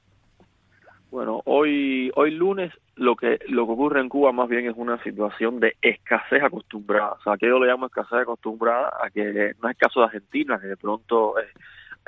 Bueno, 1.12 1.42
hoy 1.46 2.12
hoy 2.16 2.32
lunes 2.32 2.72
lo 2.96 3.16
que 3.16 3.40
lo 3.48 3.66
que 3.66 3.72
ocurre 3.74 4.02
en 4.02 4.10
Cuba 4.10 4.32
más 4.32 4.50
bien 4.50 4.66
es 4.66 4.74
una 4.76 5.02
situación 5.04 5.60
de 5.60 5.76
escasez 5.82 6.42
acostumbrada. 6.44 7.14
O 7.14 7.22
sea, 7.22 7.38
que 7.38 7.48
yo 7.48 7.60
le 7.60 7.68
llamo 7.68 7.86
escasez 7.86 8.22
acostumbrada 8.22 8.92
a 9.02 9.10
que 9.10 9.54
no 9.62 9.70
es 9.70 9.78
caso 9.78 10.00
de 10.00 10.08
Argentina, 10.08 10.60
que 10.60 10.68
de 10.68 10.78
pronto 10.78 11.40
eh, 11.40 11.48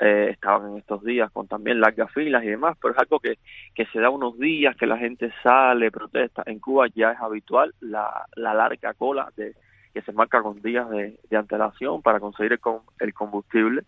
eh, 0.00 0.28
estaban 0.32 0.72
en 0.72 0.78
estos 0.78 1.04
días 1.04 1.30
con 1.30 1.46
también 1.46 1.80
largas 1.80 2.12
filas 2.12 2.44
y 2.44 2.48
demás, 2.48 2.76
pero 2.80 2.94
es 2.94 2.98
algo 2.98 3.18
que, 3.20 3.38
que 3.74 3.86
se 3.86 4.00
da 4.00 4.10
unos 4.10 4.38
días, 4.38 4.76
que 4.76 4.86
la 4.86 4.98
gente 4.98 5.32
sale, 5.42 5.90
protesta. 5.90 6.42
En 6.46 6.58
Cuba 6.58 6.86
ya 6.94 7.12
es 7.12 7.20
habitual 7.20 7.74
la, 7.80 8.26
la 8.34 8.54
larga 8.54 8.94
cola 8.94 9.30
de 9.36 9.54
que 9.96 10.02
se 10.02 10.12
marca 10.12 10.42
con 10.42 10.60
días 10.60 10.86
de, 10.90 11.16
antelación 11.34 12.02
para 12.02 12.20
conseguir 12.20 12.52
el, 12.52 12.60
el, 13.00 13.14
combustible. 13.14 13.82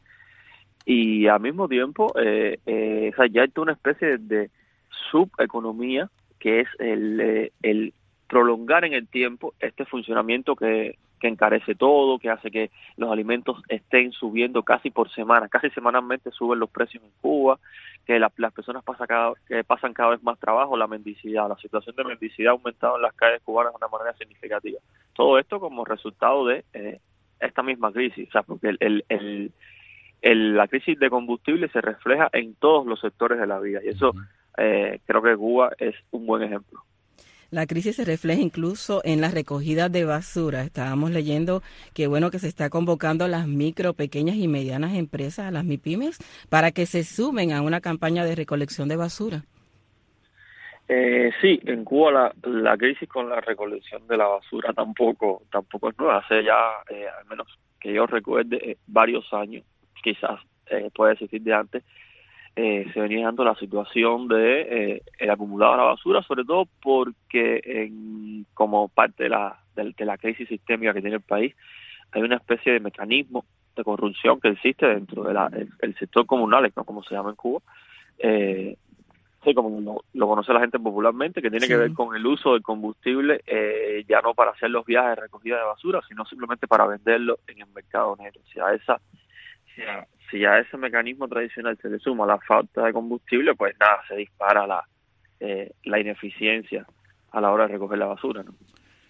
Y 0.87 1.27
al 1.27 1.41
mismo 1.41 1.69
tiempo 1.69 2.15
eh, 2.19 2.59
eh, 2.65 3.13
ya 3.31 3.43
hay 3.43 3.53
una 3.57 3.73
especie 3.73 4.17
de, 4.17 4.51
subeconomía 5.11 6.09
que 6.39 6.61
es 6.61 6.69
el, 6.79 7.21
eh, 7.21 7.53
el 7.63 7.93
prolongar 8.27 8.87
en 8.87 8.95
el 8.95 9.07
tiempo 9.07 9.53
este 9.61 9.85
funcionamiento 9.85 10.57
que, 10.57 10.97
que 11.19 11.29
encarece 11.29 11.75
todo, 11.75 12.19
que 12.19 12.31
hace 12.31 12.51
que 12.51 12.71
los 12.97 13.11
alimentos 13.11 13.63
estén 13.69 14.13
subiendo 14.13 14.63
casi 14.63 14.91
por 14.91 15.11
semana, 15.11 15.49
casi 15.49 15.71
semanalmente 15.71 16.31
suben 16.31 16.59
los 16.59 16.71
precios 16.71 17.03
en 17.03 17.11
Cuba, 17.21 17.59
que 18.07 18.19
las 18.19 18.33
personas 18.55 18.83
pasan 18.85 19.07
cada, 19.07 19.33
que 19.47 19.65
pasan 19.65 19.93
cada 19.93 20.11
vez 20.11 20.23
más 20.23 20.39
trabajo, 20.39 20.77
la 20.77 20.87
mendicidad, 20.87 21.49
la 21.49 21.57
situación 21.57 21.95
de 21.95 22.05
mendicidad 22.05 22.51
ha 22.51 22.53
aumentado 22.53 22.97
en 22.97 23.03
las 23.03 23.15
calles 23.15 23.43
cubanas 23.43 23.73
de 23.73 23.77
una 23.77 23.89
manera 23.89 24.17
significativa. 24.17 24.81
Todo 25.13 25.39
esto 25.39 25.61
como 25.61 25.85
resultado 25.85 26.47
de 26.47 26.65
eh, 26.73 27.01
esta 27.41 27.63
misma 27.63 27.93
crisis, 27.93 28.29
o 28.29 28.33
sea, 28.33 28.43
porque 28.43 28.69
el, 28.69 29.05
el, 29.09 29.53
el, 30.23 30.57
la 30.57 30.69
crisis 30.69 30.99
de 30.99 31.11
combustible 31.11 31.69
se 31.69 31.81
refleja 31.81 32.31
en 32.33 32.55
todos 32.55 32.87
los 32.87 33.01
sectores 33.01 33.39
de 33.39 33.47
la 33.47 33.61
vida 33.61 33.81
y 33.85 33.89
eso 33.89 34.15
eh, 34.57 35.01
creo 35.05 35.23
que 35.23 35.37
Cuba 35.37 35.73
es 35.79 35.95
un 36.11 36.27
buen 36.27 36.43
ejemplo. 36.43 36.83
La 37.51 37.67
crisis 37.67 37.97
se 37.97 38.05
refleja 38.05 38.43
incluso 38.43 39.01
en 39.05 39.23
la 39.23 39.31
recogida 39.31 39.89
de 39.89 40.05
basura. 40.05 40.63
Estábamos 40.63 41.11
leyendo 41.13 41.63
que 41.95 42.07
bueno 42.07 42.31
que 42.31 42.39
se 42.39 42.47
está 42.47 42.69
convocando 42.69 43.25
a 43.25 43.29
las 43.29 43.49
micro, 43.49 43.95
pequeñas 43.95 44.37
y 44.37 44.49
medianas 44.49 44.95
empresas, 44.95 45.47
a 45.47 45.51
las 45.51 45.65
MIPIMES, 45.65 46.19
para 46.51 46.73
que 46.73 46.85
se 46.85 47.05
sumen 47.05 47.53
a 47.53 47.63
una 47.63 47.81
campaña 47.81 48.27
de 48.27 48.35
recolección 48.35 48.89
de 48.89 48.97
basura. 48.97 49.45
Eh, 50.89 51.31
sí, 51.41 51.59
en 51.65 51.85
Cuba 51.85 52.13
la, 52.13 52.35
la, 52.43 52.77
crisis 52.77 53.09
con 53.09 53.31
la 53.31 53.41
recolección 53.41 54.07
de 54.07 54.17
la 54.17 54.27
basura 54.27 54.75
tampoco 54.75 55.43
tampoco 55.51 55.89
es 55.89 55.99
nueva. 55.99 56.19
Hace 56.19 56.45
ya, 56.45 56.59
eh, 56.91 57.07
al 57.19 57.27
menos 57.27 57.47
que 57.81 57.95
yo 57.95 58.07
recuerde, 58.07 58.57
eh, 58.63 58.77
varios 58.87 59.33
años, 59.33 59.65
quizás 60.03 60.41
eh, 60.71 60.91
puede 60.95 61.15
existir 61.15 61.41
de 61.43 61.55
antes, 61.55 61.85
eh, 62.61 62.87
se 62.93 63.01
venía 63.01 63.27
dando 63.27 63.45
la 63.45 63.55
situación 63.55 64.27
de 64.27 64.63
eh, 64.63 65.03
el 65.21 65.31
acumulado 65.31 65.73
de 65.73 65.79
la 65.79 65.85
basura, 65.85 66.23
sobre 66.25 66.45
todo 66.45 66.67
porque 66.83 67.61
en, 67.63 68.47
como 68.53 68.89
parte 68.89 69.23
de 69.23 69.29
la, 69.29 69.61
de, 69.77 70.05
la 70.05 70.19
crisis 70.19 70.49
sistémica 70.49 70.93
que 70.93 71.01
tiene 71.01 71.19
el 71.19 71.23
país, 71.23 71.55
hay 72.11 72.23
una 72.23 72.35
especie 72.35 72.73
de 72.73 72.81
mecanismo 72.81 73.45
de 73.77 73.85
corrupción 73.85 74.41
que 74.41 74.49
existe 74.49 74.87
dentro 74.89 75.23
del 75.23 75.69
el 75.79 75.95
sector 75.99 76.27
comunal, 76.27 76.73
¿no? 76.75 76.83
como 76.83 77.05
se 77.05 77.15
llama 77.15 77.31
en 77.31 77.37
Cuba, 77.37 77.61
eh, 78.19 78.77
sí, 79.45 79.55
como 79.55 80.03
lo, 80.13 80.27
conoce 80.27 80.53
la 80.53 80.59
gente 80.59 80.81
popularmente, 80.81 81.41
que 81.41 81.51
tiene 81.51 81.69
que 81.69 81.77
ver 81.77 81.93
con 81.93 82.17
el 82.17 82.27
uso 82.27 82.55
del 82.55 82.63
combustible, 82.63 83.41
eh, 83.47 84.05
ya 84.09 84.21
no 84.21 84.35
para 84.35 84.51
hacer 84.51 84.71
los 84.71 84.85
viajes 84.85 85.11
de 85.11 85.23
recogida 85.23 85.59
de 85.59 85.65
basura, 85.65 86.01
sino 86.09 86.25
simplemente 86.25 86.67
para 86.67 86.89
venderlo 86.89 87.39
en 87.47 87.61
el 87.61 87.69
mercado 87.73 88.17
negro. 88.17 88.41
O 88.45 88.53
sea, 88.53 88.75
esa, 88.75 89.01
si 90.31 90.45
a 90.45 90.59
ese 90.59 90.77
mecanismo 90.77 91.29
tradicional 91.29 91.79
se 91.81 91.89
le 91.89 91.99
suma 91.99 92.27
la 92.27 92.39
falta 92.39 92.85
de 92.85 92.93
combustible, 92.93 93.55
pues 93.55 93.75
nada, 93.79 94.01
se 94.09 94.17
dispara 94.17 94.67
la, 94.67 94.85
eh, 95.41 95.73
la 95.85 96.01
ineficiencia 96.01 96.87
a 97.31 97.41
la 97.41 97.51
hora 97.51 97.67
de 97.67 97.75
recoger 97.75 97.99
la 97.99 98.07
basura. 98.07 98.43
¿no? 98.43 98.55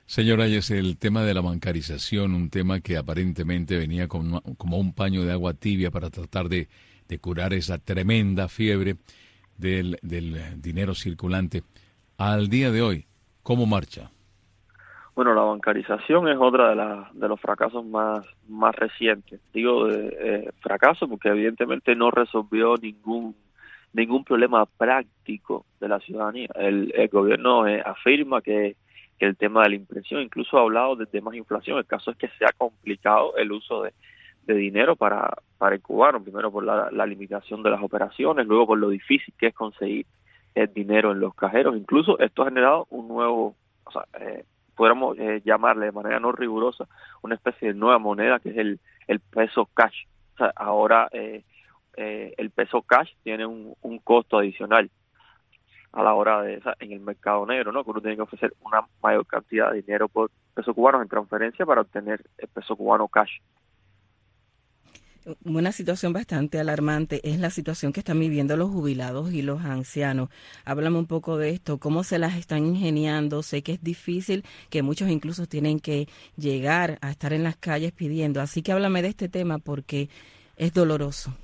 Señora, 0.07 0.47
es 0.47 0.71
el 0.71 0.97
tema 0.97 1.23
de 1.23 1.35
la 1.35 1.41
bancarización, 1.41 2.35
un 2.35 2.51
tema 2.51 2.81
que 2.81 2.97
aparentemente 2.97 3.77
venía 3.77 4.09
como, 4.09 4.41
como 4.57 4.79
un 4.79 4.95
paño 4.95 5.25
de 5.25 5.33
agua 5.33 5.55
tibia 5.55 5.91
para 5.91 6.11
tratar 6.11 6.49
de, 6.49 6.69
de 7.09 7.19
curar 7.19 7.53
esa 7.53 7.79
tremenda 7.79 8.49
fiebre 8.49 8.97
del, 9.57 9.99
del 10.03 10.61
dinero 10.63 10.95
circulante. 10.95 11.63
Al 12.17 12.49
día 12.49 12.71
de 12.71 12.83
hoy, 12.83 13.07
¿cómo 13.43 13.67
marcha? 13.67 14.11
Bueno, 15.19 15.35
la 15.35 15.43
bancarización 15.43 16.29
es 16.29 16.37
otra 16.39 16.77
de, 16.77 17.19
de 17.19 17.27
los 17.29 17.41
fracasos 17.41 17.85
más, 17.85 18.25
más 18.47 18.73
recientes. 18.77 19.41
Digo 19.53 19.89
de, 19.89 20.17
eh, 20.17 20.51
fracaso 20.61 21.09
porque 21.09 21.31
evidentemente 21.31 21.97
no 21.97 22.13
resolvió 22.13 22.77
ningún 22.77 23.35
ningún 23.93 24.23
problema 24.23 24.65
práctico 24.65 25.67
de 25.81 25.89
la 25.89 25.99
ciudadanía. 25.99 26.47
El, 26.55 27.09
gobierno 27.11 27.67
eh, 27.67 27.83
afirma 27.85 28.41
que, 28.43 28.77
el 29.19 29.37
tema 29.37 29.65
de 29.65 29.71
la 29.71 29.75
impresión, 29.75 30.23
incluso 30.23 30.57
ha 30.57 30.61
hablado 30.61 30.95
de 30.95 31.07
temas 31.07 31.35
inflación. 31.35 31.79
El 31.79 31.87
caso 31.87 32.13
es 32.13 32.17
que 32.17 32.29
se 32.39 32.45
ha 32.45 32.53
complicado 32.57 33.37
el 33.37 33.51
uso 33.51 33.83
de, 33.83 33.93
dinero 34.47 34.95
para, 34.95 35.35
para 35.59 35.75
el 35.75 35.83
cubano, 35.83 36.23
primero 36.23 36.53
por 36.53 36.63
la, 36.63 36.93
la, 36.93 37.07
limitación 37.07 37.65
de 37.65 37.71
las 37.71 37.83
operaciones, 37.83 38.47
luego 38.47 38.69
por 38.69 38.79
lo 38.79 38.89
difícil 38.89 39.35
que 39.37 39.49
es 39.49 39.55
conseguir 39.57 40.07
el 40.55 40.73
dinero 40.73 41.11
en 41.11 41.19
los 41.19 41.35
cajeros. 41.35 41.77
Incluso 41.77 42.21
esto 42.21 42.43
ha 42.43 42.51
generado 42.51 42.87
un 42.91 43.09
nuevo, 43.09 43.57
o 43.83 43.91
sea, 43.91 44.05
podríamos 44.79 45.19
eh, 45.19 45.43
llamarle 45.45 45.87
de 45.87 45.93
manera 45.93 46.21
no 46.21 46.31
rigurosa 46.31 46.87
una 47.23 47.35
especie 47.35 47.69
de 47.69 47.75
nueva 47.75 47.99
moneda 47.99 48.39
que 48.39 48.51
es 48.51 48.57
el, 48.59 48.79
el 49.09 49.19
peso 49.19 49.69
cash. 49.75 50.05
O 50.35 50.37
sea, 50.39 50.53
ahora 50.55 51.09
eh, 51.11 51.43
eh, 51.97 52.33
el 52.39 52.51
peso 52.51 52.83
cash 52.83 53.11
tiene 53.25 53.45
un, 53.45 53.75
costo 54.05 54.39
adicional 54.39 54.89
a 55.91 56.03
la 56.05 56.15
hora 56.15 56.43
de 56.43 56.63
en 56.79 56.93
el 56.93 57.01
mercado 57.01 57.45
negro, 57.45 57.73
¿no? 57.73 57.83
Que 57.83 57.91
uno 57.91 58.01
tiene 58.01 58.15
que 58.15 58.23
ofrecer 58.23 58.55
una 58.61 58.87
mayor 59.03 59.27
cantidad 59.27 59.73
de 59.73 59.83
dinero 59.83 60.09
por 60.09 60.31
peso 60.55 60.73
cubano 60.73 61.03
en 61.03 61.09
transferencia 61.09 61.67
para 61.67 61.81
obtener 61.81 62.23
el 62.39 62.49
peso 62.49 62.77
cubano 62.77 63.09
cash 63.09 63.41
una 65.45 65.73
situación 65.73 66.13
bastante 66.13 66.59
alarmante 66.59 67.21
es 67.29 67.39
la 67.39 67.51
situación 67.51 67.93
que 67.93 68.01
están 68.01 68.19
viviendo 68.19 68.57
los 68.57 68.71
jubilados 68.71 69.33
y 69.33 69.43
los 69.43 69.63
ancianos. 69.63 70.31
Háblame 70.65 70.99
un 70.99 71.07
poco 71.07 71.37
de 71.37 71.51
esto, 71.51 71.79
cómo 71.79 72.05
se 72.05 72.19
las 72.19 72.37
están 72.37 72.65
ingeniando. 72.67 73.43
Sé 73.43 73.63
que 73.63 73.73
es 73.73 73.83
difícil, 73.83 74.45
que 74.71 74.83
muchos 74.83 75.11
incluso 75.11 75.47
tienen 75.47 75.81
que 75.81 76.09
llegar 76.37 76.99
a 77.01 77.11
estar 77.11 77.33
en 77.33 77.43
las 77.43 77.57
calles 77.57 77.93
pidiendo. 77.93 78.41
Así 78.41 78.63
que 78.63 78.73
háblame 78.73 79.03
de 79.03 79.09
este 79.09 79.29
tema 79.29 79.59
porque 79.59 80.09
es 80.57 80.73
doloroso. 80.73 81.35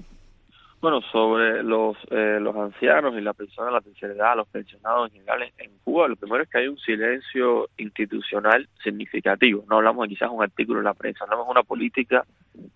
Bueno, 0.84 1.00
sobre 1.00 1.62
los 1.62 1.96
eh, 2.10 2.36
los 2.38 2.54
ancianos 2.54 3.14
y 3.16 3.22
la 3.22 3.32
persona 3.32 3.70
la 3.70 3.80
tercera 3.80 4.12
edad, 4.12 4.36
los 4.36 4.46
pensionados 4.48 5.08
en 5.08 5.14
general 5.14 5.50
en 5.56 5.70
Cuba, 5.82 6.08
lo 6.08 6.16
primero 6.16 6.42
es 6.42 6.50
que 6.50 6.58
hay 6.58 6.68
un 6.68 6.76
silencio 6.76 7.70
institucional 7.78 8.68
significativo. 8.82 9.64
No 9.66 9.76
hablamos 9.76 10.02
de 10.02 10.10
quizás 10.10 10.28
un 10.30 10.42
artículo 10.42 10.80
en 10.80 10.84
la 10.84 10.92
prensa, 10.92 11.24
hablamos 11.24 11.46
de 11.46 11.52
una 11.52 11.62
política 11.62 12.26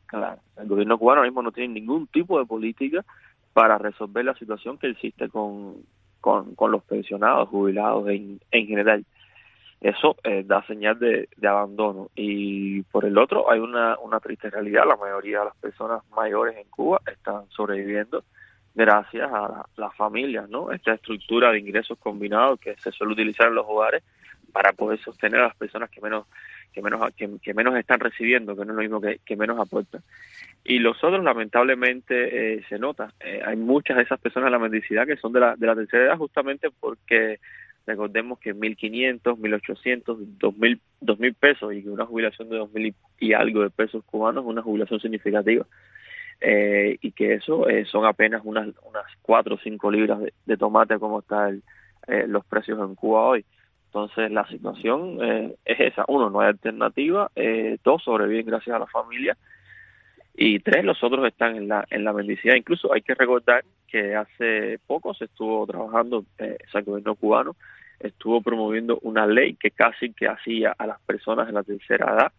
Claro, 0.07 0.41
el 0.57 0.69
gobierno 0.69 0.97
cubano 0.97 1.21
mismo 1.21 1.43
no 1.43 1.53
tiene 1.53 1.75
ningún 1.75 2.07
tipo 2.07 2.39
de 2.39 2.47
política 2.47 3.05
para 3.53 3.77
resolver 3.77 4.25
la 4.25 4.35
situación 4.37 4.79
que 4.79 4.89
existe 4.89 5.29
con, 5.29 5.75
con, 6.23 6.71
los 6.71 6.83
pensionados, 6.85 7.51
jubilados 7.51 8.09
en, 8.09 8.41
en 8.51 8.67
general. 8.69 9.05
Eso 9.81 10.17
eh, 10.25 10.43
da 10.45 10.65
señal 10.67 10.99
de, 10.99 11.29
abandono. 11.47 12.11
Y 12.17 12.83
por 12.83 13.05
el 13.05 13.17
otro, 13.17 13.51
hay 13.51 13.61
una, 13.61 13.97
una 13.99 14.19
triste 14.19 14.51
realidad. 14.51 14.85
La 14.89 14.97
mayoría 14.97 15.41
de 15.41 15.45
las 15.47 15.57
personas 15.57 16.03
mayores 16.11 16.57
en 16.57 16.69
Cuba 16.69 17.01
están 17.07 17.49
sobreviviendo 17.51 18.25
gracias 18.75 19.31
a 19.33 19.65
las 19.77 19.95
familias, 19.97 20.49
¿no? 20.49 20.73
Esta 20.73 20.95
estructura 20.95 21.51
de 21.51 21.59
ingresos 21.59 21.99
combinados 21.99 22.61
que 22.61 22.77
se 22.77 22.93
suele 22.93 23.13
utilizar 23.13 23.49
en 23.49 23.57
los 23.57 23.67
hogares 23.69 24.03
para 24.53 24.73
poder 24.73 25.01
sostener 25.01 25.41
a 25.41 25.49
las 25.49 25.57
personas 25.57 25.91
que 25.91 26.01
menos 26.01 26.27
que 26.73 26.83
menos 26.83 27.13
que, 27.15 27.55
menos 27.55 27.77
están 27.77 27.99
recibiendo, 27.99 28.55
que 28.55 28.65
no 28.65 28.73
es 28.73 28.77
lo 28.77 28.83
mismo 28.83 29.01
que, 29.01 29.37
menos 29.37 29.59
aportan. 29.59 30.03
Y 30.65 30.79
los 30.79 31.03
otros, 31.03 31.25
lamentablemente, 31.25 32.55
eh, 32.55 32.65
se 32.69 32.79
nota. 32.79 33.13
Eh, 33.21 33.43
hay 33.45 33.57
muchas 33.57 33.97
de 33.97 34.03
esas 34.03 34.21
personas 34.21 34.49
en 34.49 34.53
la 34.53 34.59
mendicidad 34.59 35.07
que 35.07 35.17
son 35.17 35.33
de 35.33 35.41
la, 35.41 35.57
de 35.57 35.67
la 35.67 35.75
tercera 35.75 36.05
edad 36.05 36.19
justamente 36.19 36.69
porque 36.79 37.41
recordemos 37.89 38.39
que 38.39 38.55
1.500, 38.55 39.21
1.800, 39.23 40.05
2.000, 40.39 40.81
2.000 41.01 41.35
pesos 41.35 41.75
y 41.75 41.83
que 41.83 41.91
una 41.91 42.07
jubilación 42.07 42.49
de 42.49 42.61
2.000 42.61 42.95
y 43.19 43.33
algo 43.33 43.63
de 43.63 43.71
pesos 43.71 44.05
cubanos 44.05 44.45
es 44.45 44.51
una 44.51 44.63
jubilación 44.63 45.01
significativa. 45.01 45.67
Eh, 46.41 46.99
y 47.01 47.11
que 47.11 47.35
eso 47.35 47.67
son 47.91 48.07
apenas 48.07 48.43
unas 48.45 48.69
unas 48.85 49.05
4 49.23 49.57
o 49.57 49.59
5 49.59 49.91
libras 49.91 50.21
de, 50.47 50.57
tomate 50.57 50.97
como 51.01 51.19
están 51.19 51.65
los 52.29 52.45
precios 52.47 52.79
en 52.79 52.95
Cuba 52.95 53.23
hoy. 53.23 53.45
Entonces 53.87 54.31
la 54.31 54.47
situación 54.47 55.19
es 55.65 55.81
esa. 55.81 56.05
Uno, 56.07 56.31
no 56.31 56.41
hay 56.41 56.49
alternativa. 56.49 57.31
dos, 57.83 58.05
sobreviven 58.05 58.47
gracias 58.47 58.77
a 58.77 58.79
la 58.79 58.87
familia 58.87 59.37
y 60.41 60.61
tres, 60.61 60.85
los 60.85 61.03
otros 61.03 61.27
están 61.27 61.57
en 61.57 61.67
la, 61.67 61.85
en 61.91 62.05
la 62.05 62.13
mendicidad. 62.13 62.55
Incluso 62.55 62.93
hay 62.95 63.03
que 63.03 63.17
recordar 63.17 63.65
que 63.89 64.15
hace 64.15 64.79
poco 64.87 65.13
se 65.13 65.25
estuvo 65.25 65.67
trabajando, 65.67 66.25
eh, 66.39 66.59
el 66.73 66.85
gobierno 66.85 67.17
cubano 67.17 67.57
estuvo 68.01 68.41
promoviendo 68.41 68.99
una 69.03 69.27
ley 69.27 69.55
que 69.55 69.71
casi 69.71 70.13
que 70.13 70.29
hacía 70.29 70.75
a 70.77 70.87
las 70.87 71.01
personas 71.01 71.47
de 71.47 71.53
la 71.53 71.63
tercera 71.63 72.13
edad, 72.13 72.33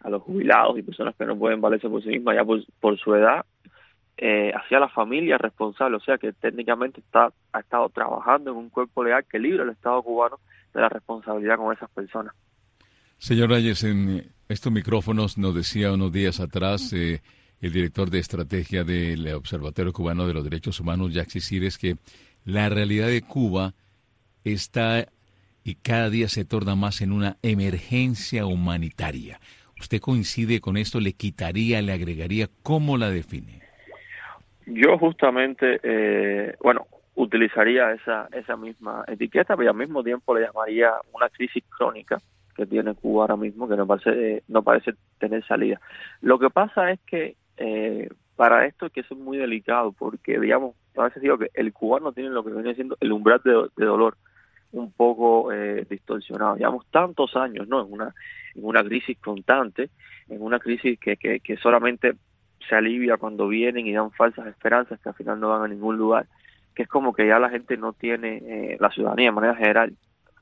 a 0.00 0.10
los 0.10 0.22
jubilados 0.22 0.78
y 0.78 0.82
personas 0.82 1.14
que 1.16 1.24
no 1.24 1.38
pueden 1.38 1.60
valerse 1.60 1.88
por 1.88 2.02
sí 2.02 2.10
mismas 2.10 2.36
ya 2.36 2.44
por, 2.44 2.98
su 2.98 3.14
edad, 3.14 3.44
eh, 4.16 4.52
hacía 4.54 4.78
a 4.78 4.82
la 4.82 4.88
familia 4.88 5.38
responsable, 5.38 5.96
o 5.96 6.00
sea 6.00 6.18
que 6.18 6.32
técnicamente 6.32 7.00
está, 7.00 7.32
ha 7.52 7.60
estado 7.60 7.88
trabajando 7.88 8.50
en 8.50 8.56
un 8.56 8.70
cuerpo 8.70 9.02
legal 9.02 9.24
que 9.28 9.38
libre 9.38 9.62
al 9.62 9.70
Estado 9.70 10.02
cubano 10.02 10.38
de 10.72 10.80
la 10.80 10.88
responsabilidad 10.88 11.56
con 11.56 11.72
esas 11.72 11.90
personas. 11.90 12.34
Señor 13.18 13.50
Reyes, 13.50 13.82
en 13.84 14.30
estos 14.48 14.72
micrófonos 14.72 15.38
nos 15.38 15.54
decía 15.54 15.92
unos 15.92 16.12
días 16.12 16.40
atrás 16.40 16.92
eh, 16.92 17.22
el 17.60 17.72
director 17.72 18.10
de 18.10 18.18
estrategia 18.18 18.84
del 18.84 19.26
Observatorio 19.32 19.92
Cubano 19.92 20.26
de 20.26 20.34
los 20.34 20.44
Derechos 20.44 20.80
Humanos, 20.80 21.14
Jack 21.14 21.30
Cires, 21.30 21.78
que 21.78 21.96
la 22.44 22.68
realidad 22.68 23.06
de 23.06 23.22
Cuba 23.22 23.72
está 24.52 25.06
y 25.64 25.76
cada 25.76 26.10
día 26.10 26.28
se 26.28 26.44
torna 26.44 26.74
más 26.74 27.00
en 27.00 27.12
una 27.12 27.36
emergencia 27.42 28.46
humanitaria. 28.46 29.40
¿Usted 29.80 30.00
coincide 30.00 30.60
con 30.60 30.76
esto? 30.76 31.00
¿Le 31.00 31.14
quitaría, 31.14 31.80
le 31.82 31.92
agregaría? 31.92 32.48
¿Cómo 32.62 32.98
la 32.98 33.10
define? 33.10 33.62
Yo 34.66 34.98
justamente, 34.98 35.80
eh, 35.82 36.54
bueno, 36.62 36.86
utilizaría 37.14 37.92
esa, 37.92 38.28
esa 38.32 38.56
misma 38.56 39.04
etiqueta, 39.06 39.56
pero 39.56 39.70
al 39.70 39.76
mismo 39.76 40.02
tiempo 40.02 40.34
le 40.34 40.46
llamaría 40.46 40.92
una 41.12 41.28
crisis 41.28 41.64
crónica 41.76 42.18
que 42.54 42.66
tiene 42.66 42.94
Cuba 42.94 43.24
ahora 43.24 43.36
mismo, 43.36 43.68
que 43.68 43.76
no 43.76 43.86
parece, 43.86 44.42
no 44.48 44.62
parece 44.62 44.92
tener 45.18 45.44
salida. 45.46 45.80
Lo 46.20 46.38
que 46.38 46.50
pasa 46.50 46.90
es 46.90 47.00
que 47.00 47.36
eh, 47.56 48.08
para 48.36 48.66
esto 48.66 48.86
es 48.86 48.92
que 48.92 49.00
es 49.00 49.10
muy 49.12 49.38
delicado 49.38 49.92
porque, 49.92 50.38
digamos, 50.38 50.74
a 50.96 51.04
veces 51.04 51.22
digo 51.22 51.38
que 51.38 51.50
el 51.54 51.72
cubano 51.72 52.12
tiene 52.12 52.30
lo 52.30 52.44
que 52.44 52.52
viene 52.52 52.74
siendo 52.74 52.96
el 53.00 53.12
umbral 53.12 53.40
de, 53.44 53.84
dolor 53.84 54.16
un 54.76 54.92
poco 54.92 55.52
eh, 55.52 55.86
distorsionado. 55.88 56.56
Llevamos 56.56 56.86
tantos 56.90 57.36
años, 57.36 57.68
¿no? 57.68 57.84
En 57.84 57.92
una, 57.92 58.14
en 58.54 58.64
una 58.64 58.82
crisis 58.82 59.18
constante, 59.18 59.90
en 60.28 60.42
una 60.42 60.58
crisis 60.58 60.98
que, 60.98 61.16
que, 61.16 61.40
que 61.40 61.56
solamente 61.56 62.14
se 62.68 62.74
alivia 62.74 63.16
cuando 63.16 63.48
vienen 63.48 63.86
y 63.86 63.92
dan 63.92 64.10
falsas 64.12 64.46
esperanzas 64.46 65.00
que 65.00 65.08
al 65.08 65.14
final 65.14 65.40
no 65.40 65.50
van 65.50 65.62
a 65.62 65.68
ningún 65.68 65.96
lugar, 65.96 66.26
que 66.74 66.84
es 66.84 66.88
como 66.88 67.12
que 67.12 67.26
ya 67.26 67.38
la 67.38 67.50
gente 67.50 67.76
no 67.76 67.92
tiene, 67.92 68.42
eh, 68.44 68.76
la 68.80 68.90
ciudadanía 68.90 69.26
de 69.26 69.32
manera 69.32 69.54
general, 69.54 69.94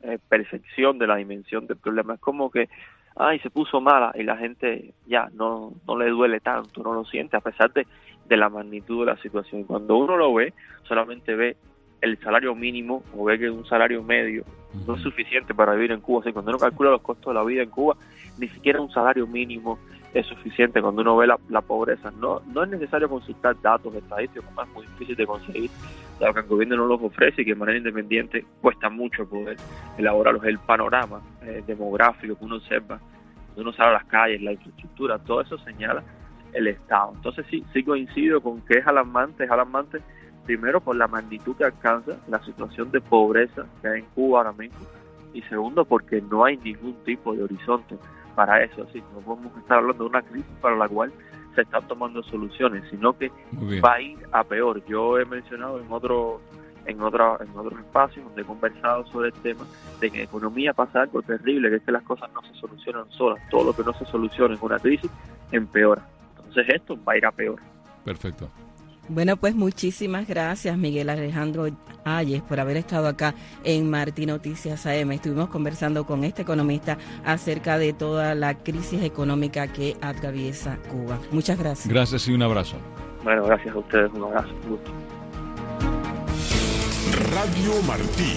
eh, 0.02 0.18
percepción 0.28 0.98
de 0.98 1.06
la 1.06 1.16
dimensión 1.16 1.66
del 1.66 1.76
problema. 1.76 2.14
Es 2.14 2.20
como 2.20 2.50
que 2.50 2.68
ay, 3.16 3.38
se 3.40 3.50
puso 3.50 3.80
mala 3.80 4.12
y 4.14 4.22
la 4.22 4.36
gente 4.36 4.94
ya 5.06 5.28
no, 5.34 5.72
no 5.86 5.98
le 5.98 6.08
duele 6.10 6.40
tanto, 6.40 6.82
no 6.82 6.92
lo 6.92 7.04
siente 7.04 7.36
a 7.36 7.40
pesar 7.40 7.72
de, 7.72 7.86
de 8.26 8.36
la 8.36 8.48
magnitud 8.48 9.00
de 9.00 9.12
la 9.12 9.20
situación. 9.20 9.64
Cuando 9.64 9.96
uno 9.96 10.16
lo 10.16 10.32
ve, 10.34 10.54
solamente 10.84 11.34
ve 11.34 11.56
el 12.02 12.18
salario 12.18 12.54
mínimo 12.54 13.02
o 13.16 13.24
ve 13.24 13.38
que 13.38 13.48
un 13.48 13.64
salario 13.64 14.02
medio 14.02 14.44
no 14.86 14.96
es 14.96 15.02
suficiente 15.02 15.54
para 15.54 15.74
vivir 15.74 15.92
en 15.92 16.00
Cuba. 16.00 16.18
O 16.18 16.22
sea, 16.22 16.32
cuando 16.32 16.50
uno 16.50 16.58
calcula 16.58 16.90
los 16.90 17.00
costos 17.00 17.32
de 17.32 17.38
la 17.38 17.44
vida 17.44 17.62
en 17.62 17.70
Cuba, 17.70 17.96
ni 18.38 18.48
siquiera 18.48 18.80
un 18.80 18.90
salario 18.90 19.26
mínimo 19.26 19.78
es 20.12 20.26
suficiente 20.26 20.82
cuando 20.82 21.02
uno 21.02 21.16
ve 21.16 21.26
la, 21.26 21.38
la 21.48 21.60
pobreza. 21.62 22.10
No, 22.10 22.40
no 22.52 22.64
es 22.64 22.70
necesario 22.70 23.08
consultar 23.08 23.58
datos 23.62 23.94
estadísticos, 23.94 24.50
es 24.50 24.74
muy 24.74 24.86
difícil 24.86 25.16
de 25.16 25.26
conseguir, 25.26 25.70
dado 26.20 26.34
que 26.34 26.40
el 26.40 26.46
gobierno 26.46 26.76
no 26.76 26.86
los 26.86 27.02
ofrece 27.02 27.42
y 27.42 27.44
que 27.44 27.52
de 27.52 27.58
manera 27.58 27.78
independiente 27.78 28.44
cuesta 28.60 28.90
mucho 28.90 29.26
poder 29.28 29.56
elaborarlos. 29.96 30.44
El 30.44 30.58
panorama 30.58 31.22
eh, 31.42 31.62
demográfico 31.66 32.36
que 32.36 32.44
uno 32.44 32.56
observa, 32.56 32.98
cuando 33.46 33.62
uno 33.62 33.72
sale 33.72 33.90
a 33.90 33.92
las 33.92 34.04
calles, 34.06 34.42
la 34.42 34.52
infraestructura, 34.52 35.18
todo 35.20 35.40
eso 35.40 35.56
señala 35.58 36.02
el 36.52 36.66
Estado. 36.66 37.12
Entonces 37.14 37.46
sí, 37.48 37.64
sí 37.72 37.82
coincido 37.82 38.40
con 38.40 38.60
que 38.62 38.78
es 38.78 38.86
alarmante, 38.86 39.44
es 39.44 39.50
alarmante 39.50 40.00
primero 40.44 40.80
por 40.80 40.96
la 40.96 41.08
magnitud 41.08 41.56
que 41.56 41.64
alcanza 41.64 42.16
la 42.28 42.42
situación 42.44 42.90
de 42.90 43.00
pobreza 43.00 43.66
que 43.80 43.88
hay 43.88 44.00
en 44.00 44.06
Cuba 44.14 44.38
ahora 44.38 44.52
mismo 44.52 44.80
y 45.32 45.42
segundo 45.42 45.84
porque 45.84 46.20
no 46.20 46.44
hay 46.44 46.56
ningún 46.58 46.94
tipo 47.04 47.34
de 47.34 47.44
horizonte 47.44 47.96
para 48.34 48.62
eso. 48.62 48.86
Así 48.88 49.02
no 49.14 49.20
podemos 49.20 49.56
estar 49.58 49.78
hablando 49.78 50.04
de 50.04 50.10
una 50.10 50.22
crisis 50.22 50.52
para 50.60 50.76
la 50.76 50.88
cual 50.88 51.12
se 51.54 51.62
están 51.62 51.86
tomando 51.86 52.22
soluciones, 52.22 52.84
sino 52.90 53.16
que 53.16 53.30
va 53.84 53.94
a 53.94 54.00
ir 54.00 54.18
a 54.32 54.42
peor. 54.44 54.84
Yo 54.86 55.18
he 55.18 55.24
mencionado 55.24 55.80
en 55.80 55.90
otros 55.90 56.40
en 56.84 57.00
otro, 57.00 57.40
en 57.40 57.56
otros 57.56 57.78
espacios 57.78 58.24
donde 58.24 58.42
he 58.42 58.44
conversado 58.44 59.06
sobre 59.06 59.28
el 59.28 59.34
tema 59.34 59.64
de 60.00 60.10
que 60.10 60.18
en 60.18 60.24
economía 60.24 60.72
pasa 60.72 61.02
algo 61.02 61.22
terrible, 61.22 61.70
que 61.70 61.76
es 61.76 61.82
que 61.82 61.92
las 61.92 62.02
cosas 62.02 62.28
no 62.32 62.42
se 62.42 62.54
solucionan 62.54 63.08
solas, 63.10 63.40
todo 63.50 63.64
lo 63.64 63.72
que 63.72 63.84
no 63.84 63.92
se 63.92 64.04
soluciona 64.06 64.54
en 64.54 64.60
una 64.60 64.78
crisis 64.78 65.10
empeora. 65.52 66.04
Entonces 66.38 66.74
esto 66.74 66.98
va 67.04 67.12
a 67.12 67.16
ir 67.18 67.26
a 67.26 67.30
peor. 67.30 67.60
Perfecto. 68.04 68.50
Bueno, 69.08 69.36
pues 69.36 69.54
muchísimas 69.54 70.28
gracias 70.28 70.78
Miguel 70.78 71.10
Alejandro 71.10 71.66
Ayes 72.04 72.42
por 72.42 72.60
haber 72.60 72.76
estado 72.76 73.08
acá 73.08 73.34
en 73.64 73.90
Martín 73.90 74.28
Noticias 74.28 74.86
AM. 74.86 75.12
Estuvimos 75.12 75.48
conversando 75.48 76.04
con 76.06 76.24
este 76.24 76.42
economista 76.42 76.98
acerca 77.24 77.78
de 77.78 77.92
toda 77.92 78.34
la 78.34 78.54
crisis 78.54 79.02
económica 79.02 79.68
que 79.68 79.96
atraviesa 80.00 80.78
Cuba. 80.90 81.18
Muchas 81.30 81.58
gracias. 81.58 81.88
Gracias 81.88 82.28
y 82.28 82.32
un 82.32 82.42
abrazo. 82.42 82.76
Bueno, 83.24 83.44
gracias 83.44 83.74
a 83.74 83.78
ustedes, 83.78 84.10
un 84.12 84.24
abrazo. 84.24 84.48
Un 84.64 84.70
gusto. 84.70 84.90
Radio 87.30 87.82
Martí. 87.86 88.36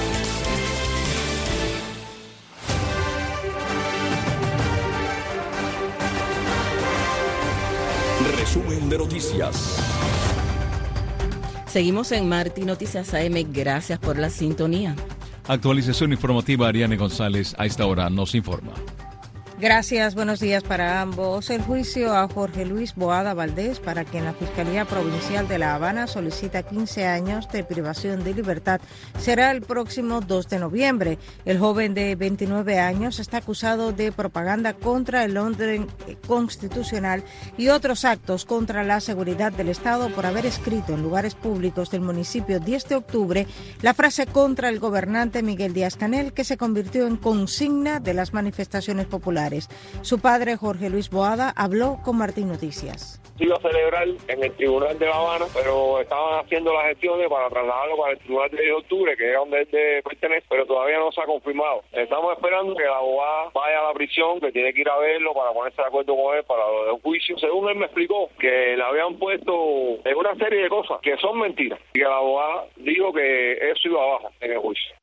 Resumen 8.53 8.89
de 8.89 8.97
noticias. 8.97 9.77
Seguimos 11.67 12.11
en 12.11 12.27
Martín 12.27 12.65
Noticias 12.65 13.13
AM. 13.13 13.49
Gracias 13.53 13.97
por 13.97 14.19
la 14.19 14.29
sintonía. 14.29 14.93
Actualización 15.47 16.11
informativa, 16.11 16.67
Ariane 16.67 16.97
González 16.97 17.55
a 17.57 17.65
esta 17.65 17.85
hora 17.85 18.09
nos 18.09 18.35
informa. 18.35 18.73
Gracias, 19.61 20.15
buenos 20.15 20.39
días 20.39 20.63
para 20.63 21.03
ambos. 21.03 21.51
El 21.51 21.61
juicio 21.61 22.15
a 22.15 22.27
Jorge 22.27 22.65
Luis 22.65 22.95
Boada 22.95 23.35
Valdés, 23.35 23.79
para 23.79 24.03
quien 24.05 24.25
la 24.25 24.33
Fiscalía 24.33 24.85
Provincial 24.85 25.47
de 25.47 25.59
La 25.59 25.75
Habana 25.75 26.07
solicita 26.07 26.63
15 26.63 27.05
años 27.05 27.47
de 27.51 27.63
privación 27.63 28.23
de 28.23 28.33
libertad, 28.33 28.81
será 29.19 29.51
el 29.51 29.61
próximo 29.61 30.19
2 30.19 30.49
de 30.49 30.57
noviembre. 30.57 31.19
El 31.45 31.59
joven 31.59 31.93
de 31.93 32.15
29 32.15 32.79
años 32.79 33.19
está 33.19 33.37
acusado 33.37 33.91
de 33.91 34.11
propaganda 34.11 34.73
contra 34.73 35.25
el 35.25 35.37
orden 35.37 35.85
constitucional 36.25 37.23
y 37.55 37.67
otros 37.67 38.03
actos 38.03 38.45
contra 38.45 38.83
la 38.83 38.99
seguridad 38.99 39.51
del 39.51 39.69
Estado 39.69 40.09
por 40.09 40.25
haber 40.25 40.47
escrito 40.47 40.95
en 40.95 41.03
lugares 41.03 41.35
públicos 41.35 41.91
del 41.91 42.01
municipio 42.01 42.59
10 42.59 42.89
de 42.89 42.95
octubre 42.95 43.47
la 43.83 43.93
frase 43.93 44.25
contra 44.25 44.69
el 44.69 44.79
gobernante 44.79 45.43
Miguel 45.43 45.75
Díaz 45.75 45.97
Canel 45.97 46.33
que 46.33 46.45
se 46.45 46.57
convirtió 46.57 47.05
en 47.05 47.17
consigna 47.17 47.99
de 47.99 48.15
las 48.15 48.33
manifestaciones 48.33 49.05
populares. 49.05 49.50
Familiares. 49.51 49.69
Su 50.01 50.19
padre, 50.19 50.55
Jorge 50.55 50.89
Luis 50.89 51.09
Boada, 51.09 51.53
habló 51.55 51.99
con 52.03 52.17
Martín 52.17 52.47
Noticias 52.47 53.21
iba 53.41 53.55
a 53.55 53.59
celebrar 53.59 54.07
en 54.27 54.43
el 54.43 54.51
Tribunal 54.55 54.97
de 54.99 55.05
La 55.07 55.15
Habana, 55.15 55.45
pero 55.53 55.99
estaban 55.99 56.45
haciendo 56.45 56.73
las 56.73 56.89
gestiones 56.89 57.27
para 57.27 57.49
trasladarlo 57.49 57.97
para 57.97 58.13
el 58.13 58.19
Tribunal 58.19 58.51
de 58.51 58.71
octubre, 58.71 59.17
que 59.17 59.31
es 59.31 59.35
donde 59.35 59.61
él 59.61 60.03
pertenece, 60.03 60.45
pero 60.47 60.65
todavía 60.65 60.99
no 60.99 61.11
se 61.11 61.21
ha 61.21 61.25
confirmado. 61.25 61.83
Estamos 61.91 62.33
esperando 62.33 62.75
que 62.75 62.83
la 62.83 62.97
abogada 62.97 63.49
vaya 63.53 63.79
a 63.79 63.87
la 63.87 63.93
prisión, 63.93 64.39
que 64.39 64.51
tiene 64.51 64.73
que 64.73 64.81
ir 64.81 64.89
a 64.89 64.97
verlo 64.97 65.33
para 65.33 65.53
ponerse 65.53 65.81
de 65.81 65.87
acuerdo 65.87 66.15
con 66.15 66.37
él 66.37 66.43
para 66.43 66.63
del 66.85 67.01
juicio. 67.01 67.37
Según 67.39 67.69
él 67.69 67.77
me 67.77 67.85
explicó, 67.85 68.29
que 68.39 68.75
le 68.77 68.83
habían 68.83 69.17
puesto 69.17 69.53
en 70.05 70.15
una 70.15 70.35
serie 70.35 70.63
de 70.63 70.69
cosas 70.69 70.99
que 71.01 71.17
son 71.17 71.39
mentiras 71.39 71.79
y 71.93 71.99
que 71.99 72.05
la 72.05 72.17
abogada 72.17 72.65
dijo 72.77 73.11
que 73.11 73.53
eso 73.53 73.87
iba 73.87 74.03
abajo 74.03 74.29
en 74.39 74.51
el 74.51 74.59
juicio. 74.59 74.95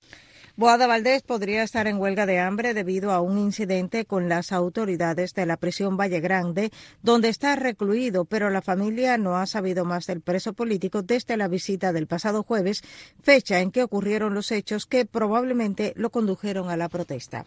Boada 0.58 0.88
Valdés 0.88 1.22
podría 1.22 1.62
estar 1.62 1.86
en 1.86 1.98
huelga 1.98 2.26
de 2.26 2.40
hambre 2.40 2.74
debido 2.74 3.12
a 3.12 3.20
un 3.20 3.38
incidente 3.38 4.04
con 4.04 4.28
las 4.28 4.50
autoridades 4.50 5.32
de 5.32 5.46
la 5.46 5.56
prisión 5.56 5.96
Valle 5.96 6.18
Grande, 6.18 6.72
donde 7.00 7.28
está 7.28 7.54
recluido, 7.54 8.24
pero 8.24 8.50
la 8.50 8.60
familia 8.60 9.18
no 9.18 9.36
ha 9.36 9.46
sabido 9.46 9.84
más 9.84 10.08
del 10.08 10.20
preso 10.20 10.54
político 10.54 11.02
desde 11.02 11.36
la 11.36 11.46
visita 11.46 11.92
del 11.92 12.08
pasado 12.08 12.42
jueves, 12.42 12.82
fecha 13.22 13.60
en 13.60 13.70
que 13.70 13.84
ocurrieron 13.84 14.34
los 14.34 14.50
hechos 14.50 14.86
que 14.86 15.04
probablemente 15.06 15.92
lo 15.94 16.10
condujeron 16.10 16.70
a 16.70 16.76
la 16.76 16.88
protesta. 16.88 17.46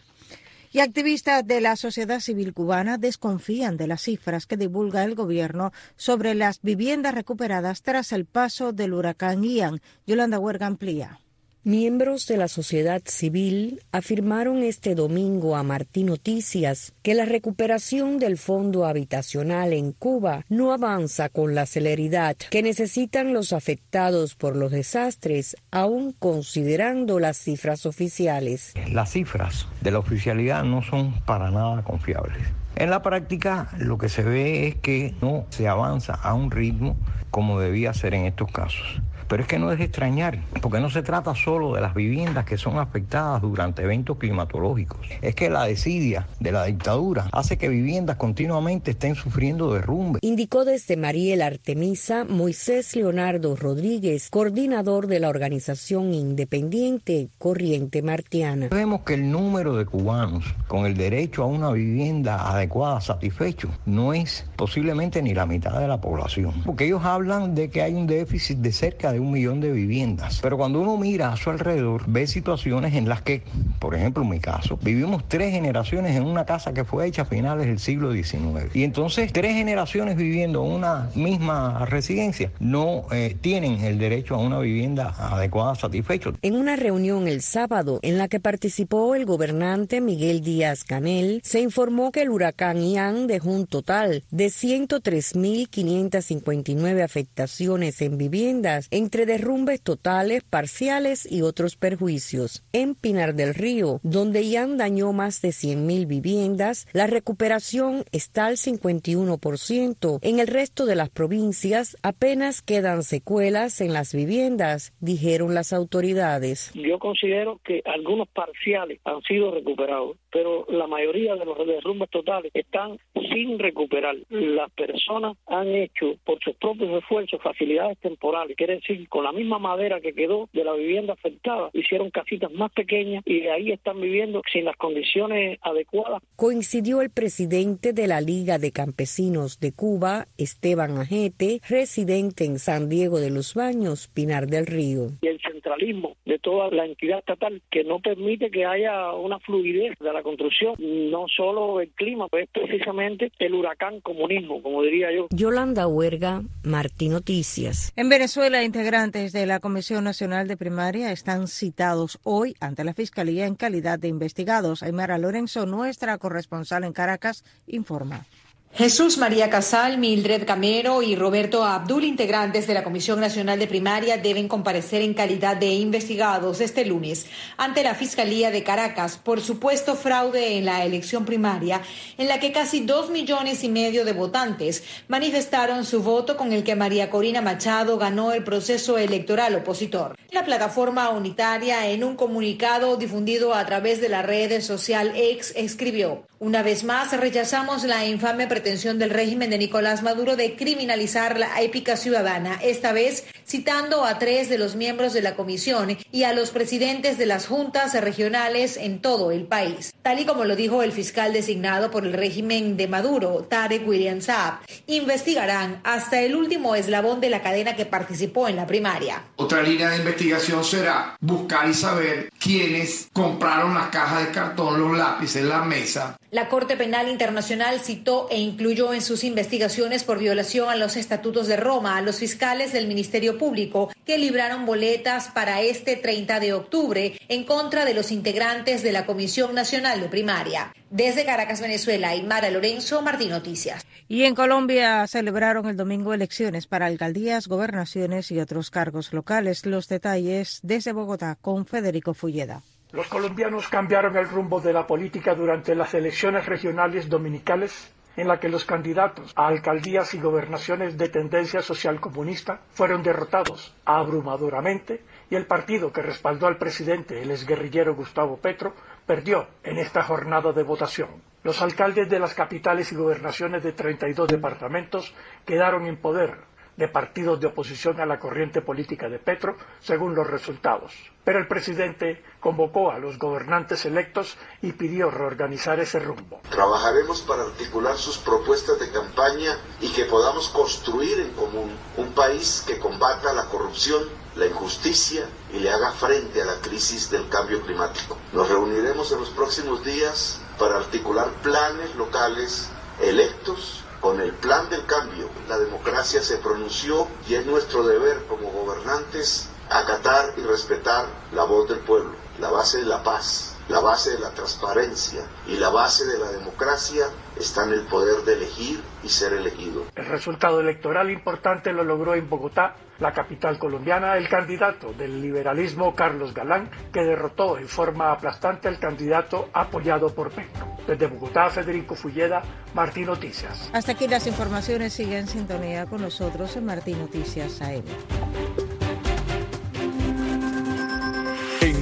Y 0.72 0.80
activistas 0.80 1.46
de 1.46 1.60
la 1.60 1.76
sociedad 1.76 2.22
civil 2.22 2.54
cubana 2.54 2.98
desconfían 2.98 3.76
de 3.76 3.88
las 3.88 4.04
cifras 4.04 4.46
que 4.46 4.56
divulga 4.56 5.04
el 5.04 5.16
gobierno 5.16 5.74
sobre 5.98 6.34
las 6.34 6.62
viviendas 6.62 7.14
recuperadas 7.14 7.82
tras 7.82 8.14
el 8.14 8.24
paso 8.24 8.72
del 8.72 8.94
huracán 8.94 9.44
Ian. 9.44 9.82
Yolanda 10.08 10.40
Huerga 10.40 10.68
amplía. 10.68 11.20
Miembros 11.64 12.26
de 12.26 12.38
la 12.38 12.48
sociedad 12.48 13.04
civil 13.06 13.84
afirmaron 13.92 14.64
este 14.64 14.96
domingo 14.96 15.56
a 15.56 15.62
Martín 15.62 16.08
Noticias 16.08 16.92
que 17.04 17.14
la 17.14 17.26
recuperación 17.26 18.18
del 18.18 18.40
fondo 18.40 18.88
habitacional 18.88 19.74
en 19.74 19.92
Cuba 19.92 20.44
no 20.50 20.74
avanza 20.74 21.30
con 21.30 21.54
la 21.54 21.68
celeridad 21.68 22.36
que 22.50 22.64
necesitan 22.64 23.32
los 23.32 23.54
afectados 23.54 24.34
por 24.34 24.56
los 24.56 24.72
desastres, 24.72 25.56
aún 25.70 26.14
considerando 26.18 27.20
las 27.20 27.38
cifras 27.38 27.86
oficiales. 27.86 28.74
Las 28.92 29.12
cifras 29.12 29.68
de 29.82 29.92
la 29.92 30.00
oficialidad 30.00 30.64
no 30.64 30.82
son 30.82 31.14
para 31.26 31.52
nada 31.52 31.84
confiables. 31.84 32.42
En 32.76 32.90
la 32.90 33.04
práctica 33.04 33.70
lo 33.78 34.00
que 34.00 34.10
se 34.10 34.24
ve 34.24 34.68
es 34.68 34.76
que 34.78 35.14
no 35.22 35.46
se 35.52 35.68
avanza 35.68 36.16
a 36.16 36.34
un 36.34 36.50
ritmo 36.50 36.98
como 37.30 37.60
debía 37.60 37.94
ser 37.94 38.16
en 38.16 38.26
estos 38.26 38.52
casos. 38.52 39.00
Pero 39.32 39.44
es 39.44 39.48
que 39.48 39.60
no 39.60 39.72
es 39.72 39.80
de 39.80 39.86
extrañar, 39.86 40.40
porque 40.62 40.82
no 40.82 40.90
se 40.90 41.04
trata 41.04 41.34
solo 41.36 41.74
de 41.74 41.80
las 41.80 41.96
viviendas 41.96 42.44
que 42.44 42.58
son 42.58 42.78
afectadas 42.78 43.42
durante 43.42 43.82
eventos 43.82 44.18
climatológicos. 44.18 45.08
Es 45.22 45.36
que 45.36 45.50
la 45.50 45.64
desidia 45.64 46.28
de 46.42 46.52
la 46.52 46.66
dictadura 46.66 47.30
hace 47.32 47.58
que 47.58 47.70
viviendas 47.70 48.18
continuamente 48.18 48.92
estén 48.92 49.16
sufriendo 49.16 49.74
derrumbe. 49.74 50.20
Indicó 50.22 50.66
desde 50.66 50.98
Mariel 50.98 51.44
Artemisa 51.44 52.26
Moisés 52.26 52.94
Leonardo 52.94 53.56
Rodríguez, 53.56 54.30
coordinador 54.30 55.08
de 55.08 55.22
la 55.22 55.30
organización 55.30 56.14
independiente 56.14 57.30
Corriente 57.38 58.02
Martiana. 58.02 58.68
Vemos 58.70 59.04
que 59.04 59.14
el 59.14 59.32
número 59.32 59.78
de 59.78 59.86
cubanos 59.86 60.44
con 60.68 60.86
el 60.86 60.98
derecho 60.98 61.44
a 61.44 61.46
una 61.46 61.72
vivienda 61.72 62.52
adecuada, 62.52 63.00
satisfecho, 63.00 63.70
no 63.86 64.14
es 64.14 64.46
posiblemente 64.58 65.22
ni 65.22 65.34
la 65.34 65.46
mitad 65.46 65.80
de 65.80 65.88
la 65.88 66.02
población. 66.02 66.52
Porque 66.66 66.84
ellos 66.84 67.06
hablan 67.06 67.56
de 67.56 67.70
que 67.70 67.82
hay 67.82 67.94
un 67.94 68.08
déficit 68.08 68.58
de 68.58 68.74
cerca 68.74 69.14
de 69.14 69.21
un 69.22 69.32
millón 69.32 69.62
de 69.62 69.72
viviendas. 69.72 70.40
Pero 70.42 70.58
cuando 70.58 70.82
uno 70.82 70.98
mira 70.98 71.32
a 71.32 71.38
su 71.38 71.50
alrededor, 71.50 72.04
ve 72.08 72.28
situaciones 72.28 72.96
en 72.96 73.08
las 73.08 73.22
que, 73.22 73.44
por 73.80 73.96
ejemplo, 73.96 74.24
en 74.24 74.30
mi 74.30 74.40
caso, 74.40 74.78
vivimos 74.82 75.24
tres 75.28 75.52
generaciones 75.52 76.16
en 76.16 76.24
una 76.24 76.46
casa 76.46 76.74
que 76.74 76.84
fue 76.84 77.08
hecha 77.08 77.24
a 77.24 77.26
finales 77.26 77.68
del 77.68 77.80
siglo 77.80 78.12
XIX. 78.12 78.74
Y 78.74 78.84
entonces, 78.84 79.32
tres 79.32 79.56
generaciones 79.56 80.16
viviendo 80.16 80.66
en 80.66 80.72
una 80.72 81.10
misma 81.16 81.86
residencia 81.86 82.52
no 82.60 83.06
eh, 83.12 83.36
tienen 83.40 83.82
el 83.82 83.98
derecho 83.98 84.36
a 84.36 84.40
una 84.40 84.60
vivienda 84.60 85.16
adecuada, 85.18 85.76
satisfecho. 85.76 86.34
En 86.42 86.56
una 86.56 86.76
reunión 86.76 87.28
el 87.28 87.42
sábado 87.42 88.00
en 88.02 88.18
la 88.18 88.28
que 88.28 88.40
participó 88.40 89.14
el 89.16 89.26
gobernante 89.26 90.02
Miguel 90.02 90.42
Díaz 90.42 90.84
Canel, 90.84 91.42
se 91.44 91.62
informó 91.62 92.12
que 92.12 92.24
el 92.24 92.30
huracán 92.30 92.82
Ian 92.82 93.28
dejó 93.28 93.50
un 93.50 93.68
total 93.68 94.24
de 94.32 94.48
103.559 94.48 97.04
afectaciones 97.04 98.02
en 98.02 98.18
viviendas 98.18 98.88
en 98.92 99.01
entre 99.02 99.26
derrumbes 99.26 99.82
totales, 99.82 100.44
parciales 100.44 101.30
y 101.30 101.42
otros 101.42 101.76
perjuicios. 101.76 102.64
En 102.72 102.94
Pinar 102.94 103.34
del 103.34 103.56
Río, 103.56 104.00
donde 104.04 104.48
ya 104.48 104.68
dañó 104.68 105.12
más 105.12 105.42
de 105.42 105.50
100.000 105.50 106.06
viviendas, 106.08 106.88
la 106.94 107.08
recuperación 107.08 108.06
está 108.12 108.46
al 108.46 108.58
51%. 108.58 110.20
En 110.22 110.40
el 110.40 110.48
resto 110.48 110.86
de 110.86 110.96
las 110.96 111.10
provincias 111.10 111.98
apenas 112.04 112.62
quedan 112.62 113.02
secuelas 113.04 113.82
en 113.82 113.94
las 113.94 114.14
viviendas, 114.14 114.94
dijeron 115.00 115.56
las 115.56 115.74
autoridades. 115.74 116.72
Yo 116.76 117.00
considero 117.00 117.60
que 117.64 117.82
algunos 117.86 118.28
parciales 118.30 119.00
han 119.04 119.22
sido 119.24 119.52
recuperados, 119.52 120.18
pero 120.32 120.66
la 120.70 120.88
mayoría 120.88 121.36
de 121.36 121.46
los 121.46 121.58
derrumbes 121.66 122.10
totales 122.10 122.52
están 122.54 122.98
sin 123.14 123.60
recuperar. 123.60 124.16
Las 124.30 124.72
personas 124.72 125.38
han 125.48 125.68
hecho 125.70 126.16
por 126.26 126.40
sus 126.44 126.56
propios 126.56 127.02
esfuerzos 127.02 127.42
facilidades 127.42 127.98
temporales, 128.00 128.56
quiere 128.58 128.76
decir 128.76 129.08
con 129.10 129.24
la 129.24 129.32
misma 129.32 129.60
madera 129.60 130.02
que 130.02 130.14
quedó 130.14 130.50
de 130.54 130.64
la 130.64 130.74
vivienda 130.74 131.14
afectada, 131.14 131.70
hicieron 131.74 132.10
casitas 132.10 132.52
más 132.52 132.72
pequeñas 132.72 133.24
y 133.26 133.42
de 133.42 133.52
ahí 133.52 133.72
están 133.72 134.00
viviendo 134.02 134.42
sin 134.52 134.66
las 134.66 134.76
condiciones 134.78 135.60
adecuadas. 135.62 136.22
Coincidió 136.36 137.02
el 137.02 137.10
presidente 137.10 137.94
de 137.94 138.08
la 138.08 138.22
Liga 138.22 138.58
de 138.58 138.72
Campesinos 138.72 139.60
de 139.60 139.74
Cuba, 139.74 140.28
Esteban 140.38 140.98
Ajete, 140.98 141.62
residente 141.68 142.46
en 142.46 142.60
San 142.60 142.90
Diego 142.90 143.20
de 143.20 143.30
los 143.30 143.54
Baños, 143.54 144.08
Pinar 144.08 144.48
del 144.48 144.68
Río. 144.68 145.08
Y 145.22 145.28
el 145.28 145.40
centralismo 145.42 146.16
de 146.26 146.40
toda 146.40 146.70
la 146.70 146.86
entidad 146.86 147.20
estatal 147.20 147.62
que 147.70 147.84
no 147.84 148.00
permite 148.00 148.50
que 148.52 148.66
haya 148.66 149.14
una 149.14 149.40
fluidez 149.40 149.98
de 150.00 150.14
la 150.14 150.21
construcción, 150.24 150.76
no 150.80 151.26
solo 151.28 151.80
el 151.82 151.90
clima, 151.90 152.28
pues 152.28 152.48
precisamente 152.52 153.32
el 153.40 153.54
huracán 153.54 154.02
comunismo, 154.02 154.62
como 154.62 154.84
diría 154.84 155.12
yo. 155.14 155.28
Yolanda 155.32 155.88
Huerga, 155.88 156.42
Martín 156.64 157.12
Noticias. 157.12 157.92
En 157.96 158.10
Venezuela, 158.10 158.64
integrantes 158.64 159.34
de 159.34 159.46
la 159.46 159.60
Comisión 159.60 160.04
Nacional 160.04 160.48
de 160.48 160.58
Primaria 160.58 161.12
están 161.12 161.48
citados 161.48 162.20
hoy 162.24 162.56
ante 162.60 162.84
la 162.84 162.94
Fiscalía 162.94 163.46
en 163.46 163.56
calidad 163.56 164.00
de 164.00 164.08
investigados. 164.08 164.84
Aymara 164.84 165.18
Lorenzo, 165.18 165.66
nuestra 165.66 166.18
corresponsal 166.18 166.84
en 166.84 166.94
Caracas, 166.94 167.44
informa. 167.68 168.26
Jesús 168.74 169.18
María 169.18 169.50
Casal, 169.50 169.98
Mildred 169.98 170.46
Camero 170.46 171.02
y 171.04 171.18
Roberto 171.18 171.66
Abdul, 171.66 172.06
integrantes 172.06 172.68
de 172.68 172.74
la 172.74 172.86
Comisión 172.86 173.20
Nacional 173.20 173.60
de 173.60 173.68
Primaria, 173.68 174.18
deben 174.18 174.48
comparecer 174.48 175.02
en 175.02 175.14
calidad 175.14 175.58
de 175.58 175.74
investigados 175.74 176.62
este 176.62 176.86
lunes 176.86 177.26
ante 177.58 177.84
la 177.84 177.96
Fiscalía 177.96 178.50
de 178.50 178.64
Caracas 178.64 179.18
por 179.22 179.42
supuesto 179.42 179.96
fraude 179.96 180.58
en 180.58 180.64
la 180.64 180.86
elección 180.86 181.26
primaria, 181.26 181.82
en 182.18 182.30
la 182.30 182.40
que 182.40 182.54
casi 182.54 182.80
dos 182.80 183.10
millones 183.10 183.66
y 183.66 183.70
medio 183.70 184.06
de 184.06 184.14
votantes 184.14 184.86
manifestaron 185.10 185.84
su 185.84 186.02
voto 186.02 186.38
con 186.38 186.54
el 186.54 186.64
que 186.64 186.78
María 186.78 187.10
Corina 187.10 187.42
Machado 187.42 187.98
ganó 187.98 188.32
el 188.32 188.46
proceso 188.46 188.98
electoral 188.98 189.54
opositor. 189.54 190.16
La 190.32 190.46
plataforma 190.46 191.10
unitaria, 191.10 191.90
en 191.90 192.06
un 192.06 192.16
comunicado 192.16 192.96
difundido 192.96 193.54
a 193.54 193.66
través 193.66 194.00
de 194.00 194.08
la 194.08 194.22
red 194.22 194.62
social 194.62 195.12
X, 195.14 195.52
escribió: 195.58 196.24
Una 196.40 196.64
vez 196.64 196.86
más 196.86 197.12
rechazamos 197.20 197.84
la 197.84 198.06
infame 198.06 198.48
pretensión 198.48 198.61
del 198.64 199.10
régimen 199.10 199.50
de 199.50 199.58
Nicolás 199.58 200.04
Maduro 200.04 200.36
de 200.36 200.56
criminalizar 200.56 201.40
la 201.40 201.62
épica 201.62 201.98
ciudadana, 201.98 202.60
esta 202.62 202.94
vez 202.94 203.26
citando 203.48 204.06
a 204.06 204.20
tres 204.20 204.50
de 204.50 204.58
los 204.58 204.76
miembros 204.76 205.14
de 205.14 205.22
la 205.22 205.36
comisión 205.36 205.98
y 206.12 206.24
a 206.24 206.34
los 206.34 206.52
presidentes 206.52 207.18
de 207.18 207.26
las 207.26 207.48
juntas 207.48 208.00
regionales 208.00 208.78
en 208.78 209.02
todo 209.02 209.32
el 209.32 209.46
país. 209.46 209.94
Tal 210.04 210.20
y 210.20 210.26
como 210.26 210.46
lo 210.46 210.56
dijo 210.56 210.84
el 210.84 210.92
fiscal 210.92 211.34
designado 211.34 211.90
por 211.90 212.06
el 212.06 212.14
régimen 212.14 212.78
de 212.78 212.88
Maduro, 212.88 213.48
Tarek 213.50 213.88
William 213.88 214.22
Saab, 214.22 214.60
investigarán 214.88 215.82
hasta 215.84 216.22
el 216.22 216.36
último 216.36 216.76
eslabón 216.76 217.20
de 217.20 217.30
la 217.30 217.42
cadena 217.42 217.76
que 217.76 217.86
participó 217.86 218.48
en 218.48 218.56
la 218.56 218.68
primaria. 218.68 219.24
Otra 219.38 219.64
línea 219.64 219.90
de 219.90 219.98
investigación 219.98 220.64
será 220.64 221.18
buscar 221.20 221.68
y 221.68 221.74
saber 221.74 222.30
quiénes 222.40 223.10
compraron 223.12 223.74
las 223.74 223.88
cajas 223.88 224.28
de 224.28 224.32
cartón, 224.32 224.80
los 224.80 224.96
lápices, 224.96 225.44
la 225.44 225.64
mesa. 225.64 226.16
La 226.32 226.48
Corte 226.48 226.78
Penal 226.78 227.10
Internacional 227.10 227.82
citó 227.82 228.30
e 228.32 228.40
incluyó 228.40 228.94
en 228.94 229.02
sus 229.02 229.26
investigaciones 229.26 230.06
por 230.06 230.18
violación 230.18 230.70
a 230.70 230.78
los 230.78 230.96
estatutos 230.96 231.46
de 231.48 231.58
Roma 231.58 231.98
a 231.98 232.02
los 232.02 232.20
fiscales 232.20 232.72
del 232.72 232.88
Ministerio 232.88 233.38
Público 233.38 233.92
que 234.06 234.18
libraron 234.18 234.66
boletas 234.66 235.28
para 235.28 235.60
este 235.62 235.98
30 235.98 236.40
de 236.40 236.54
octubre 236.54 237.20
en 237.28 237.44
contra 237.44 237.84
de 237.84 237.94
los 237.94 238.14
integrantes 238.14 238.82
de 238.82 238.94
la 238.94 239.06
Comisión 239.06 239.54
Nacional 239.54 240.00
de 240.00 240.08
Primaria. 240.08 240.74
Desde 240.90 241.26
Caracas, 241.26 241.60
Venezuela, 241.60 242.14
Mara 242.24 242.50
Lorenzo, 242.50 243.02
Martín 243.02 243.32
Noticias. 243.32 243.86
Y 244.08 244.24
en 244.24 244.34
Colombia 244.34 245.06
celebraron 245.08 245.68
el 245.68 245.76
domingo 245.76 246.14
elecciones 246.14 246.66
para 246.66 246.86
alcaldías, 246.86 247.50
gobernaciones 247.50 248.32
y 248.32 248.40
otros 248.40 248.72
cargos 248.72 249.12
locales. 249.12 249.66
Los 249.66 249.90
detalles 249.90 250.62
desde 250.64 250.94
Bogotá 250.94 251.38
con 251.42 251.66
Federico 251.66 252.14
Fulleda. 252.14 252.64
Los 252.94 253.08
colombianos 253.08 253.70
cambiaron 253.70 254.18
el 254.18 254.28
rumbo 254.28 254.60
de 254.60 254.74
la 254.74 254.86
política 254.86 255.34
durante 255.34 255.76
las 255.76 255.94
elecciones 255.94 256.46
regionales 256.46 257.08
dominicales 257.08 257.90
en 258.18 258.28
la 258.28 258.38
que 258.38 258.50
los 258.50 258.66
candidatos 258.66 259.32
a 259.38 259.48
alcaldías 259.48 260.14
y 260.14 260.20
gobernaciones 260.20 260.98
de 260.98 261.08
tendencia 261.08 261.62
social 261.62 262.02
comunista 262.02 262.60
fueron 262.72 263.02
derrotados 263.02 263.74
abrumadoramente 263.86 265.06
y 265.30 265.36
el 265.36 265.46
partido 265.46 265.94
que 265.94 266.02
respaldó 266.02 266.48
al 266.48 266.58
presidente, 266.58 267.22
el 267.22 267.32
exguerrillero 267.32 267.96
Gustavo 267.96 268.36
Petro, 268.36 268.74
perdió 269.06 269.48
en 269.64 269.78
esta 269.78 270.04
jornada 270.04 270.52
de 270.52 270.64
votación. 270.64 271.10
Los 271.44 271.62
alcaldes 271.62 272.10
de 272.10 272.20
las 272.20 272.34
capitales 272.34 272.92
y 272.92 272.96
gobernaciones 272.96 273.64
de 273.64 273.72
32 273.72 274.28
departamentos 274.28 275.16
quedaron 275.46 275.86
en 275.86 275.96
poder 275.96 276.51
de 276.82 276.88
partidos 276.88 277.40
de 277.40 277.46
oposición 277.46 278.02
a 278.02 278.08
la 278.08 278.18
corriente 278.18 278.60
política 278.60 279.08
de 279.08 279.20
Petro, 279.20 279.56
según 279.82 280.16
los 280.16 280.26
resultados. 280.26 280.92
Pero 281.24 281.38
el 281.38 281.48
presidente 281.48 282.24
convocó 282.40 282.90
a 282.90 282.98
los 282.98 283.20
gobernantes 283.20 283.86
electos 283.86 284.36
y 284.64 284.72
pidió 284.72 285.12
reorganizar 285.12 285.80
ese 285.80 286.00
rumbo. 286.00 286.42
Trabajaremos 286.50 287.22
para 287.22 287.44
articular 287.44 287.96
sus 287.98 288.18
propuestas 288.18 288.80
de 288.80 288.90
campaña 288.90 289.60
y 289.80 289.90
que 289.90 290.06
podamos 290.06 290.50
construir 290.50 291.20
en 291.20 291.30
común 291.34 291.70
un 291.98 292.14
país 292.14 292.64
que 292.66 292.80
combata 292.80 293.32
la 293.32 293.46
corrupción, 293.46 294.02
la 294.36 294.48
injusticia 294.48 295.30
y 295.54 295.60
le 295.60 295.70
haga 295.70 295.92
frente 295.92 296.42
a 296.42 296.46
la 296.46 296.56
crisis 296.62 297.12
del 297.12 297.30
cambio 297.30 297.62
climático. 297.62 298.18
Nos 298.34 298.50
reuniremos 298.50 299.12
en 299.12 299.20
los 299.20 299.30
próximos 299.30 299.86
días 299.86 300.42
para 300.58 300.78
articular 300.78 301.30
planes 301.44 301.94
locales 301.96 302.72
electos 303.04 303.81
con 304.02 304.20
el 304.20 304.34
plan 304.34 304.68
del 304.70 304.86
cambio, 304.88 305.30
la 305.48 305.60
democracia 305.60 306.22
se 306.22 306.38
pronunció 306.38 307.08
y 307.28 307.36
es 307.36 307.46
nuestro 307.46 307.84
deber 307.84 308.26
como 308.26 308.52
gobernantes 308.52 309.48
acatar 309.70 310.34
y 310.38 310.42
respetar 310.42 311.06
la 311.32 311.44
voz 311.44 311.70
del 311.70 311.80
pueblo, 311.80 312.12
la 312.40 312.50
base 312.50 312.80
de 312.80 312.86
la 312.86 313.04
paz, 313.04 313.54
la 313.70 313.80
base 313.80 314.12
de 314.12 314.20
la 314.20 314.32
transparencia 314.32 315.26
y 315.48 315.56
la 315.56 315.70
base 315.70 316.06
de 316.06 316.18
la 316.18 316.32
democracia 316.32 317.08
está 317.42 317.66
en 317.66 317.74
el 317.74 317.82
poder 317.82 318.24
de 318.24 318.34
elegir 318.34 318.82
y 319.04 319.10
ser 319.10 319.34
elegido. 319.34 319.86
El 319.96 320.06
resultado 320.06 320.60
electoral 320.62 321.10
importante 321.10 321.74
lo 321.74 321.84
logró 321.84 322.16
en 322.16 322.30
Bogotá, 322.30 322.76
la 323.00 323.12
capital 323.14 323.58
colombiana, 323.58 324.16
el 324.18 324.30
candidato 324.30 324.94
del 324.94 325.22
liberalismo 325.22 325.96
Carlos 325.96 326.34
Galán, 326.34 326.70
que 326.94 327.02
derrotó 327.02 327.58
en 327.58 327.68
forma 327.68 328.12
aplastante 328.12 328.68
al 328.68 328.80
candidato 328.80 329.50
apoyado 329.54 330.14
por 330.14 330.32
Petro. 330.32 330.68
Desde 330.88 331.08
Bogotá, 331.08 331.50
Federico 331.50 331.96
Fulleda, 331.96 332.42
Martín 332.74 333.08
Noticias. 333.08 333.70
Hasta 333.74 333.94
aquí 333.94 334.08
las 334.08 334.28
informaciones. 334.28 334.94
Sigue 334.94 335.18
en 335.18 335.28
sintonía 335.28 335.86
con 335.86 336.02
nosotros 336.02 336.56
en 336.56 336.66
Martín 336.66 337.00
Noticias 337.00 337.62
AM. 337.62 338.71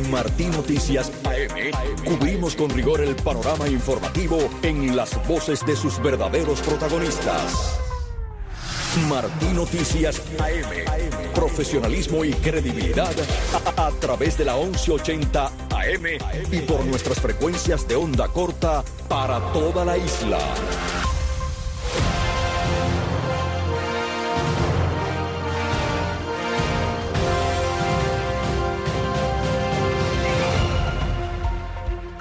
Martín 0.09 0.51
Noticias 0.51 1.11
AM 1.23 1.71
cubrimos 2.03 2.55
con 2.55 2.69
rigor 2.69 3.01
el 3.01 3.15
panorama 3.15 3.67
informativo 3.67 4.37
en 4.63 4.95
las 4.95 5.15
voces 5.27 5.65
de 5.65 5.75
sus 5.75 6.01
verdaderos 6.01 6.61
protagonistas. 6.61 7.79
Martín 9.07 9.55
Noticias 9.55 10.21
AM. 10.39 11.33
Profesionalismo 11.33 12.25
y 12.25 12.33
credibilidad 12.33 13.13
a, 13.75 13.87
a, 13.87 13.91
través 13.91 14.37
de 14.37 14.45
la 14.45 14.55
1180 14.55 15.45
AM 15.45 16.05
y 16.51 16.59
por 16.61 16.83
nuestras 16.85 17.19
frecuencias 17.19 17.87
de 17.87 17.95
onda 17.95 18.27
corta 18.27 18.83
para 19.07 19.39
toda 19.53 19.85
la 19.85 19.97
isla. 19.97 20.39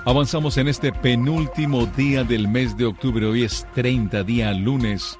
Avanzamos 0.08 0.56
en 0.56 0.68
este 0.68 0.90
penúltimo 0.90 1.84
día 1.84 2.24
del 2.24 2.48
mes 2.48 2.78
de 2.78 2.86
octubre. 2.86 3.26
Hoy 3.26 3.42
es 3.42 3.66
30 3.74 4.24
día 4.24 4.54
lunes. 4.54 5.18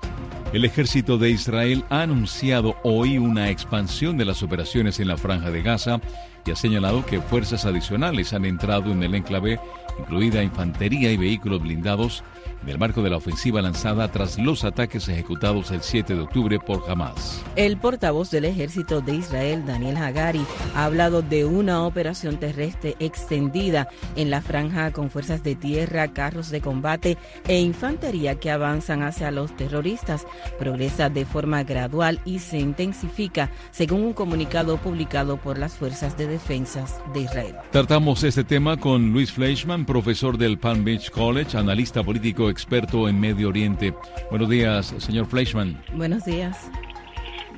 El 0.55 0.65
ejército 0.65 1.19
de 1.19 1.28
Israel 1.28 1.85
ha 1.90 2.01
anunciado 2.01 2.74
hoy 2.85 3.19
una 3.19 3.51
expansión 3.51 4.16
de 4.16 4.24
las 4.24 4.43
operaciones 4.43 4.98
en 4.98 5.09
la 5.09 5.19
franja 5.19 5.51
de 5.51 5.60
Gaza 5.60 6.01
y 6.47 6.52
ha 6.52 6.56
señalado 6.56 7.05
que 7.05 7.20
fuerzas 7.20 7.66
adicionales 7.66 8.32
han 8.32 8.47
entrado 8.47 8.90
en 8.90 9.02
el 9.02 9.15
enclave, 9.15 9.60
incluida 9.98 10.43
infantería 10.43 11.12
y 11.12 11.19
vehículos 11.19 11.60
blindados, 11.60 12.24
en 12.62 12.68
el 12.68 12.78
marco 12.78 13.02
de 13.02 13.10
la 13.10 13.16
ofensiva 13.16 13.62
lanzada 13.62 14.10
tras 14.10 14.39
los 14.39 14.64
ataques 14.64 15.09
ejecutados 15.09 15.70
el 15.70 15.82
7 15.82 16.14
de 16.14 16.20
octubre 16.20 16.59
por 16.59 16.90
Hamas. 16.90 17.43
El 17.56 17.76
portavoz 17.76 18.30
del 18.30 18.44
ejército 18.44 19.01
de 19.01 19.14
Israel, 19.14 19.64
Daniel 19.66 19.97
Hagari, 19.97 20.44
ha 20.74 20.85
hablado 20.85 21.22
de 21.22 21.44
una 21.44 21.85
operación 21.85 22.39
terrestre 22.39 22.97
extendida 22.98 23.89
en 24.16 24.30
la 24.30 24.43
franja 24.43 24.93
con 24.93 25.10
fuerzas 25.10 25.43
de 25.43 25.55
tierra, 25.55 26.09
carros 26.09 26.51
de 26.51 26.60
combate 26.60 27.16
e 27.47 27.60
infantería 27.60 28.36
que 28.36 28.51
avanzan 28.51 29.02
hacia 29.02 29.30
los 29.30 29.56
terroristas. 29.56 30.26
Progresa 30.59 31.09
de 31.10 31.24
forma 31.24 31.62
gradual 31.62 32.20
y 32.24 32.39
se 32.40 32.59
intensifica, 32.59 33.51
según 33.70 34.02
un 34.02 34.12
comunicado 34.12 34.76
publicado 34.78 35.36
por 35.36 35.59
las 35.59 35.74
fuerzas 35.74 36.16
de 36.16 36.26
defensa 36.26 36.85
de 37.12 37.20
Israel. 37.20 37.56
Tratamos 37.70 38.22
este 38.24 38.44
tema 38.44 38.76
con 38.76 39.12
Luis 39.12 39.32
Fleischman, 39.32 39.85
profesor 39.85 40.39
del 40.39 40.59
Palm 40.59 40.85
Beach 40.85 41.10
College, 41.10 41.56
analista 41.56 42.02
político 42.02 42.47
experto 42.50 43.08
en 43.08 43.20
Medio 43.20 43.48
Oriente. 43.48 43.94
Buenos 44.30 44.48
días, 44.48 44.86
señor 44.98 45.26
Fleischman. 45.26 45.80
Buenos 45.94 46.24
días. 46.24 46.70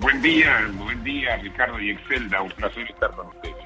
Buen 0.01 0.23
día, 0.23 0.71
buen 0.79 1.03
día, 1.05 1.37
Ricardo 1.37 1.81
y 1.81 1.91
Excelda. 1.91 2.43
Un 2.43 2.51
placer 2.53 2.91
estar 2.91 3.11
con 3.13 3.27
ustedes. 3.29 3.57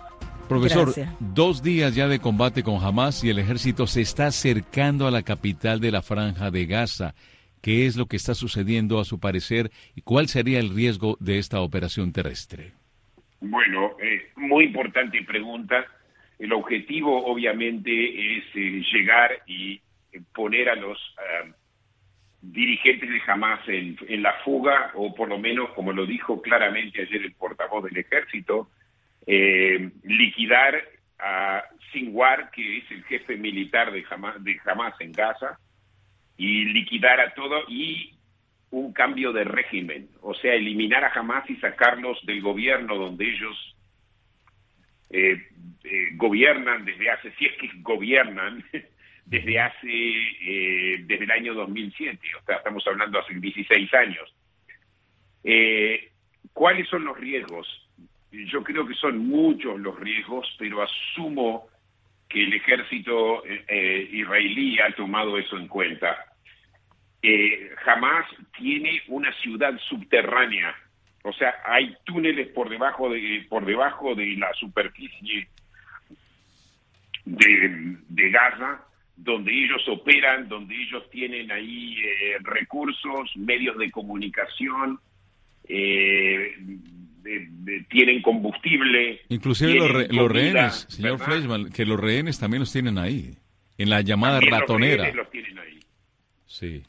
Profesor, 0.48 0.84
Gracias. 0.84 1.14
dos 1.20 1.62
días 1.62 1.94
ya 1.94 2.06
de 2.06 2.18
combate 2.18 2.62
con 2.62 2.82
Hamas 2.84 3.24
y 3.24 3.30
el 3.30 3.38
ejército 3.38 3.86
se 3.86 4.02
está 4.02 4.26
acercando 4.26 5.06
a 5.06 5.10
la 5.10 5.22
capital 5.22 5.80
de 5.80 5.90
la 5.90 6.02
franja 6.02 6.50
de 6.50 6.66
Gaza. 6.66 7.14
¿Qué 7.62 7.86
es 7.86 7.96
lo 7.96 8.06
que 8.06 8.16
está 8.16 8.34
sucediendo 8.34 9.00
a 9.00 9.04
su 9.04 9.18
parecer 9.18 9.70
y 9.94 10.02
cuál 10.02 10.28
sería 10.28 10.58
el 10.58 10.74
riesgo 10.74 11.16
de 11.18 11.38
esta 11.38 11.60
operación 11.60 12.12
terrestre? 12.12 12.72
Bueno, 13.40 13.92
eh, 14.02 14.30
muy 14.36 14.64
importante 14.64 15.22
pregunta. 15.22 15.86
El 16.38 16.52
objetivo, 16.52 17.24
obviamente, 17.24 18.36
es 18.36 18.44
eh, 18.54 18.82
llegar 18.92 19.30
y 19.46 19.80
poner 20.34 20.68
a 20.68 20.74
los 20.74 20.98
eh, 21.18 21.52
dirigentes 22.40 23.08
de 23.08 23.20
Hamas 23.26 23.60
en, 23.68 24.22
la 24.22 24.34
fuga, 24.44 24.92
o 24.94 25.14
por 25.14 25.28
lo 25.28 25.38
menos, 25.38 25.70
como 25.70 25.92
lo 25.92 26.06
dijo 26.06 26.42
claramente 26.42 27.02
ayer 27.02 27.22
el 27.22 27.34
portavoz 27.34 27.84
del 27.84 27.96
ejército, 27.96 28.68
eh, 29.26 29.90
liquidar 30.02 30.82
a 31.18 31.64
Sinwar, 31.92 32.50
que 32.50 32.78
es 32.78 32.90
el 32.90 33.04
jefe 33.04 33.36
militar 33.36 33.92
de 33.92 34.04
Hamas, 34.10 34.94
en 35.00 35.12
Gaza, 35.12 35.58
y 36.36 36.66
liquidar 36.66 37.20
a 37.20 37.32
todo 37.34 37.62
y 37.68 38.14
un 38.70 38.92
cambio 38.92 39.32
de 39.32 39.44
régimen, 39.44 40.08
o 40.20 40.34
sea, 40.34 40.54
eliminar 40.54 41.04
a 41.04 41.12
Hamas 41.14 41.48
y 41.48 41.56
sacarlos 41.56 42.18
del 42.26 42.42
gobierno 42.42 42.96
donde 42.96 43.24
ellos 43.24 43.76
eh, 45.10 45.40
gobiernan 46.16 46.84
desde 46.84 47.10
hace, 47.10 47.30
si 47.36 47.46
es 47.46 47.52
que 47.58 47.70
gobiernan, 47.82 48.64
desde 49.26 49.58
hace, 49.58 49.88
eh, 49.88 50.98
desde 51.06 51.24
el 51.24 51.30
año 51.30 51.54
2007, 51.54 52.18
o 52.40 52.44
sea, 52.44 52.56
estamos 52.56 52.86
hablando 52.86 53.18
hace 53.18 53.34
16 53.34 53.94
años. 53.94 54.34
Eh, 55.42 56.10
¿Cuáles 56.52 56.88
son 56.88 57.04
los 57.04 57.18
riesgos? 57.18 57.66
Yo 58.30 58.62
creo 58.62 58.86
que 58.86 58.94
son 58.94 59.18
muchos 59.18 59.80
los 59.80 59.98
riesgos, 59.98 60.46
pero 60.58 60.82
asumo 60.82 61.68
que 62.28 62.42
el 62.44 62.52
ejército 62.52 63.42
eh, 63.46 64.08
israelí 64.12 64.78
ha 64.80 64.94
tomado 64.94 65.38
eso 65.38 65.56
en 65.56 65.68
cuenta. 65.68 66.16
Hamas 67.86 68.26
tiene 68.58 69.00
una 69.08 69.32
ciudad 69.40 69.72
subterránea, 69.88 70.76
o 71.22 71.32
sea, 71.32 71.54
hay 71.64 71.96
túneles 72.04 72.48
por 72.48 72.68
debajo 72.68 73.08
de 73.08 73.46
por 73.48 73.64
debajo 73.64 74.14
de 74.14 74.36
la 74.36 74.52
superficie 74.52 75.48
de, 77.24 77.96
de 78.08 78.30
Gaza 78.30 78.84
donde 79.16 79.52
ellos 79.52 79.82
operan, 79.88 80.48
donde 80.48 80.74
ellos 80.74 81.08
tienen 81.10 81.50
ahí 81.50 81.96
eh, 81.98 82.36
recursos, 82.42 83.30
medios 83.36 83.78
de 83.78 83.90
comunicación, 83.90 84.98
eh, 85.68 86.54
de, 86.56 87.46
de, 87.48 87.80
tienen 87.88 88.20
combustible. 88.22 89.20
Inclusive 89.28 89.72
tienen 89.72 89.88
los, 89.88 89.96
re, 89.96 90.06
comida, 90.08 90.22
los 90.22 90.32
rehenes, 90.32 90.86
señor 90.88 91.12
¿verdad? 91.12 91.26
Fleischmann, 91.26 91.70
que 91.70 91.86
los 91.86 92.00
rehenes 92.00 92.38
también 92.38 92.60
los 92.60 92.72
tienen 92.72 92.98
ahí, 92.98 93.34
en 93.78 93.90
la 93.90 94.00
llamada 94.00 94.40
También 94.40 94.60
ratonera. 94.60 95.06
Los 95.06 95.16
los 95.16 95.30
tienen 95.30 95.58
ahí. 95.58 95.80
Sí. 96.46 96.82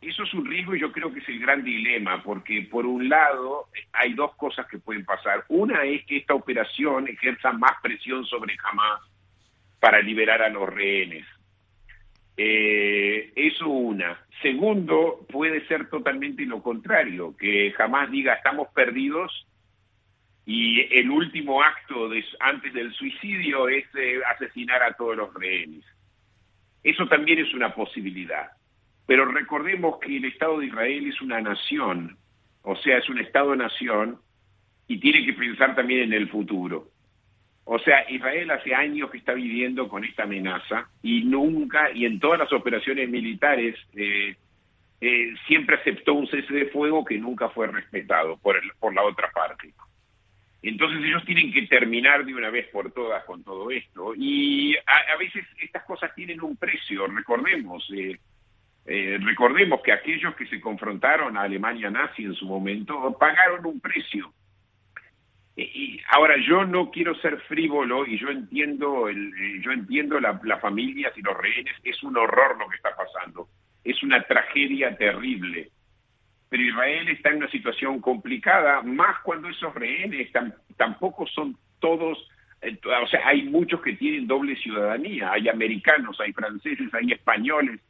Eso 0.00 0.22
es 0.22 0.34
un 0.34 0.46
riesgo 0.46 0.76
y 0.76 0.80
yo 0.80 0.92
creo 0.92 1.12
que 1.12 1.18
es 1.18 1.28
el 1.28 1.40
gran 1.40 1.64
dilema, 1.64 2.22
porque 2.22 2.62
por 2.70 2.86
un 2.86 3.08
lado 3.08 3.66
hay 3.92 4.14
dos 4.14 4.36
cosas 4.36 4.66
que 4.70 4.78
pueden 4.78 5.04
pasar. 5.04 5.44
Una 5.48 5.82
es 5.82 6.04
que 6.06 6.18
esta 6.18 6.34
operación 6.34 7.08
ejerza 7.08 7.50
más 7.52 7.72
presión 7.82 8.24
sobre 8.24 8.56
Hamas 8.62 9.00
para 9.80 10.00
liberar 10.00 10.42
a 10.42 10.48
los 10.48 10.68
rehenes. 10.68 11.26
Eh, 12.36 13.32
eso 13.34 13.68
una. 13.68 14.20
Segundo, 14.42 15.26
puede 15.30 15.66
ser 15.66 15.88
totalmente 15.88 16.44
lo 16.44 16.62
contrario, 16.62 17.36
que 17.36 17.72
jamás 17.72 18.10
diga 18.10 18.34
estamos 18.34 18.68
perdidos 18.74 19.46
y 20.44 20.82
el 20.96 21.10
último 21.10 21.62
acto 21.62 22.08
de, 22.08 22.24
antes 22.40 22.72
del 22.72 22.92
suicidio 22.92 23.68
es 23.68 23.84
eh, 23.96 24.20
asesinar 24.34 24.82
a 24.82 24.92
todos 24.92 25.16
los 25.16 25.34
rehenes. 25.34 25.84
Eso 26.84 27.08
también 27.08 27.40
es 27.40 27.52
una 27.52 27.74
posibilidad. 27.74 28.52
Pero 29.06 29.24
recordemos 29.24 29.98
que 29.98 30.16
el 30.16 30.24
Estado 30.26 30.58
de 30.58 30.66
Israel 30.66 31.08
es 31.08 31.20
una 31.20 31.40
nación, 31.40 32.16
o 32.62 32.76
sea, 32.76 32.98
es 32.98 33.08
un 33.08 33.18
Estado-nación 33.18 34.20
y 34.86 34.98
tiene 35.00 35.24
que 35.24 35.32
pensar 35.32 35.74
también 35.74 36.02
en 36.02 36.12
el 36.12 36.28
futuro. 36.28 36.90
O 37.68 37.80
sea, 37.80 38.08
Israel 38.08 38.48
hace 38.52 38.72
años 38.72 39.10
que 39.10 39.18
está 39.18 39.34
viviendo 39.34 39.88
con 39.88 40.04
esta 40.04 40.22
amenaza 40.22 40.88
y 41.02 41.24
nunca, 41.24 41.90
y 41.90 42.06
en 42.06 42.20
todas 42.20 42.38
las 42.38 42.52
operaciones 42.52 43.08
militares, 43.08 43.74
eh, 43.94 44.36
eh, 45.00 45.34
siempre 45.48 45.74
aceptó 45.74 46.14
un 46.14 46.28
cese 46.28 46.54
de 46.54 46.66
fuego 46.66 47.04
que 47.04 47.18
nunca 47.18 47.48
fue 47.48 47.66
respetado 47.66 48.36
por, 48.36 48.56
el, 48.56 48.70
por 48.78 48.94
la 48.94 49.02
otra 49.02 49.32
parte. 49.32 49.74
Entonces 50.62 51.00
ellos 51.04 51.24
tienen 51.24 51.52
que 51.52 51.66
terminar 51.66 52.24
de 52.24 52.34
una 52.34 52.50
vez 52.50 52.68
por 52.68 52.92
todas 52.92 53.24
con 53.24 53.42
todo 53.42 53.68
esto. 53.72 54.14
Y 54.16 54.76
a, 54.76 55.16
veces 55.18 55.44
estas 55.60 55.82
cosas 55.84 56.14
tienen 56.14 56.40
un 56.42 56.56
precio, 56.56 57.08
recordemos. 57.08 57.84
Eh, 57.96 58.16
eh, 58.86 59.18
recordemos 59.20 59.80
que 59.82 59.90
aquellos 59.90 60.36
que 60.36 60.46
se 60.46 60.60
confrontaron 60.60 61.36
a 61.36 61.42
Alemania 61.42 61.90
nazi 61.90 62.22
en 62.22 62.34
su 62.34 62.46
momento 62.46 63.16
pagaron 63.18 63.66
un 63.66 63.80
precio 63.80 64.32
y 65.56 66.00
ahora 66.10 66.34
yo 66.46 66.66
no 66.66 66.90
quiero 66.90 67.14
ser 67.16 67.40
frívolo 67.42 68.06
y 68.06 68.18
yo 68.18 68.28
entiendo 68.28 69.08
el, 69.08 69.28
eh, 69.28 69.60
yo 69.62 69.72
entiendo 69.72 70.20
las 70.20 70.60
familias 70.60 71.12
y 71.16 71.22
los 71.22 71.36
rehenes. 71.36 71.74
Es 71.82 72.02
un 72.02 72.16
horror 72.16 72.58
lo 72.58 72.68
que 72.68 72.76
está 72.76 72.90
pasando. 72.94 73.48
Es 73.82 74.02
una 74.02 74.22
tragedia 74.22 74.94
terrible. 74.96 75.70
Pero 76.50 76.62
Israel 76.62 77.08
está 77.08 77.30
en 77.30 77.38
una 77.38 77.50
situación 77.50 78.00
complicada 78.00 78.82
más 78.82 79.18
cuando 79.24 79.48
esos 79.48 79.74
rehenes 79.74 80.30
tampoco 80.76 81.26
son 81.26 81.56
todos 81.80 82.18
eh, 82.60 82.78
o 82.84 83.06
sea 83.06 83.26
hay 83.26 83.44
muchos 83.44 83.80
que 83.80 83.94
tienen 83.94 84.26
doble 84.26 84.56
ciudadanía. 84.56 85.32
Hay 85.32 85.48
americanos 85.48 86.20
hay 86.20 86.34
franceses 86.34 86.92
hay 86.92 87.12
españoles 87.12 87.80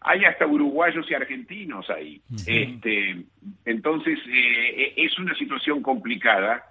hay 0.00 0.24
hasta 0.26 0.46
uruguayos 0.46 1.10
y 1.10 1.14
argentinos 1.14 1.88
ahí. 1.88 2.20
Este 2.46 3.24
entonces 3.64 4.18
eh, 4.28 4.92
es 4.96 5.18
una 5.18 5.34
situación 5.34 5.82
complicada 5.82 6.64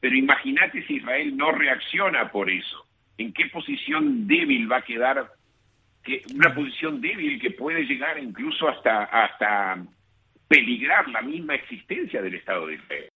pero 0.00 0.14
imagínate 0.14 0.86
si 0.86 0.96
Israel 0.96 1.36
no 1.36 1.50
reacciona 1.52 2.30
por 2.30 2.50
eso. 2.50 2.86
¿En 3.16 3.32
qué 3.32 3.46
posición 3.46 4.26
débil 4.28 4.70
va 4.70 4.78
a 4.78 4.84
quedar? 4.84 5.32
Que, 6.02 6.22
una 6.34 6.54
posición 6.54 7.00
débil 7.00 7.40
que 7.40 7.50
puede 7.50 7.82
llegar 7.82 8.18
incluso 8.18 8.68
hasta, 8.68 9.04
hasta 9.04 9.84
peligrar 10.46 11.08
la 11.08 11.22
misma 11.22 11.56
existencia 11.56 12.22
del 12.22 12.36
Estado 12.36 12.66
de 12.66 12.74
Israel. 12.74 13.08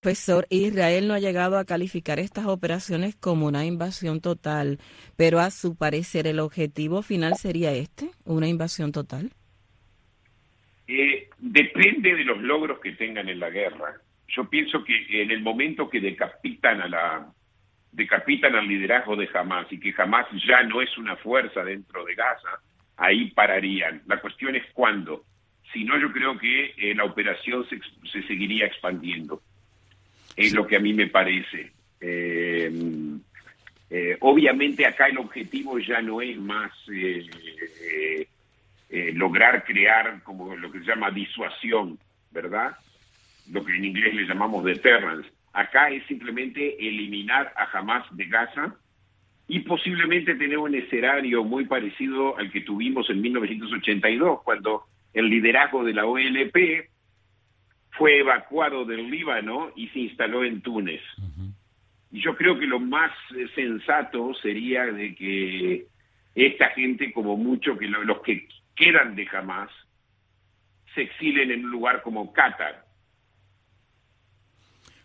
Profesor, 0.00 0.46
Israel 0.50 1.08
no 1.08 1.14
ha 1.14 1.18
llegado 1.18 1.58
a 1.58 1.64
calificar 1.64 2.20
estas 2.20 2.46
operaciones 2.46 3.16
como 3.16 3.46
una 3.46 3.64
invasión 3.64 4.20
total, 4.20 4.78
pero 5.16 5.40
a 5.40 5.50
su 5.50 5.76
parecer 5.76 6.28
el 6.28 6.38
objetivo 6.38 7.02
final 7.02 7.34
sería 7.34 7.72
este, 7.72 8.10
una 8.24 8.46
invasión 8.46 8.92
total. 8.92 9.32
Eh, 10.86 11.28
depende 11.38 12.14
de 12.14 12.24
los 12.24 12.38
logros 12.38 12.78
que 12.80 12.92
tengan 12.92 13.28
en 13.28 13.40
la 13.40 13.50
guerra 13.50 14.00
yo 14.28 14.48
pienso 14.48 14.84
que 14.84 15.22
en 15.22 15.30
el 15.30 15.42
momento 15.42 15.88
que 15.88 16.00
decapitan 16.00 16.82
a 16.82 16.88
la 16.88 17.32
decapitan 17.90 18.54
al 18.54 18.68
liderazgo 18.68 19.16
de 19.16 19.28
Hamas 19.32 19.66
y 19.72 19.80
que 19.80 19.94
Hamas 19.96 20.26
ya 20.46 20.62
no 20.62 20.82
es 20.82 20.96
una 20.98 21.16
fuerza 21.16 21.64
dentro 21.64 22.04
de 22.04 22.14
Gaza, 22.14 22.60
ahí 22.96 23.30
pararían. 23.30 24.02
La 24.06 24.20
cuestión 24.20 24.54
es 24.54 24.64
cuándo. 24.72 25.24
Si 25.72 25.84
no, 25.84 25.98
yo 25.98 26.12
creo 26.12 26.38
que 26.38 26.74
eh, 26.76 26.94
la 26.94 27.04
operación 27.04 27.66
se, 27.68 27.80
se, 28.10 28.22
seguiría 28.26 28.66
expandiendo. 28.66 29.42
Es 30.36 30.52
lo 30.52 30.66
que 30.66 30.76
a 30.76 30.80
mí 30.80 30.92
me 30.92 31.08
parece. 31.08 31.72
Eh, 32.00 32.70
eh, 33.90 34.16
obviamente 34.20 34.86
acá 34.86 35.06
el 35.06 35.18
objetivo 35.18 35.78
ya 35.78 36.00
no 36.02 36.20
es 36.20 36.36
más 36.38 36.70
lograr 39.14 39.64
crear 39.64 40.22
como 40.22 40.54
lo 40.54 40.70
que 40.70 40.80
se 40.80 40.86
llama 40.86 41.10
disuasión, 41.10 41.98
¿verdad? 42.30 42.76
Lo 43.50 43.64
que 43.64 43.76
en 43.76 43.84
inglés 43.84 44.14
le 44.14 44.26
llamamos 44.26 44.64
deterrence. 44.64 45.28
Acá 45.52 45.90
es 45.90 46.04
simplemente 46.06 46.76
eliminar 46.78 47.52
a 47.56 47.78
Hamas 47.78 48.04
de 48.16 48.26
Gaza 48.26 48.76
y 49.46 49.60
posiblemente 49.60 50.34
tener 50.34 50.58
un 50.58 50.74
escenario 50.74 51.42
muy 51.42 51.64
parecido 51.64 52.36
al 52.38 52.50
que 52.52 52.60
tuvimos 52.60 53.08
en 53.08 53.20
1982, 53.22 54.42
cuando 54.42 54.84
el 55.14 55.28
liderazgo 55.28 55.84
de 55.84 55.94
la 55.94 56.06
OLP 56.06 56.90
fue 57.92 58.18
evacuado 58.18 58.84
del 58.84 59.10
Líbano 59.10 59.72
y 59.74 59.88
se 59.88 60.00
instaló 60.00 60.44
en 60.44 60.60
Túnez. 60.60 61.00
Y 62.10 62.20
yo 62.20 62.36
creo 62.36 62.58
que 62.58 62.66
lo 62.66 62.78
más 62.78 63.10
eh, 63.36 63.46
sensato 63.54 64.34
sería 64.34 64.84
de 64.86 65.14
que 65.14 65.86
esta 66.34 66.70
gente, 66.70 67.12
como 67.12 67.36
mucho 67.36 67.76
que 67.76 67.88
los 67.88 68.20
que 68.20 68.46
quedan 68.76 69.16
de 69.16 69.26
Hamas, 69.32 69.70
se 70.94 71.02
exilen 71.02 71.50
en 71.50 71.64
un 71.64 71.70
lugar 71.70 72.02
como 72.02 72.32
Qatar, 72.32 72.84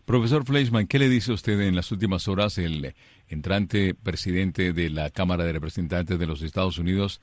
Profesor 0.05 0.45
Fleischman, 0.45 0.87
¿qué 0.87 0.99
le 0.99 1.07
dice 1.07 1.31
usted 1.31 1.61
en 1.61 1.75
las 1.75 1.91
últimas 1.91 2.27
horas 2.27 2.57
el 2.57 2.93
entrante 3.29 3.93
presidente 3.95 4.73
de 4.73 4.89
la 4.89 5.09
Cámara 5.09 5.45
de 5.45 5.53
Representantes 5.53 6.19
de 6.19 6.27
los 6.27 6.41
Estados 6.41 6.77
Unidos? 6.77 7.21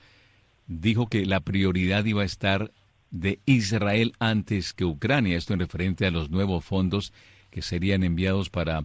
Dijo 0.67 1.07
que 1.07 1.27
la 1.27 1.41
prioridad 1.41 2.07
iba 2.07 2.23
a 2.23 2.27
estar 2.27 2.71
de 3.11 3.39
Israel 3.45 4.13
antes 4.19 4.73
que 4.73 4.85
Ucrania, 4.85 5.37
esto 5.37 5.53
en 5.53 5.61
referente 5.61 6.07
a 6.07 6.11
los 6.11 6.31
nuevos 6.31 6.65
fondos 6.65 7.13
que 7.51 7.61
serían 7.61 8.03
enviados 8.03 8.49
para 8.49 8.85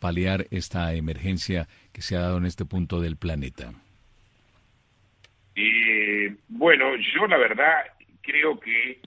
paliar 0.00 0.46
esta 0.50 0.92
emergencia 0.94 1.66
que 1.92 2.02
se 2.02 2.16
ha 2.16 2.20
dado 2.20 2.38
en 2.38 2.46
este 2.46 2.66
punto 2.66 3.00
del 3.00 3.16
planeta. 3.16 3.72
Eh, 5.54 6.36
bueno, 6.48 6.96
yo 7.14 7.26
la 7.26 7.38
verdad 7.38 7.72
creo 8.20 8.60
que... 8.60 9.00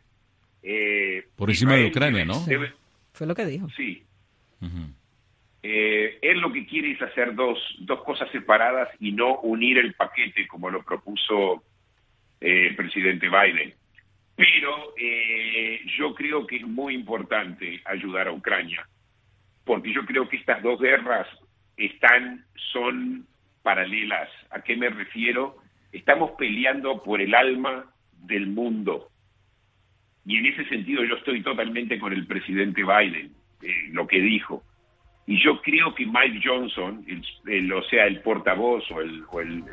Eh, 0.64 1.28
Por 1.36 1.50
encima 1.50 1.76
de 1.76 1.88
Ucrania, 1.88 2.26
¿no? 2.26 2.44
Fue 3.14 3.28
lo 3.28 3.36
que 3.36 3.46
dijo. 3.46 3.68
Sí, 3.76 4.02
eh, 5.66 6.20
él 6.22 6.40
lo 6.40 6.52
que 6.52 6.66
quiere 6.66 6.92
es 6.92 7.02
hacer 7.02 7.34
dos, 7.34 7.58
dos 7.80 8.04
cosas 8.04 8.30
separadas 8.32 8.90
y 9.00 9.14
no 9.14 9.40
unir 9.40 9.78
el 9.78 9.94
paquete 9.94 10.46
como 10.46 10.70
lo 10.70 10.84
propuso 10.84 11.64
eh, 12.42 12.68
el 12.68 12.76
presidente 12.76 13.30
Biden. 13.30 13.74
Pero 14.36 14.94
eh, 14.98 15.80
yo 15.98 16.14
creo 16.14 16.46
que 16.46 16.58
es 16.58 16.68
muy 16.68 16.96
importante 16.96 17.82
ayudar 17.86 18.28
a 18.28 18.34
Ucrania, 18.34 18.86
porque 19.64 19.94
yo 19.94 20.06
creo 20.06 20.28
que 20.28 20.38
estas 20.38 20.62
dos 20.62 20.82
guerras 20.82 21.28
están, 21.78 22.44
son 22.74 23.26
paralelas. 23.62 24.30
¿A 24.50 24.62
qué 24.62 24.76
me 24.76 24.90
refiero? 24.90 25.58
Estamos 25.94 26.32
peleando 26.32 27.02
por 27.04 27.22
el 27.22 27.34
alma 27.34 27.86
del 28.12 28.48
mundo. 28.48 29.10
Y 30.26 30.38
en 30.38 30.48
ese 30.48 30.66
sentido 30.66 31.06
yo 31.06 31.16
estoy 31.16 31.42
totalmente 31.42 32.00
con 32.00 32.12
el 32.12 32.28
presidente 32.28 32.84
Biden 32.84 33.43
eh, 33.64 33.90
lo 33.92 34.08
que 34.08 34.20
dijo. 34.20 34.64
Y 35.26 35.42
yo 35.42 35.62
creo 35.62 35.96
que 35.96 36.06
Mike 36.06 36.42
Johnson, 36.44 37.06
el, 37.48 37.72
o 37.72 37.82
sea, 37.84 38.06
el 38.06 38.22
portavoz 38.22 38.84
o, 38.92 39.00
el, 39.00 39.24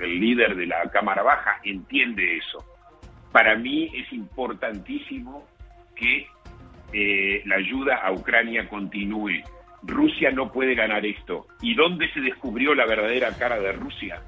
el, 0.00 0.20
líder 0.20 0.54
de 0.54 0.66
la 0.66 0.88
Cámara 0.90 1.22
Baja, 1.22 1.60
entiende 1.64 2.36
eso. 2.36 2.64
Para 3.32 3.56
mí 3.56 3.90
es 3.94 4.12
importantísimo 4.12 5.48
que 5.96 6.28
eh, 6.92 7.42
la 7.46 7.56
ayuda 7.56 7.96
a 7.96 8.12
Ucrania 8.12 8.68
continúe. 8.68 9.42
Rusia 9.82 10.30
no 10.30 10.52
puede 10.52 10.74
ganar 10.74 11.04
esto. 11.04 11.46
¿Y 11.62 11.74
dónde 11.74 12.12
se 12.12 12.20
descubrió 12.20 12.74
la 12.74 12.86
verdadera 12.86 13.36
cara 13.36 13.58
de 13.58 13.72
Rusia? 13.72 14.22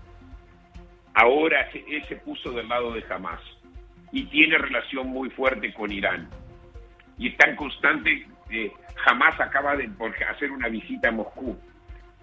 Ahora 1.14 1.68
él 1.72 2.04
se 2.08 2.16
puso 2.16 2.52
del 2.52 2.68
lado 2.68 2.92
de 2.92 3.04
Hamas 3.10 3.40
y 4.12 4.24
tiene 4.24 4.58
relación 4.58 5.08
muy 5.08 5.30
fuerte 5.30 5.72
con 5.72 5.92
Irán. 5.92 6.28
Y 7.18 7.28
está 7.28 7.48
en 7.48 7.56
constante 8.52 8.72
jamás 9.04 9.40
acaba 9.40 9.76
de 9.76 9.90
hacer 10.30 10.50
una 10.50 10.68
visita 10.68 11.08
a 11.08 11.12
Moscú, 11.12 11.56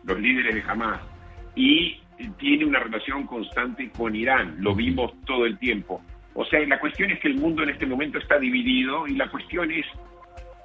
los 0.04 0.20
líderes 0.20 0.56
de 0.56 0.64
Hamas, 0.70 1.02
y 1.56 2.00
tiene 2.38 2.66
una 2.66 2.80
relación 2.80 3.26
constante 3.26 3.90
con 3.90 4.16
Irán, 4.16 4.58
lo 4.60 4.76
vimos 4.76 5.14
todo 5.26 5.46
el 5.46 5.58
tiempo. 5.58 6.02
O 6.36 6.46
sea, 6.46 6.60
la 6.68 6.80
cuestión 6.80 7.12
es 7.12 7.20
que 7.20 7.28
el 7.28 7.36
mundo 7.36 7.64
en 7.64 7.70
este 7.70 7.86
momento 7.86 8.18
está 8.18 8.38
dividido 8.40 9.08
y 9.08 9.16
la 9.16 9.30
cuestión 9.30 9.72
es 9.72 9.86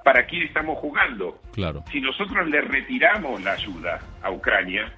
para 0.05 0.27
quién 0.27 0.43
estamos 0.43 0.79
jugando. 0.79 1.41
Claro. 1.53 1.83
Si 1.91 2.01
nosotros 2.01 2.47
le 2.49 2.61
retiramos 2.61 3.43
la 3.43 3.53
ayuda 3.53 4.01
a 4.23 4.31
Ucrania, 4.31 4.93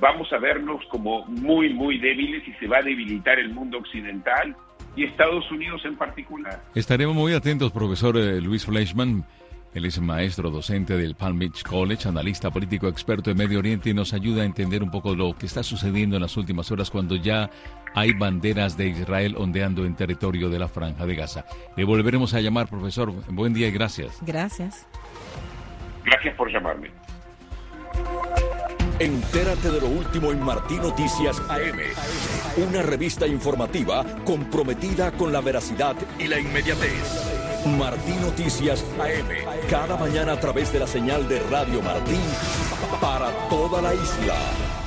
vamos 0.00 0.32
a 0.32 0.38
vernos 0.38 0.84
como 0.86 1.26
muy, 1.26 1.74
muy 1.74 1.98
débiles 1.98 2.46
y 2.48 2.52
se 2.54 2.66
va 2.66 2.78
a 2.78 2.82
debilitar 2.82 3.38
el 3.38 3.50
mundo 3.50 3.78
occidental 3.78 4.56
y 4.96 5.04
Estados 5.04 5.48
Unidos 5.52 5.82
en 5.84 5.96
particular. 5.96 6.60
Estaremos 6.74 7.14
muy 7.14 7.34
atentos, 7.34 7.70
profesor 7.70 8.16
eh, 8.16 8.40
Luis 8.40 8.64
Fleischman. 8.64 9.24
Él 9.72 9.84
es 9.84 10.00
maestro 10.00 10.50
docente 10.50 10.96
del 10.96 11.14
Palm 11.14 11.38
Beach 11.38 11.62
College, 11.62 12.08
analista 12.08 12.50
político 12.50 12.88
experto 12.88 13.30
en 13.30 13.36
Medio 13.36 13.60
Oriente 13.60 13.90
y 13.90 13.94
nos 13.94 14.12
ayuda 14.12 14.42
a 14.42 14.44
entender 14.44 14.82
un 14.82 14.90
poco 14.90 15.14
lo 15.14 15.36
que 15.36 15.46
está 15.46 15.62
sucediendo 15.62 16.16
en 16.16 16.22
las 16.22 16.36
últimas 16.36 16.70
horas 16.72 16.90
cuando 16.90 17.14
ya 17.14 17.50
hay 17.94 18.12
banderas 18.12 18.76
de 18.76 18.88
Israel 18.88 19.36
ondeando 19.38 19.84
en 19.84 19.94
territorio 19.94 20.48
de 20.48 20.58
la 20.58 20.68
Franja 20.68 21.06
de 21.06 21.14
Gaza. 21.14 21.44
Le 21.76 21.84
volveremos 21.84 22.34
a 22.34 22.40
llamar, 22.40 22.68
profesor. 22.68 23.12
Buen 23.28 23.54
día 23.54 23.68
y 23.68 23.70
gracias. 23.70 24.18
Gracias. 24.22 24.88
Gracias 26.04 26.34
por 26.36 26.50
llamarme. 26.50 26.90
Entérate 28.98 29.70
de 29.70 29.80
lo 29.80 29.86
último 29.86 30.30
en 30.30 30.42
Martín 30.42 30.82
Noticias 30.82 31.40
AM. 31.48 31.78
Una 32.68 32.82
revista 32.82 33.26
informativa 33.26 34.04
comprometida 34.24 35.12
con 35.12 35.32
la 35.32 35.40
veracidad 35.40 35.96
y 36.18 36.26
la 36.26 36.38
inmediatez. 36.38 37.39
Martín 37.66 38.20
Noticias 38.22 38.84
AM. 38.98 39.68
Cada 39.68 39.96
mañana 39.96 40.32
a 40.32 40.40
través 40.40 40.72
de 40.72 40.78
la 40.78 40.86
señal 40.86 41.28
de 41.28 41.40
Radio 41.50 41.82
Martín 41.82 42.20
para 43.00 43.30
toda 43.48 43.82
la 43.82 43.94
isla. 43.94 44.79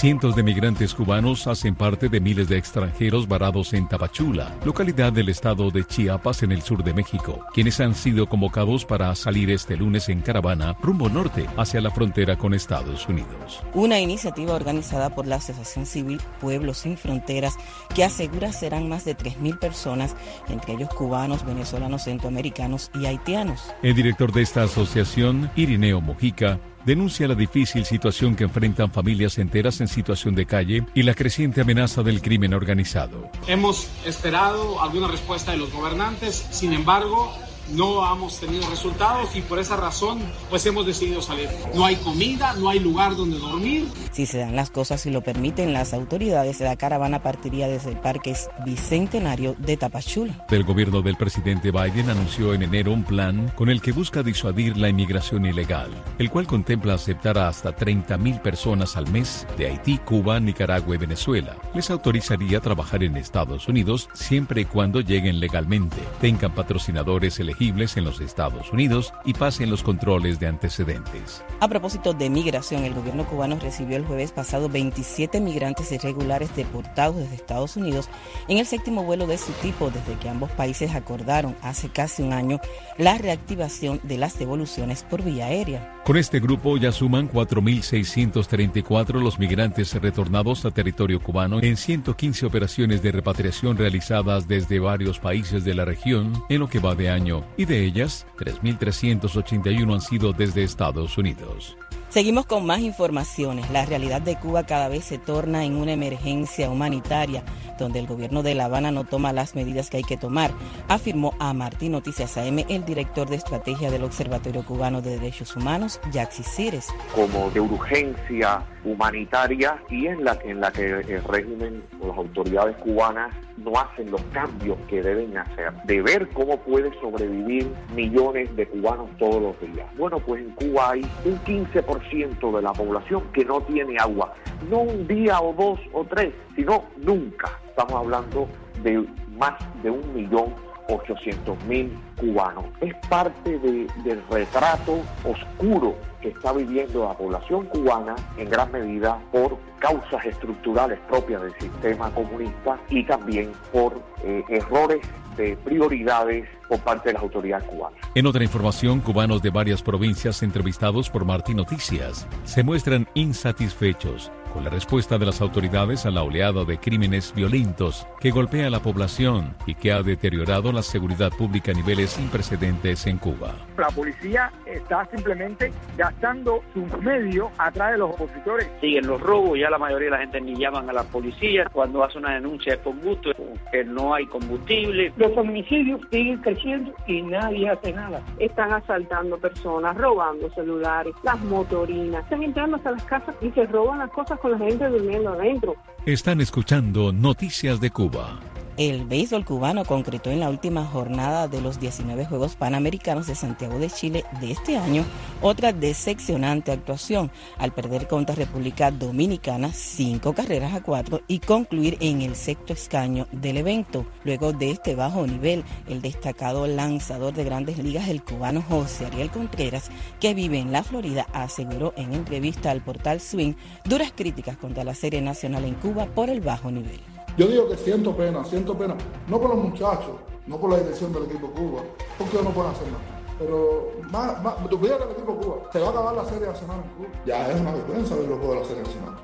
Cientos 0.00 0.34
de 0.34 0.42
migrantes 0.42 0.94
cubanos 0.94 1.46
hacen 1.46 1.74
parte 1.74 2.08
de 2.08 2.20
miles 2.20 2.48
de 2.48 2.56
extranjeros 2.56 3.28
varados 3.28 3.74
en 3.74 3.86
Tapachula, 3.86 4.56
localidad 4.64 5.12
del 5.12 5.28
estado 5.28 5.70
de 5.70 5.84
Chiapas 5.84 6.42
en 6.42 6.52
el 6.52 6.62
sur 6.62 6.82
de 6.82 6.94
México, 6.94 7.44
quienes 7.52 7.80
han 7.80 7.94
sido 7.94 8.26
convocados 8.26 8.86
para 8.86 9.14
salir 9.14 9.50
este 9.50 9.76
lunes 9.76 10.08
en 10.08 10.22
caravana 10.22 10.74
rumbo 10.80 11.10
norte 11.10 11.46
hacia 11.58 11.82
la 11.82 11.90
frontera 11.90 12.38
con 12.38 12.54
Estados 12.54 13.06
Unidos. 13.10 13.62
Una 13.74 14.00
iniciativa 14.00 14.54
organizada 14.54 15.14
por 15.14 15.26
la 15.26 15.36
Asociación 15.36 15.84
Civil 15.84 16.18
Pueblos 16.40 16.78
Sin 16.78 16.96
Fronteras 16.96 17.58
que 17.94 18.02
asegura 18.02 18.54
serán 18.54 18.88
más 18.88 19.04
de 19.04 19.14
3.000 19.14 19.58
personas, 19.58 20.16
entre 20.48 20.72
ellos 20.72 20.88
cubanos, 20.94 21.44
venezolanos, 21.44 22.04
centroamericanos 22.04 22.90
y 22.98 23.04
haitianos. 23.04 23.60
El 23.82 23.94
director 23.94 24.32
de 24.32 24.40
esta 24.40 24.62
asociación, 24.62 25.50
Irineo 25.56 26.00
Mojica, 26.00 26.58
denuncia 26.84 27.28
la 27.28 27.34
difícil 27.34 27.84
situación 27.84 28.36
que 28.36 28.44
enfrentan 28.44 28.90
familias 28.90 29.38
enteras 29.38 29.80
en 29.80 29.88
situación 29.88 30.34
de 30.34 30.46
calle 30.46 30.84
y 30.94 31.02
la 31.02 31.14
creciente 31.14 31.60
amenaza 31.60 32.02
del 32.02 32.22
crimen 32.22 32.54
organizado. 32.54 33.30
Hemos 33.46 33.88
esperado 34.04 34.82
alguna 34.82 35.08
respuesta 35.08 35.52
de 35.52 35.58
los 35.58 35.72
gobernantes, 35.72 36.46
sin 36.50 36.72
embargo, 36.72 37.32
no 37.72 38.10
hemos 38.12 38.38
tenido 38.40 38.68
resultados 38.68 39.34
y 39.36 39.42
por 39.42 39.58
esa 39.58 39.76
razón 39.76 40.18
pues 40.48 40.64
hemos 40.66 40.86
decidido 40.86 41.22
salir. 41.22 41.48
No 41.74 41.84
hay 41.84 41.96
comida, 41.96 42.54
no 42.54 42.68
hay 42.68 42.80
lugar 42.80 43.16
donde 43.16 43.38
dormir. 43.38 43.86
Si 44.12 44.26
se 44.26 44.38
dan 44.38 44.56
las 44.56 44.70
cosas 44.70 45.04
y 45.06 45.10
lo 45.10 45.22
permiten 45.22 45.72
las 45.72 45.94
autoridades, 45.94 46.60
la 46.60 46.76
caravana 46.76 47.22
partiría 47.22 47.68
desde 47.68 47.90
el 47.90 47.96
Parque 47.98 48.34
Bicentenario 48.64 49.54
de 49.58 49.76
Tapachula. 49.76 50.44
El 50.50 50.64
gobierno 50.64 51.02
del 51.02 51.16
presidente 51.16 51.70
Biden 51.70 52.10
anunció 52.10 52.54
en 52.54 52.62
enero 52.62 52.92
un 52.92 53.04
plan 53.04 53.52
con 53.56 53.68
el 53.68 53.80
que 53.80 53.92
busca 53.92 54.22
disuadir 54.22 54.76
la 54.76 54.88
inmigración 54.88 55.46
ilegal, 55.46 55.90
el 56.18 56.30
cual 56.30 56.46
contempla 56.46 56.94
aceptar 56.94 57.38
a 57.38 57.48
hasta 57.48 57.74
30.000 57.74 58.42
personas 58.42 58.96
al 58.96 59.10
mes 59.10 59.46
de 59.56 59.66
Haití, 59.66 59.98
Cuba, 59.98 60.40
Nicaragua 60.40 60.94
y 60.94 60.98
Venezuela. 60.98 61.56
Les 61.74 61.90
autorizaría 61.90 62.58
a 62.58 62.62
trabajar 62.62 63.02
en 63.04 63.16
Estados 63.16 63.68
Unidos 63.68 64.08
siempre 64.12 64.62
y 64.62 64.64
cuando 64.64 65.00
lleguen 65.00 65.40
legalmente, 65.40 65.98
tengan 66.20 66.54
patrocinadores 66.54 67.38
elegibles 67.38 67.59
en 67.60 68.04
los 68.04 68.20
Estados 68.20 68.72
Unidos 68.72 69.12
y 69.26 69.34
pasen 69.34 69.68
los 69.68 69.82
controles 69.82 70.40
de 70.40 70.46
antecedentes. 70.46 71.44
A 71.60 71.68
propósito 71.68 72.14
de 72.14 72.30
migración, 72.30 72.84
el 72.84 72.94
gobierno 72.94 73.26
cubano 73.26 73.58
recibió 73.60 73.98
el 73.98 74.06
jueves 74.06 74.32
pasado 74.32 74.70
27 74.70 75.40
migrantes 75.40 75.92
irregulares 75.92 76.56
deportados 76.56 77.16
desde 77.16 77.34
Estados 77.34 77.76
Unidos 77.76 78.08
en 78.48 78.56
el 78.56 78.66
séptimo 78.66 79.02
vuelo 79.02 79.26
de 79.26 79.36
su 79.36 79.52
tipo 79.52 79.90
desde 79.90 80.18
que 80.18 80.30
ambos 80.30 80.50
países 80.52 80.94
acordaron 80.94 81.54
hace 81.60 81.90
casi 81.90 82.22
un 82.22 82.32
año 82.32 82.60
la 82.96 83.18
reactivación 83.18 84.00
de 84.04 84.16
las 84.16 84.38
devoluciones 84.38 85.02
por 85.02 85.22
vía 85.22 85.46
aérea. 85.46 86.00
Con 86.04 86.16
este 86.16 86.40
grupo 86.40 86.78
ya 86.78 86.92
suman 86.92 87.30
4.634 87.30 89.20
los 89.20 89.38
migrantes 89.38 89.94
retornados 89.94 90.64
a 90.64 90.70
territorio 90.70 91.20
cubano 91.20 91.60
en 91.60 91.76
115 91.76 92.46
operaciones 92.46 93.02
de 93.02 93.12
repatriación 93.12 93.76
realizadas 93.76 94.48
desde 94.48 94.80
varios 94.80 95.18
países 95.18 95.62
de 95.62 95.74
la 95.74 95.84
región 95.84 96.32
en 96.48 96.60
lo 96.60 96.68
que 96.68 96.78
va 96.78 96.94
de 96.94 97.10
año 97.10 97.44
y 97.56 97.64
de 97.64 97.84
ellas 97.84 98.26
3.381 98.38 99.94
han 99.94 100.00
sido 100.00 100.32
desde 100.32 100.64
Estados 100.64 101.18
Unidos. 101.18 101.76
Seguimos 102.10 102.44
con 102.44 102.66
más 102.66 102.80
informaciones. 102.80 103.70
La 103.70 103.86
realidad 103.86 104.20
de 104.20 104.34
Cuba 104.34 104.66
cada 104.66 104.88
vez 104.88 105.04
se 105.04 105.16
torna 105.16 105.64
en 105.64 105.76
una 105.76 105.92
emergencia 105.92 106.68
humanitaria 106.68 107.44
donde 107.80 107.98
el 107.98 108.06
gobierno 108.06 108.42
de 108.42 108.54
La 108.54 108.66
Habana 108.66 108.92
no 108.92 109.04
toma 109.04 109.32
las 109.32 109.56
medidas 109.56 109.90
que 109.90 109.96
hay 109.96 110.02
que 110.04 110.16
tomar, 110.16 110.52
afirmó 110.86 111.34
a 111.40 111.52
Martín 111.52 111.92
Noticias 111.92 112.36
AM 112.36 112.58
el 112.68 112.84
director 112.84 113.28
de 113.28 113.36
estrategia 113.36 113.90
del 113.90 114.04
Observatorio 114.04 114.64
Cubano 114.64 115.02
de 115.02 115.18
Derechos 115.18 115.56
Humanos, 115.56 116.00
Jaxi 116.12 116.42
Cires. 116.44 116.88
Como 117.14 117.50
de 117.50 117.60
urgencia 117.60 118.62
humanitaria 118.84 119.82
y 119.88 120.06
en 120.06 120.24
la, 120.24 120.38
en 120.44 120.60
la 120.60 120.70
que 120.70 120.86
el 120.86 121.24
régimen 121.24 121.82
o 122.00 122.08
las 122.08 122.18
autoridades 122.18 122.76
cubanas 122.76 123.34
no 123.58 123.72
hacen 123.78 124.10
los 124.10 124.22
cambios 124.32 124.78
que 124.88 125.02
deben 125.02 125.36
hacer, 125.36 125.72
de 125.84 126.00
ver 126.00 126.28
cómo 126.30 126.58
puede 126.58 126.90
sobrevivir 127.00 127.70
millones 127.94 128.54
de 128.56 128.66
cubanos 128.66 129.10
todos 129.18 129.42
los 129.42 129.60
días. 129.60 129.86
Bueno, 129.96 130.18
pues 130.20 130.42
en 130.42 130.50
Cuba 130.52 130.92
hay 130.92 131.02
un 131.24 131.38
15% 131.40 131.99
de 132.10 132.62
la 132.62 132.72
población 132.72 133.22
que 133.32 133.44
no 133.44 133.60
tiene 133.62 133.96
agua, 133.98 134.32
no 134.68 134.80
un 134.80 135.06
día 135.06 135.40
o 135.40 135.52
dos 135.52 135.80
o 135.92 136.04
tres, 136.04 136.32
sino 136.56 136.84
nunca. 136.96 137.58
Estamos 137.68 137.94
hablando 137.94 138.48
de 138.82 139.06
más 139.38 139.54
de 139.82 139.90
un 139.90 140.14
millón 140.14 140.52
800 140.88 141.64
mil 141.64 141.96
cubanos. 142.18 142.64
Es 142.80 142.94
parte 143.08 143.58
del 143.58 144.22
retrato 144.28 145.00
oscuro 145.24 145.94
que 146.20 146.30
está 146.30 146.52
viviendo 146.52 147.04
la 147.04 147.14
población 147.14 147.66
cubana 147.66 148.16
en 148.36 148.50
gran 148.50 148.72
medida 148.72 149.18
por 149.30 149.56
causas 149.78 150.24
estructurales 150.26 150.98
propias 151.08 151.42
del 151.42 151.54
sistema 151.58 152.10
comunista 152.12 152.78
y 152.88 153.04
también 153.04 153.52
por 153.72 153.94
eh, 154.24 154.42
errores 154.48 155.00
de 155.40 155.56
prioridades 155.56 156.48
por 156.68 156.78
parte 156.80 157.08
de 157.08 157.14
las 157.14 157.22
autoridades 157.22 157.64
cubanas. 157.64 157.98
En 158.14 158.26
otra 158.26 158.44
información, 158.44 159.00
cubanos 159.00 159.42
de 159.42 159.50
varias 159.50 159.82
provincias 159.82 160.42
entrevistados 160.42 161.10
por 161.10 161.24
Martín 161.24 161.56
Noticias 161.56 162.28
se 162.44 162.62
muestran 162.62 163.08
insatisfechos 163.14 164.30
con 164.52 164.64
la 164.64 164.70
respuesta 164.70 165.16
de 165.18 165.26
las 165.26 165.40
autoridades 165.40 166.06
a 166.06 166.10
la 166.10 166.22
oleada 166.22 166.64
de 166.64 166.78
crímenes 166.78 167.32
violentos 167.34 168.06
que 168.18 168.30
golpea 168.30 168.66
a 168.66 168.70
la 168.70 168.80
población 168.80 169.54
y 169.66 169.74
que 169.74 169.92
ha 169.92 170.02
deteriorado 170.02 170.72
la 170.72 170.82
seguridad 170.82 171.30
pública 171.30 171.72
a 171.72 171.74
niveles 171.74 172.10
sin 172.10 172.28
precedentes 172.28 173.06
en 173.06 173.18
Cuba. 173.18 173.54
La 173.78 173.88
policía 173.88 174.52
está 174.66 175.06
simplemente 175.06 175.72
gastando 175.96 176.62
sus 176.74 177.00
medios 177.00 177.48
atrás 177.58 177.92
de 177.92 177.98
los 177.98 178.10
opositores. 178.10 178.68
Siguen 178.80 179.06
los 179.06 179.20
robos, 179.20 179.58
ya 179.58 179.70
la 179.70 179.78
mayoría 179.78 180.06
de 180.06 180.10
la 180.12 180.18
gente 180.18 180.40
ni 180.40 180.56
llaman 180.56 180.88
a 180.90 180.92
la 180.92 181.04
policía. 181.04 181.68
Cuando 181.72 182.04
hace 182.04 182.18
una 182.18 182.34
denuncia 182.34 182.74
es 182.74 182.80
por 182.80 182.96
gusto, 182.96 183.30
que 183.72 183.84
no 183.84 184.14
hay 184.14 184.26
combustible. 184.26 185.12
Los 185.30 185.46
homicidios 185.46 186.00
siguen 186.10 186.38
creciendo 186.38 186.92
y 187.06 187.22
nadie 187.22 187.68
hace 187.68 187.92
nada. 187.92 188.20
Están 188.40 188.72
asaltando 188.72 189.38
personas, 189.38 189.96
robando 189.96 190.50
celulares, 190.54 191.14
las 191.22 191.38
motorinas. 191.44 192.24
Están 192.24 192.42
entrando 192.42 192.76
hasta 192.76 192.90
las 192.90 193.04
casas 193.04 193.36
y 193.40 193.50
se 193.50 193.64
roban 193.66 194.00
las 194.00 194.10
cosas 194.10 194.40
con 194.40 194.50
la 194.50 194.58
gente 194.58 194.88
durmiendo 194.88 195.30
adentro. 195.30 195.76
Están 196.04 196.40
escuchando 196.40 197.12
Noticias 197.12 197.80
de 197.80 197.90
Cuba. 197.90 198.40
El 198.80 199.04
béisbol 199.04 199.44
cubano 199.44 199.84
concretó 199.84 200.30
en 200.30 200.40
la 200.40 200.48
última 200.48 200.86
jornada 200.86 201.48
de 201.48 201.60
los 201.60 201.78
19 201.80 202.24
Juegos 202.24 202.56
Panamericanos 202.56 203.26
de 203.26 203.34
Santiago 203.34 203.78
de 203.78 203.90
Chile 203.90 204.24
de 204.40 204.52
este 204.52 204.78
año 204.78 205.04
otra 205.42 205.74
decepcionante 205.74 206.72
actuación 206.72 207.30
al 207.58 207.72
perder 207.74 208.08
contra 208.08 208.34
República 208.34 208.90
Dominicana 208.90 209.70
cinco 209.74 210.32
carreras 210.32 210.72
a 210.72 210.82
cuatro 210.82 211.20
y 211.28 211.40
concluir 211.40 211.98
en 212.00 212.22
el 212.22 212.34
sexto 212.34 212.72
escaño 212.72 213.26
del 213.32 213.58
evento. 213.58 214.06
Luego 214.24 214.54
de 214.54 214.70
este 214.70 214.94
bajo 214.94 215.26
nivel, 215.26 215.62
el 215.86 216.00
destacado 216.00 216.66
lanzador 216.66 217.34
de 217.34 217.44
grandes 217.44 217.76
ligas, 217.76 218.08
el 218.08 218.22
cubano 218.22 218.62
José 218.66 219.04
Ariel 219.04 219.30
Contreras, 219.30 219.90
que 220.20 220.32
vive 220.32 220.58
en 220.58 220.72
la 220.72 220.84
Florida, 220.84 221.26
aseguró 221.34 221.92
en 221.98 222.14
entrevista 222.14 222.70
al 222.70 222.80
portal 222.80 223.20
Swing 223.20 223.52
duras 223.84 224.10
críticas 224.16 224.56
contra 224.56 224.84
la 224.84 224.94
serie 224.94 225.20
nacional 225.20 225.66
en 225.66 225.74
Cuba 225.74 226.06
por 226.06 226.30
el 226.30 226.40
bajo 226.40 226.70
nivel. 226.70 227.00
Yo 227.36 227.46
digo 227.46 227.68
que 227.68 227.76
siento 227.76 228.16
pena, 228.16 228.44
siento 228.44 228.76
pena, 228.76 228.94
no 229.28 229.40
por 229.40 229.50
los 229.50 229.58
muchachos, 229.58 230.16
no 230.46 230.58
por 230.58 230.70
la 230.70 230.78
dirección 230.78 231.12
del 231.12 231.24
equipo 231.24 231.50
Cuba, 231.50 231.82
porque 232.18 232.32
ellos 232.36 232.44
no 232.44 232.50
pueden 232.50 232.72
hacer 232.72 232.86
nada. 232.88 233.04
Pero 233.38 233.92
más, 234.10 234.42
más, 234.42 234.56
tú 234.68 234.78
el 234.84 234.92
equipo 234.92 235.36
Cuba, 235.36 235.56
se 235.72 235.78
va 235.78 235.86
a 235.86 235.90
acabar 235.90 236.14
la 236.14 236.24
serie 236.26 236.46
nacional 236.46 236.82
en 236.84 236.90
Cuba. 236.96 237.08
Ya 237.24 237.50
es 237.50 237.60
una 237.60 237.72
vergüenza 237.72 238.14
ver 238.16 238.28
los 238.28 238.38
juegos 238.38 238.56
de 238.56 238.60
la 238.60 238.66
serie 238.66 238.82
nacional. 238.82 239.14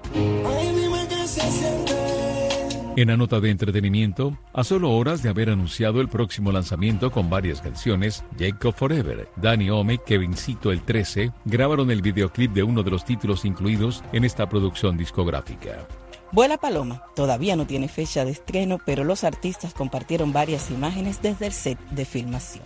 En 2.97 3.09
la 3.09 3.17
nota 3.19 3.41
de 3.41 3.51
entretenimiento, 3.51 4.39
a 4.55 4.65
solo 4.65 4.93
horas 4.93 5.23
de 5.23 5.29
haber 5.29 5.51
anunciado 5.51 6.01
el 6.01 6.09
próximo 6.09 6.51
lanzamiento 6.51 7.11
con 7.11 7.29
varias 7.29 7.61
canciones, 7.61 8.25
Jacob 8.39 8.73
Forever, 8.75 9.29
Danny 9.37 9.69
Ome, 9.69 9.99
Kevincito 9.99 10.73
el 10.73 10.81
13, 10.81 11.31
grabaron 11.45 11.91
el 11.91 12.01
videoclip 12.01 12.55
de 12.55 12.63
uno 12.63 12.83
de 12.83 12.93
los 12.93 13.05
títulos 13.05 13.45
incluidos 13.45 14.03
en 14.13 14.25
esta 14.25 14.49
producción 14.49 14.97
discográfica. 14.97 15.87
Vuela 16.33 16.59
Paloma 16.59 17.03
todavía 17.15 17.57
no 17.57 17.67
tiene 17.67 17.89
fecha 17.89 18.25
de 18.25 18.33
estreno, 18.33 18.79
pero 18.85 19.05
los 19.05 19.25
artistas 19.25 19.75
compartieron 19.75 20.33
varias 20.33 20.71
imágenes 20.71 21.23
desde 21.23 21.47
el 21.47 21.53
set 21.53 21.79
de 21.91 22.05
filmación. 22.05 22.65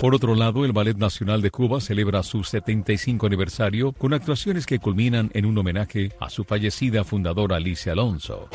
Por 0.00 0.14
otro 0.14 0.34
lado, 0.34 0.64
el 0.64 0.72
Ballet 0.72 0.96
Nacional 0.96 1.42
de 1.42 1.50
Cuba 1.50 1.80
celebra 1.80 2.22
su 2.22 2.44
75 2.44 3.26
aniversario 3.26 3.92
con 3.92 4.12
actuaciones 4.12 4.66
que 4.66 4.78
culminan 4.78 5.30
en 5.32 5.46
un 5.46 5.56
homenaje 5.58 6.12
a 6.20 6.30
su 6.30 6.44
fallecida 6.44 7.02
fundadora 7.02 7.56
Alicia 7.56 7.92
Alonso. 7.92 8.48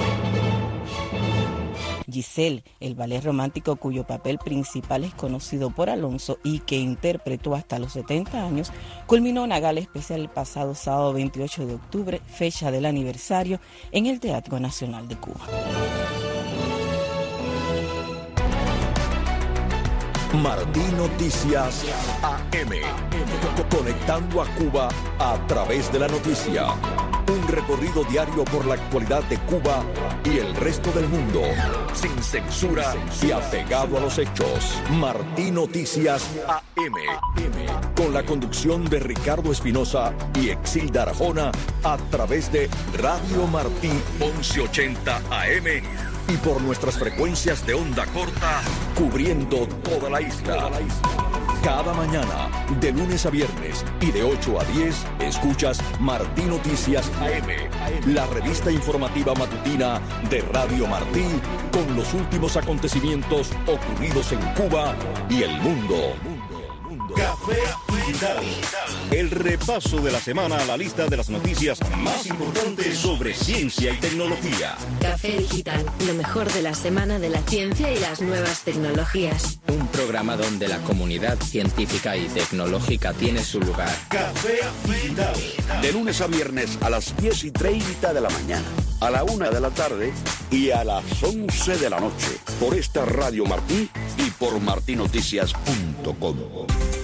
Giselle, 2.10 2.64
el 2.80 2.96
ballet 2.96 3.24
romántico 3.24 3.76
cuyo 3.76 4.06
papel 4.06 4.38
principal 4.38 5.04
es 5.04 5.14
conocido 5.14 5.70
por 5.70 5.90
Alonso 5.90 6.40
y 6.44 6.60
que 6.60 6.78
interpretó 6.78 7.56
hasta 7.56 7.80
los 7.80 7.94
70 7.94 8.46
años, 8.46 8.72
culminó 9.08 9.44
una 9.44 9.60
gala 9.60 9.80
especial 9.80 10.22
el 10.22 10.30
pasado 10.30 10.76
sábado 10.76 11.14
28 11.14 11.66
de 11.66 11.76
octubre, 11.76 12.22
fecha 12.26 12.72
del 12.72 12.86
aniversario, 12.86 13.60
en 13.92 14.06
el 14.06 14.20
Teatro 14.20 14.60
Nacional 14.60 15.08
de 15.08 15.16
Cuba. 15.16 15.48
Martín 20.34 20.98
Noticias 20.98 21.84
AM. 22.24 22.70
Conectando 23.70 24.42
a 24.42 24.46
Cuba 24.56 24.88
a 25.20 25.38
través 25.48 25.92
de 25.92 26.00
la 26.00 26.08
noticia. 26.08 26.68
Un 27.28 27.48
recorrido 27.50 28.06
diario 28.06 28.46
por 28.46 28.66
la 28.66 28.76
actualidad 28.76 29.24
de 29.24 29.38
Cuba 29.40 29.84
y 30.24 30.38
el 30.38 30.56
resto 30.56 30.90
del 30.92 31.08
mundo. 31.10 31.42
Sin 31.94 32.24
censura 32.24 32.94
y 33.22 33.32
apegado 33.32 33.98
a 33.98 34.00
los 34.00 34.18
hechos. 34.18 34.82
Martín 34.92 35.56
Noticias 35.56 36.26
AM. 36.48 37.94
Con 37.96 38.14
la 38.14 38.24
conducción 38.24 38.86
de 38.86 39.00
Ricardo 39.00 39.52
Espinosa 39.52 40.14
y 40.40 40.50
Exilda 40.50 41.04
Arjona 41.04 41.52
a 41.84 41.98
través 42.10 42.52
de 42.54 42.70
Radio 42.98 43.48
Martí 43.48 43.92
1180 44.20 45.18
AM 45.18 46.12
y 46.32 46.38
por 46.38 46.62
nuestras 46.62 46.98
frecuencias 46.98 47.66
de 47.66 47.74
onda 47.74 48.06
corta, 48.08 48.62
cubriendo 48.96 49.68
toda 49.84 50.10
la 50.10 50.22
isla. 50.22 50.70
Cada 51.62 51.94
mañana, 51.94 52.50
de 52.80 52.92
lunes 52.92 53.26
a 53.26 53.30
viernes 53.30 53.86
y 54.00 54.12
de 54.12 54.24
8 54.24 54.62
a 54.62 54.64
10, 54.64 54.96
escuchas 55.20 55.82
Martí 56.00 56.44
Noticias 56.44 57.12
AM, 57.20 58.14
la 58.14 58.26
revista 58.28 58.72
informativa 58.72 59.34
matutina 59.36 60.00
de 60.30 60.42
Radio 60.42 60.88
Martí, 60.88 61.26
con 61.72 61.96
los 61.96 62.14
últimos 62.14 62.56
acontecimientos 62.56 63.52
ocurridos 63.68 64.32
en 64.32 64.40
Cuba 64.54 64.96
y 65.30 65.44
el 65.44 65.60
mundo. 65.60 66.41
Café 67.16 67.60
Digital. 67.96 68.38
El 69.12 69.32
repaso 69.32 70.02
de 70.02 70.12
la 70.12 70.20
semana 70.20 70.58
a 70.58 70.66
la 70.66 70.78
lista 70.78 71.08
de 71.08 71.18
las 71.18 71.30
noticias 71.30 71.80
más 71.98 72.26
importantes 72.28 72.98
sobre 72.98 73.34
ciencia 73.34 73.94
y 73.94 73.98
tecnología. 73.98 74.76
Café 75.02 75.38
Digital, 75.38 75.86
lo 76.08 76.14
mejor 76.14 76.52
de 76.52 76.62
la 76.62 76.74
semana 76.74 77.20
de 77.20 77.30
la 77.30 77.42
ciencia 77.42 77.92
y 77.92 78.00
las 78.00 78.22
nuevas 78.22 78.62
tecnologías. 78.62 79.60
Un 79.68 79.88
programa 79.88 80.38
donde 80.38 80.68
la 80.68 80.78
comunidad 80.80 81.38
científica 81.42 82.16
y 82.16 82.28
tecnológica 82.28 83.14
tiene 83.14 83.44
su 83.44 83.60
lugar. 83.60 83.94
Café 84.10 84.60
Digital. 84.86 85.34
De 85.82 85.92
lunes 85.92 86.22
a 86.22 86.28
viernes 86.28 86.78
a 86.82 86.90
las 86.90 87.16
10 87.18 87.44
y 87.46 87.52
30 87.52 88.14
de 88.14 88.22
la 88.22 88.30
mañana, 88.30 88.66
a 89.00 89.10
la 89.10 89.24
1 89.24 89.52
de 89.52 89.60
la 89.60 89.70
tarde 89.72 90.14
y 90.50 90.72
a 90.72 90.84
las 90.84 91.04
11 91.24 91.78
de 91.78 91.90
la 91.90 92.00
noche. 92.00 92.38
Por 92.60 92.76
esta 92.76 93.06
Radio 93.06 93.46
Martí 93.46 93.90
y 94.18 94.30
por 94.32 94.60
martinoticias.com. 94.60 97.01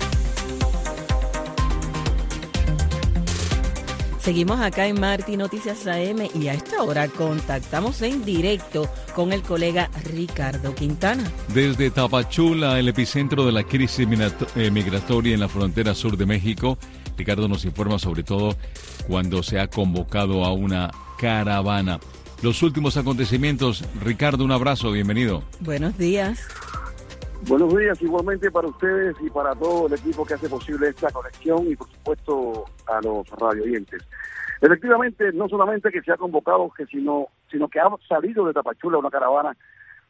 Seguimos 4.28 4.60
acá 4.60 4.88
en 4.88 5.00
Marti 5.00 5.38
Noticias 5.38 5.88
AM 5.88 6.28
y 6.36 6.50
a 6.50 6.54
esta 6.54 6.84
hora 6.84 7.08
contactamos 7.08 8.02
en 8.02 8.26
directo 8.26 8.92
con 9.16 9.32
el 9.32 9.42
colega 9.42 9.90
Ricardo 10.04 10.76
Quintana. 10.76 11.24
Desde 11.54 11.90
Tapachula, 11.92 12.78
el 12.78 12.90
epicentro 12.90 13.46
de 13.46 13.54
la 13.54 13.64
crisis 13.64 14.06
eh, 14.58 14.70
migratoria 14.70 15.34
en 15.34 15.40
la 15.40 15.48
frontera 15.48 15.96
sur 15.96 16.18
de 16.18 16.26
México, 16.26 16.78
Ricardo 17.16 17.48
nos 17.48 17.64
informa 17.64 18.00
sobre 18.00 18.24
todo 18.24 18.58
cuando 19.08 19.42
se 19.44 19.62
ha 19.62 19.70
convocado 19.70 20.44
a 20.44 20.52
una 20.52 20.92
caravana. 21.18 21.98
Los 22.42 22.62
últimos 22.64 22.98
acontecimientos, 22.98 23.86
Ricardo, 24.04 24.44
un 24.44 24.52
abrazo, 24.52 24.92
bienvenido. 24.92 25.42
Buenos 25.62 25.98
días. 25.98 26.42
Buenos 27.46 27.78
días 27.78 28.02
igualmente 28.02 28.52
para 28.52 28.68
ustedes 28.68 29.16
y 29.22 29.30
para 29.30 29.54
todo 29.56 29.88
el 29.88 29.94
equipo 29.94 30.26
que 30.26 30.34
hace 30.34 30.50
posible 30.50 30.90
esta 30.90 31.12
conexión 31.12 31.68
y 31.68 31.76
por 31.76 31.88
supuesto 31.90 32.66
a 32.88 33.00
los 33.02 33.30
radioyentes. 33.30 34.06
Efectivamente, 34.60 35.32
no 35.34 35.48
solamente 35.48 35.92
que 35.92 36.02
se 36.02 36.12
ha 36.12 36.18
convocado, 36.18 36.70
que 36.76 36.86
sino, 36.88 37.28
sino 37.50 37.68
que 37.68 37.80
ha 37.80 37.90
salido 38.10 38.46
de 38.46 38.54
Tapachula 38.54 38.98
una 38.98 39.12
caravana 39.12 39.56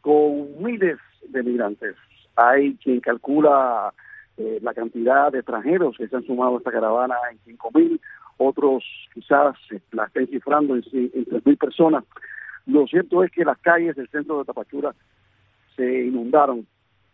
con 0.01 0.63
miles 0.63 0.97
de 1.27 1.43
migrantes. 1.43 1.95
Hay 2.35 2.75
quien 2.77 3.01
calcula 3.01 3.93
eh, 4.37 4.59
la 4.61 4.73
cantidad 4.73 5.31
de 5.31 5.39
extranjeros 5.39 5.97
que 5.97 6.07
se 6.07 6.15
han 6.15 6.23
sumado 6.23 6.55
a 6.55 6.57
esta 6.59 6.71
caravana 6.71 7.15
en 7.29 7.39
cinco 7.45 7.69
mil, 7.73 7.99
otros 8.37 8.83
quizás 9.13 9.55
la 9.91 10.05
estén 10.05 10.27
cifrando 10.27 10.75
en, 10.75 10.83
en 10.93 11.25
tres 11.25 11.45
mil 11.45 11.57
personas. 11.57 12.05
Lo 12.65 12.87
cierto 12.87 13.23
es 13.23 13.31
que 13.31 13.45
las 13.45 13.57
calles 13.59 13.95
del 13.95 14.07
centro 14.09 14.39
de 14.39 14.45
Tapachula 14.45 14.95
se 15.75 16.05
inundaron 16.05 16.65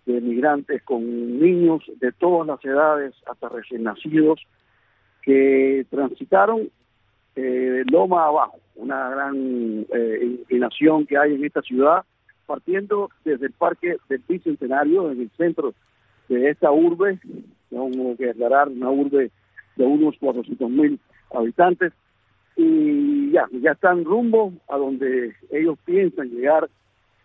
de 0.06 0.20
migrantes 0.20 0.84
con 0.84 1.40
niños 1.40 1.84
de 2.00 2.12
todas 2.12 2.48
las 2.48 2.64
edades, 2.64 3.14
hasta 3.26 3.50
recién 3.50 3.84
nacidos, 3.84 4.42
que 5.22 5.86
transitaron 5.90 6.70
eh, 7.36 7.84
Loma 7.90 8.26
abajo, 8.26 8.60
una 8.76 9.10
gran 9.10 9.86
eh, 9.94 10.20
inclinación 10.40 11.06
que 11.06 11.18
hay 11.18 11.36
en 11.36 11.46
esta 11.46 11.62
ciudad, 11.62 12.04
partiendo 12.46 13.10
desde 13.24 13.48
el 13.48 13.54
Parque 13.54 13.98
del 14.10 14.22
Bicentenario, 14.28 15.10
en 15.12 15.22
el 15.22 15.32
centro 15.38 15.74
de 16.28 16.50
esta 16.50 16.72
urbe, 16.72 17.20
como 17.70 18.18
que 18.18 18.28
declarar 18.28 18.68
una 18.68 18.90
urbe 18.90 19.32
de 19.76 19.86
unos 19.86 20.18
400 20.20 20.70
mil 20.70 21.00
habitantes, 21.34 21.94
y 22.56 23.32
ya, 23.32 23.48
ya 23.52 23.72
están 23.72 24.06
rumbo 24.06 24.54
a 24.70 24.78
donde 24.78 25.34
ellos 25.50 25.78
piensan 25.86 26.30
llegar, 26.30 26.70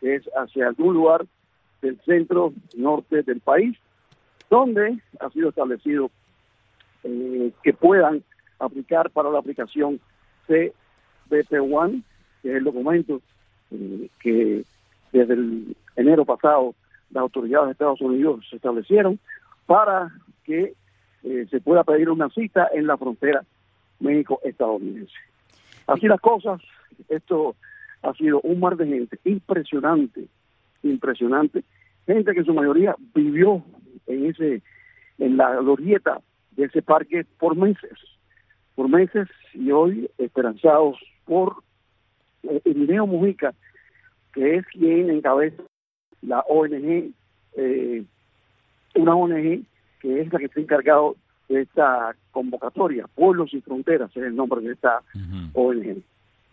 es 0.00 0.22
hacia 0.36 0.68
algún 0.68 0.94
lugar 0.94 1.26
del 1.82 2.00
centro 2.04 2.52
norte 2.76 3.22
del 3.22 3.40
país, 3.40 3.76
donde 4.50 4.98
ha 5.20 5.30
sido 5.30 5.50
establecido 5.50 6.10
eh, 7.04 7.52
que 7.62 7.72
puedan 7.72 8.22
aplicar 8.58 9.10
para 9.10 9.30
la 9.30 9.38
aplicación 9.38 10.00
CBP-1, 10.48 12.02
que 12.42 12.50
es 12.50 12.56
el 12.56 12.64
documento 12.64 13.20
eh, 13.70 14.08
que 14.20 14.64
desde 15.12 15.34
el 15.34 15.76
enero 15.96 16.24
pasado 16.24 16.74
las 17.10 17.22
autoridades 17.22 17.68
de 17.68 17.72
Estados 17.72 18.00
Unidos 18.00 18.46
se 18.50 18.56
establecieron 18.56 19.18
para 19.66 20.10
que 20.44 20.74
eh, 21.24 21.46
se 21.50 21.60
pueda 21.60 21.84
pedir 21.84 22.10
una 22.10 22.28
cita 22.30 22.68
en 22.72 22.86
la 22.86 22.96
frontera 22.96 23.44
México-estadounidense. 24.00 25.12
Así 25.86 26.06
las 26.06 26.20
cosas, 26.20 26.60
esto 27.08 27.54
ha 28.02 28.12
sido 28.14 28.40
un 28.42 28.60
mar 28.60 28.76
de 28.76 28.86
gente 28.86 29.18
impresionante 29.24 30.28
impresionante, 30.82 31.64
gente 32.06 32.32
que 32.32 32.40
en 32.40 32.46
su 32.46 32.54
mayoría 32.54 32.96
vivió 33.14 33.62
en 34.06 34.26
ese, 34.26 34.62
en 35.18 35.36
la 35.36 35.56
glorieta 35.56 36.20
de 36.52 36.64
ese 36.64 36.82
parque 36.82 37.24
por 37.38 37.56
meses, 37.56 37.92
por 38.74 38.88
meses 38.88 39.28
y 39.54 39.70
hoy 39.70 40.10
esperanzados 40.18 40.98
por 41.24 41.62
eh, 42.44 42.60
Irineo 42.64 43.06
Mujica, 43.06 43.54
que 44.32 44.56
es 44.56 44.66
quien 44.66 45.10
encabeza 45.10 45.62
la 46.22 46.40
ONG, 46.40 47.12
eh, 47.56 48.04
una 48.94 49.14
ONG 49.14 49.64
que 50.00 50.20
es 50.20 50.32
la 50.32 50.38
que 50.38 50.46
está 50.46 50.60
encargado 50.60 51.16
de 51.48 51.62
esta 51.62 52.14
convocatoria, 52.30 53.06
Pueblos 53.14 53.50
sin 53.50 53.62
Fronteras 53.62 54.10
es 54.10 54.22
el 54.22 54.36
nombre 54.36 54.60
de 54.60 54.72
esta 54.72 55.02
ONG. 55.54 56.02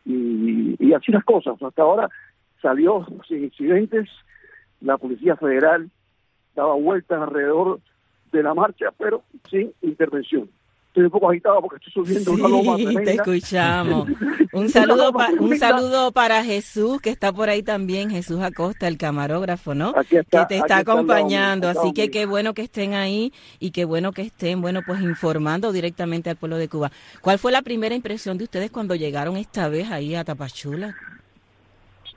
Y, 0.05 0.75
y 0.79 0.93
así 0.93 1.11
las 1.11 1.23
cosas, 1.23 1.61
hasta 1.61 1.81
ahora 1.81 2.09
salió 2.65 3.05
sin 3.27 3.43
incidentes, 3.43 4.09
la 4.81 4.97
Policía 4.97 5.35
Federal 5.35 5.87
daba 6.55 6.73
vueltas 6.73 7.21
alrededor 7.21 7.79
de 8.31 8.41
la 8.41 8.55
marcha, 8.55 8.87
pero 8.97 9.21
sin 9.51 9.71
intervención. 9.83 10.49
Estoy 10.87 11.03
un 11.03 11.11
poco 11.11 11.29
agitado 11.29 11.61
porque 11.61 11.85
estoy 11.85 12.05
subiendo 12.05 12.31
una 12.31 12.47
loma 12.47 12.75
tremenda. 12.77 13.03
te 13.03 13.11
escuchamos. 13.11 14.07
Un 14.53 14.69
saludo, 14.69 15.11
un 15.39 15.57
saludo 15.57 16.13
para 16.13 16.41
Jesús, 16.45 17.01
que 17.01 17.09
está 17.09 17.33
por 17.33 17.49
ahí 17.49 17.61
también, 17.61 18.09
Jesús 18.09 18.39
Acosta, 18.39 18.87
el 18.87 18.97
camarógrafo, 18.97 19.75
¿no? 19.75 19.93
que 20.09 20.23
te 20.23 20.55
está 20.55 20.77
acompañando. 20.77 21.67
Así 21.67 21.91
que 21.91 22.09
qué 22.09 22.25
bueno 22.25 22.53
que 22.53 22.61
estén 22.61 22.93
ahí 22.93 23.33
y 23.59 23.71
qué 23.71 23.83
bueno 23.83 24.13
que 24.13 24.21
estén, 24.21 24.61
bueno, 24.61 24.79
pues 24.87 25.01
informando 25.01 25.73
directamente 25.73 26.29
al 26.29 26.37
pueblo 26.37 26.57
de 26.57 26.69
Cuba. 26.69 26.89
¿Cuál 27.19 27.37
fue 27.37 27.51
la 27.51 27.61
primera 27.61 27.93
impresión 27.93 28.37
de 28.37 28.45
ustedes 28.45 28.71
cuando 28.71 28.95
llegaron 28.95 29.35
esta 29.35 29.67
vez 29.67 29.91
ahí 29.91 30.15
a 30.15 30.23
Tapachula? 30.23 30.95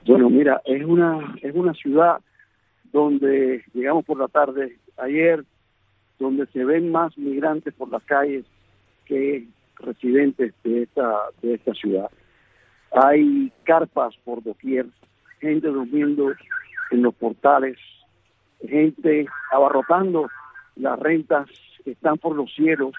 Bueno, 0.09 0.27
mira, 0.27 0.59
es 0.65 0.83
una, 0.83 1.35
es 1.39 1.53
una 1.53 1.71
ciudad 1.75 2.17
donde 2.91 3.63
llegamos 3.75 4.03
por 4.05 4.17
la 4.17 4.27
tarde 4.27 4.75
ayer, 4.97 5.45
donde 6.17 6.47
se 6.47 6.65
ven 6.65 6.91
más 6.91 7.15
migrantes 7.15 7.75
por 7.75 7.91
las 7.91 8.01
calles 8.05 8.43
que 9.05 9.45
residentes 9.75 10.55
de 10.63 10.81
esta, 10.81 11.15
de 11.43 11.53
esta 11.53 11.75
ciudad. 11.75 12.09
Hay 12.91 13.51
carpas 13.65 14.15
por 14.25 14.41
doquier, 14.41 14.87
gente 15.41 15.67
durmiendo 15.67 16.31
en 16.89 17.03
los 17.03 17.13
portales, 17.13 17.77
gente 18.67 19.27
abarrotando 19.51 20.27
las 20.75 20.97
rentas 20.97 21.47
están 21.85 22.17
por 22.17 22.35
los 22.35 22.51
cielos, 22.55 22.93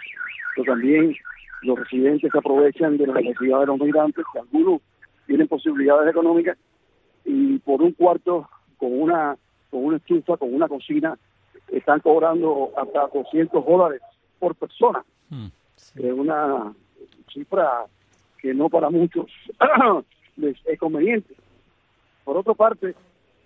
pero 0.55 0.74
también 0.74 1.16
los 1.62 1.77
residentes 1.77 2.32
aprovechan 2.32 2.99
de 2.99 3.09
la 3.09 3.15
necesidad 3.15 3.59
de 3.62 3.66
los 3.66 3.81
migrantes, 3.81 4.24
que 4.32 4.39
algunos 4.39 4.81
tienen 5.27 5.49
posibilidades 5.49 6.09
económicas 6.09 6.57
y 7.25 7.59
por 7.59 7.83
un 7.83 7.93
cuarto 7.93 8.49
con 8.79 8.99
una 9.01 9.37
con 9.71 9.85
una 9.85 9.99
estufa, 9.99 10.37
con 10.37 10.53
una 10.53 10.67
cocina, 10.69 11.17
están 11.69 12.01
cobrando 12.01 12.73
hasta 12.77 13.07
200 13.07 13.65
dólares 13.65 14.03
por 14.39 14.55
persona. 14.57 15.05
Es 15.95 16.13
una 16.13 16.75
cifra 17.33 17.87
que 18.39 18.53
no 18.53 18.69
para 18.69 18.91
muchos 18.91 19.27
les 20.37 20.57
es 20.67 20.79
conveniente. 20.79 21.35
Por 22.25 22.37
otra 22.37 22.55
parte, 22.55 22.95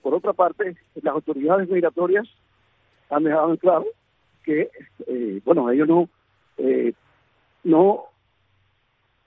por 0.03 0.15
otra 0.15 0.33
parte, 0.33 0.77
las 1.03 1.15
autoridades 1.15 1.69
migratorias 1.69 2.27
han 3.11 3.25
dejado 3.25 3.51
en 3.51 3.57
claro 3.59 3.85
que, 4.43 4.71
eh, 5.07 5.41
bueno, 5.45 5.71
ellos 5.71 5.89
no 5.89 6.09
eh, 6.59 6.93
no 7.65 8.05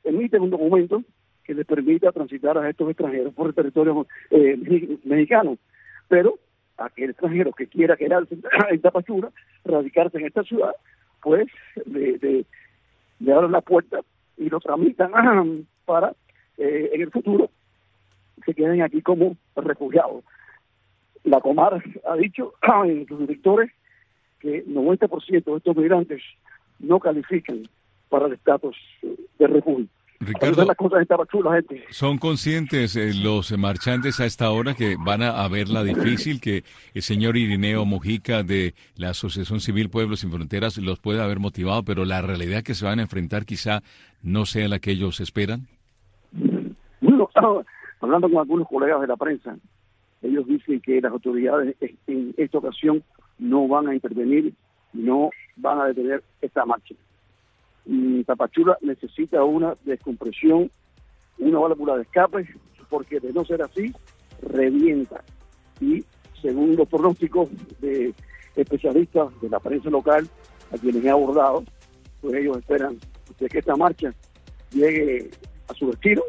emiten 0.04 0.42
un 0.42 0.50
documento 0.50 1.04
que 1.48 1.54
les 1.54 1.66
permita 1.66 2.12
transitar 2.12 2.58
a 2.58 2.70
estos 2.70 2.90
extranjeros 2.90 3.34
por 3.34 3.48
el 3.48 3.54
territorio 3.56 4.06
eh, 4.30 5.00
mexicano, 5.06 5.58
pero 6.10 6.38
aquel 6.78 7.12
extranjero 7.12 7.54
que 7.54 7.68
quiera 7.68 7.96
quedarse 7.96 8.38
en 8.70 8.82
Tapachula, 8.82 9.32
radicarse 9.64 10.18
en 10.18 10.26
esta 10.26 10.44
ciudad, 10.44 10.74
pues 11.24 11.48
le, 11.86 12.46
le 13.20 13.34
abren 13.34 13.54
la 13.54 13.62
puerta 13.62 14.02
y 14.38 14.50
lo 14.50 14.60
tramitan 14.60 15.12
para 15.86 16.14
eh, 16.58 16.92
en 16.94 17.02
el 17.02 17.12
futuro 17.12 17.50
se 18.46 18.54
queden 18.54 18.82
aquí 18.82 19.02
como 19.02 19.36
refugiados. 19.56 20.24
La 21.24 21.42
Comar 21.42 21.84
ha 22.06 22.16
dicho 22.16 22.54
en 22.86 23.08
sus 23.08 23.20
directores 23.20 23.72
que 24.40 24.66
90% 24.66 25.44
de 25.44 25.58
estos 25.58 25.76
migrantes 25.76 26.22
no 26.80 27.00
califican 27.00 27.64
para 28.10 28.28
el 28.28 28.34
estatus 28.34 28.78
de 29.40 29.48
refugio. 29.48 29.88
Ricardo, 30.20 30.66
las 30.66 30.76
cosas 30.76 31.08
en 31.08 31.52
gente. 31.54 31.86
¿son 31.92 32.18
conscientes 32.18 32.96
eh, 32.96 33.12
los 33.14 33.56
marchantes 33.58 34.20
a 34.20 34.26
esta 34.26 34.50
hora 34.50 34.74
que 34.74 34.96
van 34.98 35.22
a, 35.22 35.48
verla 35.48 35.84
difícil, 35.84 36.42
que 36.42 36.64
el 36.96 37.02
señor 37.04 37.38
Irineo 37.38 37.86
Mojica 37.86 38.42
de 38.42 38.74
la 38.96 39.10
Asociación 39.10 39.60
Civil 39.60 39.90
Pueblos 39.90 40.22
Sin 40.22 40.32
Fronteras 40.32 40.78
los 40.80 41.00
puede 41.00 41.22
haber 41.22 41.40
motivado, 41.40 41.84
pero 41.84 42.04
la 42.04 42.22
realidad 42.22 42.64
que 42.64 42.74
se 42.74 42.86
van 42.86 43.00
a 43.00 43.04
enfrentar 43.04 43.46
quizá 43.46 43.84
no 44.24 44.46
sea 44.46 44.68
la 44.68 44.80
que 44.80 44.92
ellos 44.92 45.20
esperan? 45.20 45.68
Bueno, 47.00 47.30
hablando 48.02 48.30
con 48.30 48.40
algunos 48.40 48.68
colegas 48.68 49.02
de 49.02 49.08
la 49.08 49.18
prensa, 49.18 49.56
ellos 50.24 50.48
dicen 50.48 50.82
que 50.82 51.00
las 51.00 51.12
autoridades 51.12 51.76
en 52.08 52.34
esta 52.38 52.58
ocasión 52.58 53.04
no 53.38 53.68
van 53.68 53.88
a 53.88 53.94
intervenir, 53.94 54.54
no 54.94 55.30
van 55.58 55.80
a 55.80 55.86
detener 55.86 56.24
esta 56.42 56.66
marcha. 56.66 56.96
Y 57.88 58.24
Tapachula 58.26 58.78
necesita 58.82 59.44
una 59.44 59.76
descompresión, 59.86 60.70
una 61.40 61.60
válvula 61.60 61.96
de 61.96 62.02
escape, 62.04 62.48
porque 62.90 63.20
de 63.20 63.32
no 63.32 63.46
ser 63.46 63.62
así, 63.62 63.94
revienta. 64.42 65.24
Y 65.80 66.04
según 66.42 66.76
los 66.76 66.88
pronósticos 66.88 67.50
de 67.80 68.14
especialistas 68.56 69.30
de 69.42 69.50
la 69.50 69.60
prensa 69.60 69.90
local, 69.90 70.28
a 70.72 70.78
quienes 70.78 71.04
he 71.04 71.10
abordado, 71.10 71.64
pues 72.22 72.36
ellos 72.36 72.58
esperan 72.58 72.98
que 73.38 73.58
esta 73.58 73.76
marcha 73.76 74.14
llegue 74.72 75.32
a 75.70 75.74
su 75.74 75.88
destino, 75.88 76.24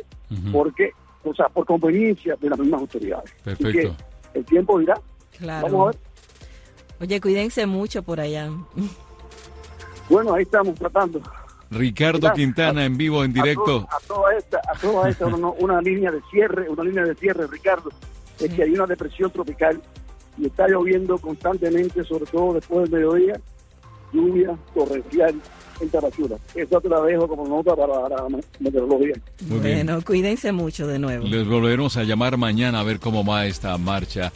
porque, 0.52 0.93
o 1.24 1.35
sea, 1.35 1.48
por 1.48 1.66
conveniencia 1.66 2.36
de 2.36 2.51
las 2.51 2.59
mismas 2.59 2.82
autoridades. 2.82 3.32
Perfecto. 3.43 3.97
el 4.35 4.44
tiempo 4.44 4.78
dirá. 4.78 4.94
Claro. 5.39 5.66
Vamos 5.66 5.82
a 5.82 5.90
ver. 5.90 6.09
Oye, 7.01 7.20
cuídense 7.20 7.66
mucho 7.66 8.02
por 8.02 8.20
allá. 8.20 8.51
Bueno, 10.09 10.35
ahí 10.35 10.43
estamos 10.43 10.74
tratando. 10.74 11.20
Ricardo 11.70 12.32
Quintana 12.32 12.85
en 12.85 12.97
vivo, 12.97 13.24
en 13.24 13.32
directo. 13.32 13.86
A, 13.90 13.99
toda 14.07 14.35
esta, 14.36 14.59
a 14.59 14.78
toda 14.78 15.09
esta 15.09 15.27
una, 15.27 15.81
línea 15.82 16.11
de 16.11 16.20
cierre, 16.31 16.69
una 16.69 16.82
línea 16.82 17.05
de 17.05 17.15
cierre, 17.15 17.47
Ricardo, 17.47 17.90
es 18.39 18.53
que 18.53 18.62
hay 18.62 18.70
una 18.70 18.86
depresión 18.86 19.31
tropical 19.31 19.81
y 20.39 20.47
está 20.47 20.69
lloviendo 20.69 21.19
constantemente, 21.19 22.05
sobre 22.05 22.27
todo 22.27 22.55
después 22.55 22.90
del 22.90 23.01
mediodía, 23.01 23.40
lluvia 24.12 24.57
torrencial 24.74 25.35
en 25.81 25.89
Tapachula. 25.90 26.36
Eso 26.55 26.81
te 26.81 26.89
la 26.89 27.03
dejo 27.03 27.28
como 27.28 27.47
nota 27.47 27.77
para 27.77 28.09
la 28.09 28.27
meteorología. 28.59 29.15
Muy 29.47 29.59
bueno, 29.59 30.01
cuídense 30.05 30.53
mucho 30.53 30.86
de 30.86 30.99
nuevo. 30.99 31.27
Les 31.27 31.47
volveremos 31.47 31.97
a 31.97 32.05
llamar 32.05 32.36
mañana 32.36 32.81
a 32.81 32.85
ver 32.85 32.99
cómo 32.99 33.24
va 33.24 33.47
esta 33.47 33.77
marcha 33.77 34.32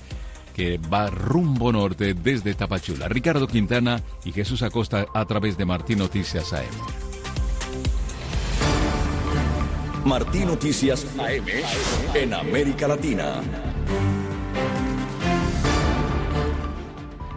que 0.55 0.79
va 0.79 1.09
rumbo 1.09 1.73
norte 1.73 2.15
desde 2.15 2.55
Tapachula. 2.55 3.09
Ricardo 3.09 3.47
Quintana 3.47 4.03
y 4.25 4.33
Jesús 4.33 4.63
Acosta 4.63 5.07
a 5.15 5.25
través 5.25 5.57
de 5.57 5.65
Martín 5.65 5.99
Noticias 5.99 6.53
AM. 6.53 7.12
Martín 10.05 10.47
Noticias 10.47 11.07
AM 11.19 11.47
en 12.15 12.35
América 12.35 12.89
Latina. 12.89 13.41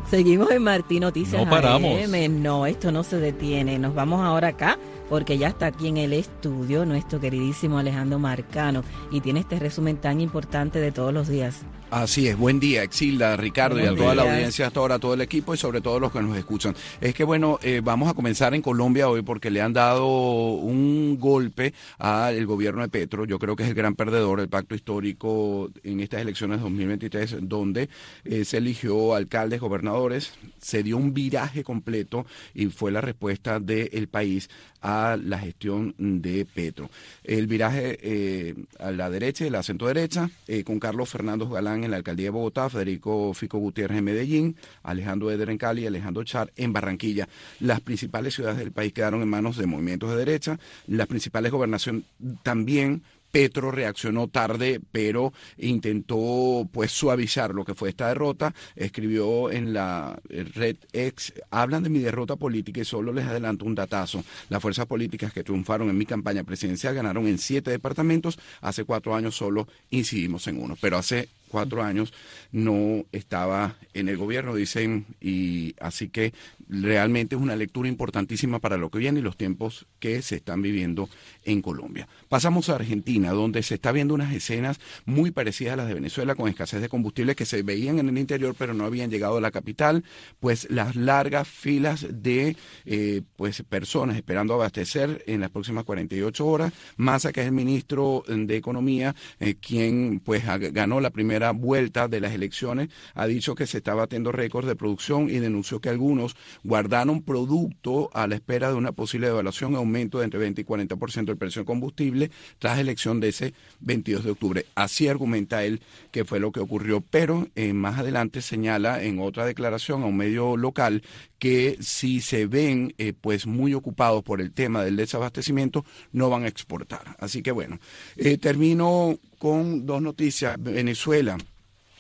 Seguimos 0.10 0.50
en 0.50 0.64
Martín 0.64 1.02
Noticias 1.02 1.44
no 1.44 1.50
paramos. 1.50 1.92
AM. 2.04 2.42
No, 2.42 2.66
esto 2.66 2.92
no 2.92 3.04
se 3.04 3.20
detiene. 3.20 3.78
Nos 3.78 3.94
vamos 3.94 4.22
ahora 4.22 4.50
acá 4.50 4.80
porque 5.10 5.38
ya 5.38 5.50
está 5.50 5.68
aquí 5.68 5.88
en 5.88 5.98
el 5.98 6.14
estudio 6.14 6.86
nuestro 6.86 7.20
queridísimo 7.20 7.78
Alejandro 7.78 8.20
Marcano 8.20 8.84
y 9.12 9.22
tiene 9.22 9.42
este 9.42 9.60
resumen 9.60 9.98
tan 9.98 10.22
importante 10.22 10.80
de 10.80 10.92
todos 10.92 11.14
los 11.14 11.28
días. 11.28 11.66
Así 11.92 12.28
es, 12.28 12.36
buen 12.36 12.60
día, 12.60 12.84
Exilda, 12.84 13.38
Ricardo 13.38 13.80
y 13.80 13.86
a 13.86 13.96
toda 13.96 14.16
la 14.16 14.24
audiencia 14.24 14.68
hasta 14.68 14.80
ahora, 14.80 14.96
a 14.96 15.00
todo 15.00 15.14
el 15.14 15.22
equipo 15.22 15.54
y 15.54 15.58
sobre 15.58 15.82
todo 15.82 16.00
los 16.00 16.12
que 16.12 16.22
nos 16.22 16.36
escuchan. 16.36 16.76
Es 17.00 17.14
que 17.14 17.24
bueno, 17.24 17.60
eh, 17.62 17.80
vamos 17.84 18.10
a 18.10 18.16
comenzar 18.16 18.56
en 18.56 18.64
Colombia 18.64 19.08
hoy 19.08 19.22
porque 19.22 19.52
le 19.52 19.62
han 19.62 19.72
dado 19.72 20.08
un 20.08 21.18
golpe 21.20 21.74
al 22.00 22.46
gobierno 22.48 22.82
de 22.82 22.90
Petro. 22.90 23.26
Yo 23.26 23.38
creo 23.38 23.56
que 23.56 23.64
es 23.64 23.70
el 23.70 23.76
gran 23.76 23.96
perdedor, 23.96 24.40
el 24.40 24.50
pacto 24.50 24.74
histórico 24.74 25.70
en 25.84 26.00
estas 26.00 26.22
elecciones 26.22 26.60
2023, 26.60 27.38
donde 27.42 27.88
eh, 28.24 28.46
se 28.46 28.58
eligió 28.58 29.14
alcaldes, 29.14 29.62
gobernadores, 29.62 30.34
se 30.60 30.82
dio 30.82 30.98
un 30.98 31.14
viraje 31.14 31.64
completo 31.64 32.26
y 32.56 32.66
fue 32.66 32.92
la 32.92 33.02
respuesta 33.02 33.60
del 33.60 34.08
país 34.08 34.50
a 34.88 35.18
la 35.18 35.40
gestión 35.40 35.96
de 35.98 36.46
Petro. 36.46 36.92
El 37.24 37.48
viraje 37.48 37.98
eh, 38.04 38.54
a 38.78 38.92
la 38.92 39.10
derecha, 39.10 39.44
el 39.44 39.56
acento 39.56 39.88
derecha, 39.88 40.30
con 40.64 40.80
Carlos 40.80 41.10
Fernando 41.10 41.50
Galán 41.50 41.84
en 41.84 41.90
la 41.90 41.98
alcaldía 41.98 42.28
de 42.28 42.30
Bogotá, 42.30 42.70
Federico 42.70 43.34
Fico 43.34 43.58
Gutiérrez 43.58 43.98
en 43.98 44.04
Medellín, 44.04 44.56
Alejandro 44.84 45.32
Eder 45.32 45.50
en 45.50 45.58
Cali 45.58 45.88
Alejandro 45.88 46.24
Char 46.24 46.54
en 46.56 46.72
Barranquilla. 46.72 47.28
Las 47.60 47.82
principales 47.82 48.36
ciudades 48.36 48.60
del 48.60 48.72
país 48.72 48.94
quedaron 48.94 49.24
en 49.24 49.28
manos 49.28 49.58
de 49.58 49.66
movimientos 49.66 50.12
de 50.12 50.18
derecha, 50.18 50.60
las 50.86 51.08
principales 51.08 51.52
gobernaciones 51.52 52.04
también 52.44 53.02
Petro 53.36 53.70
reaccionó 53.70 54.30
tarde, 54.30 54.80
pero 54.94 55.34
intentó 55.58 56.70
pues 56.72 56.90
suavizar 56.94 57.54
lo 57.54 57.66
que 57.66 57.74
fue 57.74 57.90
esta 57.90 58.08
derrota. 58.08 58.56
Escribió 58.78 59.52
en 59.52 59.74
la 59.74 60.18
red 60.30 60.78
ex, 60.94 61.34
hablan 61.52 61.84
de 61.84 61.90
mi 61.90 62.00
derrota 62.00 62.38
política 62.38 62.80
y 62.80 62.86
solo 62.86 63.12
les 63.12 63.26
adelanto 63.26 63.66
un 63.66 63.76
datazo. 63.76 64.24
Las 64.48 64.62
fuerzas 64.62 64.86
políticas 64.86 65.34
que 65.34 65.44
triunfaron 65.44 65.90
en 65.90 65.98
mi 65.98 66.06
campaña 66.06 66.46
presidencial 66.46 66.96
ganaron 66.96 67.28
en 67.28 67.38
siete 67.38 67.72
departamentos. 67.72 68.40
Hace 68.62 68.86
cuatro 68.86 69.14
años 69.14 69.36
solo 69.36 69.68
incidimos 69.90 70.48
en 70.48 70.64
uno, 70.64 70.78
pero 70.80 70.98
hace 70.98 71.28
cuatro 71.50 71.84
años 71.84 72.14
no 72.52 73.06
estaba 73.12 73.76
en 73.94 74.10
el 74.10 74.18
gobierno, 74.18 74.56
dicen, 74.56 75.06
y 75.22 75.76
así 75.80 76.10
que 76.10 76.34
realmente 76.68 77.36
es 77.36 77.42
una 77.42 77.56
lectura 77.56 77.88
importantísima 77.90 78.60
para 78.60 78.78
lo 78.78 78.90
que 78.90 79.00
viene 79.00 79.20
y 79.20 79.24
los 79.24 79.38
tiempos 79.38 79.86
que 80.00 80.22
se 80.22 80.36
están 80.36 80.62
viviendo 80.62 81.10
en 81.44 81.62
Colombia. 81.62 82.08
Pasamos 82.30 82.70
a 82.70 82.76
Argentina, 82.76 83.32
donde 83.32 83.64
se 83.64 83.76
está 83.76 83.92
viendo 83.92 84.14
unas 84.14 84.34
escenas 84.34 84.80
muy 85.06 85.32
parecidas 85.32 85.74
a 85.74 85.78
las 85.78 85.88
de 85.88 85.94
Venezuela, 85.94 86.36
con 86.36 86.50
escasez 86.50 86.82
de 86.82 86.90
combustible 86.90 87.36
que 87.36 87.46
se 87.46 87.64
veían 87.64 88.00
en 88.00 88.10
el 88.10 88.18
interior, 88.18 88.56
pero 88.58 88.74
no 88.74 88.86
habían 88.86 89.10
llegado 89.10 89.38
a 89.38 89.42
la 89.42 89.52
capital, 89.52 90.04
pues 90.40 90.68
las 90.70 90.96
largas 90.96 91.48
filas 91.48 92.06
de 92.10 92.56
eh, 92.86 93.22
pues 93.36 93.64
personas 93.64 94.16
esperando 94.16 94.54
abastecer 94.54 95.24
en 95.28 95.42
las 95.42 95.52
próximas 95.52 95.84
48 95.84 96.46
horas. 96.46 96.74
Massa, 96.98 97.32
que 97.32 97.42
es 97.42 97.48
el 97.48 97.54
ministro 97.54 98.24
de 98.28 98.56
Economía, 98.56 99.16
eh, 99.40 99.56
quien 99.56 100.20
pues 100.24 100.44
ganó 100.72 101.00
la 101.00 101.10
primera 101.10 101.52
vuelta 101.52 102.08
de 102.08 102.22
las 102.22 102.34
elecciones, 102.34 102.90
ha 103.14 103.28
dicho 103.28 103.56
que 103.56 103.68
se 103.68 103.78
está 103.78 103.94
batiendo 103.94 104.32
récords 104.32 104.68
de 104.68 104.76
producción 104.76 105.30
y 105.30 105.40
denunció 105.40 105.80
que 105.80 105.90
algunos 105.90 106.36
guardaron 106.64 107.22
producto 107.22 108.10
a 108.14 108.28
la 108.28 108.36
espera 108.36 108.70
de 108.70 108.76
una 108.76 108.92
posible 108.92 109.28
devaluación, 109.28 109.76
aumento 109.76 110.20
de 110.20 110.26
entre 110.26 110.40
20 110.40 110.62
y 110.62 110.66
40% 110.66 111.26
del 111.26 111.38
precio 111.38 111.62
del 111.62 111.68
combustible 111.68 112.32
tras 112.60 112.80
elección 112.80 113.20
de 113.20 113.30
ese 113.30 113.54
22 113.82 114.24
de 114.24 114.32
octubre. 114.32 114.66
Así 114.76 115.08
argumenta 115.08 115.64
él 115.64 115.82
que 116.12 116.26
fue 116.26 116.40
lo 116.40 116.52
que 116.52 116.60
ocurrió, 116.60 117.02
pero 117.02 117.48
eh, 117.56 117.74
más 117.74 118.00
adelante 118.00 118.42
señala 118.42 119.04
en 119.04 119.20
otra 119.20 119.46
declaración 119.46 120.04
a 120.04 120.08
un 120.08 120.18
medio 120.18 120.58
local 120.58 121.04
que 121.40 121.78
si 121.82 122.22
se 122.22 122.48
ven 122.48 122.94
eh, 122.98 123.14
pues 123.20 123.46
muy 123.46 123.74
ocupados 123.74 124.24
por 124.24 124.42
el 124.42 124.52
tema 124.52 124.84
del 124.84 124.96
desabastecimiento 124.96 125.86
no 126.12 126.30
van 126.30 126.44
a 126.44 126.48
exportar. 126.48 127.16
Así 127.20 127.42
que 127.42 127.52
bueno, 127.52 127.80
eh, 128.16 128.38
termino 128.38 129.18
con 129.38 129.86
dos 129.86 130.02
noticias. 130.02 130.56
Venezuela 130.60 131.38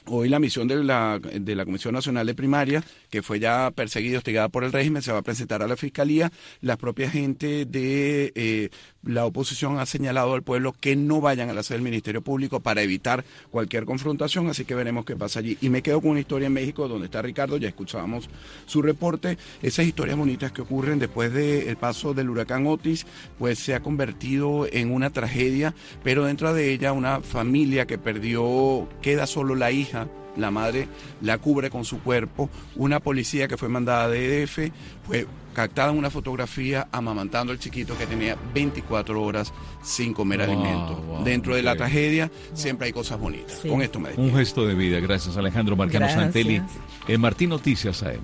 Hoy 0.07 0.29
la 0.29 0.37
misión 0.37 0.67
de 0.67 0.83
la, 0.83 1.19
de 1.19 1.55
la 1.55 1.65
Comisión 1.65 1.95
Nacional 1.95 2.27
de 2.27 2.35
Primaria, 2.35 2.83
que 3.09 3.23
fue 3.23 3.39
ya 3.39 3.71
perseguida, 3.71 4.19
hostigada 4.19 4.49
por 4.49 4.63
el 4.63 4.71
régimen, 4.71 5.01
se 5.01 5.11
va 5.11 5.17
a 5.19 5.23
presentar 5.23 5.63
a 5.63 5.67
la 5.67 5.75
Fiscalía. 5.75 6.31
La 6.61 6.77
propia 6.77 7.09
gente 7.09 7.65
de 7.65 8.31
eh, 8.35 8.69
la 9.01 9.25
oposición 9.25 9.79
ha 9.79 9.85
señalado 9.87 10.35
al 10.35 10.43
pueblo 10.43 10.73
que 10.73 10.95
no 10.95 11.21
vayan 11.21 11.49
a 11.49 11.55
la 11.55 11.63
sede 11.63 11.77
del 11.77 11.85
Ministerio 11.85 12.21
Público 12.21 12.59
para 12.59 12.83
evitar 12.83 13.25
cualquier 13.49 13.85
confrontación, 13.85 14.47
así 14.47 14.63
que 14.63 14.75
veremos 14.75 15.05
qué 15.05 15.15
pasa 15.15 15.39
allí. 15.39 15.57
Y 15.59 15.69
me 15.69 15.81
quedo 15.81 16.01
con 16.01 16.11
una 16.11 16.19
historia 16.19 16.47
en 16.47 16.53
México 16.53 16.87
donde 16.87 17.05
está 17.05 17.23
Ricardo, 17.23 17.57
ya 17.57 17.67
escuchábamos 17.67 18.29
su 18.67 18.83
reporte. 18.83 19.39
Esas 19.63 19.87
historias 19.87 20.17
bonitas 20.17 20.51
que 20.51 20.61
ocurren 20.61 20.99
después 20.99 21.33
del 21.33 21.77
paso 21.77 22.13
del 22.13 22.29
huracán 22.29 22.67
Otis, 22.67 23.07
pues 23.39 23.57
se 23.57 23.73
ha 23.73 23.79
convertido 23.79 24.67
en 24.71 24.91
una 24.91 25.09
tragedia, 25.09 25.73
pero 26.03 26.25
dentro 26.25 26.53
de 26.53 26.71
ella 26.71 26.93
una 26.93 27.21
familia 27.21 27.87
que 27.87 27.97
perdió, 27.97 28.87
queda 29.01 29.25
solo 29.25 29.55
la 29.55 29.71
hija 29.71 29.94
la 30.37 30.51
madre 30.51 30.87
la 31.21 31.37
cubre 31.37 31.69
con 31.69 31.85
su 31.85 32.01
cuerpo, 32.01 32.49
una 32.75 32.99
policía 32.99 33.47
que 33.47 33.57
fue 33.57 33.69
mandada 33.69 34.09
de 34.09 34.43
EDF 34.43 34.71
fue 35.05 35.27
captada 35.53 35.91
en 35.91 35.97
una 35.97 36.09
fotografía 36.09 36.87
amamantando 36.91 37.53
al 37.53 37.59
chiquito 37.59 37.97
que 37.97 38.05
tenía 38.05 38.37
24 38.53 39.21
horas 39.21 39.53
sin 39.81 40.13
comer 40.13 40.41
alimento. 40.41 41.21
Dentro 41.23 41.55
de 41.55 41.63
la 41.63 41.75
tragedia 41.75 42.29
siempre 42.53 42.87
hay 42.87 42.93
cosas 42.93 43.19
bonitas. 43.19 43.59
Con 43.67 43.81
esto 43.81 43.99
me 43.99 44.09
despido. 44.09 44.27
Un 44.27 44.35
gesto 44.35 44.67
de 44.67 44.75
vida, 44.75 44.99
gracias 44.99 45.37
Alejandro 45.37 45.75
Marcano 45.75 46.09
Santelli. 46.09 46.61
En 47.07 47.21
Martín 47.21 47.49
Noticias 47.49 48.03
AM. 48.03 48.19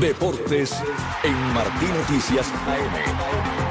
Deportes 0.00 0.74
en 1.22 1.54
Martín 1.54 1.90
Noticias 1.94 2.50
AM. 2.66 3.61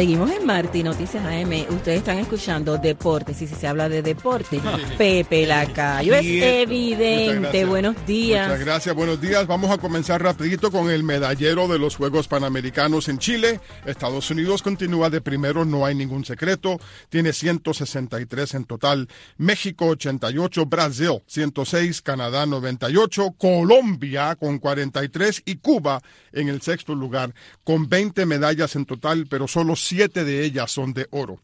Seguimos 0.00 0.30
en 0.30 0.46
Marti, 0.46 0.82
Noticias 0.82 1.22
AM. 1.26 1.52
Ustedes 1.68 1.98
están 1.98 2.16
escuchando 2.16 2.78
deportes. 2.78 3.42
Y 3.42 3.46
si 3.46 3.54
se 3.54 3.66
habla 3.66 3.90
de 3.90 4.00
deporte, 4.00 4.58
Pepe 4.96 5.46
Lacayo. 5.46 6.14
Es 6.14 6.24
evidente. 6.24 7.66
Buenos 7.66 8.06
días. 8.06 8.48
Muchas 8.48 8.64
gracias. 8.64 8.94
Buenos 8.94 9.20
días. 9.20 9.46
Vamos 9.46 9.70
a 9.70 9.76
comenzar 9.76 10.22
rapidito 10.22 10.70
con 10.70 10.88
el 10.88 11.02
medallero 11.02 11.68
de 11.68 11.78
los 11.78 11.96
Juegos 11.96 12.28
Panamericanos 12.28 13.10
en 13.10 13.18
Chile. 13.18 13.60
Estados 13.84 14.30
Unidos 14.30 14.62
continúa 14.62 15.10
de 15.10 15.20
primero, 15.20 15.66
no 15.66 15.84
hay 15.84 15.94
ningún 15.94 16.24
secreto. 16.24 16.80
Tiene 17.10 17.34
163 17.34 18.54
en 18.54 18.64
total. 18.64 19.06
México 19.36 19.88
88, 19.88 20.64
Brasil 20.64 21.22
106, 21.26 22.00
Canadá 22.00 22.46
98, 22.46 23.34
Colombia 23.36 24.34
con 24.36 24.60
43 24.60 25.42
y 25.44 25.56
Cuba 25.56 26.00
en 26.32 26.48
el 26.48 26.62
sexto 26.62 26.94
lugar 26.94 27.34
con 27.64 27.88
20 27.88 28.24
medallas 28.24 28.76
en 28.76 28.86
total, 28.86 29.26
pero 29.28 29.46
solo 29.46 29.76
siete 29.90 30.24
de 30.24 30.44
ellas 30.44 30.70
son 30.70 30.94
de 30.94 31.08
oro. 31.10 31.40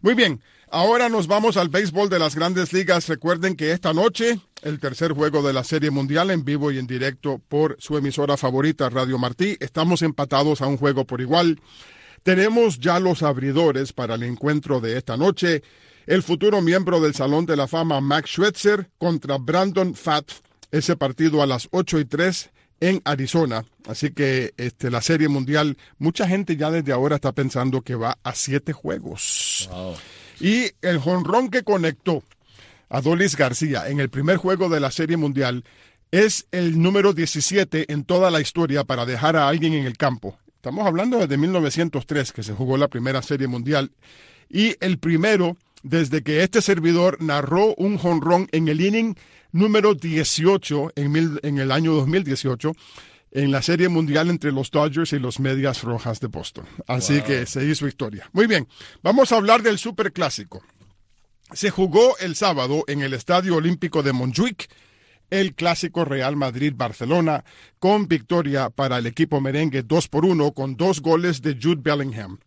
Muy 0.00 0.14
bien, 0.14 0.40
ahora 0.70 1.10
nos 1.10 1.26
vamos 1.26 1.58
al 1.58 1.68
béisbol 1.68 2.08
de 2.08 2.18
las 2.18 2.34
grandes 2.34 2.72
ligas. 2.72 3.06
Recuerden 3.06 3.54
que 3.54 3.72
esta 3.72 3.92
noche 3.92 4.40
el 4.62 4.80
tercer 4.80 5.12
juego 5.12 5.42
de 5.42 5.52
la 5.52 5.62
Serie 5.62 5.90
Mundial 5.90 6.30
en 6.30 6.42
vivo 6.42 6.72
y 6.72 6.78
en 6.78 6.86
directo 6.86 7.38
por 7.48 7.76
su 7.78 7.98
emisora 7.98 8.38
favorita, 8.38 8.88
Radio 8.88 9.18
Martí. 9.18 9.58
Estamos 9.60 10.00
empatados 10.00 10.62
a 10.62 10.66
un 10.66 10.78
juego 10.78 11.04
por 11.04 11.20
igual. 11.20 11.60
Tenemos 12.22 12.78
ya 12.78 12.98
los 12.98 13.22
abridores 13.22 13.92
para 13.92 14.14
el 14.14 14.22
encuentro 14.22 14.80
de 14.80 14.96
esta 14.96 15.18
noche. 15.18 15.62
El 16.06 16.22
futuro 16.22 16.62
miembro 16.62 17.00
del 17.00 17.14
Salón 17.14 17.44
de 17.44 17.56
la 17.56 17.68
Fama, 17.68 18.00
Max 18.00 18.30
Schwetzer, 18.30 18.88
contra 18.96 19.36
Brandon 19.36 19.94
Fatt. 19.94 20.30
Ese 20.70 20.96
partido 20.96 21.42
a 21.42 21.46
las 21.46 21.68
8 21.70 22.00
y 22.00 22.04
3 22.06 22.51
en 22.82 23.00
Arizona. 23.04 23.64
Así 23.86 24.10
que 24.10 24.54
este, 24.56 24.90
la 24.90 25.00
Serie 25.00 25.28
Mundial, 25.28 25.78
mucha 25.98 26.26
gente 26.26 26.56
ya 26.56 26.68
desde 26.70 26.92
ahora 26.92 27.14
está 27.14 27.30
pensando 27.30 27.82
que 27.82 27.94
va 27.94 28.18
a 28.24 28.34
siete 28.34 28.72
juegos. 28.72 29.70
Y 30.40 30.72
el 30.82 30.98
jonrón 30.98 31.48
que 31.48 31.62
conectó 31.62 32.24
a 32.88 33.00
Dolis 33.00 33.36
García 33.36 33.88
en 33.88 34.00
el 34.00 34.10
primer 34.10 34.36
juego 34.36 34.68
de 34.68 34.80
la 34.80 34.90
Serie 34.90 35.16
Mundial 35.16 35.64
es 36.10 36.46
el 36.50 36.82
número 36.82 37.12
17 37.12 37.92
en 37.92 38.04
toda 38.04 38.32
la 38.32 38.40
historia 38.40 38.82
para 38.82 39.06
dejar 39.06 39.36
a 39.36 39.46
alguien 39.46 39.74
en 39.74 39.86
el 39.86 39.96
campo. 39.96 40.36
Estamos 40.56 40.84
hablando 40.84 41.18
desde 41.18 41.36
1903 41.36 42.32
que 42.32 42.42
se 42.42 42.52
jugó 42.52 42.76
la 42.76 42.88
primera 42.88 43.22
Serie 43.22 43.46
Mundial 43.46 43.92
y 44.50 44.74
el 44.80 44.98
primero 44.98 45.56
desde 45.84 46.22
que 46.22 46.42
este 46.42 46.60
servidor 46.60 47.22
narró 47.22 47.74
un 47.76 47.96
jonrón 47.96 48.48
en 48.50 48.66
el 48.66 48.80
inning 48.80 49.16
número 49.52 49.94
18 49.94 50.92
en, 50.96 51.38
en 51.42 51.58
el 51.58 51.70
año 51.70 51.92
2018 51.92 52.72
en 53.32 53.50
la 53.50 53.62
Serie 53.62 53.88
Mundial 53.88 54.28
entre 54.28 54.52
los 54.52 54.70
Dodgers 54.70 55.12
y 55.12 55.18
los 55.18 55.40
Medias 55.40 55.82
Rojas 55.82 56.20
de 56.20 56.26
Boston. 56.26 56.66
Así 56.86 57.22
que 57.22 57.46
se 57.46 57.64
hizo 57.64 57.86
historia. 57.86 58.28
Muy 58.32 58.46
bien, 58.46 58.68
vamos 59.02 59.32
a 59.32 59.36
hablar 59.36 59.62
del 59.62 59.78
Super 59.78 60.12
Clásico. 60.12 60.62
Se 61.52 61.70
jugó 61.70 62.16
el 62.18 62.34
sábado 62.34 62.84
en 62.86 63.02
el 63.02 63.14
Estadio 63.14 63.56
Olímpico 63.56 64.02
de 64.02 64.12
Montjuic 64.12 64.68
el 65.30 65.54
clásico 65.54 66.04
Real 66.04 66.36
Madrid-Barcelona 66.36 67.44
con 67.78 68.06
victoria 68.06 68.68
para 68.68 68.98
el 68.98 69.06
equipo 69.06 69.40
merengue 69.40 69.82
2 69.82 70.08
por 70.08 70.26
1 70.26 70.52
con 70.52 70.76
dos 70.76 71.00
goles 71.00 71.40
de 71.40 71.58
Jude 71.60 71.80
Bellingham 71.82 72.38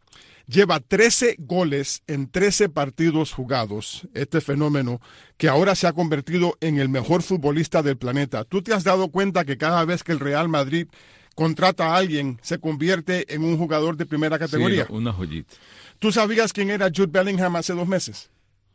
lleva 0.47 0.80
13 0.80 1.35
goles 1.39 2.03
en 2.07 2.30
13 2.30 2.69
partidos 2.69 3.34
jugados, 3.34 4.07
este 4.13 4.41
fenómeno 4.41 5.01
que 5.38 5.49
ahora 5.49 5.76
se 5.76 5.88
ha 5.88 5.93
convertido 5.93 6.57
en 6.61 6.80
el 6.80 6.89
mejor 6.89 7.23
futbolista 7.23 7.81
del 7.81 7.97
planeta. 7.97 8.43
¿Tú 8.43 8.61
te 8.61 8.73
has 8.73 8.84
dado 8.84 9.09
cuenta 9.09 9.45
que 9.45 9.57
cada 9.57 9.84
vez 9.85 10.03
que 10.03 10.11
el 10.11 10.19
Real 10.19 10.49
Madrid 10.49 10.88
contrata 11.35 11.88
a 11.88 11.97
alguien, 11.97 12.39
se 12.41 12.59
convierte 12.59 13.34
en 13.34 13.43
un 13.43 13.57
jugador 13.57 13.97
de 13.97 14.05
primera 14.05 14.39
categoría? 14.39 14.85
Sí, 14.85 14.93
una 14.93 15.11
joyita. 15.11 15.53
¿Tú 15.99 16.11
sabías 16.11 16.53
quién 16.53 16.69
era 16.69 16.89
Jude 16.93 17.07
Bellingham 17.07 17.55
hace 17.57 17.73
dos 17.73 17.88
meses? 17.88 18.30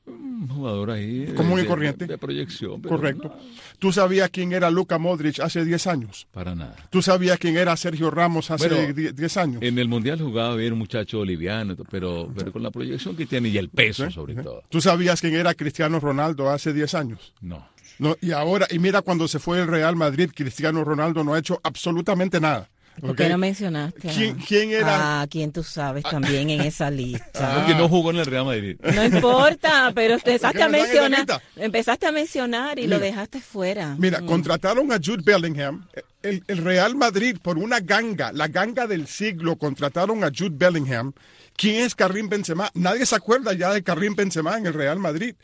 Un 0.06 0.48
jugador 0.48 0.90
ahí. 0.90 1.32
Común 1.36 1.60
y 1.60 1.66
corriente. 1.66 2.06
De, 2.06 2.18
proyección. 2.18 2.81
Correcto. 2.82 3.35
¿Tú 3.78 3.93
sabías 3.93 4.31
quién 4.31 4.52
era 4.52 4.70
Luka 4.70 4.98
Modric 4.98 5.40
hace 5.40 5.64
10 5.64 5.86
años? 5.86 6.27
Para 6.32 6.55
nada. 6.55 6.77
¿Tú 6.90 7.02
sabías 7.02 7.39
quién 7.39 7.56
era 7.56 7.77
Sergio 7.77 8.10
Ramos 8.10 8.51
hace 8.51 8.93
10 8.93 9.36
años? 9.36 9.62
En 9.62 9.78
el 9.78 9.89
Mundial 9.89 10.20
jugaba 10.20 10.56
bien 10.56 10.72
un 10.72 10.78
muchacho 10.78 11.24
liviano, 11.24 11.77
pero, 11.90 12.32
pero 12.35 12.52
con 12.52 12.62
la 12.62 12.70
proyección 12.70 13.16
que 13.16 13.27
tiene 13.27 13.48
y 13.48 13.59
el 13.59 13.68
peso 13.68 14.10
sobre 14.10 14.35
todo. 14.35 14.62
¿Tú 14.68 14.81
sabías 14.81 15.20
quién 15.20 15.35
era 15.35 15.55
Cristiano 15.55 16.01
Ronaldo 16.01 16.51
hace 16.51 16.72
10 16.72 16.94
años? 16.94 17.35
No. 17.40 17.68
no. 17.98 18.16
Y 18.20 18.32
ahora, 18.32 18.66
y 18.70 18.78
mira 18.78 19.02
cuando 19.02 19.28
se 19.28 19.39
fue 19.39 19.60
el 19.60 19.66
Real 19.66 19.97
Madrid, 19.97 20.31
Cristiano 20.35 20.85
Ronaldo 20.85 21.22
no 21.24 21.35
ha 21.35 21.39
hecho 21.39 21.60
absolutamente 21.62 22.40
nada. 22.40 22.68
¿Por 23.01 23.16
qué 23.16 23.28
no 23.28 23.39
mencionaste? 23.39 24.09
¿Quién, 24.47 24.70
era? 24.70 25.22
Ah, 25.22 25.27
quién 25.28 25.52
tú 25.52 25.62
sabes 25.62 26.05
también 26.05 26.51
en 26.51 26.60
esa 26.60 26.90
lista. 26.90 27.31
Ah. 27.35 27.55
Porque 27.56 27.74
no 27.74 27.89
jugó 27.89 28.10
en 28.10 28.16
el 28.16 28.27
Real 28.27 28.44
Madrid. 28.44 28.77
No 28.82 29.05
importa, 29.05 29.93
pero 29.94 30.14
empezaste 30.14 30.62
a 30.62 30.68
mencionar, 30.68 31.43
empezaste 31.56 32.06
a 32.06 32.12
mencionar 32.12 32.78
y 32.78 32.86
lo 32.86 32.98
dejaste 32.98 33.40
fuera. 33.40 33.97
Mira, 33.98 34.20
mm. 34.20 34.27
contrataron 34.27 34.93
a 34.93 34.97
Jude 34.97 35.22
Bellingham. 35.24 35.86
El, 36.22 36.44
el, 36.48 36.59
Real 36.59 36.97
Madrid 36.97 37.39
por 37.43 37.56
una 37.56 37.81
ganga, 37.81 38.31
la 38.32 38.48
ganga 38.48 38.86
del 38.86 39.06
siglo, 39.06 39.56
contrataron 39.56 40.22
a 40.22 40.28
Jude 40.28 40.55
Bellingham. 40.55 41.14
¿Quién 41.56 41.77
es 41.77 41.94
Karim 41.94 42.28
Benzema? 42.28 42.70
Nadie 42.74 43.06
se 43.06 43.16
acuerda 43.16 43.55
ya 43.55 43.72
de 43.72 43.82
Karim 43.82 44.14
Benzema 44.14 44.59
en 44.59 44.66
el 44.66 44.74
Real 44.74 44.98
Madrid. 44.98 45.35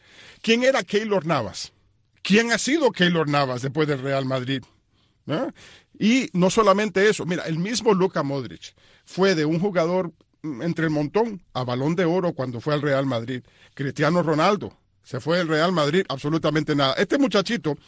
¿Quién 0.42 0.64
era 0.64 0.82
Keylor 0.82 1.24
Navas? 1.26 1.72
¿Quién 2.22 2.52
ha 2.52 2.58
sido 2.58 2.90
Keylor 2.90 3.28
Navas 3.28 3.62
después 3.62 3.88
del 3.88 4.00
Real 4.00 4.24
Madrid? 4.24 4.62
Y 5.98 6.28
no 6.32 6.50
solamente 6.50 7.08
eso, 7.08 7.24
mira, 7.26 7.44
el 7.44 7.58
mismo 7.58 7.94
Luka 7.94 8.22
Modric 8.22 8.74
fue 9.04 9.34
de 9.34 9.44
un 9.44 9.58
jugador 9.60 10.12
mm, 10.42 10.62
entre 10.62 10.86
el 10.86 10.90
montón 10.90 11.42
a 11.54 11.64
balón 11.64 11.96
de 11.96 12.04
oro 12.04 12.32
cuando 12.32 12.60
fue 12.60 12.74
al 12.74 12.82
Real 12.82 13.06
Madrid. 13.06 13.42
Cristiano 13.74 14.22
Ronaldo 14.22 14.76
se 15.06 15.20
fue 15.20 15.38
del 15.38 15.46
Real 15.46 15.70
Madrid, 15.70 16.04
absolutamente 16.08 16.74
nada. 16.74 16.94
Este 16.94 17.16
muchachito 17.16 17.78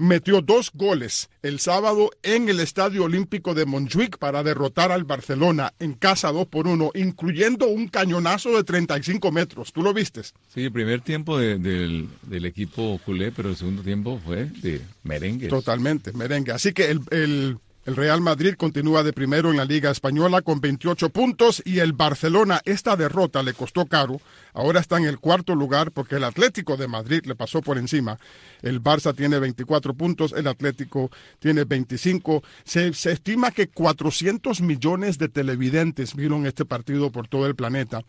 metió 0.00 0.40
dos 0.40 0.70
goles 0.72 1.28
el 1.42 1.60
sábado 1.60 2.10
en 2.22 2.48
el 2.48 2.58
Estadio 2.58 3.04
Olímpico 3.04 3.54
de 3.54 3.66
Montjuic 3.66 4.16
para 4.16 4.42
derrotar 4.42 4.90
al 4.92 5.04
Barcelona 5.04 5.74
en 5.78 5.92
casa 5.92 6.32
2 6.32 6.46
por 6.46 6.66
1, 6.66 6.92
incluyendo 6.94 7.66
un 7.66 7.88
cañonazo 7.88 8.56
de 8.56 8.64
35 8.64 9.30
metros. 9.30 9.72
¿Tú 9.74 9.82
lo 9.82 9.92
vistes? 9.92 10.32
Sí, 10.52 10.64
el 10.64 10.72
primer 10.72 11.02
tiempo 11.02 11.38
del, 11.38 12.08
equipo 12.30 12.98
culé, 13.04 13.30
pero 13.30 13.50
el 13.50 13.56
segundo 13.56 13.82
tiempo 13.82 14.18
fue 14.24 14.46
de 14.46 14.80
merengue. 15.02 15.48
Totalmente, 15.48 16.12
merengue. 16.14 16.52
Así 16.52 16.72
que 16.72 16.90
el, 16.90 17.00
el 17.10 17.58
el 17.86 17.96
Real 17.96 18.20
Madrid 18.20 18.54
continúa 18.56 19.02
de 19.02 19.14
primero 19.14 19.50
en 19.50 19.56
la 19.56 19.64
Liga 19.64 19.90
Española 19.90 20.42
con 20.42 20.60
28 20.60 21.08
puntos 21.08 21.62
y 21.64 21.78
el 21.78 21.94
Barcelona, 21.94 22.60
esta 22.66 22.94
derrota 22.94 23.42
le 23.42 23.54
costó 23.54 23.86
caro. 23.86 24.20
Ahora 24.52 24.80
está 24.80 24.98
en 24.98 25.04
el 25.04 25.18
cuarto 25.18 25.54
lugar 25.54 25.92
porque 25.92 26.16
el 26.16 26.24
Atlético 26.24 26.76
de 26.76 26.88
Madrid 26.88 27.22
le 27.24 27.34
pasó 27.34 27.60
por 27.60 27.78
encima. 27.78 28.18
El 28.62 28.82
Barça 28.82 29.14
tiene 29.14 29.38
24 29.38 29.94
puntos, 29.94 30.32
el 30.36 30.46
Atlético 30.46 31.10
tiene 31.38 31.64
25. 31.64 32.42
Se, 32.64 32.88
estima 32.88 33.50
que 33.50 33.68
400 33.68 34.60
millones 34.60 35.18
de 35.18 35.28
televidentes 35.28 36.14
vieron 36.14 36.46
este 36.46 36.64
partido 36.64 37.10
por 37.10 37.28
todo 37.28 37.46
el 37.46 37.54
planeta, 37.54 38.02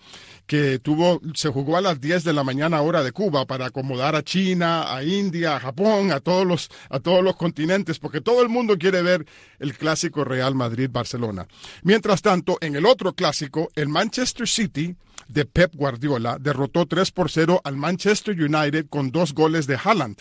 que 0.46 0.80
tuvo, 0.80 1.22
se 1.34 1.50
jugó 1.50 1.78
a 1.78 1.82
las 1.82 2.02
10 2.02 2.24
de 2.24 2.34
la 2.34 2.44
mañana 2.44 2.82
hora 2.82 3.04
de 3.04 3.12
Cuba 3.12 3.46
para 3.46 3.68
acomodar 3.68 4.16
a 4.16 4.24
China, 4.24 4.94
a 4.94 5.04
India, 5.04 5.56
a 5.56 5.60
Japón, 5.60 6.12
a 6.12 6.20
todos 6.20 6.46
los, 6.46 6.70
a 6.90 7.00
todos 7.00 7.24
los 7.24 7.36
continentes, 7.36 8.00
porque 8.00 8.22
todo 8.22 8.42
el 8.42 8.50
mundo 8.50 8.78
quiere 8.78 9.02
ver 9.02 9.26
el 9.60 9.78
clásico 9.78 10.24
Real 10.24 10.56
Madrid-Barcelona. 10.56 11.48
Mientras 11.84 12.22
tanto, 12.22 12.58
en 12.62 12.76
el 12.76 12.86
otro 12.86 13.14
clásico, 13.14 13.70
el 13.76 13.88
Manchester 13.90 14.48
City 14.48 14.96
de 15.32 15.46
Pep 15.46 15.74
Guardiola 15.76 16.38
derrotó 16.40 16.86
3 16.86 17.12
por 17.12 17.32
0 17.32 17.62
al 17.64 17.78
Manchester 17.78 18.36
United 18.40 18.88
con 18.90 19.12
dos 19.12 19.34
goles 19.34 19.66
de 19.66 19.80
Haaland, 19.82 20.18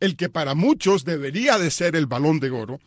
el 0.00 0.16
que 0.16 0.28
para 0.28 0.54
muchos 0.54 1.04
debería 1.04 1.58
de 1.58 1.70
ser 1.70 1.94
el 1.94 2.06
balón 2.06 2.40
de 2.40 2.50
oro, 2.50 2.80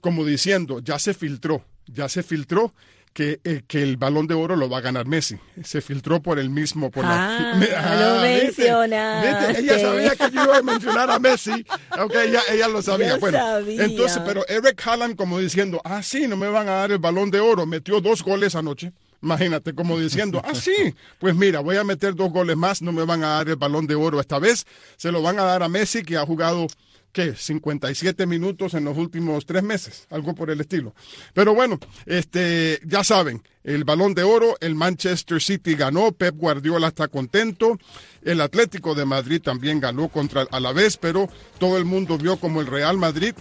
como 0.00 0.24
diciendo, 0.24 0.78
ya 0.80 0.98
se 0.98 1.14
filtró, 1.14 1.64
ya 1.86 2.08
se 2.08 2.22
filtró 2.22 2.72
que, 3.12 3.40
eh, 3.42 3.62
que, 3.66 3.82
el 3.82 3.96
balón 3.96 4.28
de 4.28 4.34
oro 4.34 4.54
lo 4.54 4.68
va 4.68 4.78
a 4.78 4.80
ganar 4.80 5.06
Messi. 5.06 5.38
Se 5.64 5.80
filtró 5.80 6.22
por 6.22 6.38
el 6.38 6.50
mismo. 6.50 6.90
Por 6.90 7.04
ah, 7.04 7.56
la, 7.58 7.66
ah, 7.76 8.14
lo 8.14 8.20
mencionaste. 8.22 9.60
Ella 9.60 9.78
sabía 9.80 10.14
que 10.14 10.30
yo 10.30 10.44
iba 10.44 10.58
a 10.58 10.62
mencionar 10.62 11.10
a 11.10 11.18
Messi. 11.18 11.66
Ok, 11.98 12.14
ella, 12.14 12.40
ella 12.52 12.68
lo 12.68 12.80
sabía. 12.80 13.08
Yo 13.14 13.18
bueno, 13.18 13.38
sabía. 13.38 13.86
entonces, 13.86 14.22
pero 14.24 14.46
Eric 14.46 14.86
Haaland 14.86 15.16
como 15.16 15.40
diciendo, 15.40 15.80
ah, 15.84 16.00
sí, 16.02 16.28
no 16.28 16.36
me 16.36 16.48
van 16.48 16.68
a 16.68 16.72
dar 16.72 16.92
el 16.92 16.98
balón 16.98 17.32
de 17.32 17.40
oro. 17.40 17.66
Metió 17.66 18.00
dos 18.00 18.22
goles 18.22 18.54
anoche. 18.54 18.92
Imagínate, 19.20 19.74
como 19.74 19.98
diciendo, 19.98 20.40
ah, 20.44 20.54
sí, 20.54 20.94
pues 21.18 21.34
mira, 21.34 21.60
voy 21.60 21.76
a 21.76 21.84
meter 21.84 22.14
dos 22.14 22.30
goles 22.30 22.56
más, 22.56 22.82
no 22.82 22.92
me 22.92 23.04
van 23.04 23.24
a 23.24 23.28
dar 23.28 23.48
el 23.48 23.56
balón 23.56 23.86
de 23.86 23.96
oro 23.96 24.20
esta 24.20 24.38
vez, 24.38 24.64
se 24.96 25.10
lo 25.10 25.22
van 25.22 25.40
a 25.40 25.42
dar 25.42 25.62
a 25.62 25.68
Messi, 25.68 26.02
que 26.02 26.16
ha 26.16 26.24
jugado 26.24 26.68
¿qué? 27.12 27.34
57 27.34 28.26
minutos 28.26 28.74
en 28.74 28.84
los 28.84 28.96
últimos 28.96 29.46
tres 29.46 29.62
meses, 29.62 30.06
algo 30.10 30.34
por 30.34 30.50
el 30.50 30.60
estilo. 30.60 30.94
Pero 31.34 31.54
bueno, 31.54 31.78
este, 32.06 32.80
ya 32.84 33.02
saben, 33.02 33.42
el 33.64 33.84
balón 33.84 34.14
de 34.14 34.22
oro, 34.22 34.56
el 34.60 34.74
Manchester 34.74 35.40
City 35.42 35.74
ganó, 35.74 36.12
Pep 36.12 36.36
Guardiola 36.36 36.88
está 36.88 37.08
contento, 37.08 37.78
el 38.22 38.40
Atlético 38.40 38.94
de 38.94 39.04
Madrid 39.04 39.40
también 39.42 39.80
ganó 39.80 40.08
contra 40.08 40.42
el 40.42 40.48
Alavés, 40.52 40.96
pero 40.96 41.28
todo 41.58 41.76
el 41.76 41.84
mundo 41.84 42.18
vio 42.18 42.36
como 42.36 42.60
el 42.60 42.66
Real 42.66 42.98
Madrid 42.98 43.34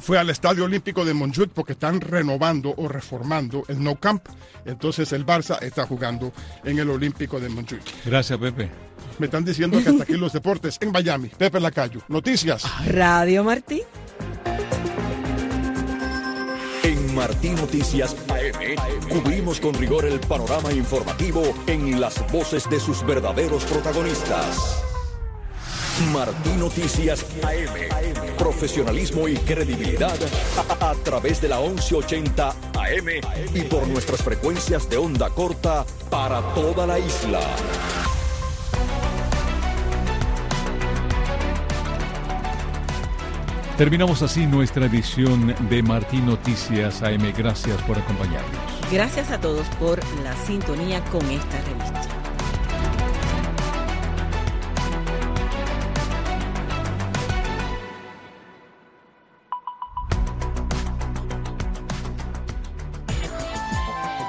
fue 0.00 0.18
al 0.18 0.30
Estadio 0.30 0.64
Olímpico 0.64 1.04
de 1.04 1.14
Montjuic 1.14 1.50
porque 1.50 1.72
están 1.72 2.00
renovando 2.00 2.74
o 2.76 2.88
reformando 2.88 3.64
el 3.68 3.82
No 3.82 3.96
Camp. 3.96 4.26
Entonces 4.64 5.12
el 5.12 5.24
Barça 5.24 5.60
está 5.62 5.86
jugando 5.86 6.32
en 6.64 6.78
el 6.78 6.90
Olímpico 6.90 7.40
de 7.40 7.48
Montjuic. 7.48 7.82
Gracias, 8.04 8.38
Pepe. 8.38 8.70
Me 9.18 9.26
están 9.26 9.44
diciendo 9.44 9.82
que 9.82 9.88
hasta 9.88 10.04
aquí 10.04 10.14
los 10.14 10.32
deportes 10.32 10.78
en 10.80 10.92
Miami. 10.92 11.28
Pepe 11.28 11.60
Lacayo. 11.60 12.00
Noticias. 12.08 12.64
Radio 12.86 13.42
Martí. 13.42 13.82
En 16.84 17.14
Martí 17.14 17.50
Noticias 17.50 18.14
AM 18.28 19.08
cubrimos 19.08 19.60
con 19.60 19.74
rigor 19.74 20.04
el 20.04 20.20
panorama 20.20 20.72
informativo 20.72 21.42
en 21.66 22.00
las 22.00 22.30
voces 22.30 22.68
de 22.70 22.78
sus 22.78 23.04
verdaderos 23.04 23.64
protagonistas. 23.64 24.87
Martí 26.12 26.50
Noticias 26.50 27.24
AM. 27.42 28.36
Profesionalismo 28.36 29.28
y 29.28 29.36
credibilidad 29.36 30.16
a, 30.80 30.90
a, 30.90 30.94
través 30.94 31.40
de 31.40 31.48
la 31.48 31.60
1180 31.60 32.50
AM 32.50 33.08
y 33.54 33.60
por 33.62 33.86
nuestras 33.88 34.22
frecuencias 34.22 34.88
de 34.88 34.96
onda 34.96 35.28
corta 35.30 35.84
para 36.08 36.40
toda 36.54 36.86
la 36.86 36.98
isla. 36.98 37.40
Terminamos 43.76 44.22
así 44.22 44.46
nuestra 44.46 44.86
edición 44.86 45.54
de 45.68 45.82
Martín 45.82 46.26
Noticias 46.26 47.02
AM. 47.02 47.32
Gracias 47.36 47.80
por 47.82 47.98
acompañarnos. 47.98 48.60
Gracias 48.90 49.30
a 49.30 49.40
todos 49.40 49.66
por 49.78 50.00
la 50.24 50.34
sintonía 50.44 51.04
con 51.06 51.28
esta 51.30 51.60
revista. 51.60 52.17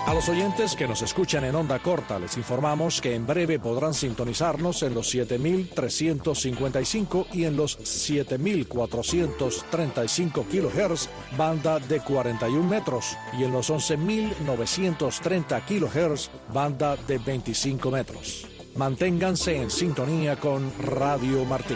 A 0.10 0.14
los 0.15 0.27
oyentes 0.27 0.76
que 0.76 0.88
nos 0.88 1.03
escuchan 1.03 1.44
en 1.44 1.53
onda 1.53 1.77
corta 1.77 2.18
les 2.18 2.36
informamos 2.36 2.99
que 2.99 3.14
en 3.14 3.27
breve 3.27 3.60
podrán 3.60 3.94
sintonizarnos 3.94 4.81
en 4.81 4.95
los 4.95 5.07
7355 5.07 7.27
y 7.31 7.44
en 7.44 7.56
los 7.56 7.73
7435 7.73 10.45
kHz, 10.52 11.10
banda 11.38 11.77
de 11.77 11.99
41 11.99 12.68
metros, 12.68 13.15
y 13.38 13.44
en 13.44 13.52
los 13.52 13.68
11930 13.68 15.64
kHz, 15.64 16.31
banda 16.52 16.95
de 16.95 17.19
25 17.19 17.91
metros. 17.91 18.48
Manténganse 18.77 19.61
en 19.61 19.69
sintonía 19.69 20.38
con 20.38 20.73
Radio 20.81 21.45
Martí. 21.45 21.76